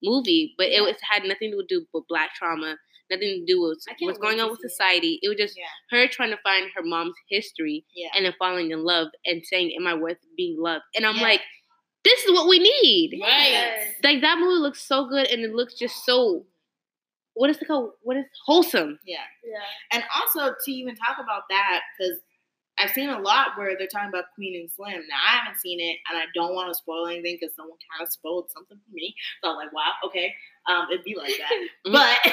movie, 0.02 0.54
but 0.56 0.68
it 0.68 0.80
was 0.82 0.96
had 1.02 1.24
nothing 1.24 1.50
to 1.50 1.64
do 1.68 1.84
with 1.92 2.04
black 2.08 2.34
trauma, 2.36 2.78
nothing 3.10 3.40
to 3.40 3.44
do 3.52 3.60
with 3.60 3.84
what's 3.98 4.18
going 4.18 4.40
on 4.40 4.48
with 4.50 4.60
see 4.60 4.66
it. 4.66 4.70
society. 4.70 5.18
It 5.22 5.28
was 5.28 5.36
just 5.36 5.58
Yeah. 5.58 5.66
her 5.90 6.06
trying 6.08 6.30
to 6.30 6.38
find 6.44 6.70
her 6.76 6.82
mom's 6.82 7.16
history 7.28 7.84
Yeah. 7.94 8.08
and 8.14 8.24
then 8.24 8.32
falling 8.38 8.70
in 8.70 8.84
love 8.84 9.08
and 9.26 9.44
saying, 9.44 9.74
"Am 9.76 9.86
I 9.88 9.94
worth 9.94 10.18
being 10.36 10.56
loved?" 10.58 10.84
And 10.94 11.04
I'm 11.04 11.16
Yeah. 11.16 11.22
like, 11.22 11.42
this 12.04 12.24
is 12.24 12.30
what 12.32 12.48
we 12.48 12.58
need. 12.60 13.18
Right. 13.20 13.94
Like 14.02 14.20
that 14.22 14.38
movie 14.38 14.60
looks 14.60 14.82
so 14.86 15.04
good, 15.06 15.26
and 15.26 15.42
it 15.44 15.52
looks 15.52 15.74
just 15.74 16.04
so. 16.06 16.46
What 17.34 17.50
is 17.50 17.58
it 17.60 17.66
called? 17.66 17.92
What 18.02 18.16
is 18.16 18.24
wholesome? 18.46 18.98
Yeah. 19.04 19.24
Yeah. 19.44 19.62
And 19.92 20.04
also 20.16 20.54
to 20.64 20.72
even 20.72 20.94
talk 20.96 21.18
about 21.18 21.42
that, 21.50 21.82
because 21.98 22.20
I've 22.80 22.90
seen 22.90 23.10
a 23.10 23.18
lot 23.18 23.56
where 23.56 23.76
they're 23.76 23.86
talking 23.86 24.08
about 24.08 24.32
Queen 24.34 24.58
and 24.58 24.70
Slim. 24.70 25.02
Now 25.08 25.20
I 25.28 25.36
haven't 25.36 25.60
seen 25.60 25.80
it, 25.80 25.98
and 26.08 26.18
I 26.18 26.24
don't 26.34 26.54
want 26.54 26.68
to 26.68 26.74
spoil 26.74 27.06
anything 27.06 27.36
because 27.38 27.54
someone 27.54 27.76
kind 27.90 28.06
of 28.06 28.12
spoiled 28.12 28.50
something 28.50 28.78
for 28.78 28.94
me. 28.94 29.14
So 29.42 29.50
I'm 29.50 29.56
like, 29.56 29.72
wow, 29.72 29.92
okay, 30.06 30.34
um, 30.66 30.86
it'd 30.90 31.04
be 31.04 31.16
like 31.16 31.34
that. 31.36 31.68
but 31.84 32.32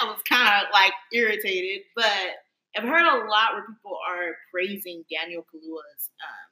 I 0.00 0.04
was 0.04 0.20
kind 0.28 0.48
of 0.62 0.68
like 0.72 0.92
irritated. 1.12 1.82
But 1.94 2.40
I've 2.76 2.84
heard 2.84 3.06
a 3.06 3.28
lot 3.28 3.54
where 3.54 3.66
people 3.66 3.98
are 4.08 4.36
praising 4.52 5.04
Daniel 5.10 5.42
Kaluuya's, 5.42 6.10
um, 6.24 6.48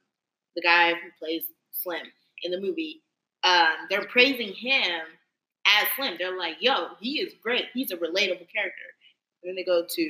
the 0.55 0.61
guy 0.61 0.93
who 0.93 1.09
plays 1.19 1.43
Slim 1.71 2.05
in 2.43 2.51
the 2.51 2.59
movie. 2.59 3.01
Um, 3.43 3.87
they're 3.89 4.05
praising 4.05 4.53
him 4.53 5.01
as 5.65 5.87
Slim. 5.95 6.15
They're 6.17 6.37
like, 6.37 6.57
yo, 6.59 6.89
he 6.99 7.19
is 7.19 7.33
great. 7.43 7.65
He's 7.73 7.91
a 7.91 7.97
relatable 7.97 8.47
character. 8.53 8.89
And 9.41 9.49
then 9.49 9.55
they 9.55 9.63
go 9.63 9.85
to, 9.87 10.01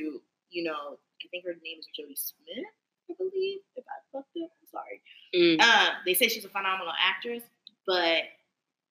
you 0.50 0.64
know, 0.64 0.98
I 1.22 1.28
think 1.30 1.44
her 1.44 1.56
name 1.62 1.78
is 1.78 1.86
Jodie 1.98 2.16
Smith, 2.16 2.64
I 3.10 3.14
believe. 3.18 3.60
If 3.76 3.84
I 3.88 3.98
fucked 4.12 4.36
up, 4.42 4.50
I'm 4.50 4.68
sorry. 4.70 5.02
Mm. 5.34 5.56
Uh, 5.60 5.90
they 6.04 6.14
say 6.14 6.28
she's 6.28 6.44
a 6.44 6.48
phenomenal 6.48 6.92
actress, 6.98 7.42
but 7.86 8.22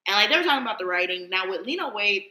and 0.06 0.14
like 0.16 0.30
they 0.30 0.36
were 0.36 0.44
talking 0.44 0.62
about 0.62 0.78
the 0.78 0.86
writing. 0.86 1.28
Now 1.30 1.50
with 1.50 1.66
Lena 1.66 1.90
Waithe, 1.90 2.26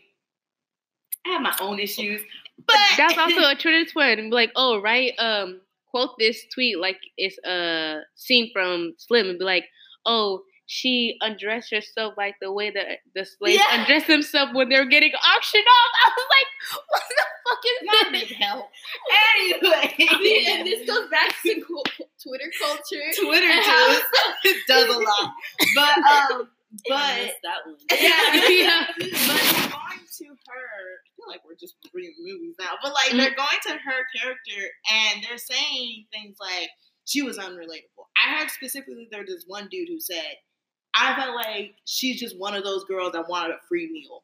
I 1.26 1.30
have 1.32 1.42
my 1.42 1.56
own 1.60 1.80
issues, 1.80 2.22
but 2.66 2.76
That's 2.98 3.18
also 3.18 3.42
a 3.50 3.56
Twitter. 3.56 4.22
And 4.22 4.32
like, 4.32 4.52
oh, 4.56 4.82
right, 4.82 5.14
um, 5.18 5.62
quote 5.90 6.12
this 6.20 6.46
tweet 6.54 6.80
like 6.80 6.98
it's 7.18 7.38
a 7.46 8.02
scene 8.16 8.50
from 8.54 8.94
Slim 8.98 9.30
and 9.30 9.40
be 9.40 9.46
like, 9.46 9.66
oh, 10.06 10.42
she 10.68 11.18
undressed 11.22 11.72
herself 11.72 12.16
like 12.18 12.36
the 12.42 12.52
way 12.52 12.72
that 12.72 12.86
the 13.14 13.26
slaves 13.26 13.58
Yeah. 13.60 13.80
undressed 13.82 14.08
themselves 14.08 14.54
when 14.54 14.70
they 14.70 14.78
were 14.80 14.86
getting 14.86 15.12
auctioned 15.14 15.64
off. 15.68 15.92
I 16.06 16.12
was 16.18 16.28
like, 16.36 16.82
what 16.90 17.04
the 17.10 18.12
fuck 18.12 18.22
is 18.22 18.30
need 18.30 18.38
help. 18.38 18.66
Anyway, 19.38 19.96
and 20.48 20.68
this 20.68 20.88
goes 20.88 21.10
back 21.10 21.36
to 21.44 21.54
Twitter 22.24 22.52
culture. 22.60 23.06
Twitter 23.22 23.52
how- 23.62 24.00
does 24.68 24.96
a 24.96 25.00
lot, 25.00 25.34
but 25.76 25.98
um, 26.00 26.50
but 26.90 27.32
that 27.44 27.60
one. 27.66 27.78
yeah, 27.92 28.50
Yeah. 28.50 28.86
but 28.98 29.06
they're 29.06 29.70
going 29.70 30.00
to 30.18 30.26
her. 30.26 30.66
I 31.06 31.10
feel 31.16 31.28
like 31.28 31.42
we're 31.46 31.56
just 31.60 31.76
reading 31.94 32.16
movies 32.20 32.56
now, 32.60 32.72
but 32.82 32.94
like 32.94 33.12
they're 33.12 33.36
going 33.36 33.60
to 33.68 33.74
her 33.74 34.02
character 34.20 34.70
and 34.92 35.24
they're 35.24 35.38
saying 35.38 36.06
things 36.12 36.38
like 36.40 36.70
she 37.06 37.22
was 37.22 37.38
unrelatable. 37.38 38.10
I 38.18 38.36
heard 38.40 38.50
specifically 38.50 39.08
there 39.12 39.22
was 39.22 39.30
this 39.30 39.44
one 39.48 39.68
dude 39.70 39.88
who 39.90 40.00
said, 40.00 40.36
"I 40.96 41.16
felt 41.16 41.36
like 41.36 41.76
she's 41.86 42.20
just 42.20 42.38
one 42.38 42.56
of 42.56 42.64
those 42.64 42.84
girls 42.86 43.14
that 43.14 43.28
wanted 43.30 43.54
a 43.56 43.60
free 43.68 43.92
meal 43.92 44.24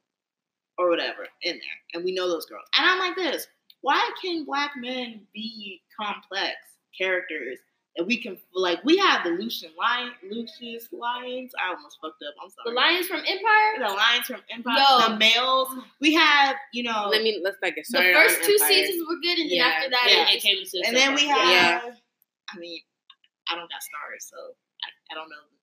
or 0.78 0.89
whatever 0.89 1.28
in 1.43 1.55
there," 1.55 1.80
and 1.93 2.03
we 2.03 2.13
know 2.13 2.28
those 2.30 2.45
girls. 2.45 2.65
And 2.78 2.88
I'm 2.89 2.99
like 2.99 3.15
this: 3.15 3.47
Why 3.82 4.09
can 4.22 4.45
black 4.45 4.72
men 4.78 5.28
be 5.34 5.82
complex 5.99 6.55
characters? 6.97 7.59
That 7.97 8.05
we 8.05 8.15
can 8.22 8.38
like 8.55 8.82
we 8.86 8.95
have 8.99 9.26
the 9.26 9.32
Lucian 9.32 9.72
Lion, 9.78 10.13
Lucious 10.24 10.88
Lyons. 10.93 11.51
I 11.61 11.74
almost 11.76 11.97
fucked 12.01 12.24
up. 12.26 12.34
I'm 12.41 12.49
sorry 12.49 12.63
the 12.67 12.72
Lyons 12.74 13.07
from 13.07 13.19
Empire. 13.19 13.80
the 13.80 13.93
Lyons 13.93 14.28
from 14.28 14.41
Empire, 14.49 14.78
Yo. 14.80 15.09
the 15.09 15.17
males. 15.17 15.67
We 15.99 16.13
have, 16.13 16.55
you 16.72 16.84
know, 16.84 17.09
Let 17.11 17.22
me 17.22 17.41
let's 17.43 17.57
like 17.61 17.76
get 17.76 17.86
The 17.89 17.97
first 18.13 18.43
two 18.43 18.53
Empire. 18.53 18.67
seasons 18.69 19.05
were 19.09 19.19
good, 19.19 19.39
and 19.39 19.49
then 19.51 19.57
Yeah. 19.57 19.65
after 19.67 19.89
that, 19.89 20.07
Yeah. 20.07 20.30
it 20.30 20.36
it 20.38 20.41
came 20.41 20.63
to 20.65 20.82
and 20.88 20.95
then 20.95 21.15
we 21.15 21.28
have. 21.28 21.49
Yeah. 21.49 21.95
I 22.47 22.57
mean, 22.59 22.80
I 23.49 23.55
don't 23.55 23.69
got 23.69 23.84
stars, 23.84 24.24
so 24.24 24.38
I, 24.86 24.88
I 25.11 25.15
don't 25.15 25.28
know 25.30 25.36
the 25.36 25.43
character's 25.43 25.51
name. 25.51 25.61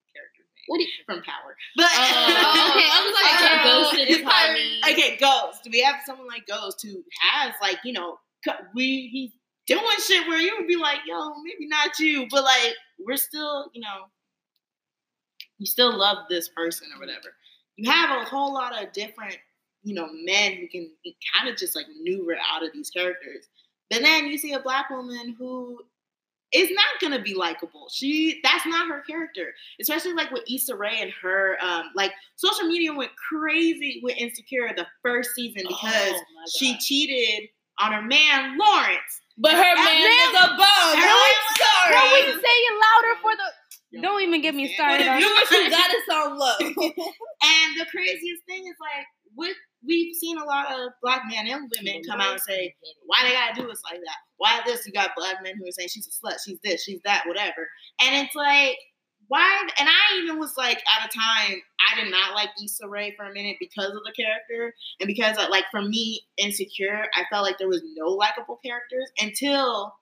What 0.69 0.81
you- 0.81 0.87
from 1.07 1.23
Power? 1.23 1.57
But 1.77 1.87
Oh, 1.87 2.71
okay, 2.71 2.89
I 2.93 3.03
was 3.05 3.15
like, 3.15 3.35
Uh, 3.43 3.57
uh, 3.57 3.83
Ghost 3.83 4.11
Empire- 4.21 4.93
okay, 4.93 5.17
Ghost. 5.17 5.69
We 5.71 5.81
have 5.83 5.97
someone 6.07 6.27
like 6.29 6.47
Ghost 6.47 6.81
who 6.83 7.03
has 7.33 7.53
like 7.61 7.79
you 7.85 7.93
know 7.93 8.19
we 8.75 9.09
he's 9.09 9.33
doing 9.67 9.83
shit 10.07 10.27
where 10.29 10.39
you 10.41 10.55
would 10.59 10.67
be 10.69 10.77
like, 10.77 11.01
yo, 11.07 11.35
maybe 11.43 11.67
not 11.67 11.99
you, 11.99 12.27
but 12.31 12.45
like 12.45 12.75
we're 12.99 13.17
still 13.17 13.71
you 13.75 13.81
know 13.81 14.07
you 15.59 15.67
still 15.67 15.97
love 15.97 16.19
this 16.29 16.49
person 16.49 16.89
or 16.95 17.01
whatever. 17.01 17.35
You 17.77 17.91
have 17.91 18.21
a 18.23 18.25
whole 18.25 18.53
lot 18.55 18.81
of 18.81 18.93
different 18.93 19.37
you 19.83 19.95
know 19.95 20.09
men 20.13 20.55
who 20.57 20.69
can 20.69 20.91
kind 21.35 21.49
of 21.49 21.57
just 21.57 21.75
like 21.77 21.87
maneuver 21.89 22.37
out 22.53 22.65
of 22.65 22.73
these 22.73 22.91
characters, 22.91 23.47
but 23.91 24.03
then 24.03 24.27
you 24.27 24.39
see 24.39 24.53
a 24.53 24.61
black 24.61 24.91
woman 24.91 25.35
who 25.39 25.81
is 26.53 26.71
not 26.71 26.87
gonna 27.01 27.21
be 27.23 27.35
likable. 27.35 27.89
She 27.93 28.41
that's 28.43 28.65
not 28.67 28.89
her 28.89 29.03
character. 29.03 29.53
Especially 29.81 30.13
like 30.15 30.31
with 30.31 30.45
Issa 30.51 30.77
Rae 30.77 31.01
and 31.01 31.13
her 31.23 31.57
um 31.63 31.85
like 31.95 32.13
social 32.37 32.67
media 32.67 32.93
went 32.93 33.11
crazy 33.29 34.01
with 34.03 34.17
Insecure 34.17 34.71
the 34.77 34.87
first 35.03 35.31
season 35.35 35.63
because 35.69 36.13
Oh, 36.15 36.23
she 36.57 36.77
cheated 36.79 37.49
on 37.81 37.93
her 37.93 38.03
man 38.03 38.57
Lawrence. 38.59 39.21
But 39.37 39.53
her 39.53 39.75
man 39.77 39.85
man- 39.85 40.35
is 40.35 40.41
a 40.41 40.49
bum. 40.49 40.59
Her 40.59 41.07
No, 41.07 41.15
I'm 41.15 41.57
sorry. 41.57 41.95
No, 41.95 42.13
we 42.13 42.43
say 42.43 42.49
it 42.49 42.75
louder 42.81 43.21
for 43.23 43.37
the. 43.37 43.43
Yo, 43.91 44.03
Don't 44.03 44.21
even 44.23 44.43
get 44.43 44.55
me 44.55 44.75
started 44.75 45.07
on. 45.07 45.17
if 45.17 45.21
you 45.23 45.31
what 45.33 45.51
you 45.51 45.71
got 45.71 45.89
us 45.91 45.97
sound 46.09 46.37
low. 46.39 46.57
And 46.61 47.81
the 47.81 47.87
craziest 47.91 48.43
thing 48.47 48.67
is 48.67 48.75
like 48.81 49.07
with 49.37 49.57
we've 49.87 50.15
seen 50.15 50.39
a 50.39 50.45
lot 50.45 50.73
of 50.73 50.93
black 51.03 51.23
men 51.31 51.47
and 51.47 51.71
women 51.77 52.03
come 52.09 52.21
out 52.21 52.33
and 52.33 52.41
say, 52.41 52.75
why 53.07 53.19
they 53.23 53.33
gotta 53.33 53.61
do 53.61 53.71
us 53.71 53.81
like 53.85 54.01
that? 54.01 54.17
Why 54.37 54.61
this? 54.65 54.87
You 54.87 54.93
got 54.93 55.17
black 55.17 55.37
men 55.43 55.55
who 55.59 55.67
are 55.67 55.73
saying 55.73 55.89
she's 55.91 56.07
a 56.07 56.11
slut, 56.11 56.39
she's 56.45 56.59
this, 56.65 56.85
she's 56.85 57.01
that, 57.05 57.25
whatever. 57.27 57.69
And 58.03 58.25
it's 58.25 58.35
like, 58.35 58.77
why? 59.29 59.69
And 59.79 59.89
I 59.89 60.19
even 60.23 60.39
was 60.39 60.55
like, 60.57 60.79
at 60.79 61.07
a 61.07 61.09
time, 61.09 61.61
I 61.91 62.03
did 62.03 62.11
not 62.11 62.35
like 62.35 62.49
Issa 62.65 62.89
Rae 62.89 63.15
for 63.17 63.27
a 63.27 63.33
minute 63.33 63.57
because 63.61 63.89
of 63.91 64.03
the 64.05 64.13
character, 64.17 64.75
and 65.01 65.07
because 65.07 65.37
like 65.51 65.65
for 65.71 65.83
me, 65.83 66.23
insecure, 66.39 67.07
I 67.15 67.25
felt 67.31 67.45
like 67.45 67.59
there 67.59 67.69
was 67.69 67.83
no 67.97 68.09
likable 68.09 68.59
characters 68.65 69.11
until. 69.19 69.95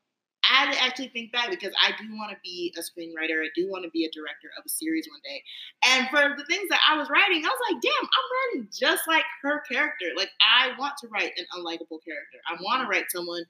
I 0.49 0.65
had 0.65 0.73
to 0.73 0.83
actually 0.83 1.09
think 1.09 1.33
back 1.33 1.51
because 1.51 1.73
I 1.79 1.91
do 2.01 2.07
want 2.15 2.31
to 2.31 2.39
be 2.43 2.75
a 2.77 2.81
screenwriter. 2.81 3.43
I 3.43 3.51
do 3.55 3.69
want 3.69 3.85
to 3.85 3.91
be 3.91 4.05
a 4.05 4.11
director 4.11 4.49
of 4.59 4.65
a 4.65 4.69
series 4.69 5.09
one 5.11 5.21
day. 5.25 5.43
And 5.89 6.09
for 6.09 6.37
the 6.37 6.45
things 6.47 6.69
that 6.71 6.81
I 6.89 6.97
was 6.97 7.11
writing, 7.11 7.45
I 7.45 7.49
was 7.49 7.63
like, 7.71 7.83
damn, 7.83 8.05
I'm 8.07 8.29
writing 8.35 8.69
just 8.73 9.03
like 9.09 9.25
her 9.43 9.63
character. 9.71 10.07
Like, 10.17 10.31
I 10.41 10.79
want 10.79 10.95
to 11.03 11.09
write 11.09 11.33
an 11.37 11.47
unlikable 11.55 11.99
character. 12.05 12.39
I 12.49 12.57
want 12.63 12.83
to 12.83 12.89
write 12.89 13.11
someone 13.11 13.45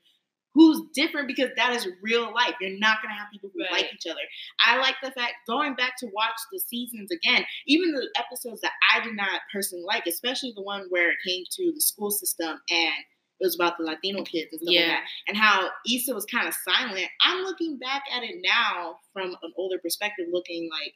who's 0.57 0.81
different 0.95 1.29
because 1.29 1.51
that 1.57 1.77
is 1.77 1.87
real 2.03 2.33
life. 2.33 2.55
You're 2.63 2.79
not 2.79 3.03
going 3.03 3.13
to 3.13 3.19
have 3.19 3.31
people 3.31 3.51
who 3.53 3.63
Right. 3.63 3.83
like 3.83 3.93
each 3.93 4.11
other. 4.11 4.23
I 4.65 4.79
like 4.79 4.97
the 5.03 5.11
fact, 5.11 5.35
going 5.47 5.75
back 5.75 5.99
to 5.99 6.07
watch 6.15 6.41
the 6.51 6.59
seasons 6.59 7.11
again, 7.11 7.45
even 7.67 7.93
the 7.93 8.09
episodes 8.17 8.63
that 8.63 8.73
I 8.95 9.05
did 9.05 9.15
not 9.17 9.43
personally 9.53 9.85
like, 9.87 10.07
especially 10.07 10.55
the 10.57 10.63
one 10.63 10.87
where 10.89 11.11
it 11.11 11.19
came 11.27 11.45
to 11.51 11.73
the 11.75 11.81
school 11.81 12.11
system 12.11 12.59
and 12.71 13.05
it 13.41 13.45
was 13.45 13.55
about 13.55 13.77
the 13.79 13.85
Latino 13.85 14.23
kids 14.25 14.53
and 14.53 14.61
stuff 14.61 14.69
like 14.69 14.77
Yeah. 14.77 14.87
that, 14.89 15.05
and 15.29 15.37
how 15.37 15.71
Issa 15.93 16.15
was 16.15 16.25
kind 16.27 16.49
of 16.49 16.55
silent. 16.55 17.09
I'm 17.23 17.43
looking 17.45 17.79
back 17.79 18.05
at 18.13 18.23
it 18.23 18.37
now 18.43 18.99
from 19.13 19.37
an 19.43 19.53
older 19.57 19.79
perspective, 19.79 20.27
looking 20.31 20.71
like, 20.71 20.95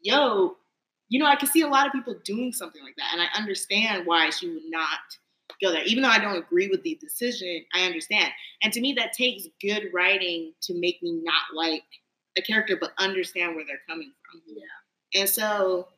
yo, 0.00 0.56
you 1.08 1.18
know, 1.18 1.26
I 1.26 1.36
can 1.36 1.48
see 1.48 1.62
a 1.62 1.66
lot 1.68 1.86
of 1.86 1.92
people 1.92 2.14
doing 2.24 2.52
something 2.52 2.82
like 2.82 2.96
that, 2.96 3.10
and 3.12 3.22
I 3.22 3.26
understand 3.36 4.06
why 4.06 4.30
she 4.30 4.48
would 4.48 4.62
not 4.68 5.00
go 5.62 5.72
there. 5.72 5.82
Even 5.84 6.02
though 6.02 6.10
I 6.10 6.18
don't 6.18 6.36
agree 6.36 6.68
with 6.68 6.82
the 6.82 6.96
decision, 7.00 7.64
I 7.74 7.84
understand. 7.86 8.30
And 8.62 8.72
to 8.74 8.80
me, 8.80 8.92
that 8.94 9.12
takes 9.14 9.48
good 9.60 9.90
writing 9.92 10.52
to 10.62 10.74
make 10.74 11.02
me 11.02 11.20
not 11.22 11.54
like 11.54 11.84
a 12.36 12.42
character, 12.42 12.76
but 12.80 12.92
understand 12.98 13.56
where 13.56 13.64
they're 13.66 13.80
coming 13.88 14.12
from. 14.30 14.42
Yeah. 14.46 15.20
And 15.20 15.28
so, 15.28 15.88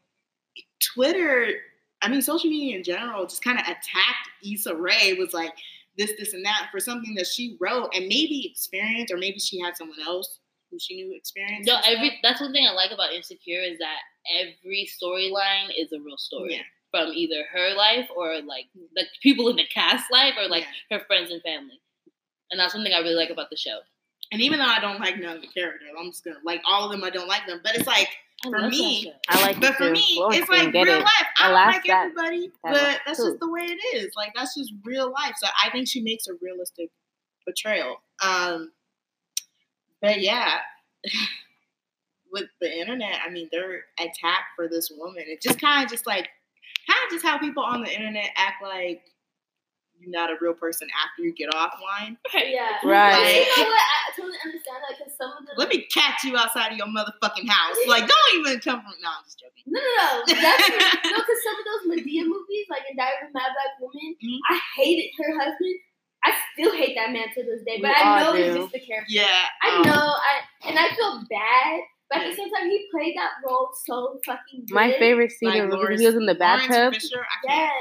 Twitter, 0.94 1.54
I 2.02 2.08
mean, 2.08 2.22
social 2.22 2.48
media 2.50 2.76
in 2.76 2.82
general, 2.84 3.26
just 3.26 3.44
kind 3.44 3.58
of 3.58 3.64
attacked 3.64 4.28
Issa 4.44 4.74
Rae. 4.74 5.14
Was 5.18 5.32
like 5.34 5.52
this, 5.98 6.12
this, 6.18 6.32
and 6.34 6.44
that 6.44 6.68
for 6.72 6.80
something 6.80 7.14
that 7.16 7.26
she 7.26 7.56
wrote 7.60 7.90
and 7.94 8.06
maybe 8.08 8.46
experienced, 8.50 9.12
or 9.12 9.16
maybe 9.18 9.38
she 9.38 9.60
had 9.60 9.76
someone 9.76 10.00
else 10.06 10.38
who 10.70 10.78
she 10.78 10.94
knew 10.96 11.14
experienced. 11.16 11.66
No, 11.68 11.78
every 11.84 12.18
that's 12.22 12.40
one 12.40 12.52
thing 12.52 12.66
I 12.66 12.72
like 12.72 12.90
about 12.92 13.12
Insecure 13.12 13.60
is 13.62 13.78
that 13.78 13.98
every 14.40 14.88
storyline 15.02 15.68
is 15.76 15.92
a 15.92 16.00
real 16.00 16.16
story 16.16 16.54
Yeah. 16.54 16.62
from 16.90 17.12
either 17.12 17.44
her 17.52 17.74
life 17.74 18.08
or 18.16 18.40
like 18.42 18.66
the 18.94 19.04
people 19.22 19.48
in 19.48 19.56
the 19.56 19.66
cast 19.72 20.10
life 20.12 20.34
or 20.40 20.48
like 20.48 20.64
her 20.90 21.00
friends 21.00 21.30
and 21.32 21.42
family. 21.42 21.80
And 22.50 22.58
that's 22.60 22.72
something 22.72 22.92
I 22.92 22.98
really 22.98 23.14
like 23.14 23.30
about 23.30 23.50
the 23.50 23.56
show. 23.56 23.80
And 24.32 24.40
even 24.40 24.60
though 24.60 24.64
I 24.66 24.80
don't 24.80 25.00
like 25.00 25.18
none 25.18 25.36
of 25.36 25.42
the 25.42 25.48
characters, 25.48 25.88
I'm 25.98 26.10
just 26.12 26.24
gonna 26.24 26.36
like 26.44 26.62
all 26.64 26.84
of 26.84 26.92
them. 26.92 27.02
I 27.02 27.10
don't 27.10 27.28
like 27.28 27.46
them, 27.46 27.60
but 27.64 27.74
it's 27.74 27.86
like 27.88 28.08
I 28.44 28.48
For 28.50 28.68
me. 28.68 29.12
I 29.28 29.42
like 29.42 29.60
But 29.60 29.70
it 29.72 29.76
for 29.76 29.90
me, 29.90 30.00
it's 30.32 30.48
like 30.48 30.72
real 30.72 30.88
it. 30.88 31.00
life. 31.00 31.26
I 31.38 31.46
don't 31.48 31.54
like 31.54 31.84
that- 31.84 32.06
everybody, 32.06 32.48
that 32.64 32.72
but 32.72 33.00
that's 33.06 33.18
too. 33.18 33.28
just 33.30 33.40
the 33.40 33.50
way 33.50 33.62
it 33.62 33.96
is. 33.96 34.12
Like 34.16 34.32
that's 34.34 34.54
just 34.56 34.72
real 34.84 35.10
life. 35.12 35.34
So 35.38 35.46
I 35.64 35.70
think 35.70 35.88
she 35.88 36.00
makes 36.00 36.26
a 36.26 36.32
realistic 36.40 36.90
portrayal. 37.44 38.00
Um, 38.24 38.72
but 40.00 40.20
yeah, 40.20 40.58
with 42.32 42.46
the 42.60 42.72
internet, 42.80 43.20
I 43.26 43.30
mean, 43.30 43.48
they're 43.52 43.84
attacked 43.98 44.54
for 44.56 44.68
this 44.68 44.90
woman. 44.96 45.24
It 45.26 45.42
just 45.42 45.60
kind 45.60 45.84
of 45.84 45.90
just 45.90 46.06
like 46.06 46.28
kind 46.88 46.98
of 47.06 47.10
just 47.12 47.24
how 47.24 47.38
people 47.38 47.62
on 47.62 47.82
the 47.82 47.92
internet 47.92 48.30
act 48.36 48.62
like 48.62 49.02
you're 50.00 50.10
not 50.10 50.30
a 50.30 50.36
real 50.40 50.54
person 50.54 50.88
after 51.04 51.22
you 51.22 51.32
get 51.32 51.50
offline. 51.52 52.16
Yeah. 52.34 52.80
Right. 52.82 53.12
But 53.14 53.34
you 53.34 53.62
know 53.64 53.70
what? 53.70 53.84
I 53.84 54.10
totally 54.16 54.38
understand 54.44 54.78
that 54.82 54.96
because 54.98 55.12
some 55.16 55.30
of 55.36 55.44
the 55.46 55.52
Let 55.56 55.68
me 55.68 55.86
catch 55.92 56.24
you 56.24 56.36
outside 56.36 56.72
of 56.72 56.78
your 56.78 56.88
motherfucking 56.88 57.46
house. 57.48 57.76
Like, 57.86 58.08
don't 58.08 58.30
even 58.40 58.58
come 58.60 58.80
from. 58.82 58.94
No, 59.02 59.10
I'm 59.12 59.24
just 59.24 59.38
joking. 59.38 59.62
No, 59.66 59.78
no, 59.78 60.24
no. 60.24 60.40
That's 60.40 60.68
no, 61.04 61.16
because 61.20 61.40
some 61.44 61.56
of 61.60 61.64
those 61.68 61.82
Madea 61.94 62.24
movies, 62.26 62.66
like 62.70 62.82
in 62.90 62.96
Diary 62.96 63.14
of 63.22 63.30
a 63.30 63.32
Mad 63.36 63.52
Black 63.54 63.76
Woman, 63.80 64.16
Mhm. 64.24 64.38
I 64.50 64.58
hated 64.76 65.10
her 65.18 65.38
husband 65.38 65.76
I 66.22 66.32
still 66.52 66.72
hate 66.76 66.94
that 66.96 67.12
man 67.12 67.28
to 67.34 67.42
this 67.44 67.62
day, 67.64 67.76
We 67.76 67.82
but 67.82 67.96
I 67.96 68.24
all 68.26 68.34
know 68.34 68.36
he's 68.36 68.52
do. 68.54 68.62
just 68.64 68.74
a 68.74 68.80
character. 68.80 69.06
Yeah. 69.08 69.40
I 69.62 69.76
um, 69.76 69.82
know, 69.82 69.92
I 69.92 70.68
and 70.68 70.78
I 70.78 70.94
feel 70.94 71.24
bad, 71.30 71.80
but 72.10 72.18
at 72.18 72.30
the 72.30 72.36
same 72.36 72.50
time, 72.52 72.68
he 72.68 72.86
played 72.92 73.16
that 73.16 73.30
role 73.46 73.70
so 73.86 74.20
fucking 74.26 74.66
good. 74.66 74.74
My 74.74 74.92
favorite 74.98 75.32
scene 75.32 75.48
Like 75.48 75.62
was 75.62 75.70
when 75.70 75.78
Lawrence- 75.78 76.00
he 76.02 76.06
was 76.06 76.16
in 76.16 76.26
the 76.26 76.34
bathtub. 76.34 76.92
Fisher, 76.94 77.24
I. 77.48 77.72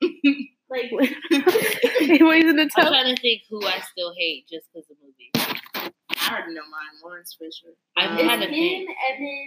Yes. 0.00 0.12
like 0.72 0.90
when 0.90 2.36
he's 2.40 2.50
in 2.50 2.56
the 2.56 2.62
I'm 2.76 2.86
trying 2.92 3.14
to 3.14 3.20
think 3.20 3.42
who 3.50 3.64
I 3.66 3.80
still 3.92 4.12
hate 4.16 4.46
just 4.50 4.66
because 4.72 4.88
of 4.90 4.96
the 4.98 5.06
movie. 5.06 5.30
I 6.16 6.34
already 6.34 6.54
know 6.54 6.62
mine. 6.62 7.00
Lawrence 7.04 7.36
Fisher. 7.38 7.74
I'm 7.96 8.10
Um, 8.12 8.18
it's 8.18 8.24
trying 8.24 8.40
to 8.40 8.46
him 8.46 8.52
think. 8.52 8.88
and 8.90 9.26
then 9.26 9.46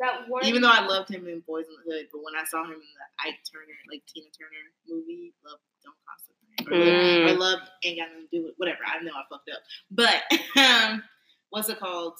that 0.00 0.28
one. 0.28 0.44
even 0.44 0.62
though 0.62 0.70
I 0.70 0.86
loved 0.86 1.10
him 1.10 1.26
in 1.26 1.40
Boys 1.46 1.64
in 1.66 1.74
the 1.74 1.90
Hood, 1.92 2.06
but 2.12 2.22
when 2.22 2.34
I 2.36 2.44
saw 2.44 2.64
him 2.64 2.72
in 2.72 2.78
the 2.80 3.28
Ike 3.28 3.40
Turner, 3.50 3.74
like 3.90 4.02
Tina 4.06 4.28
Turner 4.36 4.64
movie, 4.88 5.32
love 5.44 5.58
don't 5.82 5.96
cost 6.06 6.24
a 6.28 6.34
thing. 6.62 6.68
Or, 6.68 6.78
love, 6.78 6.94
Mm. 6.94 7.30
or 7.30 7.38
love 7.38 7.58
ain't 7.84 7.98
got 7.98 8.08
nothing 8.10 8.28
to 8.30 8.36
do 8.38 8.44
with 8.44 8.54
whatever. 8.58 8.78
I 8.86 9.02
know 9.02 9.12
I 9.12 9.22
fucked 9.30 9.50
up. 9.50 9.62
But 9.90 10.22
um, 10.56 11.02
what's 11.50 11.68
it 11.68 11.78
called? 11.78 12.14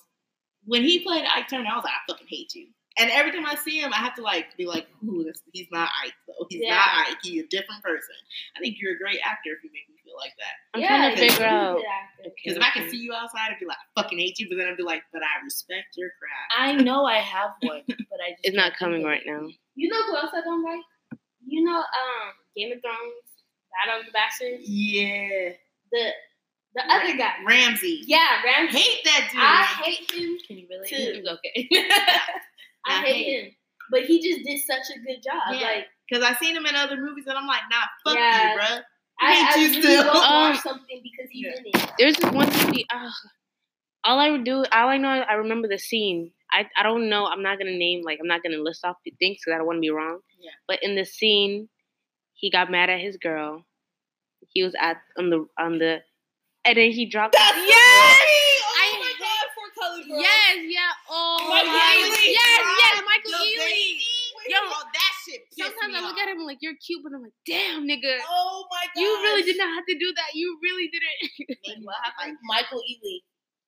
When 0.64 0.82
he 0.82 1.00
played 1.00 1.24
Ike 1.24 1.48
Turner, 1.48 1.68
I 1.70 1.76
was 1.76 1.84
like, 1.84 1.94
I 1.94 2.12
fucking 2.12 2.26
hate 2.28 2.54
you. 2.54 2.68
And 3.00 3.10
every 3.10 3.30
time 3.32 3.46
I 3.46 3.54
see 3.54 3.78
him, 3.78 3.92
I 3.92 3.96
have 3.96 4.14
to 4.16 4.22
like 4.22 4.56
be 4.56 4.66
like, 4.66 4.86
ooh, 5.06 5.24
this, 5.24 5.40
he's 5.52 5.68
not 5.70 5.88
Ike 6.04 6.14
though. 6.26 6.46
He's 6.50 6.60
Yeah. 6.62 6.74
not 6.76 7.08
Ike. 7.08 7.18
He's 7.22 7.44
a 7.44 7.46
different 7.48 7.82
person. 7.82 8.14
I 8.56 8.60
think 8.60 8.76
you're 8.80 8.94
a 8.94 8.98
great 8.98 9.20
actor 9.24 9.50
if 9.56 9.62
you 9.62 9.70
make 9.72 9.88
me 9.88 9.96
feel 10.04 10.16
like 10.18 10.32
that. 10.38 10.54
I'm 10.74 10.80
yeah, 10.80 10.88
trying 10.88 11.16
to 11.16 11.20
figure 11.28 11.46
out. 11.46 11.76
good 11.76 11.84
actor. 11.86 12.30
Because 12.44 12.56
if 12.58 12.62
I 12.62 12.70
can 12.70 12.88
see 12.90 12.96
you 12.98 13.12
outside, 13.14 13.50
I'd 13.50 13.60
be 13.60 13.66
like, 13.66 13.76
I 13.96 14.02
fucking 14.02 14.18
hate 14.18 14.38
you. 14.38 14.48
But 14.50 14.56
then 14.58 14.66
I'd 14.68 14.76
be 14.76 14.82
like, 14.82 15.02
but 15.12 15.22
I 15.22 15.44
respect 15.44 15.96
your 15.96 16.10
craft. 16.18 16.52
I 16.58 16.82
know 16.82 17.04
I 17.04 17.18
have 17.18 17.50
one, 17.60 17.82
but 17.86 18.20
I 18.20 18.30
just 18.32 18.40
It's 18.44 18.56
not 18.56 18.76
coming 18.76 19.02
think 19.02 19.06
right 19.06 19.22
now. 19.26 19.46
You 19.76 19.88
know 19.88 20.02
who 20.06 20.16
else 20.16 20.30
I 20.34 20.40
don't 20.42 20.64
like? 20.64 20.80
You 21.46 21.62
know, 21.64 21.76
um, 21.78 22.28
Game 22.56 22.72
of 22.72 22.82
Thrones, 22.82 23.24
Battle 23.86 24.00
of 24.00 24.06
the 24.06 24.12
Bastards, 24.12 24.62
Yeah. 24.68 25.50
the 25.92 26.10
the 26.74 26.82
other 26.92 27.16
guy. 27.16 27.32
Ramsay. 27.46 28.02
Yeah, 28.06 28.42
Ramsay. 28.44 28.78
Hate 28.78 29.04
that 29.04 29.28
dude. 29.32 29.40
I 29.40 29.62
hate 29.84 30.10
him. 30.12 30.36
Can 30.46 30.58
you 30.58 30.66
really? 30.68 30.88
Two. 30.88 31.24
Okay. 31.26 31.68
I 32.86 32.98
I 33.02 33.06
hate 33.06 33.14
hate 33.24 33.44
him. 33.44 33.52
But 33.90 34.02
he 34.02 34.20
just 34.22 34.44
did 34.44 34.60
such 34.66 34.94
a 34.96 34.98
good 35.00 35.22
job. 35.22 35.42
Yeah. 35.52 35.66
Like 35.66 35.86
Because 36.08 36.24
I 36.24 36.34
seen 36.34 36.54
him 36.56 36.66
in 36.66 36.74
other 36.74 36.96
movies 36.96 37.24
and 37.26 37.36
I'm 37.38 37.46
like, 37.46 37.62
nah, 37.70 37.76
fuck 38.04 38.16
Yeah. 38.18 38.52
you, 38.52 38.58
bro. 38.58 38.78
I, 39.20 39.34
hate 39.34 39.56
I 39.56 39.60
you 39.60 39.68
really 39.70 39.82
still. 39.82 40.04
don't 40.04 40.16
Um, 40.16 40.50
watch 40.52 40.60
something 40.60 41.00
because 41.02 41.30
he's 41.30 41.46
Yeah. 41.46 41.58
in 41.58 41.66
it. 41.66 41.92
There's 41.98 42.16
this 42.16 42.30
one 42.32 42.48
movie. 42.66 42.86
Uh, 42.92 43.10
all 44.04 44.18
I 44.18 44.30
would 44.30 44.44
do, 44.44 44.64
all 44.72 44.88
I 44.88 44.96
know, 44.98 45.08
I 45.08 45.34
remember 45.34 45.68
the 45.68 45.78
scene. 45.78 46.32
I, 46.52 46.66
I 46.76 46.82
don't 46.82 47.08
know. 47.10 47.26
I'm 47.26 47.42
not 47.42 47.58
gonna 47.58 47.76
name 47.76 48.02
like 48.04 48.18
I'm 48.20 48.26
not 48.28 48.42
gonna 48.42 48.56
list 48.62 48.84
off 48.84 48.96
the 49.04 49.12
things 49.18 49.38
because 49.38 49.54
I 49.54 49.58
don't 49.58 49.66
want 49.66 49.78
to 49.78 49.80
be 49.80 49.90
wrong. 49.90 50.20
Yeah. 50.40 50.50
But 50.66 50.78
in 50.82 50.94
the 50.94 51.04
scene, 51.04 51.68
he 52.34 52.50
got 52.50 52.70
mad 52.70 52.88
at 52.88 53.00
his 53.00 53.16
girl. 53.18 53.66
He 54.48 54.62
was 54.62 54.74
at 54.80 54.96
on 55.18 55.28
the 55.28 55.44
on 55.58 55.78
the, 55.78 55.98
and 56.64 56.76
then 56.76 56.90
he 56.92 57.04
dropped. 57.04 57.34
That's 57.34 57.56
yes. 57.68 57.76
Oh 57.76 58.72
I 58.76 58.98
my 58.98 59.04
hate- 59.04 59.18
god, 59.18 59.48
four 59.54 59.68
color 59.76 60.02
girl. 60.08 60.20
Yes, 60.22 60.56
yeah. 60.68 60.88
Oh 61.10 61.46
Michael 61.50 61.72
my 61.72 62.08
Ealy. 62.08 62.17
Yes, 63.08 63.24
yes, 63.24 63.30
Drop 63.30 63.40
Michael 63.40 63.46
Ealy. 63.46 63.58
baby. 63.58 64.04
Yo, 64.48 64.56
oh, 64.64 64.82
that 64.94 65.12
shit 65.26 65.40
Sometimes 65.52 65.92
me 65.92 65.98
I 65.98 66.02
look 66.02 66.16
off. 66.16 66.22
at 66.22 66.28
him 66.28 66.38
like 66.46 66.58
you're 66.60 66.74
cute, 66.84 67.00
but 67.02 67.12
I'm 67.14 67.22
like, 67.22 67.36
damn, 67.46 67.84
nigga, 67.86 68.18
Oh 68.28 68.64
my 68.70 68.84
god. 68.94 69.00
you 69.00 69.08
really 69.22 69.42
did 69.42 69.58
not 69.58 69.74
have 69.74 69.84
to 69.86 69.98
do 69.98 70.12
that. 70.16 70.30
You 70.34 70.58
really 70.62 70.88
didn't. 70.88 71.58
Made 71.66 71.84
What 71.84 71.96
happened? 72.04 72.36
like, 72.48 72.64
Michael 72.64 72.80
Ealy. 72.80 73.18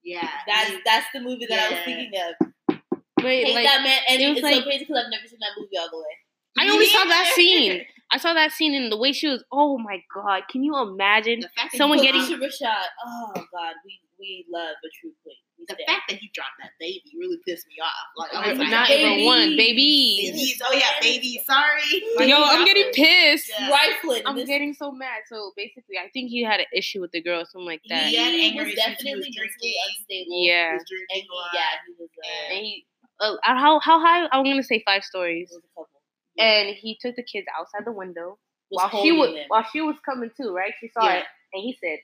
yeah. 0.04 0.28
That's 0.46 0.70
that's 0.84 1.06
the 1.12 1.20
movie 1.20 1.46
that 1.48 1.58
I 1.58 1.68
was 1.74 1.80
thinking 1.84 2.12
of. 2.16 2.78
Wait, 3.22 3.44
Hate 3.46 3.54
like 3.54 3.64
that 3.66 3.82
man, 3.82 4.00
and 4.08 4.22
it 4.22 4.28
was 4.30 4.38
it's 4.38 4.46
so 4.48 4.54
like- 4.54 4.64
crazy 4.64 4.84
because 4.84 4.96
I've 5.04 5.10
never 5.10 5.26
seen 5.28 5.38
that 5.40 5.52
movie 5.60 5.76
all 5.76 5.90
the 5.90 5.98
way. 5.98 6.14
I 6.58 6.68
only 6.72 6.86
saw 6.86 7.04
that 7.04 7.32
scene. 7.34 7.82
I 8.12 8.18
saw 8.18 8.32
that 8.34 8.50
scene 8.52 8.74
and 8.74 8.90
the 8.90 8.96
way 8.96 9.12
she 9.12 9.28
was. 9.28 9.44
Oh 9.52 9.78
my 9.78 10.02
god! 10.14 10.42
Can 10.50 10.64
you 10.64 10.76
imagine? 10.76 11.40
the 11.40 11.48
fact 11.56 11.72
that 11.72 11.78
Someone 11.78 11.98
getting- 12.02 12.22
dropped- 12.26 12.42
Phylicia 12.42 12.66
Rashad. 12.66 12.84
Oh 13.06 13.32
god, 13.52 13.74
we 13.84 14.00
we 14.18 14.46
love 14.50 14.74
a 14.84 14.88
true 15.00 15.12
queen. 15.22 15.36
We 15.60 15.66
the 15.68 15.74
stand. 15.74 15.86
fact 15.86 16.08
that 16.08 16.16
he 16.18 16.30
dropped 16.32 16.56
that 16.60 16.70
baby 16.80 17.04
really 17.18 17.36
pissed 17.46 17.68
me 17.68 17.74
off. 17.84 17.92
Like 18.16 18.32
I 18.34 18.48
was 18.50 18.58
like, 18.58 18.70
not 18.70 18.88
baby. 18.88 19.02
even 19.12 19.26
one, 19.26 19.48
baby. 19.56 20.32
babies. 20.32 20.62
Oh 20.64 20.72
yeah, 20.72 20.96
baby. 21.00 21.42
Sorry. 21.46 22.28
Yo, 22.28 22.36
I'm 22.42 22.64
getting 22.64 22.90
pissed. 22.92 23.50
Yeah. 23.52 23.70
Rifling. 23.70 24.22
I'm 24.24 24.36
this, 24.36 24.48
getting 24.48 24.72
so 24.74 24.90
mad. 24.90 25.20
So 25.28 25.52
basically, 25.56 25.98
I 25.98 26.08
think 26.12 26.30
he 26.30 26.42
had 26.42 26.60
an 26.60 26.66
issue 26.74 27.00
with 27.00 27.12
the 27.12 27.20
girl, 27.22 27.44
something 27.44 27.66
like 27.66 27.82
that. 27.90 28.04
he 28.04 28.16
He 28.16 28.16
had 28.16 28.32
anger 28.34 28.64
was 28.64 28.72
issues, 28.72 28.80
he 28.84 28.90
definitely 28.90 29.14
was 29.14 29.24
mentally 29.36 29.36
drinking. 29.36 29.74
unstable. 29.86 30.44
Yeah. 30.48 30.68
He 30.70 30.74
was 30.74 30.84
drinking 30.88 31.06
and 31.12 31.22
he, 31.22 31.28
a 31.28 31.34
lot. 31.36 31.50
yeah, 31.54 31.72
he 31.86 31.92
was. 32.00 32.10
Uh, 32.16 32.54
And 32.54 32.58
he, 32.64 32.86
uh, 33.20 33.36
how 33.42 33.78
how 33.80 34.00
high? 34.00 34.28
I'm 34.32 34.44
gonna 34.44 34.62
say 34.62 34.82
five 34.86 35.04
stories. 35.04 35.50
it 35.52 35.54
was 35.56 35.64
a 35.64 35.68
couple. 35.76 36.00
And 36.38 36.74
he 36.74 36.96
took 37.00 37.16
the 37.16 37.22
kids 37.22 37.46
outside 37.58 37.84
the 37.84 37.92
window 37.92 38.38
Was 38.70 38.88
while 38.90 39.02
she 39.02 39.12
was 39.12 39.34
them. 39.34 39.44
while 39.48 39.66
she 39.70 39.80
was 39.82 39.96
coming 40.08 40.30
too, 40.36 40.54
right? 40.54 40.72
She 40.80 40.88
saw 40.88 41.04
Yeah. 41.04 41.18
it, 41.18 41.24
and 41.52 41.62
he 41.62 41.76
said, 41.84 41.98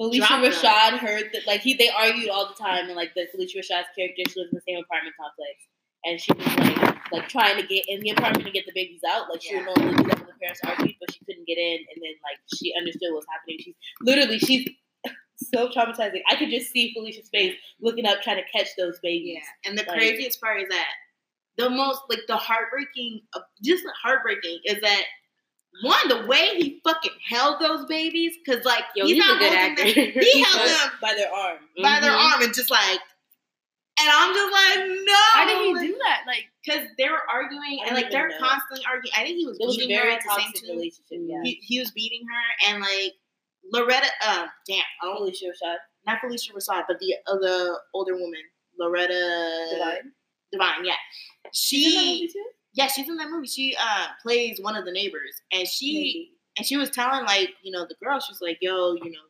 Phylicia 0.00 0.18
Drop 0.28 0.40
her. 0.40 0.50
Rashad 0.50 0.98
heard 0.98 1.30
that 1.32 1.46
like 1.46 1.60
he 1.62 1.74
they 1.74 1.88
argued 1.88 2.28
all 2.30 2.46
the 2.48 2.54
time 2.54 2.86
and 2.86 2.94
like 2.96 3.14
the 3.14 3.26
Phylicia 3.34 3.58
Rashad's 3.58 3.88
character 3.96 4.22
she 4.28 4.40
lives 4.40 4.52
in 4.52 4.56
the 4.56 4.62
same 4.66 4.78
apartment 4.82 5.14
complex 5.18 5.56
and 6.04 6.20
she 6.20 6.32
was 6.32 6.46
like 6.58 7.12
like 7.12 7.28
trying 7.28 7.56
to 7.60 7.66
get 7.66 7.84
in 7.88 8.00
the 8.00 8.10
apartment 8.10 8.44
to 8.44 8.50
get 8.52 8.66
the 8.66 8.72
babies 8.74 9.00
out 9.08 9.28
like 9.30 9.40
she 9.42 9.56
would 9.56 9.64
normally 9.64 9.96
do 9.96 10.02
that 10.04 10.18
when 10.18 10.26
the 10.26 10.32
parents 10.40 10.60
argued 10.64 10.94
but 11.00 11.12
she 11.12 11.24
couldn't 11.24 11.46
get 11.46 11.56
in 11.58 11.78
and 11.94 12.02
then 12.02 12.12
like 12.22 12.38
she 12.54 12.74
understood 12.76 13.08
what 13.12 13.18
was 13.24 13.26
happening. 13.32 13.58
She's 13.60 13.74
literally 14.02 14.38
she's 14.38 14.68
so 15.54 15.68
traumatizing. 15.68 16.20
I 16.30 16.36
could 16.36 16.50
just 16.50 16.72
see 16.72 16.94
Phylicia's 16.96 17.28
face 17.30 17.54
looking 17.80 18.06
up 18.06 18.22
trying 18.22 18.36
to 18.42 18.48
catch 18.58 18.68
those 18.76 18.98
babies. 19.02 19.38
Yeah, 19.40 19.70
and 19.70 19.78
the 19.78 19.84
Like- 19.84 19.96
craziest 19.98 20.40
part 20.40 20.60
is 20.60 20.68
that 20.68 20.88
the 21.56 21.70
most 21.70 22.02
like 22.10 22.20
the 22.28 22.36
heartbreaking, 22.36 23.22
uh, 23.32 23.40
just 23.64 23.82
heartbreaking 24.02 24.60
is 24.66 24.80
that 24.82 25.02
one 25.82 26.08
the 26.08 26.26
way 26.26 26.50
he 26.56 26.80
fucking 26.84 27.12
held 27.28 27.60
those 27.60 27.84
babies 27.86 28.34
because 28.44 28.64
like 28.64 28.84
"Yo, 28.94 29.06
he's, 29.06 29.16
he's, 29.16 29.24
a 29.24 29.26
not 29.28 29.38
good 29.38 29.52
holding 29.52 29.70
actor." 29.70 29.84
them, 29.84 30.24
he 30.24 30.42
held 30.44 30.68
them 30.68 30.90
by 31.02 31.14
their 31.14 31.32
arm 31.32 31.58
by 31.82 32.00
their 32.00 32.12
Mhm. 32.12 32.32
arm 32.32 32.42
and 32.42 32.54
just 32.54 32.70
like, 32.70 33.00
and 34.00 34.08
I'm 34.10 34.34
just 34.34 34.52
like 34.52 34.88
no. 34.88 35.20
Why 35.34 35.44
did 35.46 35.80
he 35.80 35.86
do 35.88 35.98
that? 36.04 36.20
Like, 36.26 36.44
Because 36.64 36.88
they 36.98 37.08
were 37.08 37.22
arguing 37.30 37.80
and 37.86 37.94
like 37.96 38.10
they're 38.10 38.28
know. 38.28 38.38
constantly 38.38 38.84
arguing. 38.86 39.12
I 39.16 39.24
think 39.24 39.36
he 39.38 39.46
was 39.46 39.58
it 39.60 39.66
was 39.66 39.76
a 39.76 39.78
beating 39.80 39.96
her 39.96 40.02
very 40.02 40.14
at 40.14 40.20
the 40.24 40.30
same 40.34 40.44
toxic 40.46 40.66
time. 40.68 40.76
relationship 40.76 41.18
yeah 41.26 41.40
He, 41.44 41.60
he 41.62 41.78
was 41.80 41.90
beating 41.92 42.22
her 42.26 42.70
and 42.72 42.80
like 42.82 43.12
Loretta. 43.72 44.06
Um, 44.28 44.46
damn, 44.68 44.82
oh, 45.02 45.16
Phylicia 45.22 45.48
Rashad 45.50 45.76
not 46.06 46.18
Phylicia 46.22 46.52
Rashad, 46.54 46.84
but 46.86 46.98
the 47.00 47.16
other 47.26 47.78
older 47.92 48.14
woman, 48.14 48.40
Loretta 48.78 49.68
Devine 49.72 50.12
Devine, 50.52 50.84
yeah. 50.84 50.94
She's 51.52 51.86
in 51.86 51.92
that 51.94 52.00
She 52.00 52.20
movie 52.20 52.32
too? 52.32 52.44
Yeah, 52.76 52.86
she's 52.86 53.08
in 53.08 53.16
that 53.16 53.30
movie. 53.30 53.48
She 53.48 53.74
uh 53.80 54.06
plays 54.22 54.60
one 54.60 54.76
of 54.76 54.84
the 54.84 54.92
neighbors, 54.92 55.40
and 55.52 55.66
she 55.66 55.92
Maybe. 55.94 56.30
and 56.58 56.66
she 56.66 56.76
was 56.76 56.90
telling 56.90 57.24
like 57.24 57.50
you 57.62 57.72
know 57.72 57.84
the 57.88 57.96
girl, 58.02 58.20
she's 58.20 58.40
like, 58.40 58.58
yo, 58.60 58.94
you 58.94 59.10
know, 59.10 59.26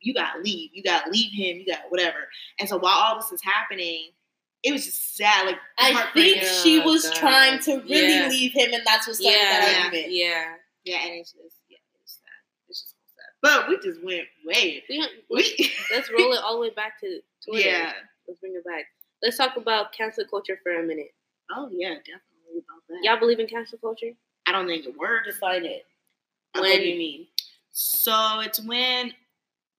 you 0.00 0.12
gotta 0.14 0.40
leave, 0.40 0.70
you 0.72 0.82
gotta 0.82 1.10
leave 1.10 1.32
him, 1.32 1.58
you 1.58 1.66
got 1.66 1.82
whatever. 1.90 2.28
And 2.58 2.68
so 2.68 2.76
while 2.78 2.94
all 2.98 3.16
this 3.16 3.30
is 3.32 3.40
happening, 3.44 4.10
it 4.62 4.72
was 4.72 4.84
just 4.86 5.16
sad, 5.16 5.46
like 5.46 5.58
I 5.78 5.92
heartbreaking. 5.92 6.40
think 6.40 6.52
she 6.62 6.80
Oh, 6.80 6.84
was 6.86 7.04
God. 7.04 7.14
trying 7.14 7.58
to 7.60 7.76
really 7.80 8.14
Yeah. 8.14 8.28
leave 8.28 8.52
him, 8.52 8.72
and 8.72 8.82
that's 8.86 9.06
what 9.06 9.16
started 9.16 9.38
that 9.40 9.72
Yeah, 9.72 9.84
argument. 9.84 10.12
yeah. 10.12 10.54
yeah, 10.84 10.98
and 11.04 11.14
it's 11.20 11.32
just 11.32 11.56
yeah, 11.68 11.78
it's 12.02 12.14
sad. 12.14 12.68
It's 12.68 12.80
just 12.80 12.90
so 12.90 12.96
sad. 13.16 13.32
But 13.42 13.68
we 13.68 13.76
just 13.78 14.02
went 14.04 14.24
way 14.46 14.82
We, 14.88 15.08
we 15.30 15.72
let's 15.92 16.10
roll 16.16 16.32
it 16.32 16.40
all 16.42 16.54
the 16.54 16.60
way 16.60 16.70
back 16.70 16.98
to 17.00 17.20
Twitter. 17.46 17.68
yeah. 17.68 17.92
Let's 18.26 18.40
bring 18.40 18.54
it 18.54 18.64
back. 18.64 18.86
Let's 19.22 19.36
talk 19.36 19.56
about 19.56 19.92
cancel 19.92 20.24
culture 20.24 20.58
for 20.62 20.72
a 20.72 20.82
minute. 20.82 21.14
Oh 21.50 21.68
yeah, 21.72 21.90
definitely 21.94 22.35
about 22.58 22.82
that. 22.88 22.98
Y'all 23.02 23.18
believe 23.18 23.38
in 23.40 23.46
cancel 23.46 23.78
culture? 23.78 24.12
I 24.46 24.52
don't 24.52 24.66
think 24.66 24.86
it 24.86 24.96
worked. 24.96 25.26
Define 25.26 25.64
it. 25.64 25.84
When- 26.52 26.62
what 26.64 26.76
do 26.78 26.82
you 26.88 26.96
mean? 26.98 27.26
So 27.72 28.40
it's 28.40 28.60
when 28.60 29.12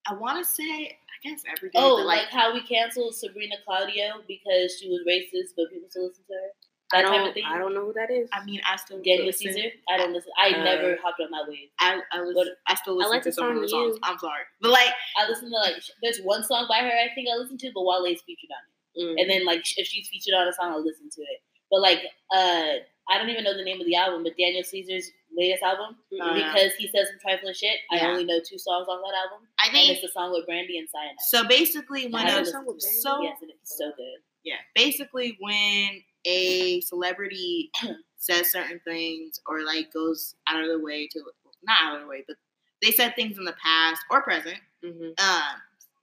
I 0.07 0.13
want 0.13 0.37
to 0.43 0.45
say, 0.49 0.63
I 0.63 1.27
guess 1.29 1.41
every 1.49 1.69
day. 1.69 1.79
Oh, 1.79 1.97
but, 1.97 2.05
like, 2.05 2.27
how 2.29 2.53
we 2.53 2.61
canceled 2.61 3.15
Sabrina 3.15 3.55
Claudio 3.65 4.21
because 4.27 4.77
she 4.79 4.87
was 4.89 5.01
racist, 5.07 5.55
but 5.57 5.71
people 5.71 5.89
still 5.89 6.07
listen 6.07 6.23
to 6.27 6.33
her. 6.33 6.49
I 6.93 7.01
That 7.01 7.07
type 7.09 7.17
don't. 7.17 7.27
of 7.27 7.33
thing. 7.33 7.43
I 7.45 7.57
don't 7.57 7.73
know 7.73 7.85
who 7.87 7.93
that 7.93 8.09
is. 8.09 8.29
I 8.31 8.45
mean, 8.45 8.61
I 8.65 8.77
still 8.77 9.01
Daniel 9.03 9.25
listen. 9.25 9.51
Caesar. 9.51 9.69
I 9.89 9.97
don't 9.97 10.13
listen. 10.13 10.31
I 10.39 10.51
Uh, 10.53 10.63
never 10.63 10.95
hopped 11.03 11.19
on 11.19 11.31
that 11.31 11.43
wave. 11.49 11.67
I 11.79 11.99
I, 12.13 12.19
listen, 12.21 12.35
What- 12.35 12.47
I 12.67 12.75
still 12.75 12.93
I 12.93 12.97
listen 12.97 13.11
like 13.11 13.23
to 13.23 13.29
the 13.29 13.33
some 13.33 13.49
of 13.49 13.57
her 13.57 13.67
songs. 13.67 13.97
I'm 14.03 14.17
sorry, 14.19 14.43
but 14.61 14.71
like 14.71 14.93
I 15.17 15.27
listen 15.27 15.49
to 15.49 15.55
like 15.57 15.75
there's 16.01 16.21
one 16.21 16.43
song 16.45 16.65
by 16.69 16.77
her 16.79 16.87
I 16.87 17.09
think 17.13 17.27
I 17.27 17.35
listen 17.35 17.57
to, 17.57 17.71
but 17.75 17.81
Wale's 17.83 18.21
featured 18.21 18.49
on 18.55 18.63
it. 18.63 19.03
Mm. 19.03 19.21
And 19.21 19.29
then 19.29 19.43
like 19.45 19.65
if 19.75 19.85
she's 19.85 20.07
featured 20.07 20.33
on 20.35 20.47
a 20.47 20.53
song, 20.53 20.71
I'll 20.71 20.81
listen 20.85 21.09
to 21.09 21.21
it. 21.23 21.41
But 21.71 21.81
like 21.81 21.99
uh, 22.33 22.73
I 23.09 23.17
don't 23.17 23.29
even 23.29 23.43
know 23.43 23.55
the 23.55 23.63
name 23.63 23.79
of 23.79 23.87
the 23.87 23.95
album, 23.95 24.23
but 24.23 24.33
Daniel 24.37 24.63
Caesar's 24.63 25.11
latest 25.37 25.63
album 25.63 25.95
Mm-mm. 26.11 26.33
because 26.35 26.73
he 26.75 26.87
says 26.87 27.07
some 27.09 27.19
trifling 27.21 27.53
shit. 27.53 27.77
I 27.91 27.99
only 28.07 28.23
know 28.25 28.39
two 28.39 28.57
songs 28.57 28.87
on 28.89 29.01
that 29.01 29.15
album, 29.25 29.47
I 29.59 29.65
and 29.67 29.71
think 29.73 29.91
it's 29.91 30.01
the 30.01 30.09
song 30.09 30.31
with 30.31 30.45
Brandy 30.45 30.77
and 30.79 30.87
Cyanide. 30.89 31.15
so. 31.27 31.43
Basically, 31.47 32.07
when 32.07 32.25
I 32.25 32.29
a, 32.31 32.35
don't 32.35 32.45
song 32.47 32.65
with 32.65 32.81
so 32.81 33.21
yes, 33.21 33.37
and 33.41 33.51
it's 33.51 33.77
so 33.77 33.91
good. 33.95 34.17
yeah, 34.43 34.55
basically 34.75 35.37
when 35.39 36.01
a 36.25 36.81
celebrity 36.81 37.71
says 38.17 38.51
certain 38.51 38.81
things 38.83 39.39
or 39.47 39.61
like 39.63 39.93
goes 39.93 40.35
out 40.49 40.61
of 40.61 40.67
the 40.69 40.79
way 40.79 41.07
to 41.07 41.21
not 41.63 41.77
out 41.83 41.95
of 41.97 42.01
the 42.01 42.07
way, 42.07 42.23
but 42.27 42.35
they 42.81 42.91
said 42.91 43.15
things 43.15 43.37
in 43.37 43.45
the 43.45 43.55
past 43.63 44.01
or 44.11 44.21
present, 44.21 44.57
Mhm. 44.83 45.19
um, 45.19 45.61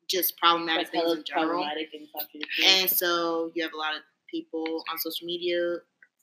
just 0.09 0.37
problematic 0.39 0.87
Like 0.93 1.05
things 1.05 1.19
in 1.19 1.25
general. 1.25 1.63
problematic. 1.63 1.89
And 2.67 2.91
so 2.91 3.51
you 3.55 3.63
have 3.63 3.73
a 3.73 3.77
lot 3.77 3.95
of 3.97 4.03
people 4.35 4.85
on 4.91 4.99
social 4.99 5.27
media, 5.27 5.77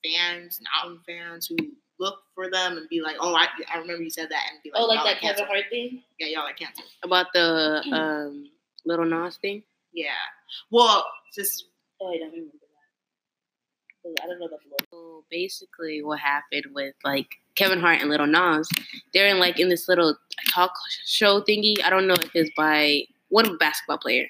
fans 0.03 0.59
and 0.59 0.67
album 0.81 1.01
fans 1.05 1.47
who 1.47 1.55
look 1.99 2.19
for 2.35 2.49
them 2.49 2.77
and 2.77 2.89
be 2.89 3.01
like, 3.01 3.15
oh, 3.19 3.35
I, 3.35 3.47
I 3.73 3.77
remember 3.77 4.03
you 4.03 4.09
said 4.09 4.29
that, 4.29 4.43
and 4.51 4.61
be 4.63 4.71
like, 4.73 4.81
Oh, 4.81 4.87
like 4.87 5.03
that 5.03 5.21
Kevin. 5.21 5.45
Hart 5.45 5.65
thing. 5.69 6.01
Yeah, 6.19 6.27
y'all 6.27 6.47
are 6.49 6.53
canceled. 6.53 6.87
About 7.03 7.27
the 7.33 7.81
um 7.91 8.49
little 8.85 9.05
Nas 9.05 9.37
thing. 9.37 9.63
Yeah. 9.93 10.09
Well, 10.71 11.05
just 11.35 11.65
Oh, 12.01 12.11
I 12.11 12.17
don't 12.17 12.31
remember 12.31 12.53
that. 14.03 14.23
I 14.23 14.27
don't 14.27 14.39
know 14.39 14.47
the 14.47 14.57
Lord. 14.67 14.87
So 14.89 15.23
basically, 15.29 16.01
what 16.01 16.19
happened 16.19 16.65
with 16.73 16.95
like 17.03 17.27
Kevin 17.55 17.79
Hart 17.79 18.01
and 18.01 18.09
Little 18.09 18.25
Nas, 18.25 18.67
they're 19.13 19.27
in 19.27 19.37
like 19.39 19.59
in 19.59 19.69
this 19.69 19.87
little 19.87 20.17
talk 20.49 20.73
show 21.05 21.41
thingy. 21.41 21.75
I 21.83 21.91
don't 21.91 22.07
know 22.07 22.15
if 22.15 22.31
it's 22.33 22.49
by 22.57 23.03
one 23.29 23.57
basketball 23.57 23.99
player. 23.99 24.25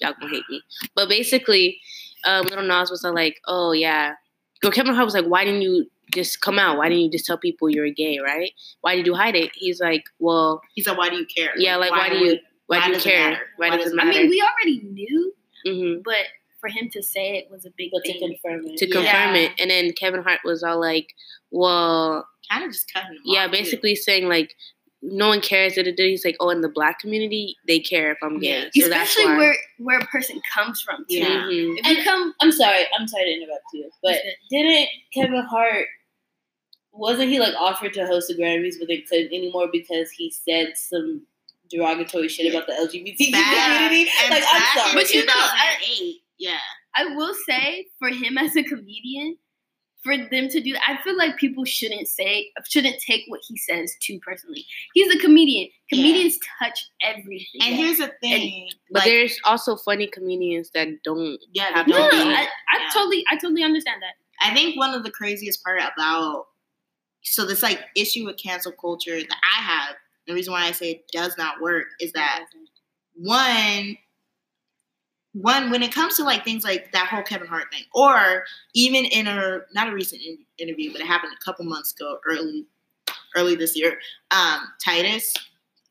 Y'all 0.00 0.14
gonna 0.20 0.30
hate 0.32 0.44
me, 0.48 0.62
but 0.94 1.08
basically, 1.08 1.80
um, 2.28 2.46
Lil 2.46 2.62
Nas 2.62 2.90
was 2.90 3.02
like, 3.04 3.36
"Oh 3.46 3.72
yeah," 3.72 4.14
Go 4.62 4.70
Kevin 4.70 4.94
Hart 4.94 5.04
was 5.04 5.14
like, 5.14 5.26
"Why 5.26 5.44
didn't 5.44 5.62
you 5.62 5.86
just 6.14 6.40
come 6.40 6.58
out? 6.58 6.78
Why 6.78 6.88
didn't 6.88 7.04
you 7.04 7.10
just 7.10 7.26
tell 7.26 7.38
people 7.38 7.68
you're 7.70 7.90
gay? 7.90 8.18
Right? 8.18 8.52
Why 8.82 8.96
did 8.96 9.06
you 9.06 9.14
hide 9.14 9.36
it?" 9.36 9.50
He's 9.54 9.80
like, 9.80 10.04
"Well, 10.18 10.60
he 10.74 10.82
said, 10.82 10.96
why 10.96 11.08
do 11.10 11.16
you 11.16 11.26
care? 11.26 11.52
yeah, 11.56 11.76
like 11.76 11.90
why, 11.90 12.08
do 12.10 12.16
you 12.16 12.38
why, 12.66 12.78
why 12.78 12.86
do 12.88 12.92
you 12.94 13.00
care? 13.00 13.30
matter? 13.30 13.42
Why, 13.56 13.70
Why 13.70 13.76
does 13.76 13.84
does 13.86 13.92
it 13.94 13.98
it 13.98 14.02
I 14.02 14.10
mean, 14.10 14.28
we 14.30 14.42
already 14.42 14.80
knew, 14.92 15.32
hmm 15.66 16.00
but 16.04 16.26
for 16.60 16.68
him 16.68 16.88
to 16.90 17.02
say 17.02 17.36
it 17.38 17.48
was 17.50 17.64
a 17.66 17.70
big 17.76 17.90
But 17.92 18.04
to 18.04 18.12
thing. 18.18 18.36
confirm 18.42 18.66
it. 18.66 18.76
To 18.78 18.86
confirm 18.90 19.34
it, 19.36 19.52
and 19.60 19.70
then 19.70 19.92
Kevin 19.92 20.22
Hart 20.22 20.40
was 20.44 20.62
all 20.62 20.80
like, 20.80 21.14
"Well, 21.50 22.26
kind 22.50 22.64
of 22.64 22.72
just 22.72 22.92
cutting 22.92 23.12
him 23.16 23.22
yeah, 23.24 23.44
off, 23.44 23.50
too. 23.52 23.58
basically 23.58 23.94
saying 23.96 24.28
like." 24.28 24.54
No 25.00 25.28
one 25.28 25.40
cares. 25.40 25.76
that 25.76 25.84
da, 25.84 25.92
da. 25.94 26.08
He's 26.08 26.24
like, 26.24 26.36
oh, 26.40 26.50
in 26.50 26.60
the 26.60 26.68
black 26.68 26.98
community, 26.98 27.56
they 27.68 27.78
care 27.78 28.10
if 28.12 28.18
I'm 28.22 28.40
gay. 28.40 28.68
Yeah. 28.74 28.84
So 28.84 28.88
that's 28.90 29.10
Especially 29.10 29.32
why. 29.32 29.36
where 29.38 29.56
where 29.78 29.98
a 30.00 30.06
person 30.06 30.40
comes 30.52 30.80
from. 30.80 31.04
Too. 31.08 31.18
Yeah. 31.18 31.26
Mhm. 31.26 31.48
If 31.50 31.52
you 31.52 31.82
And 31.84 32.04
come, 32.04 32.34
I'm 32.40 32.50
sorry. 32.52 32.84
I'm 32.98 33.06
sorry 33.06 33.24
to 33.26 33.30
interrupt 33.42 33.62
you, 33.72 33.88
but 34.02 34.16
didn't 34.50 34.88
Kevin 35.14 35.42
Hart 35.48 35.86
wasn't 36.92 37.30
he 37.30 37.38
like 37.38 37.54
offered 37.54 37.92
to 37.94 38.06
host 38.06 38.28
the 38.28 38.34
Grammys, 38.34 38.74
but 38.78 38.88
they 38.88 38.98
couldn't 39.02 39.32
anymore 39.32 39.68
because 39.72 40.10
he 40.10 40.30
said 40.32 40.72
some 40.76 41.22
derogatory 41.70 42.28
shit 42.28 42.52
about 42.52 42.66
the 42.66 42.72
LGBT 42.72 43.30
Back- 43.30 43.76
community? 43.88 44.10
Like, 44.30 44.42
I'm 44.48 44.62
sorry. 44.78 44.94
But 44.94 45.12
you 45.14 45.24
know, 45.24 45.32
I- 45.36 45.76
2008, 45.80 46.16
yeah. 46.38 46.58
I 46.96 47.04
will 47.14 47.34
say 47.48 47.86
for 48.00 48.08
him 48.08 48.36
as 48.38 48.56
a 48.56 48.64
comedian, 48.64 49.36
for 50.02 50.16
them 50.16 50.48
to 50.48 50.60
do 50.60 50.72
that, 50.74 50.82
I 50.88 51.02
feel 51.02 51.16
like 51.16 51.36
people 51.38 51.64
shouldn't 51.64 52.06
say 52.08 52.50
shouldn't 52.68 53.00
take 53.00 53.22
what 53.28 53.40
he 53.46 53.56
says 53.56 53.94
too 54.00 54.18
personally. 54.20 54.64
He's 54.94 55.12
a 55.14 55.18
comedian. 55.18 55.68
Comedians 55.90 56.38
touch 56.62 56.88
everything. 57.02 57.60
And 57.62 57.74
here's 57.74 57.98
the 57.98 58.12
thing, 58.20 58.68
But 58.92 59.00
like, 59.00 59.04
there's 59.08 59.38
also 59.44 59.76
funny 59.76 60.06
comedians 60.06 60.70
that 60.74 60.88
don't. 61.04 61.38
yeah, 61.52 61.70
have 61.74 61.86
they 61.86 61.92
no, 61.92 61.98
no, 61.98 62.10
don't 62.10 62.18
no, 62.18 62.24
do 62.24 62.30
I. 62.30 62.42
I 62.72 62.78
Yeah. 62.80 62.88
totally, 62.92 63.24
I 63.30 63.36
totally 63.36 63.62
understand 63.64 64.02
that. 64.02 64.14
I 64.40 64.54
think 64.54 64.76
one 64.76 64.94
of 64.94 65.02
the 65.02 65.10
craziest 65.10 65.64
part 65.64 65.80
about 65.80 66.46
so 67.22 67.44
this 67.44 67.62
like 67.62 67.80
issue 67.96 68.24
with 68.24 68.36
cancel 68.36 68.72
culture 68.72 69.18
that 69.18 69.36
I 69.58 69.62
have, 69.62 69.96
the 70.26 70.34
reason 70.34 70.52
why 70.52 70.64
I 70.66 70.72
say 70.72 70.92
it 70.92 71.04
does 71.12 71.36
not 71.36 71.60
work 71.60 71.86
is 72.00 72.12
that 72.12 72.44
one 73.14 73.96
one 75.32 75.70
when 75.70 75.82
it 75.82 75.92
comes 75.94 76.16
to 76.16 76.24
like 76.24 76.44
things 76.44 76.64
like 76.64 76.92
that 76.92 77.08
whole 77.08 77.22
Kevin 77.22 77.46
Hart 77.48 77.70
thing, 77.72 77.84
or 77.94 78.44
even 78.74 79.04
in 79.04 79.26
a 79.26 79.60
not 79.74 79.88
a 79.88 79.92
recent 79.94 80.22
in- 80.22 80.38
interview, 80.58 80.90
but 80.92 81.00
it 81.00 81.06
happened 81.06 81.32
a 81.40 81.44
couple 81.44 81.64
months 81.64 81.92
ago, 81.92 82.18
early 82.26 82.66
early 83.36 83.54
this 83.54 83.76
year. 83.76 83.98
Um, 84.30 84.60
Titus 84.84 85.32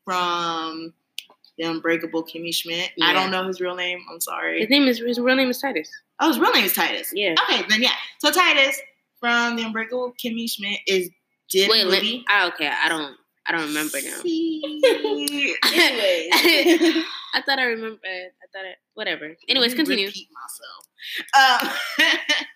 from 0.04 0.92
the 1.58 1.64
Unbreakable 1.64 2.24
Kimmy 2.24 2.54
Schmidt. 2.54 2.90
I 3.02 3.12
don't 3.12 3.30
know 3.30 3.46
his 3.46 3.60
real 3.60 3.74
name. 3.74 4.00
I'm 4.10 4.20
sorry. 4.20 4.60
His 4.60 4.70
name 4.70 4.86
is 4.88 4.98
his 4.98 5.18
real 5.18 5.36
name 5.36 5.50
is 5.50 5.58
Titus. 5.58 5.88
Oh, 6.20 6.28
his 6.28 6.38
real 6.38 6.52
name 6.52 6.64
is 6.64 6.74
Titus. 6.74 7.10
Yeah. 7.14 7.34
Okay, 7.44 7.62
then 7.68 7.82
yeah. 7.82 7.92
So 8.18 8.30
Titus 8.30 8.80
from 9.20 9.56
the 9.56 9.62
Unbreakable 9.64 10.14
Kimmy 10.22 10.50
Schmidt 10.50 10.80
is 10.86 11.10
did 11.50 11.70
Wait, 11.70 11.86
let, 11.86 12.02
movie. 12.02 12.24
ah, 12.28 12.48
okay. 12.48 12.70
I 12.70 12.88
don't. 12.88 13.16
I 13.48 13.52
don't 13.52 13.68
remember 13.68 13.98
now. 14.02 14.20
See. 14.22 15.56
Anyways. 15.64 17.04
I 17.34 17.42
thought 17.44 17.58
I 17.58 17.64
remember. 17.64 17.98
I 18.04 18.28
thought 18.52 18.64
it. 18.66 18.76
Whatever. 18.94 19.34
Anyways, 19.48 19.74
continue. 19.74 20.06
Repeat 20.06 20.28
myself. 21.34 21.70
Um, 21.98 22.08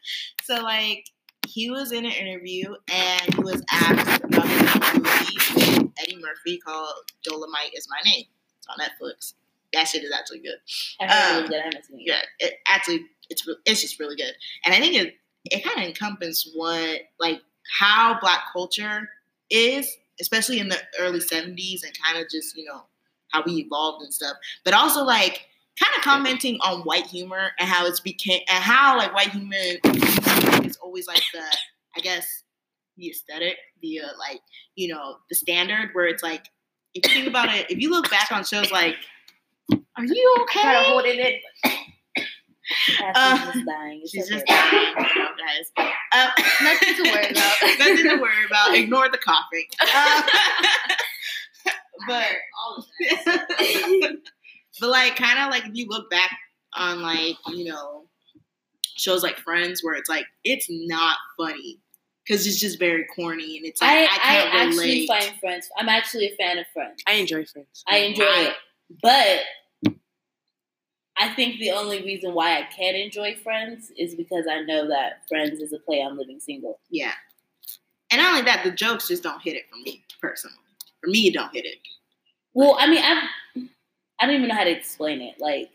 so 0.45 0.62
like 0.62 1.05
he 1.49 1.70
was 1.70 1.93
in 1.93 2.05
an 2.05 2.12
interview 2.12 2.74
and 2.93 3.34
he 3.34 3.40
was 3.43 3.62
asked 3.70 4.22
about 4.24 4.47
his 4.47 4.95
movie 4.97 5.80
with 5.82 5.93
Eddie 6.03 6.16
Murphy 6.20 6.59
called 6.59 6.95
Dolomite 7.24 7.72
is 7.74 7.86
My 7.90 7.99
Name. 8.11 8.24
It's 8.59 8.66
on 8.68 8.76
Netflix. 8.78 9.34
That 9.72 9.88
shit 9.88 10.05
is 10.05 10.12
actually 10.12 10.40
good. 10.40 10.57
I 11.01 11.07
heard 11.07 11.12
it 11.12 11.34
Um, 11.36 11.40
was 11.43 11.51
good. 11.51 11.61
I 11.61 11.64
haven't 11.64 11.84
seen 11.86 12.01
it. 12.01 12.07
Yeah, 12.07 12.20
it 12.38 12.55
actually 12.66 13.07
it's 13.30 13.47
it's 13.64 13.80
just 13.80 13.99
really 13.99 14.16
good. 14.16 14.34
And 14.64 14.74
I 14.74 14.78
think 14.80 14.95
it 14.95 15.14
it 15.47 15.64
kind 15.64 15.78
of 15.80 15.84
encompasses 15.88 16.53
what 16.55 17.01
like 17.18 17.40
how 17.80 18.18
black 18.20 18.40
culture 18.53 19.09
is, 19.51 19.90
especially 20.23 20.61
in 20.61 20.68
the 20.68 20.79
early 20.99 21.18
70s 21.18 21.83
and 21.85 21.93
kind 22.03 22.23
of 22.23 22.31
just, 22.31 22.57
you 22.57 22.64
know, 22.64 22.85
how 23.33 23.43
we 23.45 23.57
evolved 23.57 24.03
and 24.03 24.14
stuff. 24.14 24.37
But 24.64 24.73
also 24.73 25.05
like 25.05 25.47
kind 25.79 25.93
of 25.97 26.03
commenting 26.03 26.59
on 26.62 26.83
white 26.83 27.07
humor 27.07 27.51
and 27.59 27.68
how 27.68 27.87
it's 27.87 28.01
became 28.01 28.41
and 28.49 28.62
how 28.62 28.97
like 28.97 29.14
white 29.14 29.31
humor 29.31 29.57
is 30.64 30.77
always 30.77 31.07
like 31.07 31.23
the 31.35 31.45
I 31.97 32.01
guess 32.01 32.45
the 32.97 33.11
aesthetic, 33.11 33.57
the 33.83 34.01
uh, 34.01 34.18
like, 34.18 34.41
you 34.77 34.89
know, 34.89 35.16
the 35.29 35.35
standard 35.35 35.91
where 35.93 36.07
it's 36.07 36.23
like 36.23 36.47
if 36.95 37.07
you 37.07 37.14
think 37.14 37.29
about 37.29 37.55
it, 37.55 37.70
if 37.70 37.79
you 37.79 37.91
look 37.91 38.11
back 38.11 38.31
on 38.31 38.45
shows 38.45 38.70
like 38.70 38.97
Are 39.73 40.05
you 40.05 40.37
okay? 40.43 40.62
Gotta 40.62 40.89
hold 40.89 41.05
it 41.05 41.18
in. 41.18 41.73
Uh, 43.01 43.13
Cassie's 43.37 43.55
just 43.55 43.67
dying. 43.67 44.03
She's 44.09 44.29
just 44.29 44.47
dying, 44.47 44.73
you 44.97 45.23
know, 45.23 45.29
guys. 45.37 45.73
Um, 46.15 46.31
Nothing 46.63 46.95
to 47.05 47.11
worry 47.11 47.31
about. 47.31 47.55
nothing 47.79 48.09
to 48.09 48.17
worry 48.21 48.45
about. 48.47 48.75
Ignore 48.75 49.09
the 49.11 49.19
coughing. 49.19 49.67
Um, 49.81 50.23
but 52.07 52.27
all 52.65 52.79
of 52.79 52.85
that. 53.25 54.17
but 54.81 54.89
like, 54.91 55.17
kind 55.17 55.39
of 55.39 55.51
like 55.51 55.65
if 55.67 55.75
you 55.75 55.87
look 55.89 56.11
back 56.11 56.31
on 56.75 57.03
like 57.03 57.37
you 57.49 57.65
know 57.71 58.05
shows 58.97 59.23
like 59.23 59.39
Friends, 59.39 59.83
where 59.83 59.95
it's 59.95 60.09
like 60.09 60.27
it's 60.45 60.67
not 60.71 61.17
funny 61.39 61.79
because 62.27 62.47
it's 62.47 62.61
just 62.61 62.79
very 62.79 63.05
corny 63.17 63.57
and 63.57 63.67
it's 63.67 63.83
like 63.83 63.91
I, 63.91 64.03
I, 64.03 64.05
I, 64.05 64.07
can't 64.07 64.55
actually 64.55 64.87
relate. 65.03 65.09
find 65.09 65.41
Friends. 65.41 65.69
I'm 65.77 65.89
actually 65.89 66.27
a 66.27 66.37
fan 66.37 66.59
of 66.59 66.67
Friends. 66.73 67.03
I 67.07 67.15
enjoy 67.15 67.45
Friends. 67.45 67.85
I 67.89 67.99
enjoy 67.99 68.25
Right. 68.25 68.47
it, 68.49 68.55
but 69.03 69.39
I 71.23 71.35
think 71.35 71.59
the 71.61 71.70
only 71.70 72.03
reason 72.03 72.35
why 72.35 72.57
I 72.59 72.62
can 72.77 72.95
enjoy 72.95 73.37
Friends 73.43 73.93
is 73.97 74.14
because 74.14 74.47
I 74.51 74.61
know 74.62 74.89
that 74.89 75.23
Friends 75.29 75.61
is 75.61 75.73
a 75.73 75.79
play 75.79 76.03
on 76.03 76.16
living 76.18 76.41
single. 76.41 76.81
yeah, 76.91 77.12
and 78.11 78.20
not 78.20 78.31
only 78.33 78.43
that, 78.43 78.64
the 78.64 78.70
jokes 78.70 79.09
just 79.09 79.23
don't 79.23 79.41
hit 79.43 79.55
it 79.57 79.64
for 79.70 79.77
me 79.77 80.05
personally. 80.20 80.57
For 81.01 81.09
me, 81.11 81.29
it 81.29 81.35
don't 81.35 81.53
hit 81.55 81.64
it. 81.64 81.79
Well, 82.55 82.77
I 82.79 82.87
mean, 82.89 83.03
I 83.03 83.29
I 84.20 84.27
don't 84.27 84.37
even 84.37 84.49
know 84.49 84.55
how 84.55 84.64
to 84.64 84.70
explain 84.70 85.20
it. 85.23 85.37
Like, 85.41 85.70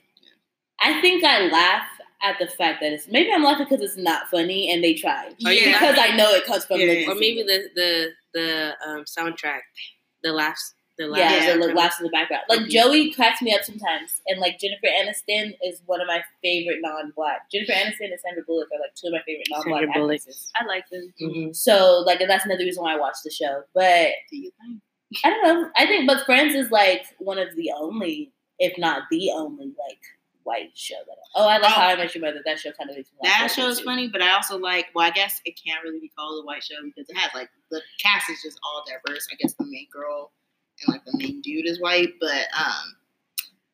I 0.82 1.02
think 1.02 1.24
I 1.24 1.48
laugh 1.48 1.88
at 2.22 2.38
the 2.40 2.48
fact 2.48 2.82
that 2.82 2.92
it's 2.94 3.08
maybe 3.08 3.32
I'm 3.32 3.44
laughing 3.44 3.68
because 3.70 3.82
it's 3.84 3.98
not 3.98 4.30
funny 4.30 4.72
and 4.72 4.84
they 4.84 4.94
tried 4.96 5.36
Are 5.46 5.54
you 5.54 5.62
Yeah. 5.70 5.80
because 5.80 5.98
I 6.00 6.16
know 6.16 6.32
it 6.32 6.46
comes 6.46 6.66
from 6.66 6.80
Yeah. 6.80 6.88
living 6.88 7.10
Or 7.10 7.16
maybe 7.16 7.44
the 7.44 7.70
the 7.76 8.12
the 8.34 8.76
um, 8.88 9.06
soundtrack, 9.06 9.62
the 10.24 10.32
laughs, 10.32 10.74
the 10.98 11.08
laughs. 11.08 11.22
yeah, 11.22 11.48
Yeah. 11.56 11.58
the 11.68 11.74
laughs 11.74 12.00
in 12.00 12.06
the 12.06 12.10
background. 12.12 12.44
Like 12.50 12.62
Okay. 12.62 12.70
Joey 12.70 13.12
cracks 13.14 13.42
me 13.42 13.54
up 13.54 13.64
sometimes, 13.64 14.22
and 14.28 14.40
like 14.40 14.60
Jennifer 14.60 14.88
Aniston 14.88 15.56
is 15.64 15.82
one 15.86 16.02
of 16.02 16.08
my 16.08 16.24
favorite 16.44 16.80
non-black. 16.82 17.50
Jennifer 17.52 17.74
Aniston 17.74 18.12
and 18.12 18.20
Sandra 18.20 18.44
Bullock 18.46 18.70
are 18.74 18.80
like 18.80 18.94
two 18.96 19.08
of 19.08 19.14
my 19.14 19.22
favorite 19.26 19.48
non-black 19.50 19.82
Sandra 19.84 19.94
Bullock. 20.00 20.16
actresses. 20.22 20.52
I 20.56 20.66
like 20.66 20.90
them. 20.90 21.14
Mhm. 21.22 21.56
So 21.56 22.04
like, 22.06 22.22
and 22.22 22.30
that's 22.30 22.46
another 22.46 22.64
reason 22.64 22.84
why 22.84 22.94
I 22.94 22.98
watch 22.98 23.18
the 23.24 23.32
show. 23.32 23.64
But 23.74 24.10
Do 24.32 24.38
you 24.38 24.52
think? 24.62 24.82
I 25.24 25.30
don't 25.30 25.44
know. 25.44 25.70
I 25.78 25.86
think, 25.86 26.08
but 26.08 26.26
Friends 26.26 26.54
is 26.56 26.70
like 26.72 27.06
one 27.20 27.38
of 27.40 27.56
the 27.56 27.72
only, 27.76 28.34
if 28.60 28.78
not 28.78 29.04
the 29.10 29.32
only, 29.32 29.68
like 29.68 30.00
white 30.44 30.72
show 30.78 30.96
that. 31.06 31.18
I, 31.36 31.40
oh, 31.44 31.48
I 31.48 31.58
like 31.58 31.72
Oh. 31.72 31.74
How 31.74 31.88
I 31.88 31.96
Met 31.96 32.16
Your 32.16 32.24
Mother. 32.26 32.42
That 32.46 32.58
show 32.60 32.72
kind 32.72 32.90
of 32.90 32.96
makes 32.96 33.10
me. 33.12 33.18
That 33.24 33.52
show 33.54 33.68
is 33.68 33.80
too. 33.80 33.86
funny, 33.86 34.08
but 34.08 34.22
I 34.22 34.32
also 34.34 34.58
like. 34.58 34.88
Well, 34.96 35.06
I 35.06 35.12
guess 35.12 35.42
it 35.46 35.60
can't 35.64 35.84
really 35.84 36.00
be 36.00 36.10
called 36.18 36.42
a 36.42 36.46
white 36.46 36.64
show 36.64 36.76
because 36.84 37.10
it 37.10 37.18
has 37.18 37.34
like 37.34 37.50
the 37.72 37.82
cast 38.02 38.30
is 38.30 38.42
just 38.44 38.60
all 38.64 38.84
diverse. 38.88 39.28
I 39.32 39.36
guess 39.36 39.54
the 39.56 39.66
main 39.66 39.88
girl 39.92 40.32
and 40.86 40.94
like 40.94 41.04
the 41.06 41.18
main 41.18 41.42
dude 41.42 41.66
is 41.68 41.80
white, 41.82 42.14
but 42.20 42.46
um, 42.58 42.96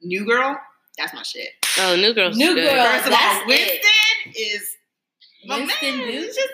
New 0.02 0.26
Girl, 0.26 0.58
that's 0.98 1.14
my 1.14 1.24
shit. 1.24 1.50
Oh, 1.80 1.96
New 1.96 2.14
Girl's 2.14 2.38
New 2.38 2.54
good. 2.56 2.70
Girl. 2.70 2.86
First 2.86 3.06
of 3.06 3.12
that's 3.12 3.42
all, 3.42 3.48
Winston 3.48 4.34
is 4.36 4.70
my 5.46 5.58
Winston 5.60 5.98
man. 5.98 6.08
Duke? 6.08 6.16
He's 6.26 6.36
just 6.36 6.50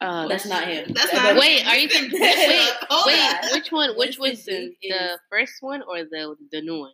Uh, 0.00 0.28
That's 0.28 0.46
not 0.46 0.66
him. 0.68 0.92
that's 0.92 1.10
That- 1.12 1.34
not. 1.34 1.40
Wait, 1.40 1.66
are 1.66 1.76
you 1.76 1.88
Winston- 1.88 2.10
con- 2.10 2.20
wait, 2.20 2.70
hold 2.90 3.06
Wait, 3.06 3.52
which 3.52 3.72
one? 3.72 3.96
Which 3.96 4.18
Winston 4.18 4.54
Winston? 4.54 4.76
The 4.82 5.14
is- 5.14 5.20
first 5.30 5.54
one 5.60 5.82
or 5.82 6.04
the 6.04 6.36
the 6.50 6.60
new 6.60 6.78
one? 6.80 6.92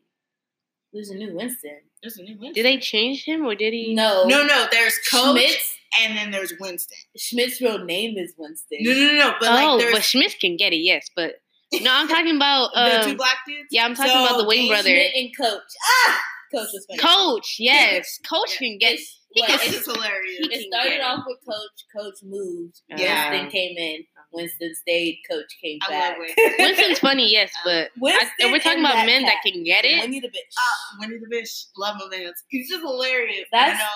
There's 0.92 1.10
a 1.10 1.14
new 1.14 1.34
Winston. 1.34 1.80
There's 2.02 2.18
a 2.18 2.22
new 2.22 2.36
Winston. 2.38 2.52
Did 2.54 2.64
they 2.66 2.78
change 2.78 3.24
him 3.24 3.44
or 3.46 3.54
did 3.54 3.72
he? 3.72 3.94
No, 3.94 4.24
No, 4.26 4.44
no. 4.44 4.66
There's 4.72 4.98
Coach, 5.10 5.38
Schmidt. 5.38 5.56
and 6.02 6.16
then 6.16 6.30
there's 6.32 6.52
Winston. 6.58 6.98
Schmidt's 7.16 7.60
real 7.60 7.78
name 7.84 8.16
is 8.18 8.34
Winston. 8.36 8.78
No, 8.80 8.92
no, 8.92 8.98
no, 9.12 9.12
no. 9.18 9.34
But 9.38 9.48
oh, 9.50 9.76
like, 9.76 9.92
but 9.92 10.02
Schmidt 10.04 10.34
can 10.40 10.56
get 10.56 10.72
it, 10.72 10.78
yes. 10.78 11.08
But 11.14 11.36
no, 11.72 11.90
I'm 11.92 12.08
talking 12.08 12.36
about 12.36 12.70
the 12.74 13.00
two 13.04 13.10
um, 13.12 13.16
black 13.16 13.38
dudes. 13.46 13.68
yeah, 13.70 13.84
I'm 13.84 13.94
talking 13.94 14.12
So, 14.12 14.24
about 14.24 14.38
the 14.38 14.44
Wayne 14.46 14.62
Dave 14.62 14.70
brother. 14.70 14.90
And 14.90 15.28
Coach. 15.36 15.62
Ah, 16.06 16.20
Coach 16.54 16.68
was 16.72 16.86
funny. 16.88 16.98
Coach. 16.98 17.56
Yes, 17.58 18.18
Coach 18.28 18.56
can 18.58 18.78
get. 18.78 18.94
It's, 18.94 19.20
He 19.32 19.40
well, 19.42 19.48
can- 19.50 19.58
This 19.58 19.68
it's- 19.68 19.86
is 19.86 19.94
hilarious. 19.94 20.38
he 20.40 20.54
it 20.54 20.72
started 20.72 21.00
off 21.00 21.24
with 21.26 21.38
Coach. 21.48 21.78
Coach 21.96 22.18
moved. 22.24 22.80
Yeah. 22.88 23.30
Winston 23.30 23.50
came 23.50 23.76
in. 23.78 24.04
Winston 24.32 24.72
stayed, 24.76 25.18
Coach 25.28 25.46
came 25.62 25.78
I 25.88 25.90
back. 25.90 26.18
Winston. 26.18 26.52
Winston's 26.60 26.98
funny, 27.00 27.30
yes, 27.32 27.50
but 27.64 27.86
I, 27.86 27.88
Winston 27.98 28.28
if 28.38 28.52
we're 28.52 28.58
talking 28.60 28.78
about 28.78 28.94
that 28.94 29.06
men 29.06 29.22
that 29.22 29.36
can 29.44 29.64
get 29.64 29.84
it. 29.84 30.00
Winnie 30.02 30.20
the 30.20 30.28
bitch. 30.28 30.54
Uh, 30.56 30.96
Winnie 31.00 31.18
the 31.18 31.34
Bitch, 31.36 31.64
love 31.76 31.96
my 31.98 32.16
man. 32.16 32.32
He's 32.48 32.68
just 32.68 32.80
hilarious. 32.82 33.46
That's- 33.52 33.76
I 33.76 33.80
know. 33.80 33.86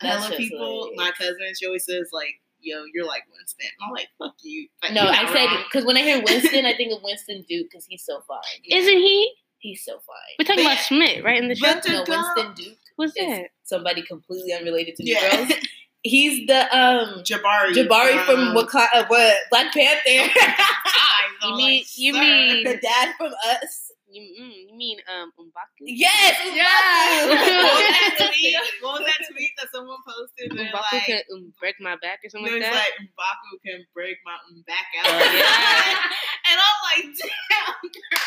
that's 0.00 0.16
Hella 0.24 0.28
just 0.36 0.38
people. 0.50 0.58
hilarious. 0.66 0.96
My 0.96 1.10
cousin, 1.12 1.52
she 1.58 1.66
always 1.66 1.84
says 1.84 2.08
like, 2.12 2.34
"Yo, 2.62 2.84
you're 2.94 3.06
like 3.06 3.24
Winston." 3.36 3.66
I'm 3.84 3.92
like, 3.92 4.08
"Fuck 4.18 4.34
you." 4.42 4.68
But 4.80 4.92
no, 4.92 5.02
I 5.02 5.26
said 5.32 5.46
wrong. 5.46 5.64
because 5.64 5.84
when 5.84 5.96
I 5.96 6.02
hear 6.02 6.22
Winston, 6.26 6.64
I 6.66 6.74
think 6.74 6.92
of 6.92 7.02
Winston 7.02 7.44
Duke 7.48 7.68
because 7.70 7.84
he's 7.86 8.04
so 8.04 8.20
fine. 8.26 8.38
Isn't 8.70 8.98
he? 8.98 9.32
He's 9.58 9.84
so 9.84 9.92
fine. 10.00 10.36
We're 10.38 10.44
talking 10.44 10.64
But- 10.64 10.72
about 10.72 10.84
Schmidt, 10.84 11.22
right? 11.24 11.40
In 11.40 11.48
the 11.48 11.54
show. 11.54 11.72
The 11.80 11.88
No, 11.90 12.04
girl- 12.04 12.32
Winston 12.36 12.54
Duke 12.64 12.78
What's 12.96 13.14
that? 13.14 13.46
somebody 13.64 14.02
completely 14.02 14.52
unrelated 14.52 14.96
to 14.96 15.02
New 15.04 15.14
Yeah. 15.14 15.36
Girls. 15.36 15.52
He's 16.04 16.48
the 16.48 16.62
um 16.76 17.22
Jabari. 17.22 17.72
Jabari 17.74 18.24
from 18.26 18.54
Waka- 18.54 18.88
uh, 18.92 19.04
what 19.06 19.36
Black 19.50 19.72
Panther. 19.72 20.32
eyes. 20.40 21.42
You 21.44 21.56
mean- 21.56 21.84
you 21.96 22.12
mean- 22.14 22.64
the 22.64 22.76
dad 22.76 23.14
from 23.16 23.32
Us. 23.62 23.91
You, 24.12 24.22
mm, 24.44 24.52
you 24.68 24.76
mean 24.76 24.98
um 25.08 25.32
Mbaku? 25.40 25.88
Yes, 25.88 26.36
Yeah. 26.54 26.68
what, 27.32 27.40
was 27.40 27.88
that 27.88 28.28
tweet? 28.28 28.56
what 28.82 29.00
was 29.00 29.06
that 29.08 29.20
tweet 29.32 29.50
that 29.58 29.68
someone 29.72 29.98
posted? 30.06 30.52
They're 30.52 30.68
Mbaku 30.68 30.92
like, 30.92 31.06
can 31.06 31.20
um, 31.32 31.52
break 31.58 31.76
my 31.80 31.96
back 31.96 32.20
or 32.24 32.28
something 32.28 32.52
like 32.52 32.60
There's 32.62 32.74
that. 32.74 32.92
like 32.92 33.08
Mbaku 33.08 33.50
can 33.64 33.80
break 33.94 34.16
my 34.24 34.36
back 34.68 34.86
out. 35.00 35.08
Oh, 35.08 35.18
yeah. 35.18 35.96
and 36.52 36.56
I'm 36.60 36.78
like, 36.92 37.04
damn. 37.16 37.74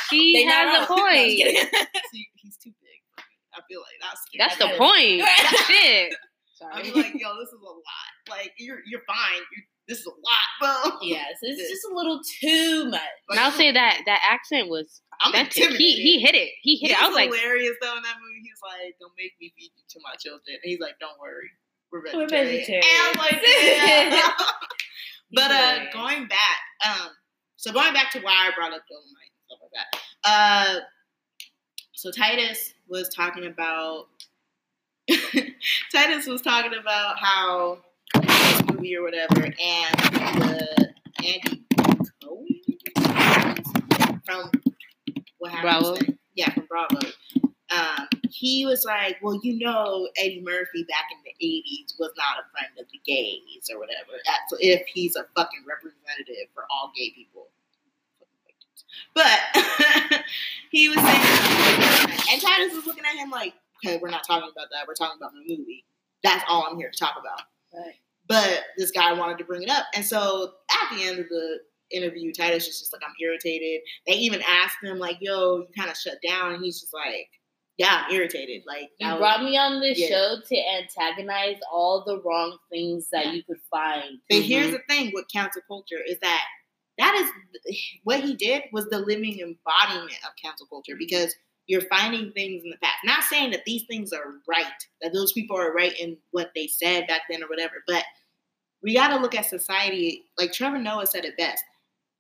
she 0.10 0.34
They 0.34 0.44
has 0.50 0.66
a 0.66 0.90
wrong. 0.90 0.90
No, 0.90 1.06
point. 1.06 1.38
See, 2.12 2.28
he's 2.42 2.58
too 2.58 2.74
big. 2.82 3.00
for 3.14 3.22
me. 3.22 3.36
I 3.54 3.62
feel 3.70 3.82
like 3.86 3.98
that's 4.02 4.22
scary. 4.26 4.40
That's 4.42 4.58
the 4.58 4.66
That's 4.74 4.78
point. 4.82 5.22
it. 5.22 5.66
Shit. 5.70 6.18
I'm 6.66 6.82
like, 6.96 7.14
yo, 7.20 7.36
this 7.38 7.50
is 7.54 7.62
a 7.62 7.68
lot. 7.68 8.10
Like, 8.30 8.54
you're 8.58 8.80
you're 8.88 9.04
fine. 9.06 9.44
You 9.54 9.62
this 9.88 10.00
is 10.00 10.06
a 10.06 10.10
lot, 10.10 10.92
bro. 10.92 10.98
yes, 11.02 11.38
it's 11.42 11.70
just 11.70 11.86
a 11.92 11.94
little 11.96 12.20
too 12.42 12.86
much. 12.90 13.02
Like, 13.30 13.38
and 13.38 13.40
I'll 13.40 13.52
say 13.52 13.72
that 13.72 14.02
that 14.06 14.20
accent 14.30 14.68
was 14.70 15.02
I'm 15.22 15.32
authentic. 15.32 15.58
intimidated. 15.58 15.80
He 15.80 16.02
he 16.18 16.20
hit 16.22 16.36
it. 16.36 16.50
He 16.62 16.76
hit 16.78 16.88
He 16.88 16.94
it. 16.94 17.00
I 17.00 17.08
was 17.08 17.10
was 17.10 17.16
like, 17.16 17.30
hilarious 17.34 17.76
though 17.82 17.96
in 17.98 18.04
that 18.04 18.16
movie. 18.22 18.42
He's 18.44 18.60
like, 18.64 18.96
"Don't 19.00 19.14
make 19.18 19.34
me 19.40 19.54
feed 19.58 19.72
you 19.76 19.84
to 19.90 20.00
my 20.04 20.16
children." 20.20 20.42
And 20.58 20.60
he's 20.64 20.80
like, 20.80 20.98
"Don't 21.00 21.20
worry, 21.20 21.50
we're 21.92 22.02
vegetarian." 22.02 22.28
We're 22.28 22.30
vegetarian." 22.30 22.82
vegetarian. 22.82 22.84
And 22.84 23.08
I'm 23.08 23.18
like, 23.20 23.42
yeah. 24.14 24.32
but 25.34 25.52
uh, 25.52 25.78
going 25.94 26.28
back, 26.28 26.60
um, 26.86 27.10
so 27.56 27.72
going 27.72 27.94
back 27.94 28.12
to 28.12 28.20
why 28.22 28.32
I 28.34 28.52
brought 28.56 28.74
up 28.74 28.82
Dolomite 28.90 29.32
and 29.34 29.46
stuff 29.46 29.60
like 29.62 29.74
that. 29.74 29.90
Uh, 30.24 30.80
so 31.94 32.12
Titus 32.12 32.74
was 32.88 33.10
talking 33.10 33.46
about 33.46 34.06
Titus 35.92 36.28
was 36.28 36.42
talking 36.42 36.74
about 36.80 37.18
how 37.20 37.78
this 38.22 38.62
movie 38.86 38.96
or 38.96 39.04
whatever, 39.04 39.46
and 39.46 39.96
the 40.42 40.94
Andy 41.24 41.64
Cohen 42.24 42.62
from 44.26 44.52
what 45.38 45.52
happened? 45.52 45.62
Bravo. 45.62 45.98
Yeah, 46.36 46.54
from 46.54 46.68
Bravo. 46.68 47.00
Um, 47.72 48.08
he 48.30 48.66
was 48.66 48.86
like, 48.86 49.18
"Well, 49.22 49.40
you 49.44 49.58
know, 49.60 50.08
Eddie 50.18 50.42
Murphy 50.44 50.84
back 50.84 51.06
in 51.12 51.18
the 51.24 51.46
'80s 51.46 52.00
was 52.00 52.12
not 52.18 52.40
a 52.40 52.50
friend 52.52 52.74
of 52.80 52.86
the 52.92 53.00
gays 53.06 53.70
or 53.72 53.80
whatever. 53.80 54.12
That's 54.26 54.54
if 54.60 54.86
he's 54.88 55.16
a 55.16 55.26
fucking 55.36 55.64
representative 55.68 56.50
for 56.54 56.66
all 56.70 56.92
gay 56.96 57.12
people." 57.12 57.48
But 59.14 59.40
he 60.72 60.90
was 60.90 60.98
saying, 60.98 62.30
and 62.32 62.42
Titus 62.42 62.76
was 62.76 62.86
looking 62.86 63.06
at 63.06 63.16
him 63.16 63.30
like, 63.30 63.54
"Okay, 63.84 63.98
we're 63.98 64.12
not 64.12 64.26
talking 64.26 64.50
about 64.52 64.68
that. 64.72 64.88
We're 64.88 64.94
talking 64.94 65.18
about 65.18 65.34
the 65.34 65.42
movie. 65.42 65.86
That's 66.24 66.44
all 66.48 66.68
I'm 66.70 66.78
here 66.78 66.92
to 66.92 66.98
talk 66.98 67.16
about." 67.20 67.42
Right. 67.74 67.96
But 68.28 68.64
this 68.78 68.92
guy 68.92 69.14
wanted 69.14 69.38
to 69.40 69.44
bring 69.46 69.64
it 69.64 69.70
up, 69.70 69.86
and 69.96 70.06
so 70.06 70.54
at 70.72 70.96
the 70.98 71.04
end 71.04 71.20
of 71.20 71.30
the 71.30 71.60
interview, 71.92 72.34
Titus 72.34 72.66
was 72.68 72.80
just 72.80 72.92
like, 72.94 73.04
"I'm 73.06 73.14
irritated." 73.22 73.82
They 74.08 74.14
even 74.14 74.42
asked 74.42 74.78
him 74.84 74.98
like, 74.98 75.18
"Yo, 75.22 75.58
you 75.58 75.68
kind 75.78 75.90
of 75.92 75.98
shut 75.98 76.18
down," 76.28 76.54
and 76.54 76.64
he's 76.64 76.82
just 76.82 76.94
like, 76.94 77.30
"Yeah, 77.78 78.06
I'm 78.08 78.16
irritated." 78.16 78.64
Like, 78.66 78.90
You 79.00 79.10
was- 79.10 79.20
brought 79.20 79.44
me 79.44 79.58
on 79.58 79.80
this 79.82 80.00
Yeah. 80.00 80.08
show 80.08 80.36
to 80.44 80.56
antagonize 80.58 81.60
all 81.72 82.04
the 82.04 82.20
wrong 82.22 82.58
things 82.72 83.08
that 83.12 83.26
Yeah. 83.28 83.32
you 83.34 83.44
could 83.44 83.62
find. 83.70 84.20
But 84.30 84.38
mm-hmm. 84.38 84.48
here's 84.48 84.72
the 84.72 84.82
thing 84.90 85.12
with 85.14 85.26
cancel 85.32 85.62
culture 85.68 86.02
is 86.04 86.18
that 86.20 86.44
that 86.98 87.14
is 87.16 87.30
what 88.04 88.22
he 88.24 88.34
did 88.36 88.64
was 88.72 88.88
the 88.90 89.00
living 89.00 89.40
embodiment 89.40 90.18
of 90.26 90.32
cancel 90.42 90.66
culture 90.68 90.96
because 90.98 91.36
you're 91.68 91.82
finding 91.82 92.32
things 92.32 92.64
in 92.64 92.70
the 92.70 92.78
past. 92.78 92.98
Not 93.04 93.24
saying 93.24 93.52
that 93.52 93.66
these 93.66 93.84
things 93.84 94.14
are 94.14 94.36
right, 94.48 94.66
that 95.02 95.14
those 95.14 95.32
people 95.32 95.58
are 95.58 95.74
right 95.74 95.98
in 96.00 96.18
what 96.32 96.52
they 96.56 96.68
said 96.68 97.08
back 97.08 97.22
then 97.30 97.44
or 97.44 97.48
whatever, 97.48 97.84
but 97.88 98.04
we 98.84 98.94
got 98.94 99.08
to 99.08 99.18
look 99.18 99.36
at 99.36 99.46
society. 99.46 100.26
Like 100.38 100.54
Trevor 100.54 100.78
Noah 100.78 101.08
said 101.08 101.26
it 101.26 101.38
best 101.38 101.64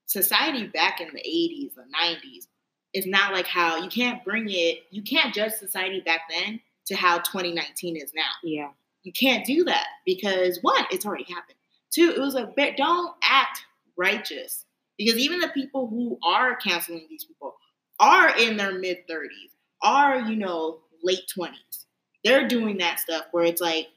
society 0.07 0.67
back 0.67 1.01
in 1.01 1.07
the 1.13 1.19
80s, 1.19 1.77
or 1.77 1.83
90s, 1.83 2.47
is 2.93 3.05
not 3.05 3.33
like 3.33 3.47
how 3.47 3.77
you 3.77 3.89
can't 3.89 4.23
bring 4.23 4.45
it, 4.49 4.83
you 4.91 5.01
can't 5.01 5.33
judge 5.33 5.53
society 5.53 6.01
back 6.01 6.21
then 6.29 6.59
to 6.85 6.95
how 6.95 7.17
2019 7.17 7.97
is 7.97 8.13
now 8.15 8.21
yeah. 8.43 8.69
you 9.03 9.11
can't 9.11 9.45
do 9.45 9.63
that 9.63 9.87
because 10.05 10.59
one, 10.61 10.85
it's 10.91 11.05
already 11.05 11.25
happened. 11.25 11.57
Two, 11.91 12.11
it 12.15 12.19
was 12.19 12.35
a 12.35 12.51
bit. 12.55 12.77
Don't 12.77 13.13
act 13.23 13.63
righteous 13.97 14.65
because 14.97 15.17
even 15.17 15.39
the 15.39 15.49
people 15.49 15.87
who 15.87 16.17
are 16.23 16.55
canceling 16.55 17.05
these 17.09 17.25
people 17.25 17.55
are 17.99 18.35
in 18.37 18.57
their 18.57 18.73
mid 18.73 19.07
thirties, 19.07 19.51
are 19.81 20.19
you 20.21 20.35
know 20.35 20.79
late 21.03 21.27
twenties. 21.33 21.85
They're 22.23 22.47
doing 22.47 22.77
that 22.79 22.99
stuff 22.99 23.25
where 23.31 23.43
it's 23.45 23.61
like, 23.61 23.87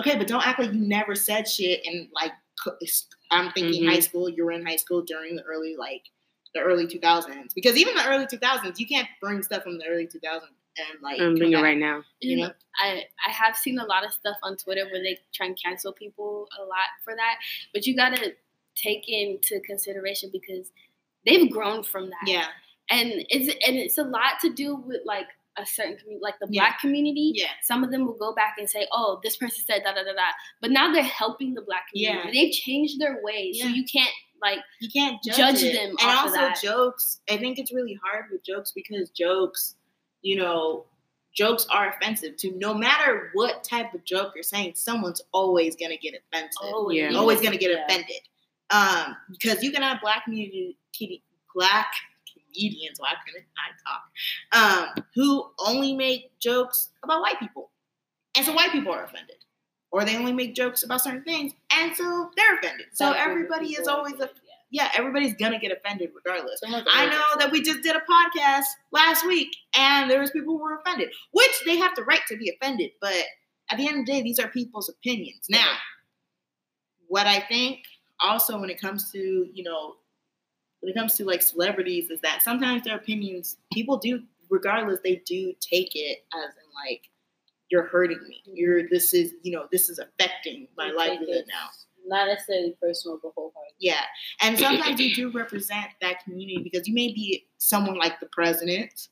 okay, 0.00 0.16
but 0.18 0.26
don't 0.26 0.46
act 0.46 0.58
like 0.58 0.72
you 0.72 0.80
never 0.80 1.14
said 1.14 1.48
shit 1.48 1.80
and 1.86 2.08
like. 2.14 2.32
I'm 3.30 3.50
thinking 3.52 3.84
Mhm. 3.84 3.88
high 3.88 4.00
school. 4.00 4.28
You 4.28 4.44
were 4.44 4.52
in 4.52 4.66
high 4.66 4.76
school 4.76 5.00
during 5.00 5.34
the 5.34 5.42
early 5.44 5.76
like 5.76 6.02
the 6.54 6.60
early 6.60 6.86
2000s 6.86 7.54
because 7.54 7.74
even 7.78 7.94
the 7.94 8.06
early 8.06 8.26
2000s, 8.26 8.78
you 8.78 8.86
can't 8.86 9.08
bring 9.18 9.42
stuff 9.42 9.62
from 9.62 9.78
the 9.78 9.86
early 9.86 10.06
2000s 10.06 10.52
and 10.76 11.00
like 11.00 11.20
I'm 11.20 11.28
come 11.28 11.36
bringing 11.36 11.58
it 11.58 11.62
right 11.62 11.78
now. 11.78 12.02
You 12.20 12.36
know, 12.36 12.52
I 12.82 13.04
I 13.26 13.30
have 13.30 13.56
seen 13.56 13.78
a 13.78 13.84
lot 13.86 14.04
of 14.04 14.12
stuff 14.12 14.36
on 14.42 14.58
Twitter 14.58 14.84
where 14.90 15.02
they 15.02 15.18
try 15.32 15.46
and 15.46 15.58
cancel 15.62 15.90
people 15.94 16.48
a 16.60 16.64
lot 16.64 16.90
for 17.02 17.14
that, 17.16 17.36
but 17.72 17.86
you 17.86 17.96
gotta 17.96 18.34
take 18.74 19.08
into 19.08 19.58
consideration 19.60 20.28
because 20.30 20.70
they've 21.24 21.50
grown 21.50 21.82
from 21.82 22.10
that. 22.10 22.26
yeah, 22.26 22.48
and 22.90 23.12
it's 23.28 23.48
and 23.66 23.76
it's 23.76 23.98
a 23.98 24.02
lot 24.04 24.40
to 24.42 24.52
do 24.52 24.76
with 24.76 25.00
like 25.04 25.26
a 25.58 25.66
certain 25.66 25.96
community, 25.98 26.22
like 26.22 26.38
the 26.40 26.46
Yeah. 26.50 26.62
black 26.62 26.80
community. 26.80 27.32
yeah. 27.34 27.48
Some 27.62 27.82
of 27.84 27.90
them 27.90 28.06
will 28.06 28.14
go 28.18 28.34
back 28.34 28.56
and 28.58 28.68
say, 28.70 28.86
"Oh, 28.92 29.20
this 29.22 29.36
person 29.36 29.64
said 29.66 29.82
da 29.84 29.92
da 29.92 30.02
da 30.04 30.12
da," 30.12 30.28
but 30.60 30.70
now 30.70 30.92
they're 30.92 31.02
helping 31.02 31.54
the 31.54 31.62
black 31.62 31.88
community. 31.90 32.28
Yeah. 32.28 32.32
They've 32.32 32.52
changed 32.52 33.00
their 33.00 33.20
ways, 33.22 33.60
so 33.60 33.66
you 33.68 33.84
can't 33.84 34.10
like 34.42 34.60
you 34.80 34.88
can't 34.90 35.22
judge, 35.22 35.36
Judge 35.36 35.60
them 35.74 35.94
and 36.00 36.10
also 36.18 36.48
jokes 36.62 37.20
i 37.28 37.36
think 37.36 37.58
it's 37.58 37.74
really 37.74 37.92
hard 38.02 38.24
with 38.32 38.42
jokes 38.42 38.72
because 38.74 39.10
jokes 39.10 39.74
you 40.22 40.34
know 40.34 40.86
jokes 41.34 41.66
are 41.70 41.90
offensive 41.90 42.36
to 42.38 42.50
no 42.56 42.72
matter 42.72 43.28
what 43.34 43.62
type 43.62 43.92
of 43.92 44.02
joke 44.06 44.32
you're 44.34 44.42
saying 44.42 44.72
someone's 44.74 45.20
always 45.32 45.76
going 45.76 45.90
to 45.90 45.98
get 45.98 46.14
offensive 46.14 46.56
oh 46.62 46.88
Yeah. 46.90 47.12
always 47.16 47.40
going 47.42 47.52
to 47.52 47.58
get 47.58 47.70
Yeah. 47.70 47.84
offended 47.84 48.22
um 48.70 49.14
because 49.30 49.62
you 49.62 49.70
can 49.72 49.82
have 49.82 50.00
black 50.00 50.24
community 50.24 50.78
black 51.54 51.92
comedians 52.54 52.98
why 52.98 53.12
couldn't 53.24 53.46
i 53.58 53.70
talk 53.86 54.96
um 54.96 55.04
who 55.14 55.50
only 55.58 55.94
make 55.94 56.38
jokes 56.38 56.90
about 57.02 57.20
white 57.20 57.38
people 57.38 57.70
and 58.36 58.44
so 58.44 58.52
white 58.52 58.72
people 58.72 58.92
are 58.92 59.04
offended 59.04 59.36
or 59.92 60.04
they 60.04 60.16
only 60.16 60.32
make 60.32 60.54
jokes 60.54 60.82
about 60.82 61.00
certain 61.00 61.24
things 61.24 61.52
and 61.72 61.94
so 61.96 62.30
they're 62.36 62.58
offended 62.58 62.86
so 62.92 63.12
everybody 63.12 63.68
is 63.68 63.88
always 63.88 64.14
a 64.14 64.28
yeah. 64.70 64.84
yeah, 64.84 64.88
everybody's 64.98 65.34
gonna 65.34 65.58
get 65.58 65.72
offended 65.72 66.10
regardless. 66.14 66.60
I 66.64 67.06
know 67.06 67.38
that 67.40 67.50
we 67.50 67.60
just 67.60 67.82
did 67.82 67.96
a 67.96 68.00
podcast 68.00 68.66
last 68.92 69.26
week 69.26 69.48
and 69.76 70.08
there 70.08 70.20
was 70.20 70.30
people 70.30 70.56
who 70.56 70.62
were 70.62 70.78
offended, 70.78 71.08
which 71.32 71.62
they 71.66 71.76
have 71.76 71.94
the 71.96 72.04
right 72.04 72.20
to 72.28 72.36
be 72.36 72.50
offended, 72.50 72.92
but 73.00 73.24
at 73.70 73.78
the 73.78 73.86
end 73.86 74.00
of 74.00 74.06
the 74.06 74.12
day, 74.12 74.22
these 74.22 74.38
are 74.38 74.48
people's 74.48 74.88
opinions. 74.88 75.46
Now, 75.48 75.74
what 77.08 77.26
I 77.26 77.40
think 77.40 77.80
also 78.20 78.58
when 78.60 78.70
it 78.70 78.80
comes 78.80 79.10
to, 79.12 79.48
you 79.52 79.64
know, 79.64 79.94
when 80.80 80.90
it 80.90 80.96
comes 80.96 81.14
to 81.14 81.24
like 81.24 81.42
celebrities 81.42 82.10
is 82.10 82.20
that 82.20 82.42
sometimes 82.42 82.84
their 82.84 82.96
opinions, 82.96 83.56
people 83.72 83.98
do, 83.98 84.22
regardless, 84.48 85.00
they 85.04 85.22
do 85.26 85.52
take 85.60 85.92
it 85.94 86.24
as 86.34 86.50
in 86.56 86.90
like, 86.90 87.02
you're 87.70 87.86
hurting 87.86 88.20
me. 88.28 88.42
Mm-hmm. 88.48 88.56
You're 88.56 88.88
this 88.88 89.14
is, 89.14 89.34
you 89.42 89.52
know, 89.52 89.66
this 89.70 89.88
is 89.88 89.98
affecting 89.98 90.66
my 90.76 90.88
They 90.88 90.96
livelihood 90.96 91.44
now. 91.48 91.68
Not 92.06 92.28
necessarily 92.28 92.74
personal, 92.82 93.20
but 93.22 93.32
wholehearted. 93.36 93.74
Yeah. 93.78 94.02
And 94.42 94.58
sometimes 94.58 95.00
you 95.00 95.14
do 95.14 95.30
represent 95.30 95.86
that 96.00 96.24
community 96.24 96.60
because 96.62 96.88
you 96.88 96.94
may 96.94 97.08
be 97.08 97.46
someone 97.58 97.98
like 97.98 98.18
the 98.20 98.28
president 98.32 99.08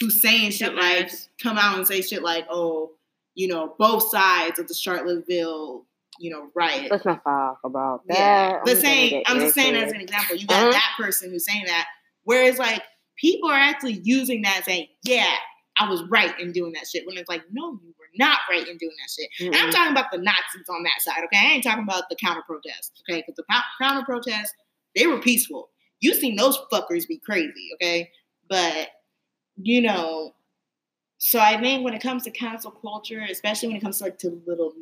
who's 0.00 0.22
saying 0.22 0.50
shit 0.50 0.74
like, 0.74 1.10
come 1.42 1.58
out 1.58 1.76
and 1.76 1.86
say 1.86 2.00
shit 2.00 2.22
like, 2.22 2.46
oh, 2.50 2.92
you 3.34 3.46
know, 3.46 3.74
both 3.78 4.10
sides 4.10 4.58
of 4.58 4.66
the 4.66 4.74
Charlottesville, 4.74 5.86
you 6.20 6.30
know, 6.30 6.50
riot. 6.54 6.90
Let's 6.90 7.04
not 7.04 7.24
talk 7.24 7.58
about 7.64 8.06
that. 8.08 8.16
Yeah. 8.16 8.56
I'm 8.58 8.64
But 8.64 8.76
saying, 8.76 9.22
I'm 9.26 9.40
just 9.40 9.54
saying 9.54 9.74
as 9.74 9.90
an 9.92 10.00
example, 10.00 10.36
you 10.36 10.46
got 10.46 10.62
Uh-huh. 10.62 10.72
that 10.72 10.92
person 10.96 11.30
who's 11.30 11.46
saying 11.46 11.64
that. 11.66 11.86
Whereas 12.24 12.58
like 12.58 12.82
people 13.16 13.50
are 13.50 13.58
actually 13.58 14.00
using 14.04 14.42
that 14.42 14.64
saying, 14.66 14.88
yeah, 15.02 15.32
I 15.78 15.88
was 15.88 16.02
right 16.10 16.38
in 16.38 16.52
doing 16.52 16.72
that 16.74 16.86
shit. 16.86 17.06
When 17.06 17.16
it's 17.16 17.28
like, 17.28 17.42
no, 17.50 17.72
you 17.82 17.94
were 17.98 18.06
not 18.18 18.38
right 18.50 18.66
in 18.68 18.76
doing 18.76 18.92
that 19.00 19.10
shit. 19.10 19.30
And 19.46 19.56
I'm 19.56 19.70
talking 19.72 19.92
about 19.92 20.10
the 20.12 20.18
Nazis 20.18 20.68
on 20.68 20.82
that 20.82 21.00
side, 21.00 21.24
okay? 21.24 21.38
I 21.38 21.52
ain't 21.54 21.64
talking 21.64 21.84
about 21.84 22.04
the 22.10 22.16
counter 22.16 22.42
protests, 22.46 22.92
okay? 23.08 23.22
Because 23.26 23.36
the 23.36 23.44
counter 23.80 24.04
protests, 24.04 24.52
They 24.94 25.06
were 25.06 25.20
peaceful. 25.20 25.70
You 26.00 26.14
seen 26.14 26.36
those 26.36 26.58
fuckers 26.72 27.08
be 27.08 27.18
crazy, 27.18 27.70
okay? 27.74 28.10
But 28.48 28.88
you 29.56 29.80
know, 29.82 30.34
so 31.22 31.38
I 31.38 31.60
think 31.60 31.84
when 31.84 31.92
it 31.92 32.02
comes 32.02 32.22
to 32.22 32.30
cancel 32.30 32.70
culture, 32.70 33.22
especially 33.30 33.68
when 33.68 33.76
it 33.76 33.82
comes 33.82 33.98
to 33.98 34.04
like 34.04 34.18
to 34.20 34.42
little 34.46 34.72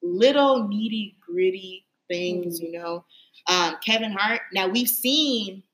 little 0.00 0.68
needy 0.68 1.16
gritty 1.20 1.86
things, 2.06 2.60
you 2.60 2.70
know, 2.70 3.04
um, 3.48 3.74
Kevin 3.84 4.12
Hart. 4.12 4.42
Now 4.52 4.68
we've 4.68 4.88
seen 4.88 5.64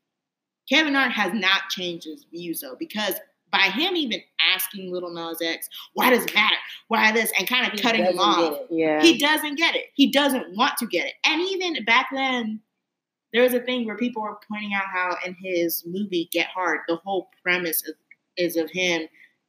Kevin 0.66 0.94
Hart 0.94 1.12
has 1.12 1.34
not 1.34 1.68
changed 1.68 2.06
his 2.06 2.24
views 2.24 2.60
though, 2.62 2.74
because 2.78 3.16
by 3.52 3.68
him 3.68 3.96
even 3.96 4.22
asking 4.54 4.90
Lil 4.90 5.12
Nas 5.12 5.42
X, 5.42 5.68
why 5.92 6.08
does 6.08 6.24
it 6.24 6.34
matter? 6.34 6.56
Why 6.88 7.12
this? 7.12 7.30
And 7.38 7.46
kind 7.46 7.66
of 7.66 7.74
He 7.74 7.78
cutting 7.82 8.06
him 8.06 8.18
off. 8.18 8.60
Yeah. 8.70 9.02
He 9.02 9.18
doesn't 9.18 9.56
get 9.56 9.76
it. 9.76 9.88
He 9.94 10.10
doesn't 10.10 10.56
want 10.56 10.78
to 10.78 10.86
get 10.86 11.06
it. 11.06 11.12
And 11.26 11.42
even 11.42 11.84
back 11.84 12.08
then, 12.14 12.60
there 13.34 13.42
was 13.42 13.52
a 13.52 13.60
thing 13.60 13.84
where 13.84 13.98
people 13.98 14.22
were 14.22 14.38
pointing 14.50 14.72
out 14.72 14.86
how 14.90 15.18
in 15.26 15.36
his 15.38 15.84
movie 15.86 16.30
Get 16.32 16.46
Hard, 16.46 16.80
the 16.88 16.96
whole 16.96 17.28
premise 17.42 17.82
is, 17.82 17.94
is 18.38 18.56
of 18.56 18.70
him, 18.70 19.02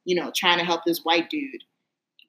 you 0.05 0.15
know, 0.15 0.31
trying 0.35 0.59
to 0.59 0.65
help 0.65 0.81
this 0.85 0.99
white 1.03 1.29
dude 1.29 1.63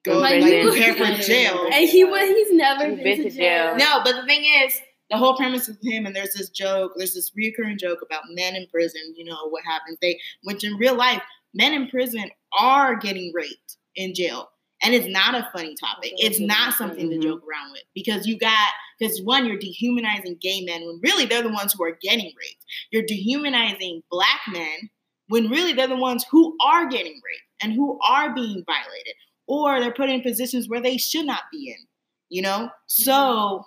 go 0.03 0.19
Like, 0.19 0.41
like, 0.41 0.63
prepare 0.63 0.93
for 0.93 1.21
jail. 1.23 1.67
And 1.71 1.87
he 1.89 2.03
was 2.03 2.27
he's 2.27 2.51
never 2.53 2.89
He's 2.89 3.03
been, 3.03 3.23
to 3.23 3.29
jail. 3.29 3.75
No, 3.77 4.01
but 4.03 4.15
the 4.15 4.25
thing 4.25 4.43
is, 4.65 4.79
the 5.09 5.17
whole 5.17 5.37
premise 5.37 5.69
of 5.69 5.77
him, 5.81 6.05
and 6.05 6.15
there's 6.15 6.33
this 6.33 6.49
joke, 6.49 6.91
there's 6.97 7.13
this 7.13 7.31
reoccurring 7.31 7.79
joke 7.79 7.99
about 8.03 8.23
men 8.31 8.55
in 8.55 8.67
prison. 8.67 9.01
You 9.15 9.25
know 9.25 9.47
what 9.49 9.63
happens? 9.65 9.97
They, 10.01 10.19
which 10.43 10.63
in 10.65 10.75
real 10.75 10.95
life, 10.95 11.21
men 11.53 11.73
in 11.73 11.87
prison 11.89 12.29
are 12.59 12.95
getting 12.95 13.31
raped 13.33 13.77
in 13.95 14.13
jail, 14.13 14.49
and 14.83 14.93
it's 14.93 15.07
not 15.07 15.33
a 15.33 15.49
funny 15.53 15.75
topic. 15.79 16.11
It's 16.17 16.39
not 16.39 16.73
something 16.73 17.09
to 17.09 17.15
Mhm. 17.17 17.23
joke 17.23 17.43
around 17.47 17.71
with 17.71 17.83
because 17.95 18.27
you 18.27 18.37
got 18.37 18.69
because 18.99 19.21
one, 19.21 19.45
you're 19.45 19.57
dehumanizing 19.59 20.37
gay 20.41 20.61
men 20.61 20.85
when 20.85 20.99
really 21.03 21.25
they're 21.25 21.43
the 21.43 21.49
ones 21.49 21.73
who 21.73 21.83
are 21.85 21.97
getting 22.01 22.25
raped. 22.37 22.65
You're 22.91 23.03
dehumanizing 23.05 24.03
black 24.11 24.41
men 24.51 24.89
when 25.29 25.49
really 25.49 25.73
they're 25.73 25.87
the 25.87 25.95
ones 25.95 26.25
who 26.29 26.57
are 26.63 26.85
getting 26.87 27.13
raped 27.13 27.46
and 27.61 27.73
who 27.73 27.99
are 28.07 28.33
being 28.33 28.63
violated, 28.65 29.13
or 29.47 29.79
they're 29.79 29.91
put 29.91 30.09
in 30.09 30.21
positions 30.21 30.67
where 30.67 30.81
they 30.81 30.97
should 30.97 31.25
not 31.25 31.43
be 31.51 31.69
in. 31.69 31.87
You 32.29 32.41
know, 32.41 32.69
so 32.87 33.65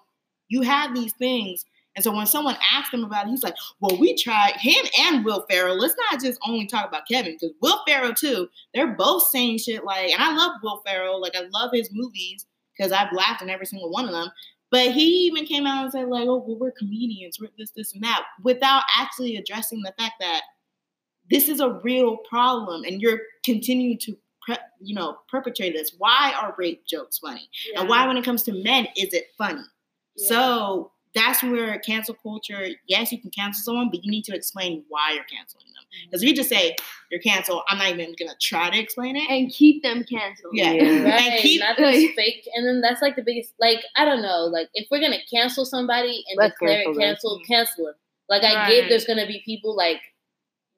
you 0.49 0.61
have 0.63 0.95
these 0.95 1.15
things. 1.15 1.65
And 1.97 2.05
so 2.05 2.15
when 2.15 2.27
someone 2.27 2.57
asks 2.73 2.95
him 2.95 3.05
about 3.05 3.27
it, 3.27 3.31
he's 3.31 3.43
like, 3.43 3.57
well, 3.81 3.99
we 3.99 4.15
tried 4.15 4.53
him 4.57 4.85
and 5.01 5.25
Will 5.25 5.45
Ferrell. 5.51 5.77
Let's 5.77 5.97
not 6.11 6.21
just 6.21 6.39
only 6.47 6.67
talk 6.67 6.87
about 6.87 7.09
Kevin, 7.09 7.33
because 7.33 7.55
Will 7.61 7.81
Ferrell, 7.87 8.15
too, 8.15 8.49
they're 8.73 8.95
both 8.95 9.25
saying 9.29 9.59
shit 9.59 9.85
like, 9.85 10.11
and 10.11 10.23
I 10.23 10.35
love 10.35 10.53
Will 10.63 10.83
Ferrell. 10.87 11.21
Like, 11.21 11.35
I 11.35 11.47
love 11.53 11.71
his 11.73 11.91
movies 11.93 12.47
because 12.77 12.93
I've 12.93 13.13
laughed 13.13 13.43
in 13.43 13.51
every 13.51 13.67
single 13.67 13.91
one 13.91 14.05
of 14.05 14.13
them. 14.13 14.31
But 14.71 14.93
he 14.93 15.27
even 15.27 15.47
came 15.47 15.67
out 15.67 15.83
and 15.83 15.93
said, 15.93 16.09
like, 16.09 16.29
oh, 16.29 16.45
well, 16.47 16.59
we're 16.59 16.71
comedians, 16.71 17.39
we're 17.41 17.49
this, 17.59 17.73
this, 17.73 17.93
and 17.93 18.05
that, 18.05 18.23
without 18.45 18.85
actually 18.97 19.37
addressing 19.37 19.83
the 19.83 19.93
fact 19.99 20.15
that 20.21 20.43
this 21.31 21.49
is 21.49 21.61
a 21.61 21.71
real 21.85 22.17
problem 22.29 22.85
and 22.85 23.01
you're 23.01 23.21
continuing 23.45 23.99
to, 23.99 24.17
pre- 24.43 24.57
you 24.81 24.95
know, 24.95 25.19
perpetrate 25.29 25.73
this. 25.75 25.95
Why 25.99 26.33
are 26.41 26.55
rape 26.59 26.85
jokes 26.87 27.19
funny? 27.19 27.49
And 27.77 27.89
why, 27.89 28.07
when 28.07 28.17
it 28.17 28.25
comes 28.25 28.43
to 28.45 28.53
men, 28.63 28.87
is 28.97 29.13
it 29.15 29.27
funny? 29.39 29.63
So 30.17 30.93
that's 31.15 31.43
where 31.43 31.79
cancel 31.81 32.15
culture, 32.15 32.69
yes, 32.87 33.11
you 33.11 33.21
can 33.21 33.31
cancel 33.31 33.63
someone, 33.65 33.91
but 33.91 34.05
you 34.05 34.11
need 34.11 34.25
to 34.25 34.35
explain 34.35 34.85
why 34.89 35.13
you're 35.13 35.25
canceling 35.25 35.65
them. 35.67 35.85
Mm-hmm. 35.85 36.11
Because 36.11 36.23
if 36.23 36.29
you 36.29 36.35
just 36.37 36.49
say 36.49 36.77
you're 37.11 37.21
canceled, 37.21 37.63
I'm 37.69 37.79
not 37.79 37.89
even 37.89 38.15
gonna 38.19 38.37
try 38.41 38.71
to 38.71 38.79
explain 38.79 39.17
it. 39.17 39.29
and 39.29 39.51
keep 39.51 39.83
them 39.83 40.05
canceled. 40.05 40.53
Yeah. 40.55 40.73
Yeah. 40.73 41.03
Right, 41.05 41.23
And 41.33 41.41
keep 41.43 41.61
not 41.61 41.77
fake, 41.77 42.49
and 42.55 42.67
then 42.67 42.81
that's 42.81 43.03
like 43.03 43.17
the 43.17 43.23
biggest. 43.23 43.55
Like 43.59 43.81
I 43.97 44.05
don't 44.05 44.23
know, 44.23 44.45
like 44.45 44.69
if 44.75 44.87
we're 44.91 45.01
gonna 45.01 45.19
cancel 45.33 45.65
somebody 45.65 46.25
and 46.29 46.37
Let's 46.39 46.55
declare 46.55 46.85
cancel 46.85 46.93
it 46.93 46.95
them. 46.95 47.03
canceled, 47.03 47.43
cancel 47.49 47.85
them. 47.87 47.95
Like 48.29 48.43
I 48.45 48.55
Right. 48.55 48.71
get, 48.71 48.89
there's 48.89 49.05
gonna 49.07 49.27
be 49.27 49.43
people 49.45 49.75
like 49.75 50.01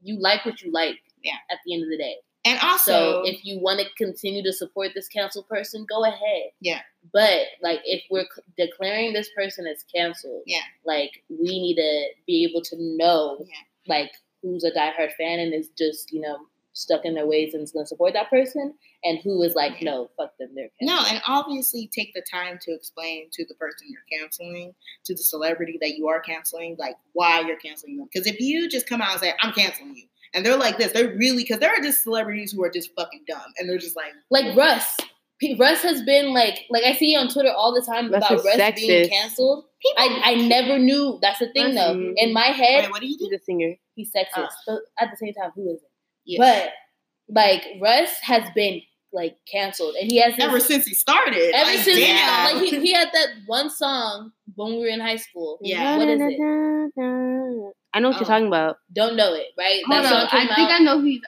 you 0.02 0.18
like 0.20 0.44
what 0.44 0.62
you 0.62 0.72
like. 0.72 0.96
Yeah. 1.22 1.36
At 1.50 1.58
the 1.64 1.74
end 1.74 1.84
of 1.84 1.88
the 1.88 1.96
day, 1.98 2.16
and 2.44 2.58
so 2.58 2.66
also, 2.66 3.22
if 3.22 3.44
you 3.44 3.60
want 3.60 3.78
to 3.80 3.86
continue 3.96 4.42
to 4.42 4.52
support 4.52 4.90
this 4.94 5.06
canceled 5.06 5.48
person, 5.48 5.86
go 5.88 6.04
ahead. 6.04 6.50
Yeah. 6.60 6.80
But 7.12 7.42
like 7.62 7.80
if 7.84 8.02
we're 8.10 8.24
c- 8.34 8.42
declaring 8.66 9.12
this 9.12 9.30
person 9.36 9.66
as 9.66 9.84
canceled, 9.94 10.42
Yeah. 10.46 10.62
like 10.84 11.22
we 11.28 11.60
need 11.60 11.76
to 11.76 12.06
be 12.26 12.44
able 12.44 12.62
to 12.62 12.76
know, 12.78 13.38
Yeah. 13.48 13.54
like 13.86 14.10
who's 14.42 14.64
a 14.64 14.72
diehard 14.72 15.12
fan 15.14 15.38
and 15.38 15.54
is 15.54 15.68
just 15.78 16.10
you 16.12 16.20
know 16.20 16.38
stuck 16.72 17.04
in 17.04 17.14
their 17.14 17.26
ways 17.26 17.54
and 17.54 17.62
is 17.62 17.72
going 17.72 17.84
to 17.84 17.88
support 17.88 18.12
that 18.14 18.30
person, 18.30 18.74
and 19.04 19.18
who 19.18 19.42
is 19.42 19.54
like, 19.54 19.82
no, 19.82 20.10
fuck 20.16 20.32
them, 20.38 20.50
they're 20.54 20.68
no, 20.80 21.02
and 21.08 21.20
obviously 21.26 21.90
take 21.94 22.12
the 22.14 22.22
time 22.30 22.58
to 22.62 22.72
explain 22.72 23.28
to 23.32 23.44
the 23.46 23.54
person 23.54 23.88
you're 23.88 24.20
canceling, 24.20 24.74
to 25.04 25.14
the 25.14 25.22
celebrity 25.22 25.78
that 25.80 25.96
you 25.96 26.08
are 26.08 26.20
canceling, 26.20 26.76
like 26.78 26.96
why 27.12 27.40
you're 27.40 27.58
canceling 27.58 27.96
them. 27.96 28.08
Because 28.12 28.26
if 28.26 28.40
you 28.40 28.68
just 28.68 28.88
come 28.88 29.02
out 29.02 29.12
and 29.12 29.20
say, 29.20 29.34
I'm 29.40 29.52
canceling 29.52 29.94
you, 29.96 30.06
and 30.34 30.44
they're 30.46 30.56
like 30.56 30.78
this, 30.78 30.92
they're 30.92 31.14
really, 31.16 31.42
because 31.42 31.60
there 31.60 31.70
are 31.70 31.82
just 31.82 32.02
celebrities 32.02 32.52
who 32.52 32.62
are 32.64 32.70
just 32.70 32.90
fucking 32.96 33.24
dumb, 33.28 33.42
and 33.58 33.68
they're 33.68 33.78
just 33.78 33.96
like, 33.96 34.12
like 34.30 34.56
Russ. 34.56 34.96
Russ 35.58 35.82
has 35.82 36.02
been 36.02 36.32
like 36.32 36.66
like 36.70 36.84
I 36.84 36.92
see 36.94 37.16
on 37.16 37.26
Twitter 37.28 37.50
all 37.50 37.74
the 37.74 37.82
time 37.82 38.12
Russ 38.12 38.24
about 38.24 38.44
Russ 38.44 38.56
sexist. 38.56 38.76
being 38.76 39.10
canceled. 39.10 39.64
I, 39.98 40.20
I 40.24 40.34
never 40.36 40.78
knew 40.78 41.18
that's 41.20 41.40
the 41.40 41.52
thing 41.52 41.74
Russ 41.74 41.74
though. 41.74 42.12
In 42.16 42.32
my 42.32 42.46
head, 42.46 42.84
wait, 42.84 42.90
what 42.92 43.00
do 43.00 43.08
you 43.08 43.18
do? 43.18 43.24
He's 43.24 43.40
a 43.40 43.42
singer. 43.42 43.74
he's 43.96 44.12
sexist. 44.12 44.44
Uh. 44.44 44.48
but 44.68 44.78
at 45.00 45.10
the 45.10 45.16
same 45.16 45.34
time, 45.34 45.50
who 45.56 45.62
isn't? 45.62 45.82
Yes. 46.24 46.38
But 46.40 47.34
like 47.34 47.64
Russ 47.80 48.10
has 48.22 48.48
been 48.54 48.82
like 49.12 49.36
canceled, 49.50 49.94
and 50.00 50.10
he 50.10 50.18
has 50.20 50.34
this, 50.36 50.44
ever 50.44 50.58
since 50.60 50.86
he 50.86 50.94
started, 50.94 51.54
ever 51.54 51.70
like, 51.70 51.80
since 51.80 51.98
damn. 51.98 52.56
like 52.56 52.62
he, 52.64 52.80
he 52.80 52.92
had 52.92 53.08
that 53.12 53.28
one 53.46 53.68
song 53.68 54.32
when 54.54 54.72
we 54.72 54.78
were 54.78 54.86
in 54.86 55.00
high 55.00 55.16
school. 55.16 55.58
Yeah. 55.60 55.98
what 55.98 56.08
is 56.08 56.20
it? 56.22 57.72
I 57.94 58.00
know 58.00 58.08
what 58.08 58.16
Oh. 58.16 58.20
you're 58.20 58.26
talking 58.26 58.46
about. 58.46 58.78
Don't 58.94 59.16
know 59.16 59.34
it, 59.34 59.48
right? 59.58 59.82
Hold 59.86 60.04
that 60.04 60.12
on, 60.12 60.20
song 60.20 60.28
came 60.30 60.48
I 60.50 60.54
think 60.54 60.70
I 60.70 60.78
know 60.78 60.98
who 60.98 61.06
he's 61.06 61.20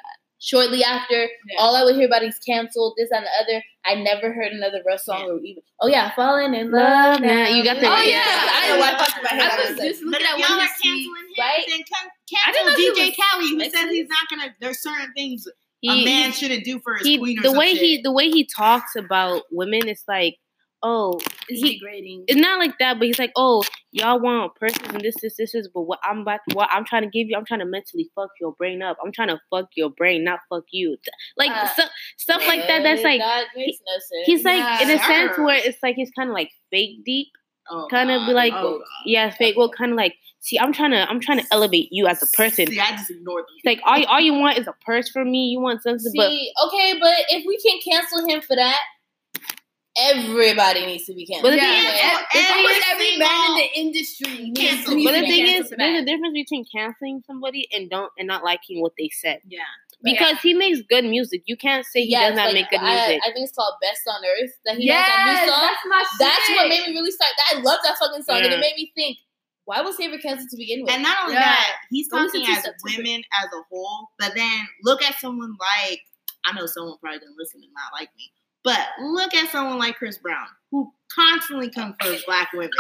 shortly 0.45 0.85
after. 0.85 1.23
Yeah. 1.49 1.57
All 1.59 1.75
I 1.75 1.85
would 1.85 1.97
hear 1.97 2.07
about 2.07 2.23
is 2.23 2.39
canceled, 2.47 2.95
this 2.99 3.09
and 3.11 3.25
the 3.25 3.31
other. 3.43 3.65
I 3.87 3.95
never 3.97 4.33
heard 4.33 4.53
another 4.53 4.83
Russ 4.87 5.05
song 5.07 5.21
Yeah. 5.21 5.33
or 5.33 5.39
even. 5.41 5.63
Oh 5.81 5.89
yeah, 5.89 6.15
falling 6.15 6.55
in 6.55 6.71
love 6.71 7.21
now. 7.21 7.49
You 7.49 7.65
got 7.65 7.81
the- 7.81 7.87
Oh, 7.91 8.01
yeah, 8.03 8.23
I 8.27 8.61
I 8.65 8.69
know 8.75 8.81
why 8.81 8.91
know. 8.93 8.99
popped 8.99 9.17
in 9.17 9.23
my 9.25 9.29
head. 9.31 9.41
I 9.41 9.55
I 9.55 9.71
was 9.71 9.79
just 9.81 10.01
But 10.03 10.11
looking 10.11 10.27
if 10.27 10.33
at 10.33 10.39
y'all 10.39 10.61
are 10.61 10.67
canceling 10.67 11.05
him, 11.05 11.35
right? 11.39 11.65
then 11.67 11.81
I 11.81 12.53
didn't 12.53 12.67
cancel 12.67 12.67
know 12.67 12.77
DJ 12.77 13.07
was 13.09 13.17
Khaled 13.17 13.49
who 13.51 13.71
says 13.71 13.91
he's 13.91 14.09
not 14.09 14.29
gonna. 14.31 14.55
There's 14.61 14.81
certain 14.83 15.13
things 15.15 15.47
a 15.47 15.51
He, 15.81 16.05
man 16.05 16.33
shouldn't 16.33 16.65
do 16.65 16.81
for 16.81 16.95
his 16.97 17.07
he, 17.07 17.19
queen 17.19 17.39
or 17.41 17.43
the 17.43 17.53
way 17.53 17.75
he 17.75 18.01
the 18.03 18.13
way 18.13 18.31
he 18.31 18.45
talks 18.47 18.97
about 18.97 19.43
women 19.51 19.87
is 19.89 20.03
like, 20.09 20.37
oh, 20.85 21.19
is 21.49 21.61
he, 21.61 21.79
degrading. 21.79 22.25
it's 22.29 22.39
not 22.41 22.59
like 22.59 22.79
that, 22.79 22.99
but 22.99 23.07
he's 23.07 23.19
like, 23.19 23.33
oh, 23.37 23.65
y'all 23.91 24.21
want 24.21 24.55
persons 24.55 24.87
and 24.93 25.01
this, 25.01 25.17
this, 25.23 25.37
this 25.37 25.55
is, 25.55 25.67
but 25.73 25.83
what 25.83 25.99
I'm 26.05 26.21
about, 26.21 26.41
what 26.53 26.69
I'm 26.71 26.85
trying 26.85 27.03
to 27.03 27.09
give 27.09 27.27
you, 27.29 27.37
I'm 27.37 27.45
trying 27.45 27.61
to 27.61 27.67
mentally 27.67 28.11
fuck 28.15 28.31
your 28.41 28.53
brain 28.53 28.83
up. 28.83 28.99
I'm 29.05 29.11
trying 29.11 29.29
to 29.29 29.41
fuck 29.51 29.69
your 29.77 29.91
brain, 29.91 30.23
not 30.25 30.41
fuck 30.49 30.65
you. 30.71 30.97
Like 31.37 31.51
Uh, 31.51 31.67
stuff, 31.69 31.91
stuff 32.19 32.47
like 32.47 32.67
that. 32.69 32.83
That's 32.83 33.03
like 33.03 33.21
that 33.21 33.47
makes 33.57 33.79
no 33.87 33.93
sense. 33.95 34.27
he's 34.27 34.45
like 34.45 34.83
in 34.83 34.91
a 34.91 34.95
Yeah. 34.95 35.07
sense 35.07 35.39
where 35.39 35.57
it's 35.57 35.79
like 35.83 35.97
he's 35.97 36.11
kind 36.11 36.29
of 36.29 36.35
like 36.35 36.51
fake 36.71 37.03
deep, 37.05 37.29
oh, 37.71 37.89
kind 37.91 38.11
of 38.11 38.27
be 38.27 38.33
like, 38.35 38.53
oh, 38.55 38.83
yeah, 39.07 39.31
fake. 39.31 39.57
Well, 39.57 39.71
kind 39.71 39.91
of 39.91 39.97
like, 39.97 40.15
see, 40.41 40.59
I'm 40.59 40.73
trying 40.75 40.91
to, 40.91 41.09
I'm 41.09 41.19
trying 41.19 41.39
to 41.41 41.47
elevate 41.51 41.89
you 41.91 42.07
as 42.07 42.23
a 42.23 42.27
person. 42.37 42.67
See, 42.67 42.79
I 42.79 42.91
just 42.91 43.11
ignored 43.11 43.45
them. 43.45 43.57
Like 43.65 43.81
all, 43.87 44.05
all 44.05 44.21
you 44.21 44.35
want 44.35 44.59
is 44.59 44.67
a 44.67 44.75
purse 44.85 45.09
from 45.09 45.31
me. 45.31 45.47
You 45.47 45.61
want 45.61 45.83
something, 45.83 46.13
but 46.15 46.29
See, 46.29 46.53
okay, 46.67 46.99
but 47.01 47.17
if 47.31 47.45
we 47.47 47.57
can 47.59 47.81
cancel 47.81 48.27
him 48.29 48.43
for 48.43 48.55
that, 48.57 48.79
everybody 49.97 50.87
needs 50.87 51.05
to 51.07 51.15
be 51.15 51.27
canceled. 51.27 51.45
But 51.45 51.51
the 51.51 51.57
yeah, 51.57 51.73
thing 51.73 51.85
is- 51.95 52.01
ev- 52.03 52.27
every 52.35 52.77
every 52.93 53.17
man 53.19 53.51
in 53.51 53.57
the 53.57 53.69
industry 53.81 54.39
needs 54.51 54.61
Canceled. 54.61 54.97
needs 54.97 55.11
But 55.11 55.21
the 55.21 55.27
thing 55.27 55.47
is, 55.47 55.69
for 55.69 55.77
there's 55.77 56.03
a 56.03 56.05
difference 56.05 56.33
between 56.35 56.65
canceling 56.75 57.23
somebody 57.27 57.69
and 57.73 57.89
don't 57.91 58.11
and 58.19 58.27
not 58.29 58.45
liking 58.45 58.81
what 58.83 58.93
they 58.99 59.09
said. 59.13 59.41
Yeah. 59.47 59.61
Because 60.03 60.39
he 60.43 60.53
makes 60.53 60.83
good 60.83 61.05
music. 61.05 61.43
You 61.47 61.57
can't 61.57 61.87
say 61.87 62.03
he 62.03 62.11
Yes, 62.11 62.31
does 62.31 62.37
not 62.37 62.47
like, 62.47 62.55
make 62.55 62.69
good 62.71 62.81
I, 62.81 62.93
music. 62.95 63.23
I 63.25 63.33
think 63.33 63.45
it's 63.49 63.57
called 63.57 63.73
Best 63.81 64.03
on 64.07 64.21
Earth 64.23 64.53
that 64.67 64.77
he 64.77 64.85
yes, 64.85 65.01
has 65.09 65.17
that 65.17 65.45
new 65.45 65.49
song. 65.49 65.61
that's 65.63 65.85
my 65.89 66.05
That's 66.27 66.45
shit. 66.47 66.57
what 66.57 66.69
made 66.69 66.87
me 66.89 66.93
really 66.93 67.11
start. 67.11 67.31
I 67.53 67.61
love 67.63 67.79
that 67.85 67.97
fucking 67.97 68.23
song, 68.23 68.37
and 68.45 68.53
it 68.53 68.61
made 68.61 68.75
me 68.77 68.93
think, 68.95 69.17
why 69.65 69.81
was 69.81 69.97
he 69.97 70.05
ever 70.05 70.19
canceled 70.19 70.51
to 70.51 70.59
begin 70.59 70.83
with? 70.83 70.93
And 70.93 71.03
not 71.03 71.23
only 71.25 71.37
Yeah. 71.37 71.57
that, 71.57 71.77
he's 71.89 72.11
Go 72.11 72.19
talking 72.27 72.45
as 72.47 72.69
women 72.85 73.25
as 73.41 73.47
a 73.49 73.63
whole. 73.71 74.09
But 74.19 74.35
then 74.35 74.69
look 74.83 75.03
at 75.03 75.19
someone 75.21 75.57
like 75.59 76.03
I 76.45 76.53
know 76.53 76.67
someone 76.67 76.99
probably 77.01 77.21
didn't 77.21 77.39
listen 77.39 77.63
and 77.65 77.73
not 77.73 77.99
like 77.99 78.11
me, 78.19 78.29
but 78.65 78.81
look 79.01 79.35
at 79.35 79.51
someone 79.53 79.79
like 79.79 79.97
Chris 79.97 80.19
Brown 80.19 80.47
who 80.71 80.93
constantly 81.15 81.71
comes 81.71 81.95
for 82.03 82.15
black 82.27 82.53
women. 82.53 82.71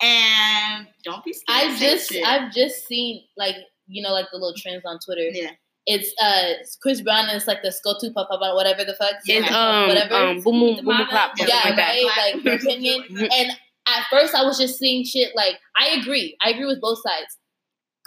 And 0.00 0.86
don't 1.02 1.24
be 1.24 1.32
scared. 1.32 1.70
I've 1.72 1.78
just 1.78 2.10
shit. 2.10 2.24
I've 2.24 2.52
just 2.52 2.86
seen 2.86 3.22
like 3.36 3.56
you 3.88 4.02
know 4.02 4.12
like 4.12 4.26
the 4.30 4.38
little 4.38 4.54
trends 4.56 4.82
on 4.84 4.98
Twitter. 5.04 5.28
yeah. 5.32 5.50
It's 5.86 6.12
uh 6.22 6.52
Chris 6.82 7.00
Brown 7.00 7.28
and 7.28 7.36
it's 7.36 7.46
like 7.46 7.62
the 7.62 7.70
Skotu 7.70 8.12
Papa 8.14 8.38
whatever 8.54 8.84
the 8.84 8.94
fuck. 8.94 9.14
it's 9.24 9.26
Yeah. 9.28 9.46
um 9.56 9.88
whatever. 9.88 10.14
um 10.14 10.40
boom 10.42 10.60
boom 10.60 10.76
boom 10.76 10.84
boom 10.84 11.06
clap 11.08 11.32
Yeah, 11.36 11.46
something 11.46 11.48
yeah, 11.48 11.62
like 11.64 11.76
that. 11.76 12.44
Like 12.44 12.60
opinion. 12.62 13.04
And 13.32 13.50
at 13.88 14.04
first, 14.10 14.34
I 14.34 14.44
was 14.44 14.58
just 14.58 14.78
seeing 14.78 15.02
shit 15.04 15.34
like 15.34 15.58
I 15.80 15.96
agree. 16.00 16.36
I 16.42 16.50
agree 16.50 16.66
with 16.66 16.80
both 16.80 16.98
sides. 17.02 17.37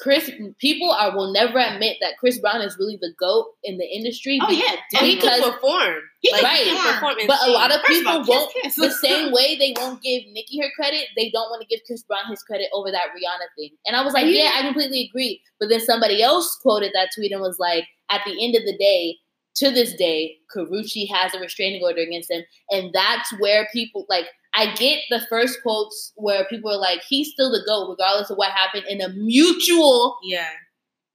Chris, 0.02 0.32
people 0.58 0.90
are 0.92 1.16
will 1.16 1.32
never 1.32 1.60
admit 1.60 1.98
that 2.02 2.18
Chris 2.20 2.40
Brown 2.40 2.60
is 2.62 2.76
really 2.80 2.98
the 3.00 3.14
goat 3.20 3.46
in 3.64 3.78
the 3.78 3.86
industry. 3.86 4.40
Oh 4.42 4.50
yeah, 4.50 4.76
He 5.00 5.16
definitely. 5.16 5.16
could 5.16 5.22
Because- 5.22 5.52
perform. 5.52 5.96
He 6.22 6.32
Like, 6.34 6.44
Right. 6.44 6.66
he 6.66 6.76
perform. 6.76 7.16
But 7.28 7.38
a 7.48 7.52
lot 7.52 7.72
of 7.72 7.82
First 7.82 7.88
people 8.00 8.12
all, 8.14 8.24
won't. 8.26 8.54
kiss, 8.54 8.64
kiss. 8.64 8.76
The 8.76 8.92
same 8.92 9.32
way 9.32 9.56
they 9.58 9.74
won't 9.78 10.02
give 10.02 10.24
Nicki 10.32 10.60
her 10.60 10.70
credit, 10.76 11.08
they 11.16 11.30
don't 11.30 11.50
want 11.52 11.62
to 11.62 11.68
give 11.68 11.82
Chris 11.86 12.04
Brown 12.04 12.26
his 12.30 12.42
credit 12.44 12.68
over 12.74 12.90
that 12.92 13.10
Rihanna 13.16 13.48
thing. 13.58 13.72
And 13.86 13.96
I 13.96 14.04
was 14.04 14.14
like, 14.14 14.26
Yeah. 14.26 14.44
yeah, 14.44 14.52
I 14.56 14.62
completely 14.64 15.08
agree. 15.10 15.42
But 15.60 15.70
then 15.70 15.80
somebody 15.80 16.22
else 16.24 16.56
quoted 16.62 16.92
that 16.96 17.10
tweet 17.16 17.32
and 17.32 17.42
was 17.42 17.60
like, 17.60 17.86
at 18.10 18.22
the 18.26 18.44
end 18.44 18.56
of 18.56 18.64
the 18.66 18.76
day, 18.78 19.18
to 19.56 19.70
this 19.70 19.94
day, 19.96 20.38
Karrueche 20.56 21.10
has 21.12 21.34
a 21.36 21.40
restraining 21.40 21.84
order 21.84 22.02
against 22.02 22.32
him, 22.32 22.44
and 22.72 22.92
that's 22.94 23.30
where 23.40 23.68
people 23.74 24.06
like. 24.10 24.26
I 24.54 24.74
get 24.76 25.00
the 25.10 25.22
first 25.30 25.62
quotes 25.64 26.12
where 26.16 26.46
people 26.50 26.72
are 26.72 26.78
like, 26.78 27.02
"He's 27.08 27.32
still 27.32 27.52
the 27.52 27.64
goat, 27.66 27.90
regardless 27.90 28.30
of 28.30 28.38
what 28.38 28.52
happened," 28.52 28.86
in 28.90 29.00
a 29.02 29.10
mutual 29.10 30.18
Yeah. 30.24 30.50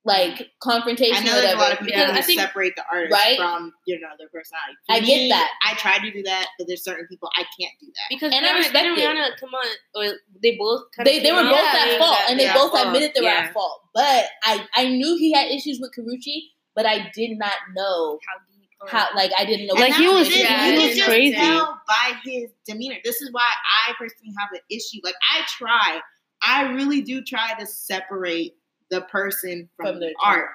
like 0.04 0.50
confrontation. 0.60 1.16
I 1.16 1.20
know 1.26 1.40
there's 1.40 1.54
a 1.54 1.58
lot 1.58 1.72
of 1.72 1.78
people 1.80 1.98
Yeah, 1.98 2.12
who 2.12 2.18
I 2.18 2.22
think- 2.22 2.40
separate 2.40 2.76
the 2.76 2.84
artist 2.90 3.12
Right? 3.12 3.36
from 3.36 3.72
you 3.86 3.98
know 4.00 4.08
their 4.18 4.28
personality. 4.28 4.76
I 4.88 5.00
get 5.00 5.28
that. 5.30 5.50
I 5.66 5.74
try 5.74 5.98
to 5.98 6.10
do 6.12 6.22
that, 6.22 6.46
but 6.58 6.68
there's 6.68 6.84
certain 6.84 7.06
people 7.08 7.28
I 7.36 7.42
can't 7.58 7.72
do 7.80 7.86
that. 7.88 8.06
Because 8.08 8.32
And 8.32 8.46
I 8.46 8.50
didn't- 8.50 8.56
respect 8.58 8.84
didn't 8.84 8.98
it. 9.00 9.02
Rihanna 9.02 9.36
come 9.40 9.50
on, 9.54 9.66
or 9.96 10.14
they 10.42 10.56
both 10.56 10.84
kind 10.94 11.06
they, 11.06 11.18
they 11.18 11.32
were 11.32 11.42
both 11.42 11.56
at 11.74 11.98
fault, 11.98 12.18
and 12.28 12.38
they 12.38 12.44
yeah, 12.44 12.54
both 12.54 12.70
fault. 12.72 12.86
admitted 12.86 13.12
they 13.14 13.20
were 13.20 13.26
Yeah. 13.26 13.46
at 13.48 13.52
fault. 13.52 13.82
But 13.94 14.30
I 14.44 14.66
I 14.74 14.86
knew 14.86 15.16
he 15.18 15.32
had 15.32 15.50
issues 15.50 15.80
with 15.80 15.90
Karrueche, 15.92 16.50
but 16.76 16.86
I 16.86 17.10
did 17.12 17.36
not 17.36 17.54
know 17.74 18.20
How 18.28 18.38
deep? 18.38 18.45
or- 18.45 18.45
how. 18.88 19.06
Like 19.14 19.30
I 19.38 19.44
didn't 19.44 19.66
know. 19.66 19.74
Like, 19.74 19.94
he 19.94 20.06
was- 20.08 20.28
the 20.28 20.38
yeah, 20.38 20.66
you 20.66 20.80
he 20.80 20.86
was 20.88 20.96
just 20.96 21.08
crazy. 21.08 21.36
tell 21.36 21.80
by 21.88 22.12
his 22.24 22.50
demeanor. 22.66 22.96
This 23.04 23.20
is 23.22 23.32
why 23.32 23.48
I 23.88 23.92
personally 23.98 24.32
have 24.38 24.50
an 24.52 24.60
issue. 24.70 24.98
Like 25.02 25.14
I 25.34 25.42
try, 25.58 26.00
I 26.42 26.72
really 26.72 27.00
do 27.02 27.22
try 27.22 27.52
to 27.58 27.66
separate 27.66 28.56
the 28.90 29.02
person 29.02 29.68
from, 29.76 29.86
From 29.86 29.94
the 29.96 30.06
their 30.06 30.12
art. 30.22 30.48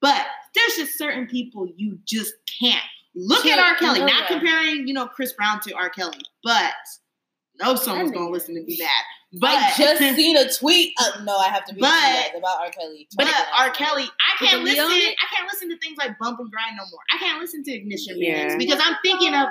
But 0.00 0.26
there's 0.54 0.76
just 0.76 0.98
certain 0.98 1.26
people 1.26 1.68
you 1.76 1.98
just 2.06 2.34
can't. 2.60 2.82
Look 3.14 3.44
Yeah, 3.44 3.54
at 3.54 3.58
R. 3.60 3.74
Kelly. 3.76 4.00
Not 4.00 4.30
way. 4.30 4.38
comparing, 4.38 4.86
you 4.88 4.94
know, 4.94 5.06
Chris 5.06 5.32
Brown 5.32 5.60
to 5.62 5.72
R. 5.74 5.90
Kelly, 5.90 6.20
but 6.44 6.72
no 7.60 7.74
someone's 7.74 8.10
That 8.10 8.16
gonna 8.18 8.30
listen 8.30 8.54
to 8.54 8.62
me 8.62 8.76
mad. 8.80 8.88
But 9.32 9.50
I 9.50 9.72
just 9.76 10.00
seen 10.16 10.36
a 10.36 10.50
tweet. 10.52 10.92
Uh, 10.98 11.22
no, 11.24 11.36
I 11.36 11.48
have 11.48 11.64
to 11.66 11.74
be 11.74 11.80
But- 11.80 11.90
to 11.90 12.08
you 12.08 12.14
guys 12.22 12.30
about 12.36 12.56
R. 12.60 12.70
Kelly. 12.70 13.06
But 13.16 13.28
R. 13.58 13.70
Kelly, 13.70 14.04
I 14.04 14.44
can't 14.44 14.64
listen. 14.64 14.84
I 14.86 15.26
can't 15.36 15.46
listen 15.50 15.68
to 15.70 15.78
things 15.78 15.96
like 15.98 16.18
Bump 16.18 16.40
and 16.40 16.50
Grind 16.50 16.76
no 16.76 16.84
more. 16.90 17.00
I 17.14 17.18
can't 17.18 17.40
listen 17.40 17.62
to 17.64 17.72
Ignition 17.72 18.16
Yeah. 18.18 18.56
because 18.56 18.80
I'm 18.82 18.96
thinking 19.04 19.34
of 19.34 19.48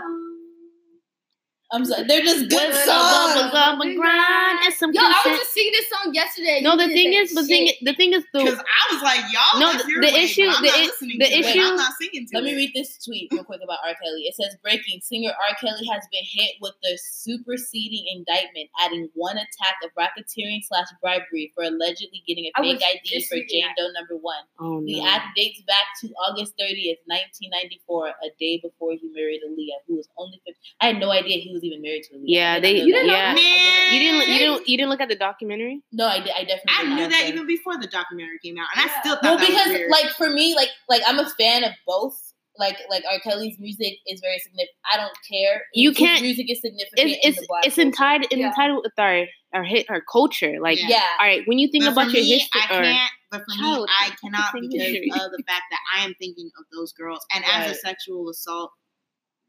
I'm 1.71 1.85
sorry. 1.85 2.03
They're 2.09 2.21
just 2.25 2.49
good 2.49 2.69
With 2.69 2.77
songs. 2.81 3.33
bump, 3.37 3.53
bump, 3.53 3.81
and 3.85 3.95
grind 3.95 4.57
and 4.65 4.73
some 4.73 4.91
Yo, 4.91 5.01
I 5.01 5.05
was 5.05 5.15
consent. 5.21 5.37
just 5.37 5.53
singing 5.53 5.71
this 5.71 5.89
song 5.89 6.13
yesterday. 6.15 6.59
No, 6.63 6.75
the 6.75 6.87
thing 6.87 7.13
is, 7.13 7.29
the 7.33 7.45
thing, 7.45 7.67
shit. 7.67 7.77
the 7.85 7.93
thing 7.93 8.13
is, 8.13 8.25
because 8.33 8.57
I 8.57 8.81
was 8.93 9.03
like, 9.03 9.21
y'all. 9.29 9.59
No, 9.61 9.71
that's 9.71 9.85
the- 9.85 9.91
your 9.91 10.01
the 10.01 10.09
way, 10.11 10.23
issue- 10.25 10.49
I'm 10.49 10.63
the 10.65 10.69
not 10.73 10.97
the 10.97 11.05
to 11.05 11.29
it. 11.29 11.45
issue- 11.45 11.61
I'm 11.61 11.75
not 11.75 11.93
singing 12.01 12.25
to 12.25 12.31
Let 12.33 12.43
me 12.43 12.55
read 12.55 12.71
this 12.73 12.97
tweet 13.05 13.29
real 13.31 13.43
quick 13.43 13.61
about 13.63 13.79
R. 13.85 13.93
Kelly. 14.01 14.23
It 14.25 14.33
says, 14.33 14.57
"Breaking: 14.63 14.99
Singer 15.01 15.29
R. 15.29 15.53
Kelly 15.61 15.85
has 15.93 16.01
been 16.11 16.25
hit 16.25 16.55
with 16.59 16.73
the 16.81 16.97
superseding 16.97 18.05
indictment, 18.17 18.69
adding 18.81 19.09
one 19.13 19.37
attack 19.37 19.77
of 19.85 19.91
racketeering 19.93 20.61
slash 20.65 20.87
bribery 21.01 21.51
for 21.53 21.63
allegedly 21.63 22.23
getting 22.27 22.49
a 22.49 22.61
fake 22.63 22.81
ID 22.81 23.25
for 23.29 23.37
Jane. 23.45 23.69
Doe 23.77 23.91
number 23.93 24.17
one. 24.17 24.41
oh 24.59 24.81
The 24.81 24.99
no, 25.01 25.05
act 25.07 25.35
dates 25.35 25.61
back 25.67 25.85
to 26.01 26.07
August 26.27 26.57
30th, 26.57 26.97
1994, 27.05 28.07
a 28.09 28.29
day 28.39 28.59
before 28.61 28.93
he 28.93 29.07
married 29.13 29.41
Aaliyah, 29.45 29.85
who 29.87 29.95
was 29.97 30.07
only 30.17 30.41
15. 30.45 30.55
I 30.81 30.87
had 30.87 30.99
no 30.99 31.11
idea 31.11 31.37
he 31.37 31.51
was 31.53 31.58
even 31.63 31.81
married 31.81 32.03
to 32.03 32.15
Aaliyah. 32.15 32.23
Yeah, 32.25 32.53
I 32.53 32.59
they- 32.59 32.81
You 32.81 32.93
didn't 32.93 33.07
that. 33.07 33.13
yeah. 33.13 33.31
I 33.31 33.33
Man. 33.35 33.93
you 33.93 33.99
didn't, 33.99 34.21
you 34.21 34.27
Man. 34.27 34.39
didn't, 34.39 34.67
you 34.69 34.77
didn't 34.77 34.89
look 34.89 35.01
at 35.01 35.09
the 35.09 35.15
documentary. 35.15 35.81
No, 35.91 36.05
I, 36.07 36.19
did, 36.19 36.29
I 36.35 36.43
definitely 36.43 36.73
I 36.77 36.95
knew 36.95 37.07
that 37.09 37.25
even 37.27 37.47
before 37.47 37.77
the 37.77 37.87
documentary 37.87 38.39
came 38.43 38.57
out, 38.57 38.67
and 38.75 38.89
I 38.89 38.99
still 39.01 39.15
thought 39.15 39.23
Well, 39.23 39.37
that 39.37 39.47
because 39.47 39.67
was 39.67 39.73
weird. 39.77 39.91
like 39.91 40.09
for 40.17 40.29
me, 40.29 40.55
like 40.55 40.69
like 40.87 41.01
I'm 41.07 41.19
a 41.19 41.29
fan 41.31 41.63
of 41.63 41.71
both. 41.87 42.15
Like 42.57 42.75
like 42.89 43.03
R. 43.09 43.19
Kelly's 43.21 43.57
music 43.57 43.93
is 44.05 44.19
very 44.19 44.37
significant. 44.39 44.75
I 44.93 44.97
don't 44.97 45.15
care. 45.31 45.63
You 45.73 45.93
can't- 45.93 46.21
music 46.21 46.51
is 46.51 46.59
significant. 46.59 47.09
It's 47.09 47.25
in 47.25 47.29
it's 47.31 47.39
the 47.39 47.45
black 47.47 47.65
it's 47.65 47.77
entitled 47.77 48.27
Yeah. 48.33 48.47
entitled 48.47 48.81
with 48.83 48.91
our 48.97 49.25
our 49.53 49.63
hit 49.63 49.85
our 49.89 50.01
culture. 50.01 50.57
Like, 50.59 50.77
Yeah. 50.77 50.87
Yeah. 50.89 51.07
all 51.21 51.25
right, 51.25 51.41
when 51.45 51.57
you 51.57 51.69
think 51.71 51.85
But 51.85 51.93
about 51.93 52.11
your 52.11 52.21
me, 52.21 52.29
history, 52.37 52.59
I 52.69 52.77
or 52.77 52.83
can't. 52.83 53.11
But 53.31 53.41
for 53.45 53.61
me, 53.63 53.85
I 53.99 54.09
cannot 54.21 54.51
because 54.53 55.23
of 55.23 55.31
the 55.31 55.43
fact 55.47 55.63
that 55.71 55.79
I 55.95 56.03
am 56.03 56.13
thinking 56.19 56.51
of 56.59 56.65
those 56.73 56.91
girls, 56.91 57.25
and 57.33 57.45
as 57.45 57.71
a 57.71 57.75
sexual 57.75 58.27
assault, 58.29 58.71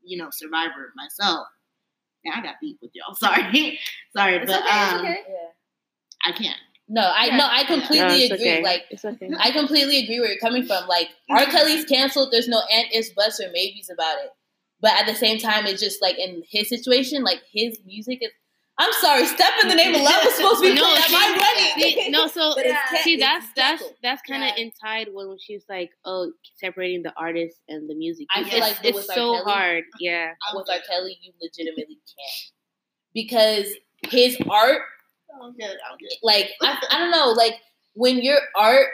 you 0.04 0.16
know, 0.16 0.28
survivor 0.30 0.92
myself. 0.94 1.48
Yeah, 2.24 2.32
I 2.36 2.42
got 2.42 2.54
beat 2.60 2.78
with 2.82 2.90
y'all. 2.94 3.14
Sorry, 3.18 3.78
sorry, 4.14 4.36
It's 4.36 4.50
but 4.52 4.62
okay, 4.62 4.78
um, 4.78 5.00
okay. 5.00 5.18
I 6.26 6.32
can't. 6.32 6.58
No, 6.88 7.02
I 7.02 7.26
Yeah. 7.26 7.36
no, 7.36 7.46
I 7.48 7.62
no, 7.62 7.66
completely 7.68 8.22
it's 8.24 8.34
agree. 8.34 8.50
okay. 8.50 8.62
Like 8.62 8.84
it's 8.90 9.04
okay. 9.04 9.30
I 9.38 9.52
completely 9.52 9.98
agree 10.02 10.18
where 10.20 10.28
you're 10.28 10.38
coming 10.40 10.64
from. 10.66 10.86
Like 10.88 11.08
R. 11.30 11.46
Kelly's 11.46 11.84
canceled. 11.84 12.30
There's 12.32 12.48
no 12.48 12.60
and 12.70 12.86
ifs, 12.92 13.10
buts, 13.10 13.40
or 13.40 13.50
maybes 13.52 13.90
about 13.90 14.18
it. 14.24 14.30
But 14.80 14.92
at 14.98 15.06
the 15.06 15.14
same 15.14 15.38
time, 15.38 15.66
it's 15.66 15.80
just 15.80 16.02
like 16.02 16.18
in 16.18 16.42
his 16.50 16.68
situation, 16.68 17.22
like 17.22 17.42
his 17.52 17.78
music 17.86 18.18
is. 18.22 18.30
I'm 18.82 18.92
sorry, 18.94 19.26
"Step 19.26 19.52
in 19.62 19.68
the 19.68 19.74
Name 19.74 19.94
of 19.94 20.00
Love" 20.00 20.24
was 20.24 20.34
supposed 20.36 20.62
to 20.62 20.70
be 20.70 20.74
No, 20.80 20.82
played 20.86 20.98
at 21.04 21.10
my 21.10 21.38
wedding. 21.38 21.94
See, 21.94 22.08
no, 22.08 22.26
so 22.28 22.54
Yeah. 22.58 22.78
see 23.02 23.16
that's 23.16 23.46
that's 23.54 23.82
that's 24.02 24.22
kind 24.22 24.42
of 24.42 24.56
Yeah. 24.56 24.64
inside 24.64 25.08
when 25.12 25.36
she 25.38 25.54
was 25.54 25.64
like, 25.68 25.90
oh, 26.06 26.32
separating 26.56 27.02
the 27.02 27.12
artist 27.16 27.58
and 27.68 27.88
the 27.90 27.94
music. 27.94 28.26
I 28.34 28.40
It's- 28.40 28.58
like 28.60 28.76
it's 28.82 29.06
so 29.06 29.34
Kelly- 29.34 29.42
hard. 29.52 29.84
Yeah, 30.00 30.32
with 30.54 30.68
R. 30.70 30.76
Kelly, 30.88 31.18
you 31.20 31.32
legitimately 31.42 31.96
can't 31.96 32.52
because 33.12 33.66
his 34.08 34.38
art, 34.48 34.80
I'm 35.42 35.52
good. 35.52 35.76
I'm 35.90 35.98
good. 35.98 36.08
like 36.22 36.50
I, 36.62 36.82
I 36.90 36.98
don't 36.98 37.10
know, 37.10 37.32
like 37.36 37.56
when 37.92 38.18
your 38.22 38.38
art, 38.56 38.86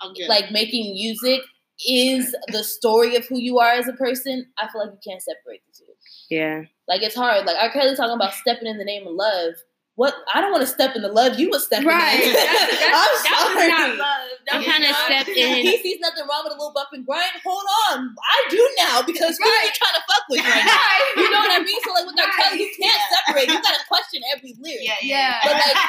I'm 0.00 0.12
like 0.28 0.50
making 0.50 0.92
music, 0.94 1.40
is 1.88 2.34
the 2.48 2.62
story 2.64 3.16
of 3.16 3.26
who 3.26 3.38
you 3.38 3.58
are 3.58 3.72
as 3.72 3.88
a 3.88 3.92
person, 3.94 4.46
I 4.58 4.68
feel 4.70 4.82
like 4.82 4.92
you 4.92 5.10
can't 5.10 5.22
separate 5.22 5.62
the 5.66 5.72
two. 5.78 5.92
Yeah. 6.30 6.62
Like 6.88 7.02
it's 7.02 7.14
hard. 7.16 7.44
Like 7.46 7.56
R. 7.60 7.70
Kelly 7.70 7.96
talking 7.96 8.14
about 8.14 8.34
stepping 8.34 8.68
in 8.68 8.78
the 8.78 8.84
name 8.84 9.06
of 9.06 9.14
love. 9.14 9.54
What 9.96 10.12
I 10.34 10.42
don't 10.42 10.52
want 10.52 10.60
to 10.60 10.68
step 10.68 10.94
in 10.94 11.00
the 11.00 11.08
love 11.08 11.40
you 11.40 11.48
was 11.48 11.64
stepping 11.64 11.88
Right. 11.88 12.20
in. 12.20 12.28
That's, 12.36 12.52
that's, 12.52 12.84
I'm 12.92 13.24
that 13.24 13.40
was 13.48 13.56
sorry. 13.56 13.68
not 13.72 13.88
love. 13.96 14.28
That 14.44 14.52
I'm 14.52 14.60
was 14.60 14.66
kinda 14.68 14.88
not- 14.92 15.28
in. 15.32 15.64
He 15.72 15.74
sees 15.80 15.98
nothing 16.04 16.28
wrong 16.28 16.44
with 16.44 16.52
a 16.52 16.58
little 16.60 16.76
bump 16.76 16.92
and 16.92 17.00
grind. 17.08 17.32
Hold 17.42 17.64
on, 17.90 18.12
I 18.12 18.38
do 18.52 18.60
now 18.76 19.00
because 19.02 19.40
who 19.40 19.48
are 19.48 19.72
trying 19.72 19.96
to 19.96 20.04
fuck 20.04 20.24
with 20.28 20.44
right 20.44 20.62
now? 20.68 20.84
You 21.24 21.30
know 21.32 21.40
what 21.40 21.50
I 21.50 21.64
mean? 21.64 21.80
So 21.80 21.90
like 21.96 22.04
with 22.06 22.20
R. 22.20 22.28
Right. 22.28 22.36
Kelly, 22.44 22.60
you 22.60 22.70
can't 22.76 22.92
Yeah. 22.92 23.16
separate. 23.24 23.48
You 23.48 23.56
gotta 23.56 23.82
question 23.88 24.20
every 24.36 24.52
lyric. 24.60 24.84
yeah, 24.84 25.00
yeah. 25.00 25.16
Yeah. 25.16 25.48
But 25.48 25.52
like 25.64 25.80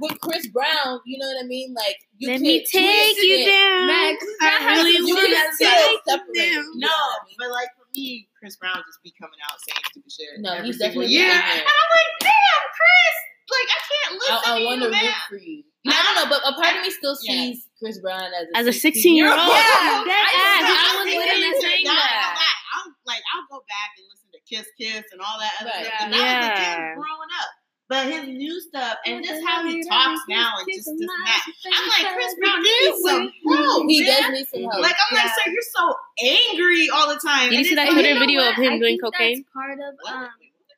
with 0.00 0.16
Chris 0.24 0.46
Brown, 0.48 1.04
you 1.04 1.20
know 1.20 1.28
what 1.28 1.44
I 1.44 1.46
mean? 1.46 1.74
Like 1.76 2.00
you 2.16 2.28
Let 2.32 2.40
could 2.40 2.48
me 2.48 2.64
take 2.64 3.20
you 3.20 3.44
down. 3.52 3.86
Max, 3.86 4.16
I 4.40 4.80
really 4.80 4.96
You 5.06 5.12
want 5.14 5.28
can 5.28 5.44
to 5.52 5.56
take 5.60 6.00
separate. 6.08 6.32
you 6.40 6.40
You 6.40 6.56
down. 6.56 6.64
no, 6.80 6.88
what 6.88 7.20
I 7.20 7.26
mean? 7.28 7.36
but 7.38 7.50
like 7.52 7.68
for 7.92 8.00
me, 8.00 8.28
Chris 8.38 8.56
Brown 8.56 8.76
just 8.86 9.02
be 9.04 9.12
coming 9.20 9.38
out 9.44 9.60
saying 9.60 9.84
stupid 9.92 10.12
shit. 10.12 10.40
No, 10.40 10.62
he's 10.64 10.78
definitely 10.78 11.12
year. 11.12 11.28
in 11.28 11.36
And. 11.36 11.60
I'm 11.60 11.88
like, 11.92 12.10
damn, 12.20 12.62
Chris. 12.72 13.16
Like 13.52 13.68
I 13.68 13.80
can't 13.84 14.12
listen 14.16 14.32
I, 14.32 14.48
I 14.48 14.58
to 14.58 14.64
want 14.64 14.80
to 14.80 14.88
root 14.88 15.18
for 15.28 15.36
you. 15.36 15.62
I 15.84 15.98
don't 15.98 16.16
know, 16.24 16.28
but 16.30 16.40
a 16.46 16.54
part 16.56 16.76
of 16.78 16.82
me 16.82 16.90
still 16.94 17.18
Yeah. 17.26 17.52
sees 17.52 17.68
Chris 17.76 17.98
Brown 18.00 18.30
as 18.32 18.46
a 18.48 18.56
As 18.56 18.66
a 18.70 18.72
16 18.72 19.12
year 19.18 19.28
old, 19.28 19.36
Yeah. 19.36 20.06
that 20.08 20.24
I- 20.30 20.40
ass. 20.40 20.62
I 20.62 20.72
I 20.72 20.94
was 20.96 21.04
think 21.04 21.20
literally 21.20 21.52
that- 21.52 21.60
saying 21.60 21.84
that. 21.84 22.56
I'll 22.72 22.88
like 23.04 23.20
I'll 23.34 23.44
go 23.50 23.60
back 23.68 23.90
and 23.98 24.06
listen 24.08 24.28
to 24.32 24.40
Kiss 24.48 24.66
Kiss 24.80 25.04
and 25.12 25.20
all 25.20 25.36
that 25.42 25.52
other 25.60 25.68
Right. 25.74 25.84
stuff. 25.84 26.00
And 26.06 26.12
that 26.14 26.22
was 26.22 26.38
the 26.48 26.54
Yeah. 26.54 26.64
kid 26.64 26.96
growing 26.96 27.32
up. 27.42 27.50
But 27.92 28.06
his 28.10 28.24
new 28.26 28.58
stuff 28.58 28.96
and 29.04 29.22
just 29.22 29.44
how 29.46 29.66
he 29.68 29.82
talks 29.86 30.20
now 30.26 30.54
and 30.58 30.66
just 30.72 30.86
this 30.86 30.88
and 30.88 31.08
that. 31.10 31.42
I'm 31.74 31.88
like, 32.04 32.14
Chris 32.14 32.34
Brown 32.40 32.62
needs 32.62 33.02
some 33.04 33.30
help. 33.54 33.84
He 33.86 34.00
man. 34.00 34.22
does 34.22 34.32
need 34.32 34.46
some 34.48 34.62
help. 34.62 34.80
Like 34.80 34.96
I'm 35.10 35.14
like, 35.16 35.26
sir, 35.34 35.50
you're 35.52 35.62
so 35.76 35.94
angry 36.24 36.88
all 36.94 37.08
the 37.12 37.20
time. 37.20 37.50
Did 37.50 37.58
you 37.58 37.64
see 37.66 37.74
that 37.74 37.90
Twitter 37.90 38.08
you 38.08 38.14
know 38.14 38.20
video 38.20 38.40
what? 38.40 38.56
of 38.58 38.64
him 38.64 38.72
I 38.72 38.78
doing 38.78 38.98
cocaine? 38.98 39.44
Part 39.52 39.78
of 39.78 39.94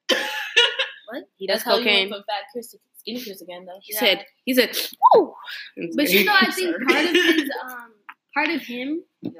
What? 0.08 0.22
He 1.36 1.46
does 1.46 1.58
That's 1.62 1.64
how 1.64 1.76
you 1.76 1.84
cocaine. 1.84 2.10
went 2.10 2.24
from 2.24 2.24
fat 2.34 2.44
Chris 2.52 2.72
to 2.72 2.78
skinny 2.98 3.22
Chris 3.22 3.40
again, 3.42 3.64
though. 3.64 3.78
He 3.80 3.92
Yeah. 3.94 4.00
said, 4.00 4.26
he 4.44 4.54
said, 4.54 4.76
woo. 5.14 5.32
But 5.94 6.10
you 6.10 6.24
know, 6.24 6.34
I 6.34 6.50
think 6.50 6.74
part 6.88 7.04
of 7.04 7.12
his 7.12 7.50
um, 7.64 7.92
part 8.34 8.48
of 8.48 8.60
him 8.62 9.04
Yeah. 9.22 9.30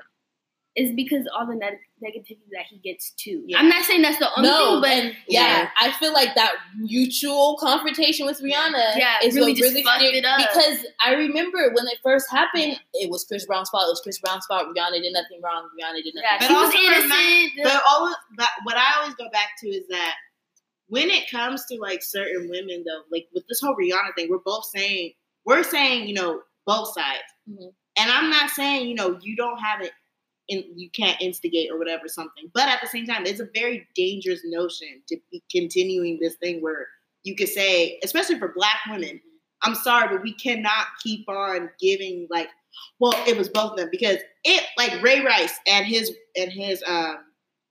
Is 0.77 0.91
because 0.93 1.25
all 1.33 1.47
the 1.47 1.55
neg- 1.55 1.79
negativity 2.03 2.51
that 2.51 2.67
he 2.69 2.79
gets 2.79 3.13
too. 3.13 3.45
Yeah. 3.47 3.59
I'm 3.59 3.69
not 3.69 3.85
saying 3.85 4.03
that's 4.03 4.19
the 4.19 4.29
only 4.37 4.49
No, 4.51 4.59
thing, 4.59 4.81
but 4.81 4.91
and 4.91 5.17
yeah, 5.29 5.59
Yeah. 5.63 5.69
I 5.79 5.93
feel 5.93 6.13
like 6.13 6.35
that 6.35 6.53
mutual 6.77 7.57
confrontation 7.61 8.27
with 8.27 8.41
Rihanna 8.41 8.97
Yeah, 8.97 9.17
is 9.23 9.35
really 9.37 9.53
what 9.53 9.59
just 9.59 9.71
really 9.71 9.85
fucked 9.85 10.01
scared 10.01 10.15
it 10.17 10.25
up. 10.25 10.39
because 10.39 10.85
I 11.05 11.15
remember 11.15 11.71
when 11.75 11.87
it 11.87 11.99
first 12.03 12.27
happened, 12.31 12.81
it 12.93 13.09
was 13.09 13.25
Chris 13.25 13.47
Brown's 13.47 13.71
fault. 13.71 13.85
It 13.87 13.91
was 13.93 14.01
Chris 14.01 14.19
Brown's 14.19 14.47
fault. 14.47 14.67
Rihanna 14.77 15.01
did 15.01 15.13
nothing 15.13 15.41
wrong. 15.43 15.69
Rihanna 15.81 16.03
did 16.03 16.15
nothing. 16.17 16.29
yeah, 16.29 16.39
But 16.41 16.47
she 16.49 16.53
was 16.55 16.65
also 16.65 16.79
innocent. 16.79 17.53
But 17.63 17.83
always, 17.89 18.17
but 18.37 18.49
what 18.65 18.77
I 18.77 18.99
always 19.01 19.15
go 19.15 19.31
back 19.31 19.51
to 19.61 19.69
is 19.69 19.87
that 19.91 20.15
when 20.89 21.09
it 21.09 21.31
comes 21.31 21.65
to 21.67 21.79
like 21.79 22.03
certain 22.03 22.49
women, 22.51 22.83
though, 22.85 23.03
like 23.13 23.29
with 23.33 23.47
this 23.49 23.61
whole 23.61 23.77
Rihanna 23.77 24.15
thing, 24.17 24.29
we're 24.29 24.39
both 24.45 24.65
saying 24.75 25.13
we're 25.47 25.63
saying 25.63 26.09
you 26.09 26.15
know 26.15 26.41
both 26.67 26.93
sides, 26.95 27.23
Mhm. 27.49 27.73
and 27.99 28.11
I'm 28.11 28.29
not 28.31 28.51
saying 28.51 28.89
you 28.89 28.95
know 28.97 29.19
you 29.23 29.37
don't 29.37 29.59
have 29.59 29.81
it, 29.83 29.93
and 30.49 30.65
you 30.77 30.91
can't 30.91 31.21
instigate 31.21 31.71
or 31.71 31.79
whatever 31.79 32.09
something, 32.09 32.51
but 32.53 32.69
at 32.69 32.81
the 32.83 32.89
same 32.89 33.07
time, 33.07 33.27
it's 33.27 33.41
a 33.41 33.49
very 33.55 33.87
dangerous 33.95 34.41
notion 34.45 35.03
to 35.09 35.17
be 35.31 35.43
continuing 35.51 36.19
this 36.21 36.35
thing 36.37 36.61
where 36.61 36.87
you 37.23 37.35
could 37.35 37.49
say, 37.49 37.99
especially 38.05 38.39
for 38.39 38.53
Black 38.55 38.79
women. 38.91 39.21
I'm 39.63 39.75
sorry, 39.75 40.09
but 40.09 40.23
we 40.23 40.35
cannot 40.35 40.87
keep 41.03 41.29
on 41.29 41.71
giving 41.81 42.27
like. 42.31 42.49
Well, 42.99 43.15
it 43.27 43.39
was 43.39 43.49
both 43.49 43.73
of 43.73 43.77
them 43.77 43.89
because 43.91 44.19
it 44.43 44.65
like 44.77 45.01
Ray 45.01 45.21
Rice 45.21 45.55
and 45.67 45.87
his 45.87 46.13
and 46.37 46.53
his 46.53 46.83
um 46.87 47.19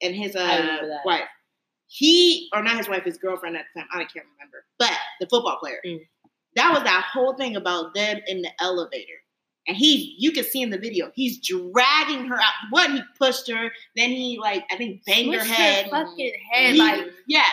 and 0.02 0.16
his 0.16 0.36
uh 0.36 0.78
wife. 1.06 1.28
He 1.88 2.50
or 2.54 2.64
not 2.64 2.78
his 2.78 2.90
wife, 2.90 3.04
his 3.04 3.18
girlfriend 3.18 3.58
at 3.58 3.66
the 3.76 3.82
time. 3.82 3.90
I 3.94 4.06
can't 4.06 4.26
remember, 4.38 4.66
but 4.80 4.92
the 5.20 5.28
football 5.28 5.58
player. 5.60 5.80
Mm. 5.86 6.00
That 6.56 6.72
was 6.72 6.84
that 6.84 7.06
whole 7.12 7.36
thing 7.36 7.56
about 7.56 7.94
them 7.94 8.22
in 8.28 8.42
the 8.42 8.50
elevator. 8.60 9.23
And 9.68 9.78
he, 9.78 10.16
you 10.20 10.32
can 10.32 10.44
see 10.44 10.62
in 10.62 10.70
the 10.72 10.78
video, 10.78 11.12
he's 11.16 11.40
dragging 11.40 12.26
her 12.26 12.36
out. 12.36 12.52
What 12.70 12.92
he 12.92 13.00
pushed 13.18 13.50
her, 13.50 13.72
then 13.96 14.10
he 14.10 14.38
like 14.40 14.66
I 14.72 14.76
think 14.76 15.06
banged 15.06 15.34
her 15.36 15.44
head. 15.44 15.90
fucking 15.90 16.34
head 16.52 16.74
He- 16.74 16.80
like 16.80 17.06
yeah, 17.28 17.46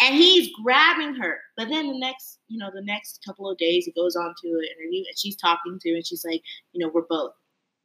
and 0.00 0.14
he's 0.14 0.48
grabbing 0.62 1.14
her. 1.16 1.38
But 1.56 1.68
then 1.68 1.88
the 1.88 1.98
next, 1.98 2.38
you 2.48 2.58
know, 2.58 2.70
the 2.72 2.82
next 2.82 3.20
couple 3.26 3.50
of 3.50 3.58
days, 3.58 3.84
he 3.86 3.90
goes 3.92 4.14
on 4.14 4.32
to 4.42 4.48
an 4.48 4.66
interview 4.78 4.98
and 5.08 5.18
she's 5.18 5.34
talking 5.36 5.78
to, 5.80 5.88
him, 5.90 5.96
and 5.96 6.06
she's 6.06 6.24
like, 6.24 6.42
you 6.72 6.84
know, 6.84 6.90
we're 6.94 7.02
both. 7.08 7.32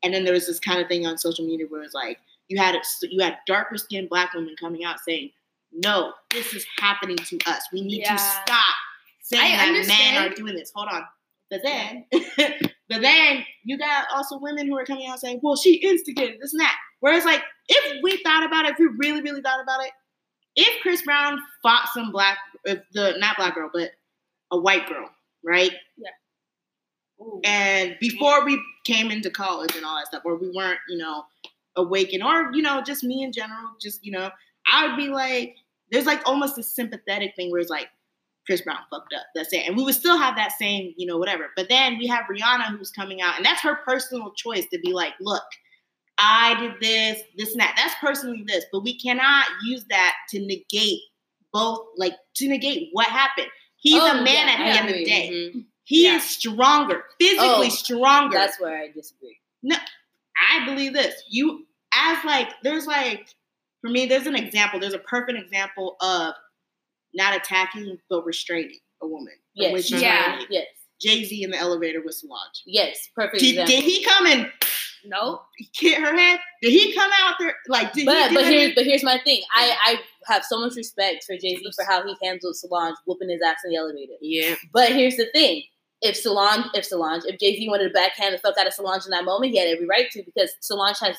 And 0.04 0.14
then 0.14 0.26
there 0.26 0.34
was 0.34 0.46
this 0.48 0.60
kind 0.60 0.80
of 0.82 0.88
thing 0.88 1.06
on 1.08 1.18
social 1.18 1.46
media 1.46 1.66
where 1.70 1.82
it's 1.84 1.94
like 1.96 2.20
you 2.50 2.60
had 2.62 2.76
you 3.04 3.24
had 3.24 3.38
darker 3.48 3.78
skinned 3.78 4.10
black 4.10 4.34
women 4.36 4.56
coming 4.60 4.84
out 4.84 5.00
saying, 5.00 5.32
no, 5.72 6.14
this 6.32 6.54
is 6.54 6.66
happening 6.78 7.18
to 7.18 7.40
us. 7.48 7.64
We 7.74 7.82
need 7.82 8.02
Yeah. 8.02 8.16
to 8.16 8.22
stop 8.22 8.76
saying 9.22 9.54
I 9.56 9.58
that 9.58 9.66
men 9.72 9.76
understand. 9.76 10.32
are 10.34 10.36
doing 10.36 10.56
this. 10.56 10.72
Hold 10.76 10.90
on. 10.92 11.04
But 11.50 11.62
then, 11.64 12.06
but 12.92 13.02
then 13.02 13.46
you 13.64 13.78
got 13.78 14.08
also 14.14 14.38
women 14.38 14.68
who 14.68 14.78
are 14.78 14.84
coming 14.84 15.08
out 15.08 15.22
saying, 15.22 15.40
well, 15.42 15.56
she 15.56 15.76
instigated 15.76 16.42
this 16.42 16.52
and 16.52 16.60
that. 16.60 16.76
Whereas, 17.00 17.24
like, 17.24 17.42
if 17.70 18.02
we 18.04 18.22
thought 18.22 18.46
about 18.46 18.66
it, 18.66 18.74
if 18.74 18.80
we 18.80 18.90
really, 18.98 19.22
really 19.22 19.42
thought 19.42 19.64
about 19.64 19.82
it, 19.86 19.92
if 20.58 20.82
Chris 20.82 21.02
Brown 21.02 21.40
fought 21.64 21.88
some 21.94 22.12
black, 22.12 22.38
if 22.66 22.80
the 22.92 23.16
not 23.18 23.38
black 23.38 23.56
girl, 23.56 23.70
but 23.74 23.92
a 24.52 24.60
white 24.60 24.90
girl, 24.90 25.10
right? 25.42 25.72
Yeah. 25.98 26.10
And 27.46 27.96
before 28.02 28.44
we 28.44 28.62
came 28.86 29.10
into 29.10 29.30
college 29.30 29.74
and 29.78 29.86
all 29.86 29.96
that 29.96 30.08
stuff, 30.08 30.24
or 30.26 30.36
we 30.36 30.52
weren't, 30.54 30.80
you 30.90 30.98
know, 30.98 31.24
awakened, 31.78 32.24
or 32.24 32.52
you 32.54 32.62
know, 32.62 32.82
just 32.82 33.06
me 33.06 33.24
in 33.24 33.32
general, 33.32 33.70
just 33.80 34.06
you 34.06 34.12
know, 34.12 34.32
I 34.70 34.88
would 34.88 34.98
be 34.98 35.08
like, 35.08 35.56
there's 35.92 36.06
like 36.06 36.22
almost 36.26 36.58
a 36.58 36.64
sympathetic 36.64 37.38
thing 37.38 37.52
where 37.52 37.62
it's 37.62 37.70
like, 37.70 37.88
Chris 38.52 38.62
Brown 38.64 38.80
fucked 38.90 39.14
up. 39.14 39.24
That's 39.34 39.54
it. 39.54 39.66
And 39.66 39.78
we 39.78 39.84
would 39.86 39.96
still 39.96 40.18
have 40.18 40.36
that 40.36 40.52
same, 40.60 40.94
you 40.98 41.08
know, 41.08 41.18
whatever. 41.18 41.52
But 41.56 41.70
then 41.70 41.98
we 41.98 42.06
have 42.08 42.26
Rihanna 42.30 42.78
who's 42.78 42.92
coming 42.92 43.22
out, 43.22 43.38
and 43.38 43.46
that's 43.46 43.62
her 43.62 43.78
personal 43.88 44.34
choice 44.34 44.66
to 44.74 44.80
be 44.80 44.92
like, 44.92 45.14
look, 45.22 45.44
I 46.18 46.60
did 46.60 46.74
this, 46.82 47.24
this 47.38 47.54
and 47.54 47.62
that. 47.62 47.76
That's 47.78 47.96
personally 48.02 48.44
this. 48.46 48.66
But 48.74 48.84
we 48.84 49.00
cannot 49.00 49.46
use 49.66 49.86
that 49.90 50.16
to 50.32 50.46
negate 50.46 51.00
both, 51.54 51.80
like 51.96 52.12
to 52.36 52.50
negate 52.50 52.90
what 52.92 53.08
happened. 53.08 53.48
He's 53.78 54.02
Oh, 54.02 54.12
a 54.12 54.16
man 54.16 54.26
yeah, 54.26 54.52
at 54.54 54.58
the 54.58 54.64
I 54.64 54.78
end 54.82 54.90
of 54.90 54.96
the 54.96 55.06
day. 55.06 55.30
Mhm. 55.32 55.66
He 55.86 56.04
Yeah. 56.04 56.18
is 56.18 56.24
stronger, 56.24 57.06
physically 57.22 57.68
Oh, 57.68 57.70
stronger. 57.70 58.38
That's 58.38 58.60
where 58.60 58.78
I 58.78 58.92
disagree. 58.92 59.40
No, 59.64 59.78
I 60.52 60.66
believe 60.66 60.92
this. 60.92 61.24
You 61.30 61.66
as 61.94 62.18
like 62.26 62.50
there's 62.64 62.86
like 62.86 63.34
for 63.80 63.90
me, 63.90 64.08
there's 64.08 64.28
an 64.28 64.36
example. 64.36 64.78
There's 64.80 64.94
a 64.94 65.00
perfect 65.00 65.40
example 65.40 65.96
of 66.02 66.34
not 67.14 67.36
attacking 67.36 67.98
but 68.10 68.26
restraining 68.26 68.80
a 69.02 69.08
woman. 69.08 69.34
Yes. 69.54 69.92
When 69.92 70.02
Yeah. 70.02 70.38
like, 70.40 70.48
Yes. 70.50 70.68
Jay 71.02 71.24
Z 71.24 71.44
in 71.44 71.52
the 71.52 71.58
elevator 71.58 72.02
with 72.02 72.16
Solange. 72.16 72.62
Yes. 72.66 73.10
Perfect 73.16 73.40
Did, 73.42 73.50
example. 73.50 73.76
did 73.76 73.84
he 73.84 74.04
come 74.04 74.28
and 74.28 74.52
nope. 75.06 75.42
hit 75.76 76.00
her 76.00 76.16
head? 76.16 76.40
Did 76.62 76.72
he 76.72 76.94
come 76.94 77.12
out 77.22 77.36
there 77.40 77.56
like? 77.68 77.92
Did 77.94 78.06
But 78.06 78.30
he? 78.30 78.36
but 78.36 78.46
here's 78.46 78.76
but 78.76 78.86
here's 78.86 79.04
my 79.04 79.20
thing. 79.24 79.42
I 79.54 79.76
I 80.28 80.32
have 80.34 80.44
so 80.46 80.60
much 80.60 80.76
respect 80.76 81.24
for 81.24 81.36
Jay 81.38 81.56
Z 81.56 81.72
for 81.76 81.84
how 81.86 82.06
he 82.06 82.16
handled 82.22 82.56
Solange 82.56 82.96
whooping 83.06 83.30
his 83.30 83.42
ass 83.46 83.58
in 83.66 83.72
the 83.72 83.78
elevator. 83.78 84.14
Yeah. 84.22 84.56
But 84.72 84.92
here's 84.92 85.18
the 85.18 85.26
thing: 85.34 85.64
if 86.02 86.16
Solange, 86.16 86.66
if 86.76 86.86
Solange, 86.86 87.24
if 87.26 87.40
Jay 87.40 87.56
Z 87.58 87.68
wanted 87.68 87.88
to 87.88 87.94
backhand 87.94 88.36
the 88.36 88.38
fuck 88.38 88.58
out 88.60 88.68
of 88.68 88.74
Solange 88.74 89.06
in 89.06 89.12
that 89.12 89.26
moment, 89.26 89.52
he 89.54 89.58
had 89.58 89.68
every 89.70 89.88
right 89.88 90.10
to 90.12 90.24
because 90.24 90.52
Solange 90.60 91.00
has. 91.00 91.18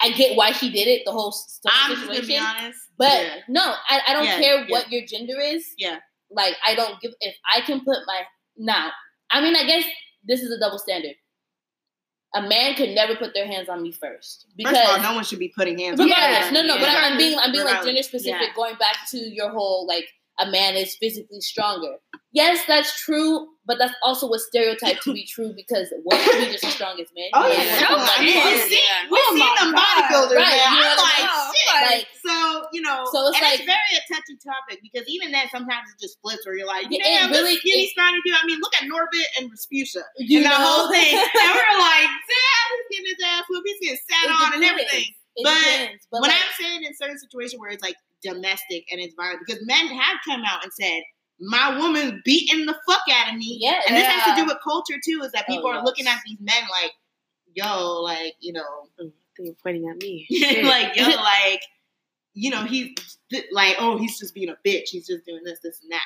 I 0.00 0.12
get 0.12 0.36
why 0.36 0.52
she 0.52 0.70
did 0.70 0.86
it, 0.88 1.02
the 1.04 1.12
whole 1.12 1.34
I'm 1.66 1.90
just 1.90 2.02
gonna 2.06 2.14
situation. 2.20 2.26
be 2.28 2.38
honest. 2.38 2.78
But 2.98 3.12
yeah. 3.12 3.34
no, 3.48 3.74
I, 3.88 4.00
I 4.08 4.12
don't 4.12 4.24
Yeah, 4.24 4.38
care 4.40 4.58
yeah. 4.60 4.66
what 4.70 4.90
your 4.90 5.04
gender 5.06 5.40
is. 5.40 5.66
Yeah. 5.76 5.98
Like 6.30 6.54
I 6.66 6.74
don't 6.74 7.00
give 7.00 7.12
if 7.20 7.34
I 7.52 7.60
can 7.62 7.80
put 7.80 7.98
my 8.06 8.22
now. 8.56 8.90
I 9.30 9.40
mean, 9.40 9.56
I 9.56 9.64
guess 9.64 9.84
this 10.26 10.40
is 10.42 10.50
a 10.52 10.58
double 10.60 10.78
standard. 10.78 11.14
A 12.34 12.42
man 12.42 12.74
could 12.74 12.90
never 12.90 13.16
put 13.16 13.32
their 13.32 13.46
hands 13.46 13.68
on 13.70 13.82
me 13.82 13.90
first 13.90 14.46
because 14.56 14.76
First 14.76 14.90
of 14.90 14.96
all, 14.96 15.02
no 15.02 15.14
one 15.14 15.24
should 15.24 15.38
be 15.38 15.52
putting 15.56 15.78
hands. 15.78 15.98
on 15.98 16.06
regardless, 16.08 16.46
her. 16.48 16.52
no, 16.52 16.62
no. 16.62 16.76
But 16.78 16.88
I'm, 16.90 17.16
being 17.16 17.38
I'm 17.38 17.50
being 17.52 17.64
like 17.64 17.82
gender 17.84 18.02
specific, 18.02 18.40
Yeah. 18.48 18.54
going 18.54 18.76
back 18.76 18.96
to 19.12 19.18
your 19.18 19.50
whole 19.50 19.86
like 19.86 20.06
a 20.38 20.50
man 20.50 20.76
is 20.76 20.94
physically 20.96 21.40
stronger. 21.40 21.94
Yes, 22.30 22.60
that's 22.68 22.92
true, 23.00 23.48
but 23.64 23.78
that's 23.80 23.94
also 24.04 24.28
a 24.32 24.38
stereotype 24.38 25.00
to 25.00 25.14
be 25.16 25.24
true 25.32 25.52
because 25.56 25.88
women 26.04 26.24
can 26.28 26.44
be 26.44 26.52
just 26.52 26.64
as 26.64 26.74
strong 26.76 27.00
as 27.00 27.08
men. 27.16 27.32
Oh 27.32 27.48
You 27.48 27.56
yeah, 27.56 27.80
no. 27.88 27.96
I 27.96 28.20
mean, 28.20 28.36
Yeah. 28.36 28.44
we've 28.44 28.62
seen, 28.68 28.78
Yeah. 28.84 29.00
we've 29.08 29.24
Oh 29.24 29.32
seen 29.32 29.48
my 29.48 29.56
them 29.56 29.72
bodybuilders, 29.72 30.36
Right, 30.36 30.60
man. 30.60 30.68
you 30.76 30.80
know 30.84 30.92
I'm 30.92 31.08
like, 31.08 31.24
I'm 31.24 31.52
shit. 31.56 31.68
Like- 31.88 32.08
so 32.20 32.34
you 32.76 32.82
know, 32.84 33.08
So 33.08 33.28
it's 33.32 33.40
and 33.40 33.44
like- 33.48 33.60
it's 33.60 33.64
very 33.64 33.92
a 33.96 34.02
touchy 34.12 34.36
topic 34.44 34.84
because 34.84 35.08
even 35.08 35.32
then, 35.32 35.48
sometimes 35.48 35.88
it 35.88 35.96
just 35.96 36.20
flips 36.20 36.44
where 36.44 36.52
you're 36.56 36.68
like, 36.68 36.86
Yeah, 36.92 37.00
yeah, 37.00 37.24
it 37.24 37.30
really 37.32 37.56
really- 37.56 37.56
skinny, 37.64 37.84
it- 37.88 37.96
scrawny 37.96 38.20
dude. 38.24 38.36
I 38.36 38.44
mean, 38.44 38.60
look 38.60 38.76
at 38.76 38.84
Norbit 38.84 39.28
and 39.40 39.48
Rasputia 39.48 40.04
You 40.20 40.44
and 40.44 40.46
that 40.52 40.60
know? 40.60 40.68
whole 40.68 40.88
thing, 40.92 41.16
and 41.16 41.48
we're 41.56 41.78
like, 41.80 42.12
damn, 42.12 42.68
he's 42.76 42.86
getting 42.92 43.08
his 43.08 43.20
ass 43.24 43.44
whooped, 43.48 43.64
he's 43.72 43.80
getting 43.80 44.02
sat 44.04 44.24
It 44.28 44.36
on 44.36 44.48
and 44.60 44.64
everything. 44.68 45.08
It 45.40 45.44
But 45.48 45.54
depends. 45.64 46.04
But 46.12 46.20
when 46.20 46.30
like, 46.30 46.40
I'm 46.44 46.52
saying 46.60 46.84
in 46.84 46.92
certain 46.92 47.16
situations 47.18 47.56
where 47.56 47.70
it's 47.70 47.82
like 47.82 47.96
domestic 48.22 48.84
and 48.92 49.00
it's 49.00 49.14
violent, 49.16 49.40
because 49.46 49.64
men 49.64 49.86
have 49.96 50.18
come 50.28 50.42
out 50.44 50.60
and 50.64 50.72
said, 50.76 51.00
my 51.40 51.78
woman's 51.78 52.20
beating 52.24 52.66
the 52.66 52.76
fuck 52.86 53.02
out 53.12 53.32
of 53.32 53.38
me. 53.38 53.58
Yeah. 53.60 53.80
And 53.86 53.96
this 53.96 54.06
has 54.06 54.34
to 54.34 54.40
do 54.40 54.46
with 54.46 54.58
culture 54.62 54.96
too, 55.04 55.22
is 55.22 55.32
that 55.32 55.44
Oh, 55.48 55.52
people 55.54 55.70
are 55.70 55.76
yes. 55.76 55.84
looking 55.84 56.06
at 56.06 56.18
these 56.26 56.38
men 56.40 56.62
like, 56.70 56.92
yo, 57.54 58.00
like, 58.02 58.34
you 58.40 58.52
know, 58.52 58.64
mm, 59.00 59.12
think 59.36 59.46
you're 59.46 59.54
pointing 59.62 59.88
at 59.88 59.96
me. 59.96 60.26
like, 60.64 60.96
yo, 60.96 61.04
like, 61.16 61.62
you 62.34 62.50
know, 62.50 62.64
he's 62.64 62.90
like, 63.52 63.76
oh, 63.78 63.98
he's 63.98 64.18
just 64.18 64.34
being 64.34 64.48
a 64.48 64.56
bitch. 64.66 64.88
He's 64.90 65.06
just 65.06 65.24
doing 65.24 65.42
this, 65.44 65.60
this, 65.60 65.80
and 65.82 65.92
that. 65.92 66.04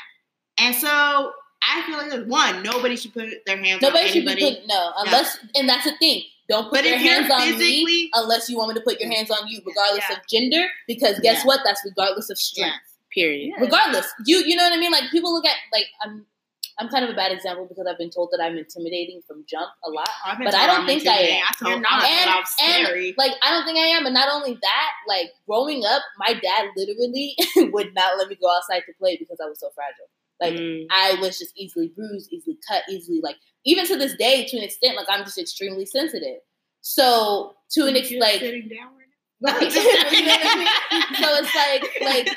And 0.58 0.74
so 0.74 1.32
I 1.62 1.82
feel 1.86 1.96
like 1.96 2.10
there's 2.10 2.26
one, 2.26 2.62
nobody 2.62 2.96
should 2.96 3.14
put 3.14 3.28
their 3.46 3.56
hands 3.56 3.82
nobody 3.82 4.04
on 4.06 4.12
should 4.12 4.26
be 4.26 4.34
put 4.34 4.66
no 4.66 4.92
unless 4.98 5.38
and 5.54 5.68
that's 5.68 5.84
the 5.84 5.96
thing. 5.98 6.22
Don't 6.48 6.64
put 6.64 6.80
But 6.82 6.86
your 6.86 6.98
hands 6.98 7.30
on 7.30 7.58
me 7.58 8.10
unless 8.14 8.48
you 8.50 8.58
want 8.58 8.68
me 8.70 8.74
to 8.74 8.80
put 8.80 9.00
your 9.00 9.08
mm. 9.08 9.14
hands 9.14 9.30
on 9.30 9.46
you, 9.48 9.60
regardless 9.64 10.04
Yeah. 10.10 10.16
of 10.16 10.26
gender. 10.28 10.66
Because 10.86 11.18
guess 11.20 11.38
Yeah. 11.38 11.46
what? 11.46 11.60
That's 11.64 11.80
regardless 11.84 12.30
of 12.30 12.38
strength. 12.38 12.74
Period. 13.14 13.52
Regardless, 13.60 14.06
you 14.26 14.38
you 14.38 14.56
know 14.56 14.64
what 14.64 14.72
I 14.72 14.78
mean. 14.78 14.92
Like 14.92 15.10
people 15.10 15.32
look 15.32 15.46
at 15.46 15.56
like 15.72 15.86
I'm. 16.02 16.26
I'm 16.78 16.88
kind 16.88 17.04
of 17.04 17.10
a 17.10 17.14
bad 17.14 17.30
example 17.32 17.66
because 17.68 17.86
I've 17.86 17.98
been 17.98 18.08
told 18.08 18.30
that 18.32 18.42
I'm 18.42 18.56
intimidating 18.56 19.20
from 19.28 19.44
jump 19.46 19.68
a 19.84 19.90
lot. 19.90 20.08
But 20.42 20.54
I 20.54 20.66
don't 20.66 20.86
think 20.86 21.06
I 21.06 21.18
am. 21.18 21.42
I 21.60 21.68
You're 21.68 21.76
I'm 21.76 21.82
not. 21.82 22.04
And- 22.10 22.46
scary. 22.48 23.14
Like 23.18 23.32
I 23.44 23.50
don't 23.50 23.66
think 23.66 23.76
I 23.78 23.88
am, 23.88 24.06
and 24.06 24.14
not 24.14 24.30
only 24.32 24.54
that, 24.54 24.90
like 25.06 25.26
growing 25.46 25.84
up, 25.84 26.00
my 26.18 26.32
dad 26.32 26.70
literally 26.74 27.36
would 27.72 27.94
not 27.94 28.16
let 28.16 28.28
me 28.28 28.36
go 28.40 28.50
outside 28.56 28.80
to 28.86 28.92
play 28.98 29.18
because 29.18 29.36
I 29.44 29.48
was 29.48 29.60
so 29.60 29.68
fragile. 29.74 30.08
Like 30.40 30.54
Mm. 30.58 30.86
I 30.90 31.20
was 31.20 31.38
just 31.38 31.52
easily 31.56 31.92
bruised, 31.94 32.32
easily 32.32 32.56
cut, 32.66 32.82
easily 32.88 33.20
like 33.22 33.36
even 33.66 33.86
to 33.86 33.96
this 33.98 34.16
day, 34.16 34.46
to 34.46 34.56
an 34.56 34.64
extent, 34.64 34.96
like 34.96 35.06
I'm 35.10 35.24
just 35.24 35.38
extremely 35.38 35.84
sensitive. 35.84 36.38
So 36.80 37.54
to 37.72 37.86
an 37.86 37.96
extent, 37.96 38.20
like 38.22 38.40
sitting 38.40 38.68
down 38.68 38.94
right 38.96 39.60
Right. 39.60 39.62
you 40.12 40.24
know 40.24 40.32
what 40.32 40.40
I 40.42 40.56
mean? 40.56 41.02
So 41.22 41.28
it's 41.36 41.54
like 41.54 42.26
like 42.26 42.36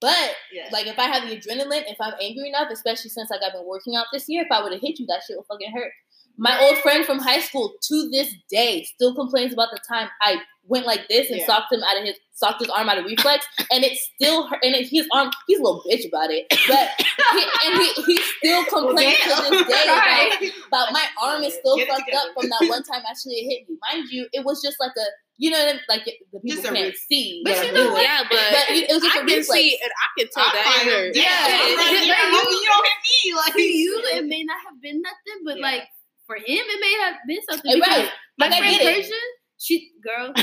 but 0.00 0.34
Yeah. 0.52 0.68
like 0.72 0.86
if 0.86 0.98
I 0.98 1.04
have 1.04 1.28
the 1.28 1.36
adrenaline, 1.36 1.84
if 1.90 1.96
I'm 2.00 2.14
angry 2.20 2.48
enough, 2.48 2.68
especially 2.70 3.10
since 3.10 3.30
like 3.30 3.40
I've 3.46 3.52
been 3.52 3.66
working 3.66 3.96
out 3.96 4.06
this 4.12 4.24
year, 4.28 4.42
if 4.44 4.50
I 4.52 4.62
would 4.62 4.72
have 4.72 4.80
hit 4.80 4.98
you, 4.98 5.06
that 5.06 5.22
shit 5.26 5.36
would 5.36 5.46
fucking 5.46 5.72
hurt. 5.74 5.92
My 6.38 6.58
old 6.62 6.78
friend 6.78 7.04
from 7.04 7.18
high 7.18 7.40
school 7.40 7.74
to 7.88 8.08
this 8.10 8.32
day 8.50 8.84
still 8.84 9.14
complains 9.14 9.52
about 9.52 9.68
the 9.72 9.80
time 9.86 10.08
I 10.22 10.36
went 10.64 10.86
like 10.86 11.06
this 11.08 11.28
and 11.30 11.38
Yeah. 11.40 11.46
socked 11.46 11.72
him 11.72 11.82
out 11.82 11.98
of 11.98 12.04
his 12.04 12.16
socked 12.32 12.60
his 12.60 12.70
arm 12.70 12.88
out 12.88 12.96
of 12.96 13.04
reflex, 13.04 13.44
and 13.70 13.84
it 13.84 13.98
still 13.98 14.46
hurt. 14.46 14.60
And 14.62 14.74
it, 14.74 14.88
his 14.88 15.06
arm, 15.12 15.30
he's 15.46 15.58
a 15.58 15.62
little 15.62 15.82
bitch 15.86 16.08
about 16.08 16.30
it, 16.30 16.46
but 16.66 16.88
he, 17.34 17.44
and 17.66 17.82
he, 17.82 17.92
he 18.04 18.16
still 18.38 18.64
complains 18.64 19.18
to 19.18 19.28
this 19.28 19.66
day 19.68 19.82
about 19.84 20.06
Right. 20.40 20.50
but 20.70 20.88
my 20.92 21.04
arm 21.22 21.42
is 21.42 21.52
still 21.54 21.76
Get 21.76 21.88
fucked 21.88 22.10
up 22.14 22.28
from 22.32 22.48
that 22.48 22.60
one 22.70 22.82
time 22.84 23.02
actually 23.10 23.34
it 23.34 23.50
hit 23.50 23.68
me. 23.68 23.76
Mind 23.92 24.08
you, 24.10 24.26
it 24.32 24.42
was 24.46 24.62
just 24.62 24.76
like 24.80 24.92
a 24.96 25.06
you 25.40 25.48
know 25.50 25.56
what 25.58 25.68
I 25.68 25.72
mean? 25.72 25.82
like 25.88 26.04
the 26.04 26.40
people 26.44 26.62
can't 26.62 26.74
re- 26.92 27.04
see. 27.08 27.40
But 27.44 27.56
you 27.64 27.72
know 27.72 27.88
doing. 27.88 27.92
what? 27.96 28.02
Yeah, 28.04 28.22
but, 28.28 28.44
But 28.52 28.64
it 28.76 28.92
was 28.92 29.00
just 29.02 29.16
I 29.16 29.20
a 29.20 29.24
can 29.24 29.42
see 29.42 29.72
and 29.80 29.88
I 29.96 30.06
can 30.20 30.28
tell 30.28 30.44
I'm 30.44 30.52
that 30.52 30.66
like, 30.68 30.84
hurt. 30.92 31.10
damn, 31.16 31.22
Yeah, 31.24 31.48
I'm 31.48 31.76
like, 31.80 31.92
it- 31.96 32.06
yeah, 32.12 32.28
it- 32.28 32.34
homie, 32.36 32.60
you 32.60 32.68
don't 32.68 32.86
hit 32.86 33.00
me. 33.08 33.32
Like, 33.40 33.54
To 33.56 33.62
you, 33.62 33.92
it 34.20 34.24
may 34.28 34.42
not 34.44 34.60
have 34.68 34.76
been 34.84 35.00
nothing, 35.00 35.38
but 35.48 35.56
Yeah. 35.56 35.62
like 35.64 35.84
for 36.28 36.36
him, 36.36 36.44
it 36.60 36.80
may 36.84 36.94
have 37.08 37.16
been 37.26 37.40
something. 37.48 37.80
Right. 37.80 38.08
My 38.38 38.48
Like, 38.48 38.58
friend 38.60 38.76
get 38.78 38.84
it. 38.86 38.96
Persia, 39.02 39.20
she 39.58 39.90
girl. 40.04 40.32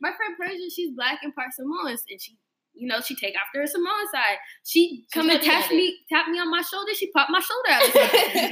my 0.00 0.10
friend 0.16 0.34
Persia, 0.40 0.68
she's 0.74 0.90
black 0.96 1.20
and 1.22 1.34
part 1.34 1.52
Samoans, 1.52 2.02
and 2.08 2.20
she, 2.20 2.36
you 2.74 2.86
know, 2.88 3.00
she 3.00 3.14
take 3.16 3.34
after 3.36 3.60
her 3.60 3.66
Samoan 3.66 4.06
side. 4.12 4.38
She 4.64 5.04
come 5.12 5.30
and 5.30 5.40
tap 5.42 5.70
me, 5.70 5.96
tap 6.10 6.28
me 6.28 6.38
on 6.38 6.50
my 6.50 6.62
shoulder. 6.62 6.94
She 6.94 7.10
popped 7.12 7.30
my 7.30 7.40
shoulder 7.40 7.70
out. 7.72 7.94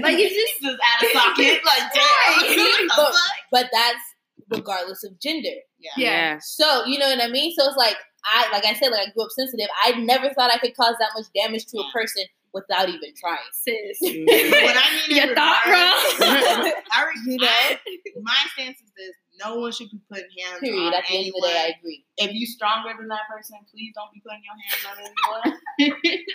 like 0.02 0.18
it's 0.18 0.34
just 0.34 0.62
just 0.62 0.78
out 0.80 1.02
of 1.04 1.10
socket. 1.12 1.64
Like, 1.64 1.92
damn. 1.94 2.58
Right. 2.58 2.88
But- 2.96 3.14
But 3.52 3.66
that's 3.72 4.02
regardless 4.50 5.04
of 5.04 5.18
gender. 5.20 5.48
Yeah. 5.78 5.90
Yeah. 5.96 6.38
So 6.42 6.84
you 6.86 6.98
know 6.98 7.08
what 7.08 7.22
I 7.22 7.28
mean? 7.28 7.54
So 7.56 7.66
it's 7.66 7.76
like 7.76 7.96
I 8.24 8.48
like 8.52 8.64
I 8.64 8.74
said, 8.74 8.88
like 8.90 9.08
I 9.08 9.10
grew 9.12 9.24
up 9.24 9.30
sensitive. 9.30 9.68
I 9.84 9.92
never 10.00 10.32
thought 10.34 10.50
I 10.52 10.58
could 10.58 10.76
cause 10.76 10.94
that 10.98 11.10
much 11.14 11.26
damage 11.34 11.66
to 11.66 11.78
a 11.78 11.90
person 11.92 12.24
without 12.52 12.88
even 12.88 13.12
trying. 13.20 13.38
Sis. 13.52 13.98
Mhm. 14.02 14.26
What 14.62 14.76
I 14.76 14.96
mean 15.08 15.10
in 15.22 15.28
You 15.28 15.34
thought 15.34 15.66
regards- 15.66 16.20
wrong. 16.20 16.72
I, 16.92 17.04
re- 17.04 17.32
You 17.32 17.38
know? 17.38 17.46
I- 17.48 17.78
my 18.22 18.36
stance 18.54 18.78
is 18.80 18.90
this: 18.96 19.14
no 19.44 19.56
one 19.56 19.72
should 19.72 19.90
be 19.90 20.00
putting 20.10 20.24
hands 20.42 20.60
Period. 20.60 20.86
on 20.88 20.94
At 20.94 21.04
the 21.08 21.14
end 21.18 21.26
of 21.28 21.34
the 21.34 21.48
anyone. 21.48 21.50
day, 21.50 21.58
I 21.60 21.74
agree. 21.78 22.04
if 22.16 22.30
you're 22.32 22.46
stronger 22.46 22.90
than 22.98 23.08
that 23.08 23.28
person, 23.30 23.58
please 23.70 23.92
don't 23.94 24.10
be 24.12 24.20
putting 24.20 24.42
your 24.42 24.56
hands 24.64 24.86
on 24.88 25.92
anyone. 25.92 26.32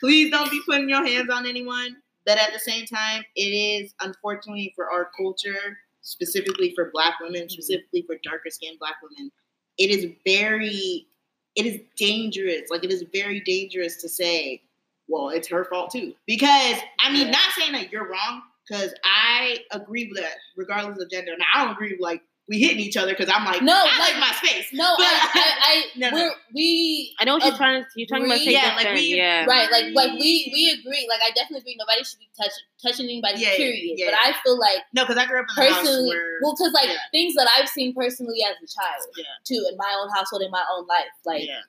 please 0.00 0.30
don't 0.30 0.50
be 0.50 0.60
putting 0.66 0.88
your 0.88 1.06
hands 1.06 1.30
on 1.30 1.46
anyone. 1.46 1.96
But 2.24 2.38
at 2.38 2.52
the 2.52 2.58
same 2.60 2.86
time, 2.86 3.24
it 3.34 3.40
is 3.42 3.94
unfortunately 4.00 4.72
for 4.76 4.90
our 4.92 5.10
culture, 5.16 5.78
specifically 6.02 6.72
for 6.74 6.90
black 6.92 7.14
women, 7.20 7.42
mm-hmm. 7.42 7.48
specifically 7.48 8.02
for 8.06 8.16
darker 8.22 8.50
skinned 8.50 8.78
black 8.78 8.96
women, 9.02 9.30
it 9.78 9.90
is 9.90 10.06
very 10.26 11.06
it 11.54 11.66
is 11.66 11.80
dangerous. 11.98 12.70
Like 12.70 12.84
it 12.84 12.90
is 12.90 13.04
very 13.12 13.40
dangerous 13.40 13.96
to 13.98 14.08
say, 14.08 14.62
well, 15.08 15.28
it's 15.28 15.48
her 15.48 15.66
fault 15.66 15.90
too. 15.90 16.14
Because 16.26 16.78
I 17.00 17.12
mean, 17.12 17.26
Yeah. 17.26 17.32
not 17.32 17.52
saying 17.56 17.72
that 17.72 17.92
you're 17.92 18.08
wrong, 18.08 18.42
because 18.66 18.94
I 19.04 19.58
agree 19.72 20.08
with 20.08 20.22
that, 20.22 20.36
regardless 20.56 20.98
of 21.02 21.10
gender. 21.10 21.32
Now 21.38 21.44
I 21.54 21.64
don't 21.64 21.74
agree 21.74 21.92
with 21.92 22.00
like 22.00 22.22
we 22.48 22.58
hitting 22.58 22.80
each 22.80 22.96
other 22.96 23.12
because 23.12 23.30
I'm 23.32 23.44
like, 23.46 23.62
No, 23.62 23.72
I 23.72 23.98
like, 23.98 24.12
like- 24.14 24.20
my 24.20 24.32
space. 24.42 24.66
No, 24.72 24.94
But- 24.98 25.06
I, 25.06 25.30
I, 25.32 25.54
I 25.62 25.84
No, 25.96 26.10
no. 26.10 26.30
we're, 26.52 27.04
I 27.20 27.24
know 27.24 27.34
what 27.34 27.44
you're 27.44 27.54
Agree. 27.54 27.56
trying 27.58 27.82
to. 27.84 27.88
You're 27.94 28.06
talking 28.08 28.24
about 28.26 28.34
Agree. 28.36 28.44
take 28.46 28.54
Yeah, 28.62 28.74
like, 28.76 28.94
we- 28.94 29.14
yeah. 29.16 29.44
right, 29.46 29.70
like 29.70 29.84
like 29.94 30.12
we 30.18 30.50
we 30.52 30.76
agree. 30.80 31.06
Like 31.08 31.20
I 31.24 31.30
definitely 31.30 31.60
agree. 31.60 31.76
Nobody 31.78 32.02
should 32.04 32.18
be 32.18 32.28
touch, 32.36 32.50
touching 32.82 33.06
anybody. 33.06 33.40
Yeah, 33.42 33.56
period. 33.56 33.94
yeah. 33.96 34.06
But 34.10 34.14
I 34.20 34.34
feel 34.42 34.58
like 34.58 34.78
No, 34.92 35.04
because 35.04 35.16
I 35.18 35.26
grew 35.26 35.40
up 35.40 35.46
in 35.56 35.62
a 35.62 35.66
house 35.66 35.78
personally, 35.78 36.08
where 36.08 36.38
well, 36.42 36.54
because 36.58 36.72
like 36.72 36.88
yeah. 36.88 36.96
things 37.12 37.34
that 37.36 37.48
I've 37.56 37.68
seen 37.68 37.94
personally 37.94 38.38
as 38.44 38.56
a 38.56 38.66
child, 38.66 39.06
Yeah. 39.16 39.24
too, 39.44 39.64
in 39.70 39.76
my 39.76 39.96
own 40.02 40.10
household, 40.10 40.42
in 40.42 40.50
my 40.50 40.64
own 40.76 40.86
life, 40.86 41.14
like 41.24 41.46
yeah, 41.46 41.60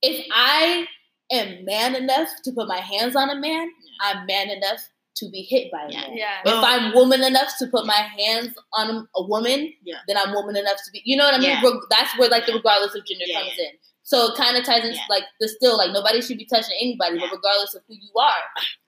if 0.00 0.26
I 0.34 0.86
am 1.30 1.64
man 1.66 1.94
enough 1.94 2.28
to 2.44 2.52
put 2.52 2.66
my 2.66 2.78
hands 2.80 3.14
on 3.14 3.28
a 3.30 3.36
man, 3.38 3.68
Yeah. 3.70 3.92
I'm 4.18 4.26
man 4.26 4.48
enough 4.50 4.88
to 5.16 5.28
be 5.30 5.42
hit 5.42 5.70
by 5.70 5.82
a 5.84 5.90
Yeah. 5.92 6.00
man. 6.00 6.16
Yeah. 6.16 6.40
If 6.44 6.52
oh. 6.54 6.62
I'm 6.64 6.94
woman 6.94 7.22
enough 7.22 7.52
to 7.58 7.66
put 7.66 7.84
my 7.86 7.92
hands 8.18 8.54
on 8.72 8.90
a, 8.90 9.06
a 9.16 9.26
woman, 9.26 9.72
Yeah. 9.84 9.98
then 10.08 10.16
I'm 10.16 10.32
woman 10.34 10.56
enough 10.56 10.76
to 10.84 10.90
be. 10.92 11.02
You 11.04 11.16
know 11.16 11.24
what 11.24 11.34
I 11.34 11.38
mean? 11.38 11.50
Yeah. 11.62 11.70
That's 11.90 12.18
where 12.18 12.28
like 12.28 12.46
the 12.46 12.54
regardless 12.54 12.94
of 12.94 13.04
gender 13.04 13.24
Yeah, 13.26 13.40
comes 13.40 13.58
in. 13.58 13.72
So 14.04 14.32
it 14.32 14.36
kind 14.36 14.56
of 14.56 14.64
ties 14.64 14.84
into 14.84 14.96
Yeah. 14.96 15.06
like 15.10 15.24
the 15.40 15.48
still 15.48 15.76
like 15.76 15.90
nobody 15.92 16.20
should 16.22 16.38
be 16.38 16.46
touching 16.46 16.76
anybody, 16.80 17.16
Yeah. 17.18 17.26
but 17.30 17.36
regardless 17.36 17.74
of 17.74 17.82
who 17.88 17.94
you 17.94 18.10
are, 18.18 18.42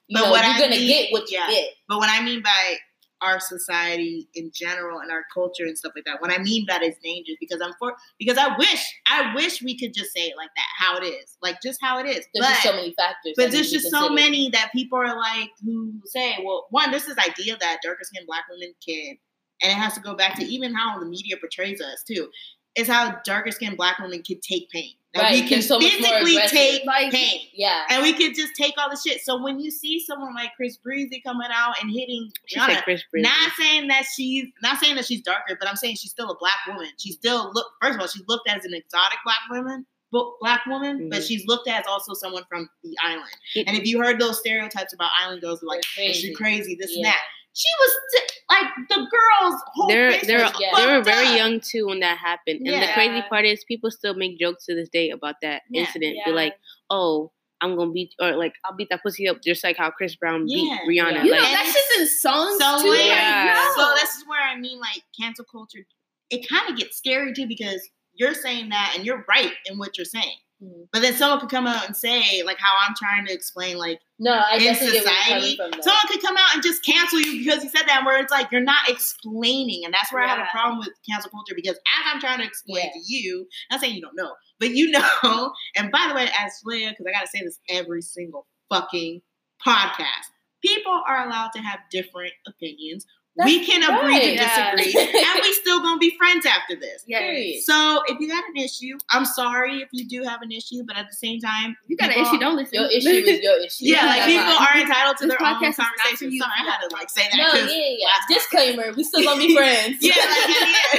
you 0.09 0.19
But 0.19 0.25
know 0.25 0.31
what 0.31 0.45
you're 0.45 0.55
I 0.55 0.59
gonna 0.59 0.71
mean- 0.77 0.89
get 0.89 1.13
what 1.13 1.31
you 1.31 1.39
yeah. 1.39 1.49
get. 1.51 1.69
But 1.89 1.99
what 1.99 2.09
I 2.11 2.23
mean 2.23 2.43
by 2.43 2.77
our 3.25 3.41
society 3.41 4.29
in 4.35 4.51
general 4.55 5.01
and 5.01 5.11
our 5.11 5.25
culture 5.33 5.65
and 5.65 5.77
stuff 5.77 5.93
like 5.95 6.05
that, 6.05 6.21
what 6.21 6.31
I 6.31 6.39
mean 6.39 6.67
by 6.69 6.75
that 6.75 6.83
is 6.83 6.95
dangerous 7.03 7.37
because 7.41 7.61
I'm 7.63 7.73
for 7.79 7.95
because 8.19 8.39
I 8.39 8.57
wish 8.57 8.85
I 9.07 9.35
wish 9.35 9.63
we 9.63 9.79
could 9.79 9.95
just 9.95 10.13
say 10.13 10.23
it 10.23 10.37
like 10.37 10.51
that, 10.57 10.67
how 10.79 10.97
it 10.97 11.05
is, 11.05 11.37
like 11.43 11.61
just 11.63 11.79
how 11.83 11.99
it 11.99 12.07
is. 12.07 12.27
There's 12.35 12.47
but 12.47 12.49
just 12.49 12.63
so 12.63 12.73
many 12.73 12.95
factors. 12.97 13.35
but 13.37 13.51
there's 13.51 13.71
just 13.71 13.91
so 13.91 14.09
many 14.09 14.51
that 14.51 14.71
people 14.73 14.99
are 14.99 15.17
like 15.17 15.51
who 15.65 16.01
say, 16.07 16.37
well, 16.45 16.67
one, 16.71 16.91
there's 16.91 17.07
this 17.07 17.19
idea 17.19 17.57
that 17.59 17.79
darker 17.83 18.03
skinned 18.03 18.27
black 18.27 18.45
women 18.51 18.75
can, 18.87 19.17
and 19.63 19.73
it 19.73 19.77
has 19.77 19.95
to 19.95 20.01
go 20.01 20.15
back 20.15 20.37
to 20.37 20.45
even 20.45 20.75
how 20.75 20.99
the 20.99 21.07
media 21.07 21.37
portrays 21.41 21.81
us 21.81 22.03
too, 22.07 22.29
is 22.77 22.89
how 22.89 23.21
darker 23.25 23.51
skinned 23.51 23.77
black 23.77 23.99
women 23.99 24.23
can 24.23 24.41
take 24.41 24.69
pain. 24.71 24.95
That 25.15 25.23
Right, 25.23 25.43
we 25.43 25.49
can 25.49 25.63
so 25.63 25.79
physically 25.81 26.37
take 26.49 26.85
Like- 26.85 27.13
pain. 27.13 27.47
Yeah. 27.53 27.85
And 27.89 28.03
we 28.03 28.13
can 28.15 28.35
just 28.35 28.55
take 28.57 28.75
all 28.79 28.91
the 28.91 28.97
shit. 28.97 29.21
So 29.23 29.41
when 29.41 29.61
you 29.61 29.71
see 29.71 30.01
someone 30.01 30.35
like 30.35 30.51
Chris 30.57 30.77
Breezy 30.77 31.21
coming 31.21 31.47
out 31.53 31.81
and 31.81 31.89
hitting 31.91 32.33
She 32.47 32.59
Rihanna, 32.59 32.83
Chris 32.83 33.03
Breezy. 33.13 33.23
not 33.29 33.53
saying 33.57 33.87
that 33.89 34.07
she's 34.17 34.47
not 34.61 34.81
saying 34.81 34.97
that 34.97 35.05
she's 35.05 35.23
darker, 35.23 35.57
but 35.59 35.69
I'm 35.69 35.77
saying 35.77 35.97
she's 35.97 36.11
still 36.11 36.31
a 36.31 36.37
black 36.39 36.59
woman. 36.67 36.89
She's 36.99 37.15
still 37.15 37.53
look 37.55 37.67
first 37.81 37.95
of 37.95 38.01
all, 38.01 38.09
she's 38.09 38.25
looked 38.27 38.49
as 38.49 38.65
an 38.65 38.75
exotic 38.75 39.19
black 39.25 39.39
woman, 39.51 39.87
but 40.11 40.27
black 40.41 40.67
woman, 40.67 41.09
but 41.09 41.21
Mhm. 41.23 41.29
she's 41.29 41.47
looked 41.47 41.69
at 41.69 41.83
as 41.83 41.87
also 41.87 42.13
someone 42.15 42.45
from 42.49 42.69
the 42.83 42.97
island. 43.01 43.31
It- 43.55 43.69
And 43.69 43.77
if 43.77 43.87
you 43.87 44.01
heard 44.03 44.21
those 44.21 44.41
stereotypes 44.41 44.93
about 44.95 45.13
island 45.21 45.43
girls, 45.43 45.63
like 45.63 45.85
They're 45.97 46.11
is 46.11 46.17
she 46.17 46.35
crazy. 46.35 46.65
crazy, 46.65 46.75
this 46.81 46.95
and 46.97 47.05
that. 47.05 47.21
She 47.57 47.69
was 47.79 47.97
t- 48.13 48.35
like 48.51 48.67
the 48.89 48.97
girl's 48.97 49.61
whole 49.75 49.89
they're 49.89 50.21
they're 50.23 50.51
yeah. 50.61 50.71
they 50.77 50.87
were 50.87 51.03
very 51.03 51.29
up. 51.29 51.37
young 51.37 51.61
too 51.61 51.87
when 51.87 52.01
that 52.01 52.19
happened. 52.19 52.67
And 52.67 52.83
the 52.83 52.93
crazy 52.95 53.23
part 53.29 53.45
is 53.45 53.65
people 53.65 53.91
still 53.91 54.15
make 54.15 54.39
jokes 54.39 54.67
to 54.67 54.75
this 54.75 54.89
day 54.89 55.11
about 55.11 55.37
that 55.43 55.63
Yeah. 55.71 55.83
incident. 55.83 56.17
Yeah. 56.17 56.25
Be 56.27 56.33
like, 56.33 56.55
oh, 56.91 57.31
I'm 57.61 57.77
gonna 57.77 57.93
beat 57.93 58.13
or 58.21 58.33
like 58.37 58.55
I'll 58.65 58.75
beat 58.77 58.89
that 58.91 59.03
pussy 59.03 59.29
up 59.29 59.41
just 59.43 59.63
like 59.63 59.77
how 59.77 59.91
Chris 59.91 60.17
Brown 60.17 60.47
beat 60.47 60.67
Yeah. 60.69 60.79
Rihanna. 60.81 61.15
Yeah. 61.17 61.23
You 61.25 61.31
know, 61.35 61.41
that's 61.43 61.73
just 61.73 61.99
in 62.01 62.07
songs 62.09 62.59
So 62.61 62.83
too. 62.83 62.89
yeah. 62.89 63.55
Like, 63.57 63.77
no. 63.77 63.83
So 63.85 63.95
this 64.01 64.15
is 64.17 64.25
where 64.27 64.43
I 64.43 64.57
mean, 64.59 64.81
like 64.81 65.03
cancel 65.19 65.45
culture. 65.45 65.87
It 66.31 66.49
kind 66.49 66.69
of 66.71 66.77
gets 66.77 66.97
scary 66.99 67.33
too 67.35 67.47
because 67.47 67.89
you're 68.15 68.35
saying 68.35 68.69
that, 68.71 68.93
and 68.97 69.05
you're 69.07 69.25
right 69.29 69.53
in 69.67 69.79
what 69.79 69.97
you're 69.99 70.05
saying. 70.05 70.37
Mhm. 70.63 70.89
But 70.93 71.03
then 71.03 71.15
someone 71.15 71.41
could 71.41 71.51
come 71.51 71.67
out 71.67 71.85
and 71.87 71.97
say, 71.97 72.43
like 72.45 72.59
how 72.59 72.73
I'm 72.87 72.95
trying 72.97 73.27
to 73.27 73.33
explain, 73.33 73.77
like 73.77 74.01
No, 74.19 74.33
I 74.33 74.55
in 74.57 74.63
definitely 74.63 74.93
get 74.99 75.05
where 75.05 75.13
you're 75.15 75.25
society, 75.25 75.57
coming 75.57 75.73
from. 75.73 75.81
though. 75.81 75.83
someone 75.83 76.07
could 76.09 76.23
come 76.23 76.37
out 76.37 76.55
and 76.55 76.63
just 76.63 76.85
cancel 76.85 77.21
you 77.21 77.45
because 77.45 77.65
you 77.65 77.71
said 77.71 77.87
that. 77.89 78.05
Where 78.07 78.21
it's 78.23 78.31
like 78.31 78.51
you're 78.53 78.61
not 78.61 78.89
explaining, 78.89 79.85
and 79.85 79.93
that's 79.93 80.13
where 80.13 80.23
I 80.23 80.29
have 80.29 80.39
a 80.39 80.51
problem 80.51 80.79
with 80.79 80.91
cancel 81.09 81.31
culture 81.31 81.55
because 81.57 81.77
as 81.77 82.13
I'm 82.13 82.21
trying 82.21 82.39
to 82.39 82.45
explain 82.45 82.85
Yeah. 82.87 82.93
to 82.93 83.01
you, 83.05 83.49
not 83.71 83.81
saying 83.81 83.95
you 83.95 84.01
don't 84.03 84.17
know, 84.17 84.33
but 84.61 84.71
you 84.71 84.91
know. 84.91 85.53
And 85.77 85.91
by 85.91 86.07
the 86.09 86.15
way, 86.15 86.27
Ashleya, 86.27 86.91
because 86.91 87.07
I 87.09 87.13
gotta 87.13 87.27
say 87.29 87.41
this 87.43 87.59
every 87.69 88.01
single 88.03 88.47
fucking 88.71 89.23
podcast, 89.67 90.31
people 90.65 91.03
are 91.07 91.27
allowed 91.27 91.51
to 91.57 91.61
have 91.61 91.81
different 91.91 92.33
opinions. 92.47 93.05
We 93.45 93.59
That's 93.59 93.69
can 93.69 93.83
agree 93.83 94.21
to. 94.21 94.33
Yeah. 94.35 94.77
disagree, 94.77 95.03
and 95.03 95.41
we 95.43 95.53
still 95.55 95.81
gonna 95.81 95.99
be 95.99 96.17
friends 96.17 96.47
after 96.47 96.77
this. 96.77 97.03
Yes. 97.07 97.67
So 97.67 98.03
if 98.07 98.21
you 98.21 98.29
got 98.29 98.45
an 98.49 98.57
issue, 98.57 98.97
I'm 99.11 99.25
sorry 99.25 99.83
if 99.83 99.89
you 99.93 100.07
do 100.09 100.23
have 100.23 100.41
an 100.43 100.53
issue, 100.53 100.85
but 100.87 100.97
at 100.97 101.09
the 101.11 101.17
same 101.17 101.41
time, 101.41 101.77
You 101.89 101.97
got 101.97 102.11
an 102.15 102.21
issue, 102.25 102.39
don't 102.39 102.55
listen. 102.55 102.75
Your 102.81 102.87
issue 102.91 103.09
is 103.09 103.41
your 103.43 103.59
issue. 103.61 103.87
Yeah, 103.87 104.07
like 104.07 104.25
people 104.27 104.45
fine. 104.45 104.69
are 104.69 104.81
entitled 104.81 105.17
to 105.19 105.27
This 105.27 105.37
their 105.37 105.47
own 105.49 105.55
podcast 105.57 105.69
is 105.71 105.79
not 105.79 105.91
conversations. 105.97 106.39
Sorry, 106.39 106.53
I 106.61 106.71
had 106.71 106.79
to 106.89 106.95
like 106.95 107.11
say 107.11 107.23
that. 107.31 107.37
No, 107.37 107.51
'cause- 107.51 107.73
yeah, 107.73 107.89
yeah. 107.99 108.07
last 108.07 108.29
Disclaimer: 108.29 108.93
We 108.97 109.03
still 109.03 109.25
gonna 109.25 109.41
be 109.41 109.57
friends. 109.57 109.97
yeah, 110.01 110.15
like, 110.15 110.49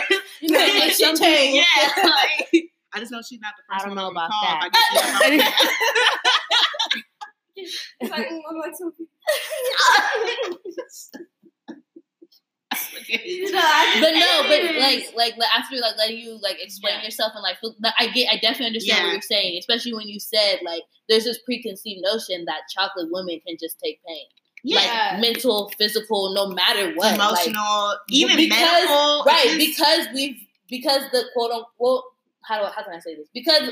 yeah, 0.09 0.17
you 0.41 0.49
know, 0.51 0.59
yeah. 0.65 0.79
like 0.79 0.91
shit 0.91 1.17
change. 1.17 1.55
yeah, 1.65 2.03
like, 2.03 2.65
I 2.93 2.99
just 2.99 3.11
know 3.13 3.21
she's 3.21 3.39
not 3.39 3.53
the 3.55 3.63
first. 3.63 3.81
I 3.81 3.87
don't 3.87 3.95
one 3.95 4.03
know 4.03 4.11
about 4.11 4.29
call 4.29 4.41
that. 4.43 4.59
I 4.61 4.69
get 4.69 5.31
you 5.31 5.39
about 5.39 5.47
that. 5.47 7.01
It's 7.57 8.11
like, 8.11 8.27
I'm 8.29 8.57
like, 8.57 8.73
so- 13.07 13.13
You 13.23 13.51
but 13.51 14.11
no, 14.11 14.43
but 14.47 14.75
like, 14.75 15.13
like, 15.15 15.37
like 15.37 15.49
after 15.55 15.75
like 15.77 15.97
letting 15.97 16.17
you 16.17 16.39
like 16.41 16.57
explain 16.61 16.95
Yeah. 16.99 17.05
yourself 17.05 17.33
and 17.35 17.43
like, 17.43 17.59
feel- 17.59 17.75
I 17.99 18.07
get, 18.07 18.31
I 18.33 18.37
definitely 18.37 18.67
understand 18.67 18.99
Yeah. 18.99 19.05
what 19.05 19.13
you're 19.13 19.21
saying, 19.21 19.57
especially 19.57 19.93
when 19.93 20.07
you 20.07 20.19
said 20.19 20.59
like, 20.63 20.83
there's 21.09 21.23
this 21.25 21.39
preconceived 21.45 22.01
notion 22.01 22.45
that 22.45 22.61
chocolate 22.73 23.07
women 23.11 23.39
can 23.45 23.57
just 23.59 23.79
take 23.79 23.99
pain, 24.07 24.25
Yeah, 24.63 25.11
like 25.13 25.21
mental, 25.21 25.69
physical, 25.77 26.33
no 26.33 26.47
matter 26.47 26.93
what, 26.95 27.17
like, 27.17 27.47
emotional, 27.47 27.95
even 28.09 28.37
because- 28.37 28.59
medical. 28.59 29.23
right? 29.25 29.43
just- 29.45 29.57
Because 29.57 30.07
we've 30.13 30.37
because 30.67 31.03
the 31.11 31.23
quote 31.33 31.51
unquote 31.51 32.03
how 32.43 32.59
do 32.59 32.65
I, 32.65 32.71
how 32.71 32.83
can 32.83 32.93
I 32.93 32.99
say 32.99 33.15
this? 33.15 33.27
Because 33.33 33.69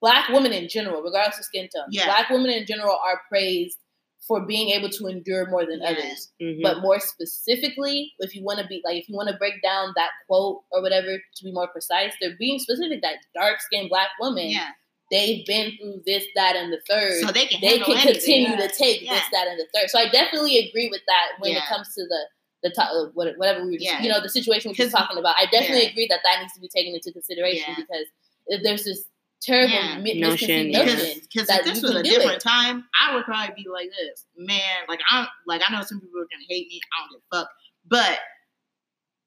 black 0.00 0.28
women 0.28 0.52
in 0.52 0.68
general, 0.68 1.02
regardless 1.02 1.38
of 1.38 1.44
skin 1.46 1.68
tone, 1.74 1.86
Yeah. 1.90 2.04
black 2.06 2.28
women 2.30 2.50
in 2.50 2.66
general 2.66 2.92
are 3.02 3.22
praised 3.28 3.78
for 4.26 4.46
being 4.46 4.70
able 4.70 4.88
to 4.88 5.06
endure 5.06 5.46
more 5.50 5.66
than 5.66 5.80
Yeah. 5.82 5.90
others. 5.90 6.32
mhm. 6.40 6.62
But 6.62 6.80
more 6.80 6.98
specifically, 6.98 8.12
if 8.20 8.34
you 8.34 8.42
want 8.42 8.58
to 8.60 8.66
be 8.66 8.80
like, 8.84 8.96
if 8.96 9.08
you 9.08 9.14
want 9.16 9.28
to 9.28 9.36
break 9.36 9.62
down 9.62 9.92
that 9.96 10.10
quote 10.26 10.62
or 10.70 10.80
whatever 10.82 11.18
to 11.18 11.44
be 11.44 11.52
more 11.52 11.68
precise, 11.68 12.12
they're 12.20 12.36
being 12.38 12.58
specific 12.58 13.02
that 13.02 13.16
dark 13.34 13.60
skinned 13.60 13.90
black 13.90 14.08
woman, 14.20 14.48
yeah, 14.48 14.70
they've 15.10 15.44
been 15.46 15.72
through 15.76 16.02
this, 16.06 16.24
that, 16.36 16.56
and 16.56 16.72
the 16.72 16.80
third. 16.88 17.20
so 17.20 17.32
they 17.32 17.46
can 17.46 17.60
they 17.60 17.78
can 17.80 17.92
anything. 17.96 18.14
continue 18.14 18.50
Yeah. 18.50 18.66
to 18.66 18.68
take 18.74 19.02
Yeah. 19.02 19.14
this, 19.14 19.24
that, 19.32 19.46
and 19.48 19.58
the 19.60 19.66
third. 19.74 19.90
So 19.90 19.98
I 19.98 20.08
definitely 20.08 20.58
agree 20.58 20.88
with 20.88 21.02
that 21.06 21.32
when 21.38 21.52
it 21.56 21.62
comes 21.64 21.94
to 21.94 22.02
the 22.06 22.26
the 22.62 22.70
top, 22.70 22.88
uh, 22.92 23.10
whatever 23.12 23.60
we 23.62 23.72
were, 23.72 23.76
just, 23.76 23.84
Yeah. 23.84 24.00
you 24.02 24.08
know, 24.08 24.22
the 24.22 24.30
situation 24.30 24.70
we 24.70 24.72
were 24.72 24.76
just 24.76 24.90
'Cause- 24.90 25.02
talking 25.02 25.18
about. 25.18 25.36
I 25.38 25.44
definitely 25.44 25.84
yeah. 25.84 25.90
agree 25.90 26.06
that 26.08 26.20
that 26.24 26.40
needs 26.40 26.54
to 26.54 26.60
be 26.60 26.68
taken 26.68 26.94
into 26.94 27.12
consideration 27.12 27.68
Yeah. 27.68 27.74
because 27.76 28.06
if 28.46 28.62
there's 28.62 28.84
this 28.84 29.04
terrible 29.42 29.74
Yeah. 29.74 29.98
mi- 29.98 30.20
Notion, 30.20 30.70
misconceived 30.70 30.72
notion 30.98 31.20
Because 31.32 31.50
if 31.50 31.64
this 31.64 31.82
was 31.82 31.94
a 31.96 32.02
different 32.02 32.36
it. 32.36 32.40
time, 32.40 32.84
I 33.00 33.14
would 33.14 33.24
probably 33.24 33.54
be 33.54 33.68
like 33.70 33.90
this, 33.90 34.24
man. 34.36 34.84
Like 34.88 35.00
I, 35.10 35.26
like 35.46 35.62
I 35.66 35.72
know 35.72 35.82
some 35.82 36.00
people 36.00 36.20
are 36.20 36.24
gonna 36.30 36.44
hate 36.48 36.68
me. 36.68 36.80
I 36.96 37.02
don't 37.02 37.10
give 37.12 37.22
a 37.32 37.36
fuck, 37.36 37.50
but 37.86 38.18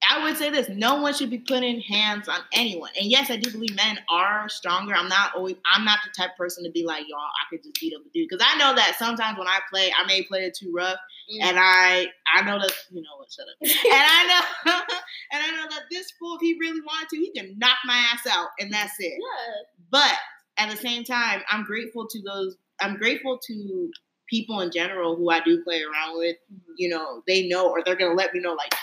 I 0.10 0.24
would 0.24 0.38
say 0.38 0.50
this: 0.52 0.70
no 0.70 1.02
one 1.02 1.14
should 1.14 1.32
be 1.32 1.40
putting 1.40 1.82
hands 1.82 2.30
on 2.30 2.40
anyone. 2.54 2.92
And 3.00 3.10
yes, 3.10 3.30
I 3.32 3.36
do 3.36 3.52
believe 3.52 3.76
men 3.76 4.00
are 4.10 4.48
stronger. 4.48 4.94
I'm 4.96 5.10
not 5.10 5.36
always. 5.36 5.56
I'm 5.66 5.84
not 5.84 6.00
the 6.06 6.12
type 6.16 6.32
of 6.32 6.38
person 6.38 6.64
to 6.64 6.72
be 6.72 6.86
like, 6.86 7.06
y'all. 7.10 7.18
I 7.20 7.44
could 7.50 7.64
just 7.64 7.80
beat 7.82 7.94
up 7.96 8.02
a 8.02 8.10
dude 8.14 8.28
because 8.30 8.46
I 8.48 8.58
know 8.58 8.76
that 8.76 8.96
sometimes 9.00 9.38
when 9.40 9.48
I 9.48 9.60
play, 9.72 9.92
I 9.98 10.06
may 10.06 10.22
play 10.24 10.42
it 10.46 10.56
too 10.56 10.72
rough, 10.74 10.98
Mm. 11.30 11.44
and 11.44 11.58
I, 11.60 12.08
I 12.34 12.42
know 12.44 12.58
that 12.60 12.72
you 12.92 13.02
know 13.02 13.18
what. 13.18 13.28
Shut 13.34 13.48
up. 13.50 13.56
and 13.62 13.72
I 13.84 14.46
know, 14.66 14.74
and 15.34 15.44
I 15.44 15.52
know 15.58 15.70
that 15.72 15.84
this 15.92 16.12
fool, 16.18 16.36
if 16.36 16.42
he 16.42 16.56
really 16.60 16.80
wanted 16.80 17.10
to, 17.10 17.18
he 17.18 17.32
can 17.32 17.58
knock 17.58 17.78
my 17.84 17.98
ass 18.14 18.26
out, 18.32 18.48
and 18.60 18.72
that's 18.72 18.94
it. 19.00 19.12
Yeah. 19.20 19.77
But 19.92 20.14
at 20.58 20.70
the 20.70 20.78
same 20.78 21.04
time, 21.04 21.42
I'm 21.50 21.64
grateful 21.64 22.08
to 22.08 22.22
those. 22.24 22.58
I'm 22.82 22.98
grateful 22.98 23.40
to 23.48 23.92
people 24.30 24.60
in 24.62 24.72
general 24.72 25.16
who 25.16 25.30
I 25.30 25.40
do 25.42 25.64
play 25.64 25.82
around 25.84 26.18
with. 26.18 26.36
You 26.78 26.90
know, 26.90 27.24
they 27.28 27.48
know 27.48 27.70
or 27.70 27.84
they're 27.84 27.96
gonna 27.96 28.14
let 28.14 28.34
me 28.34 28.40
know, 28.40 28.54
like, 28.54 28.74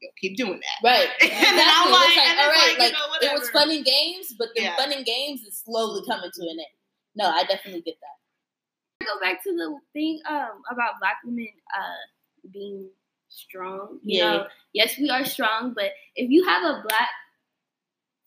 yo, 0.00 0.08
keep 0.20 0.36
doing 0.36 0.60
that. 0.60 0.88
Right. 0.88 1.08
And 1.22 1.30
Exactly. 1.30 1.56
then 1.56 1.68
I'm 1.68 1.88
It's 1.88 1.92
like, 1.92 2.16
like, 2.16 2.26
and 2.26 2.40
all 2.40 2.48
it's 2.48 2.78
like, 2.78 2.92
you 2.92 2.92
know, 2.92 3.34
it 3.34 3.40
was 3.40 3.50
fun 3.50 3.70
and 3.70 3.84
games, 3.84 4.34
but 4.38 4.48
the 4.54 4.62
Yeah. 4.62 4.76
fun 4.76 4.92
and 4.92 5.04
games 5.04 5.42
is 5.42 5.58
slowly 5.64 6.02
coming 6.06 6.30
to 6.32 6.42
an 6.42 6.50
end. 6.50 6.66
No, 7.14 7.26
I 7.26 7.44
definitely 7.44 7.82
get 7.82 7.96
that. 8.00 9.06
go 9.06 9.18
back 9.20 9.42
to 9.42 9.50
the 9.52 9.76
thing 9.92 10.20
um 10.30 10.62
about 10.70 10.92
black 11.00 11.16
women 11.24 11.48
uh 11.76 12.48
being 12.52 12.88
strong. 13.28 13.98
You 14.04 14.18
Yeah. 14.18 14.30
know, 14.30 14.46
yes, 14.72 14.96
we 14.98 15.10
are 15.10 15.24
strong, 15.24 15.72
but 15.74 15.90
if 16.16 16.30
you 16.30 16.44
have 16.46 16.62
a 16.62 16.82
black 16.88 17.08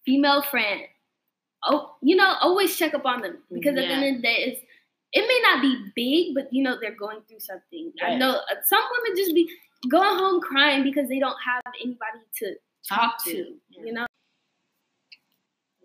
female 0.05 0.43
friend, 0.43 0.81
oh, 1.67 1.95
you 2.01 2.15
know, 2.15 2.35
always 2.41 2.75
check 2.77 2.93
up 2.93 3.05
on 3.05 3.21
them 3.21 3.37
because 3.51 3.71
at 3.77 3.87
the 3.87 3.93
end 3.93 4.15
of 4.17 4.21
the 4.21 4.27
day, 4.27 4.35
it's 4.47 4.61
it 5.13 5.25
may 5.27 5.39
not 5.43 5.61
be 5.61 5.91
big, 5.95 6.35
but 6.35 6.51
you 6.51 6.61
know 6.63 6.77
they're 6.79 6.95
going 6.95 7.19
through 7.27 7.39
something. 7.39 7.91
I 8.03 8.15
know 8.15 8.31
uh, 8.31 8.55
some 8.65 8.81
women 8.97 9.17
just 9.17 9.33
be 9.33 9.49
going 9.89 10.17
home 10.17 10.41
crying 10.41 10.83
because 10.83 11.07
they 11.09 11.19
don't 11.19 11.37
have 11.45 11.61
anybody 11.81 12.19
to 12.39 12.55
talk 12.87 13.23
to. 13.25 13.53
You 13.69 13.93
know, 13.93 14.05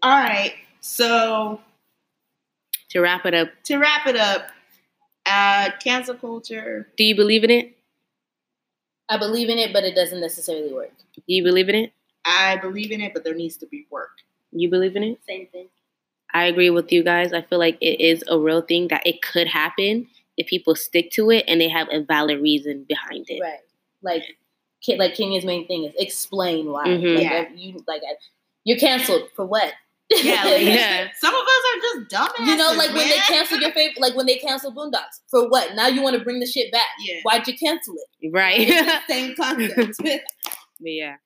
All 0.02 0.18
right. 0.18 0.54
So 0.80 1.60
To 2.90 3.00
wrap 3.00 3.26
it 3.26 3.34
up, 3.34 3.48
to 3.64 3.76
wrap 3.76 4.06
it 4.06 4.16
up, 4.16 4.48
uh, 5.26 5.70
cancel 5.82 6.14
culture. 6.14 6.88
do 6.96 7.04
you 7.04 7.14
believe 7.14 7.44
in 7.44 7.50
it? 7.50 7.76
I 9.08 9.18
believe 9.18 9.48
in 9.48 9.58
it, 9.58 9.72
but 9.72 9.84
it 9.84 9.94
doesn't 9.94 10.20
necessarily 10.20 10.72
work. 10.72 10.92
Do 11.14 11.22
you 11.26 11.42
believe 11.42 11.68
in 11.68 11.74
it? 11.74 11.92
I 12.24 12.56
believe 12.56 12.90
in 12.92 13.00
it, 13.00 13.12
but 13.12 13.24
there 13.24 13.34
needs 13.34 13.56
to 13.58 13.66
be 13.66 13.86
work. 13.90 14.10
You 14.52 14.68
believe 14.70 14.96
in 14.96 15.02
it? 15.04 15.18
same 15.26 15.46
thing. 15.48 15.68
I 16.32 16.44
agree 16.46 16.70
with 16.70 16.92
you 16.92 17.02
guys. 17.02 17.32
I 17.32 17.42
feel 17.42 17.58
like 17.58 17.76
it 17.80 18.00
is 18.00 18.22
a 18.28 18.38
real 18.38 18.62
thing 18.62 18.88
that 18.88 19.06
it 19.06 19.20
could 19.22 19.48
happen 19.48 20.06
if 20.36 20.46
people 20.46 20.74
stick 20.76 21.10
to 21.12 21.30
it 21.30 21.44
and 21.48 21.60
they 21.60 21.68
have 21.68 21.88
a 21.90 22.00
valid 22.04 22.40
reason 22.40 22.84
behind 22.88 23.26
it. 23.28 23.40
Right. 23.42 23.58
Like, 24.02 24.24
like 24.98 25.14
Kenya's 25.14 25.44
main 25.44 25.66
thing 25.66 25.84
is 25.84 25.94
explain 25.98 26.70
why. 26.70 26.86
Mhm. 26.86 27.14
Like, 27.16 27.22
Yeah. 27.24 27.48
you 27.54 27.84
like, 27.88 28.02
you're 28.64 28.78
canceled 28.78 29.28
for 29.34 29.44
what? 29.44 29.72
Yeah, 30.10 30.44
like, 30.44 30.62
Yeah. 30.62 31.08
Some 31.20 31.34
of 31.34 31.42
us 31.42 31.64
are 31.74 31.80
just 31.80 32.10
dumbass. 32.14 32.46
You 32.46 32.56
know, 32.56 32.72
like 32.76 32.94
when 32.94 33.08
they 33.08 33.16
cancel 33.28 33.58
your 33.58 33.72
favorite, 33.72 34.00
like 34.00 34.14
when 34.16 34.26
they 34.26 34.36
cancel 34.36 34.72
Boondocks 34.72 35.20
for 35.30 35.48
what? 35.48 35.74
Now 35.74 35.88
you 35.88 36.00
want 36.02 36.16
to 36.16 36.22
bring 36.24 36.38
the 36.40 36.46
shit 36.46 36.70
back? 36.72 36.88
Yeah. 37.04 37.20
Why'd 37.24 37.46
you 37.48 37.58
cancel 37.58 37.94
it? 38.20 38.30
Right. 38.32 38.60
It's 38.68 39.06
the 39.06 39.06
same 39.12 39.34
concept. 39.36 39.96
But 40.02 40.92
yeah. 40.92 41.16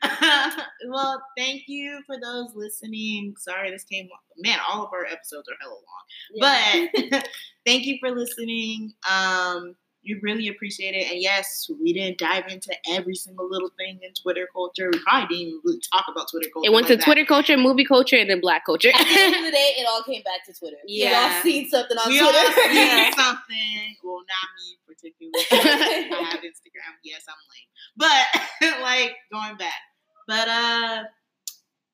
well, 0.88 1.22
thank 1.36 1.62
you 1.66 2.00
for 2.06 2.16
those 2.20 2.54
listening. 2.54 3.34
Sorry 3.38 3.70
this 3.70 3.84
came 3.84 4.08
man, 4.38 4.58
all 4.68 4.84
of 4.84 4.92
our 4.92 5.04
episodes 5.06 5.48
are 5.48 5.56
hella 5.60 5.74
long. 5.74 6.90
But 7.10 7.24
thank 7.66 7.84
you 7.86 7.98
for 8.00 8.10
listening. 8.10 8.92
Um 9.10 9.74
we 10.04 10.18
really 10.22 10.48
appreciate 10.48 10.94
it. 10.94 11.10
And 11.12 11.20
yes, 11.22 11.70
we 11.80 11.92
didn't 11.92 12.18
dive 12.18 12.44
into 12.48 12.74
every 12.90 13.14
single 13.14 13.48
little 13.48 13.70
thing 13.78 14.00
in 14.02 14.12
Twitter 14.14 14.48
culture. 14.52 14.90
We 14.92 14.98
probably 14.98 15.28
didn't 15.28 15.48
even 15.48 15.60
really 15.64 15.80
talk 15.92 16.04
about 16.10 16.28
Twitter 16.30 16.48
culture. 16.52 16.66
It 16.66 16.72
went 16.72 16.84
like 16.86 16.90
to 16.92 16.96
that. 16.96 17.04
Twitter 17.04 17.24
culture, 17.24 17.56
movie 17.56 17.84
culture, 17.84 18.16
and 18.16 18.28
then 18.28 18.40
black 18.40 18.64
culture. 18.66 18.90
At 18.92 18.98
the 19.06 19.20
end 19.20 19.34
of 19.36 19.44
the 19.44 19.50
day, 19.56 19.74
it 19.78 19.86
all 19.88 20.02
came 20.02 20.22
back 20.22 20.44
to 20.46 20.52
Twitter. 20.58 20.76
Yeah. 20.86 21.06
We 21.06 21.10
Yeah. 21.12 21.34
all 21.36 21.42
seen 21.42 21.68
something 21.70 21.96
on 21.98 22.08
We 22.10 22.20
all 22.20 22.32
Twitter. 22.32 22.52
see 22.52 23.12
something. 23.16 23.96
Well, 24.02 24.22
not 24.26 24.48
me 24.58 24.78
particularly. 24.86 25.44
I 26.18 26.30
have 26.30 26.40
Instagram. 26.40 26.92
Yes, 27.04 27.24
I'm 27.28 27.36
lame. 27.46 27.68
But 27.96 28.80
like 28.82 29.14
going 29.32 29.56
back. 29.56 29.80
But 30.26 30.48
uh 30.48 31.02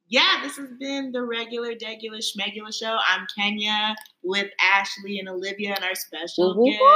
yeah, 0.09 0.40
this 0.43 0.56
has 0.56 0.70
been 0.80 1.12
the 1.12 1.22
regular, 1.22 1.74
degular, 1.74 2.20
schmegular 2.20 2.74
show. 2.74 2.97
I'm 3.09 3.26
Kenya 3.36 3.94
with 4.22 4.48
Ashley 4.60 5.18
and 5.18 5.28
Olivia 5.28 5.74
and 5.74 5.85
our 5.85 5.94
special 5.94 6.55
guest, 6.55 6.78
Woo! 6.80 6.89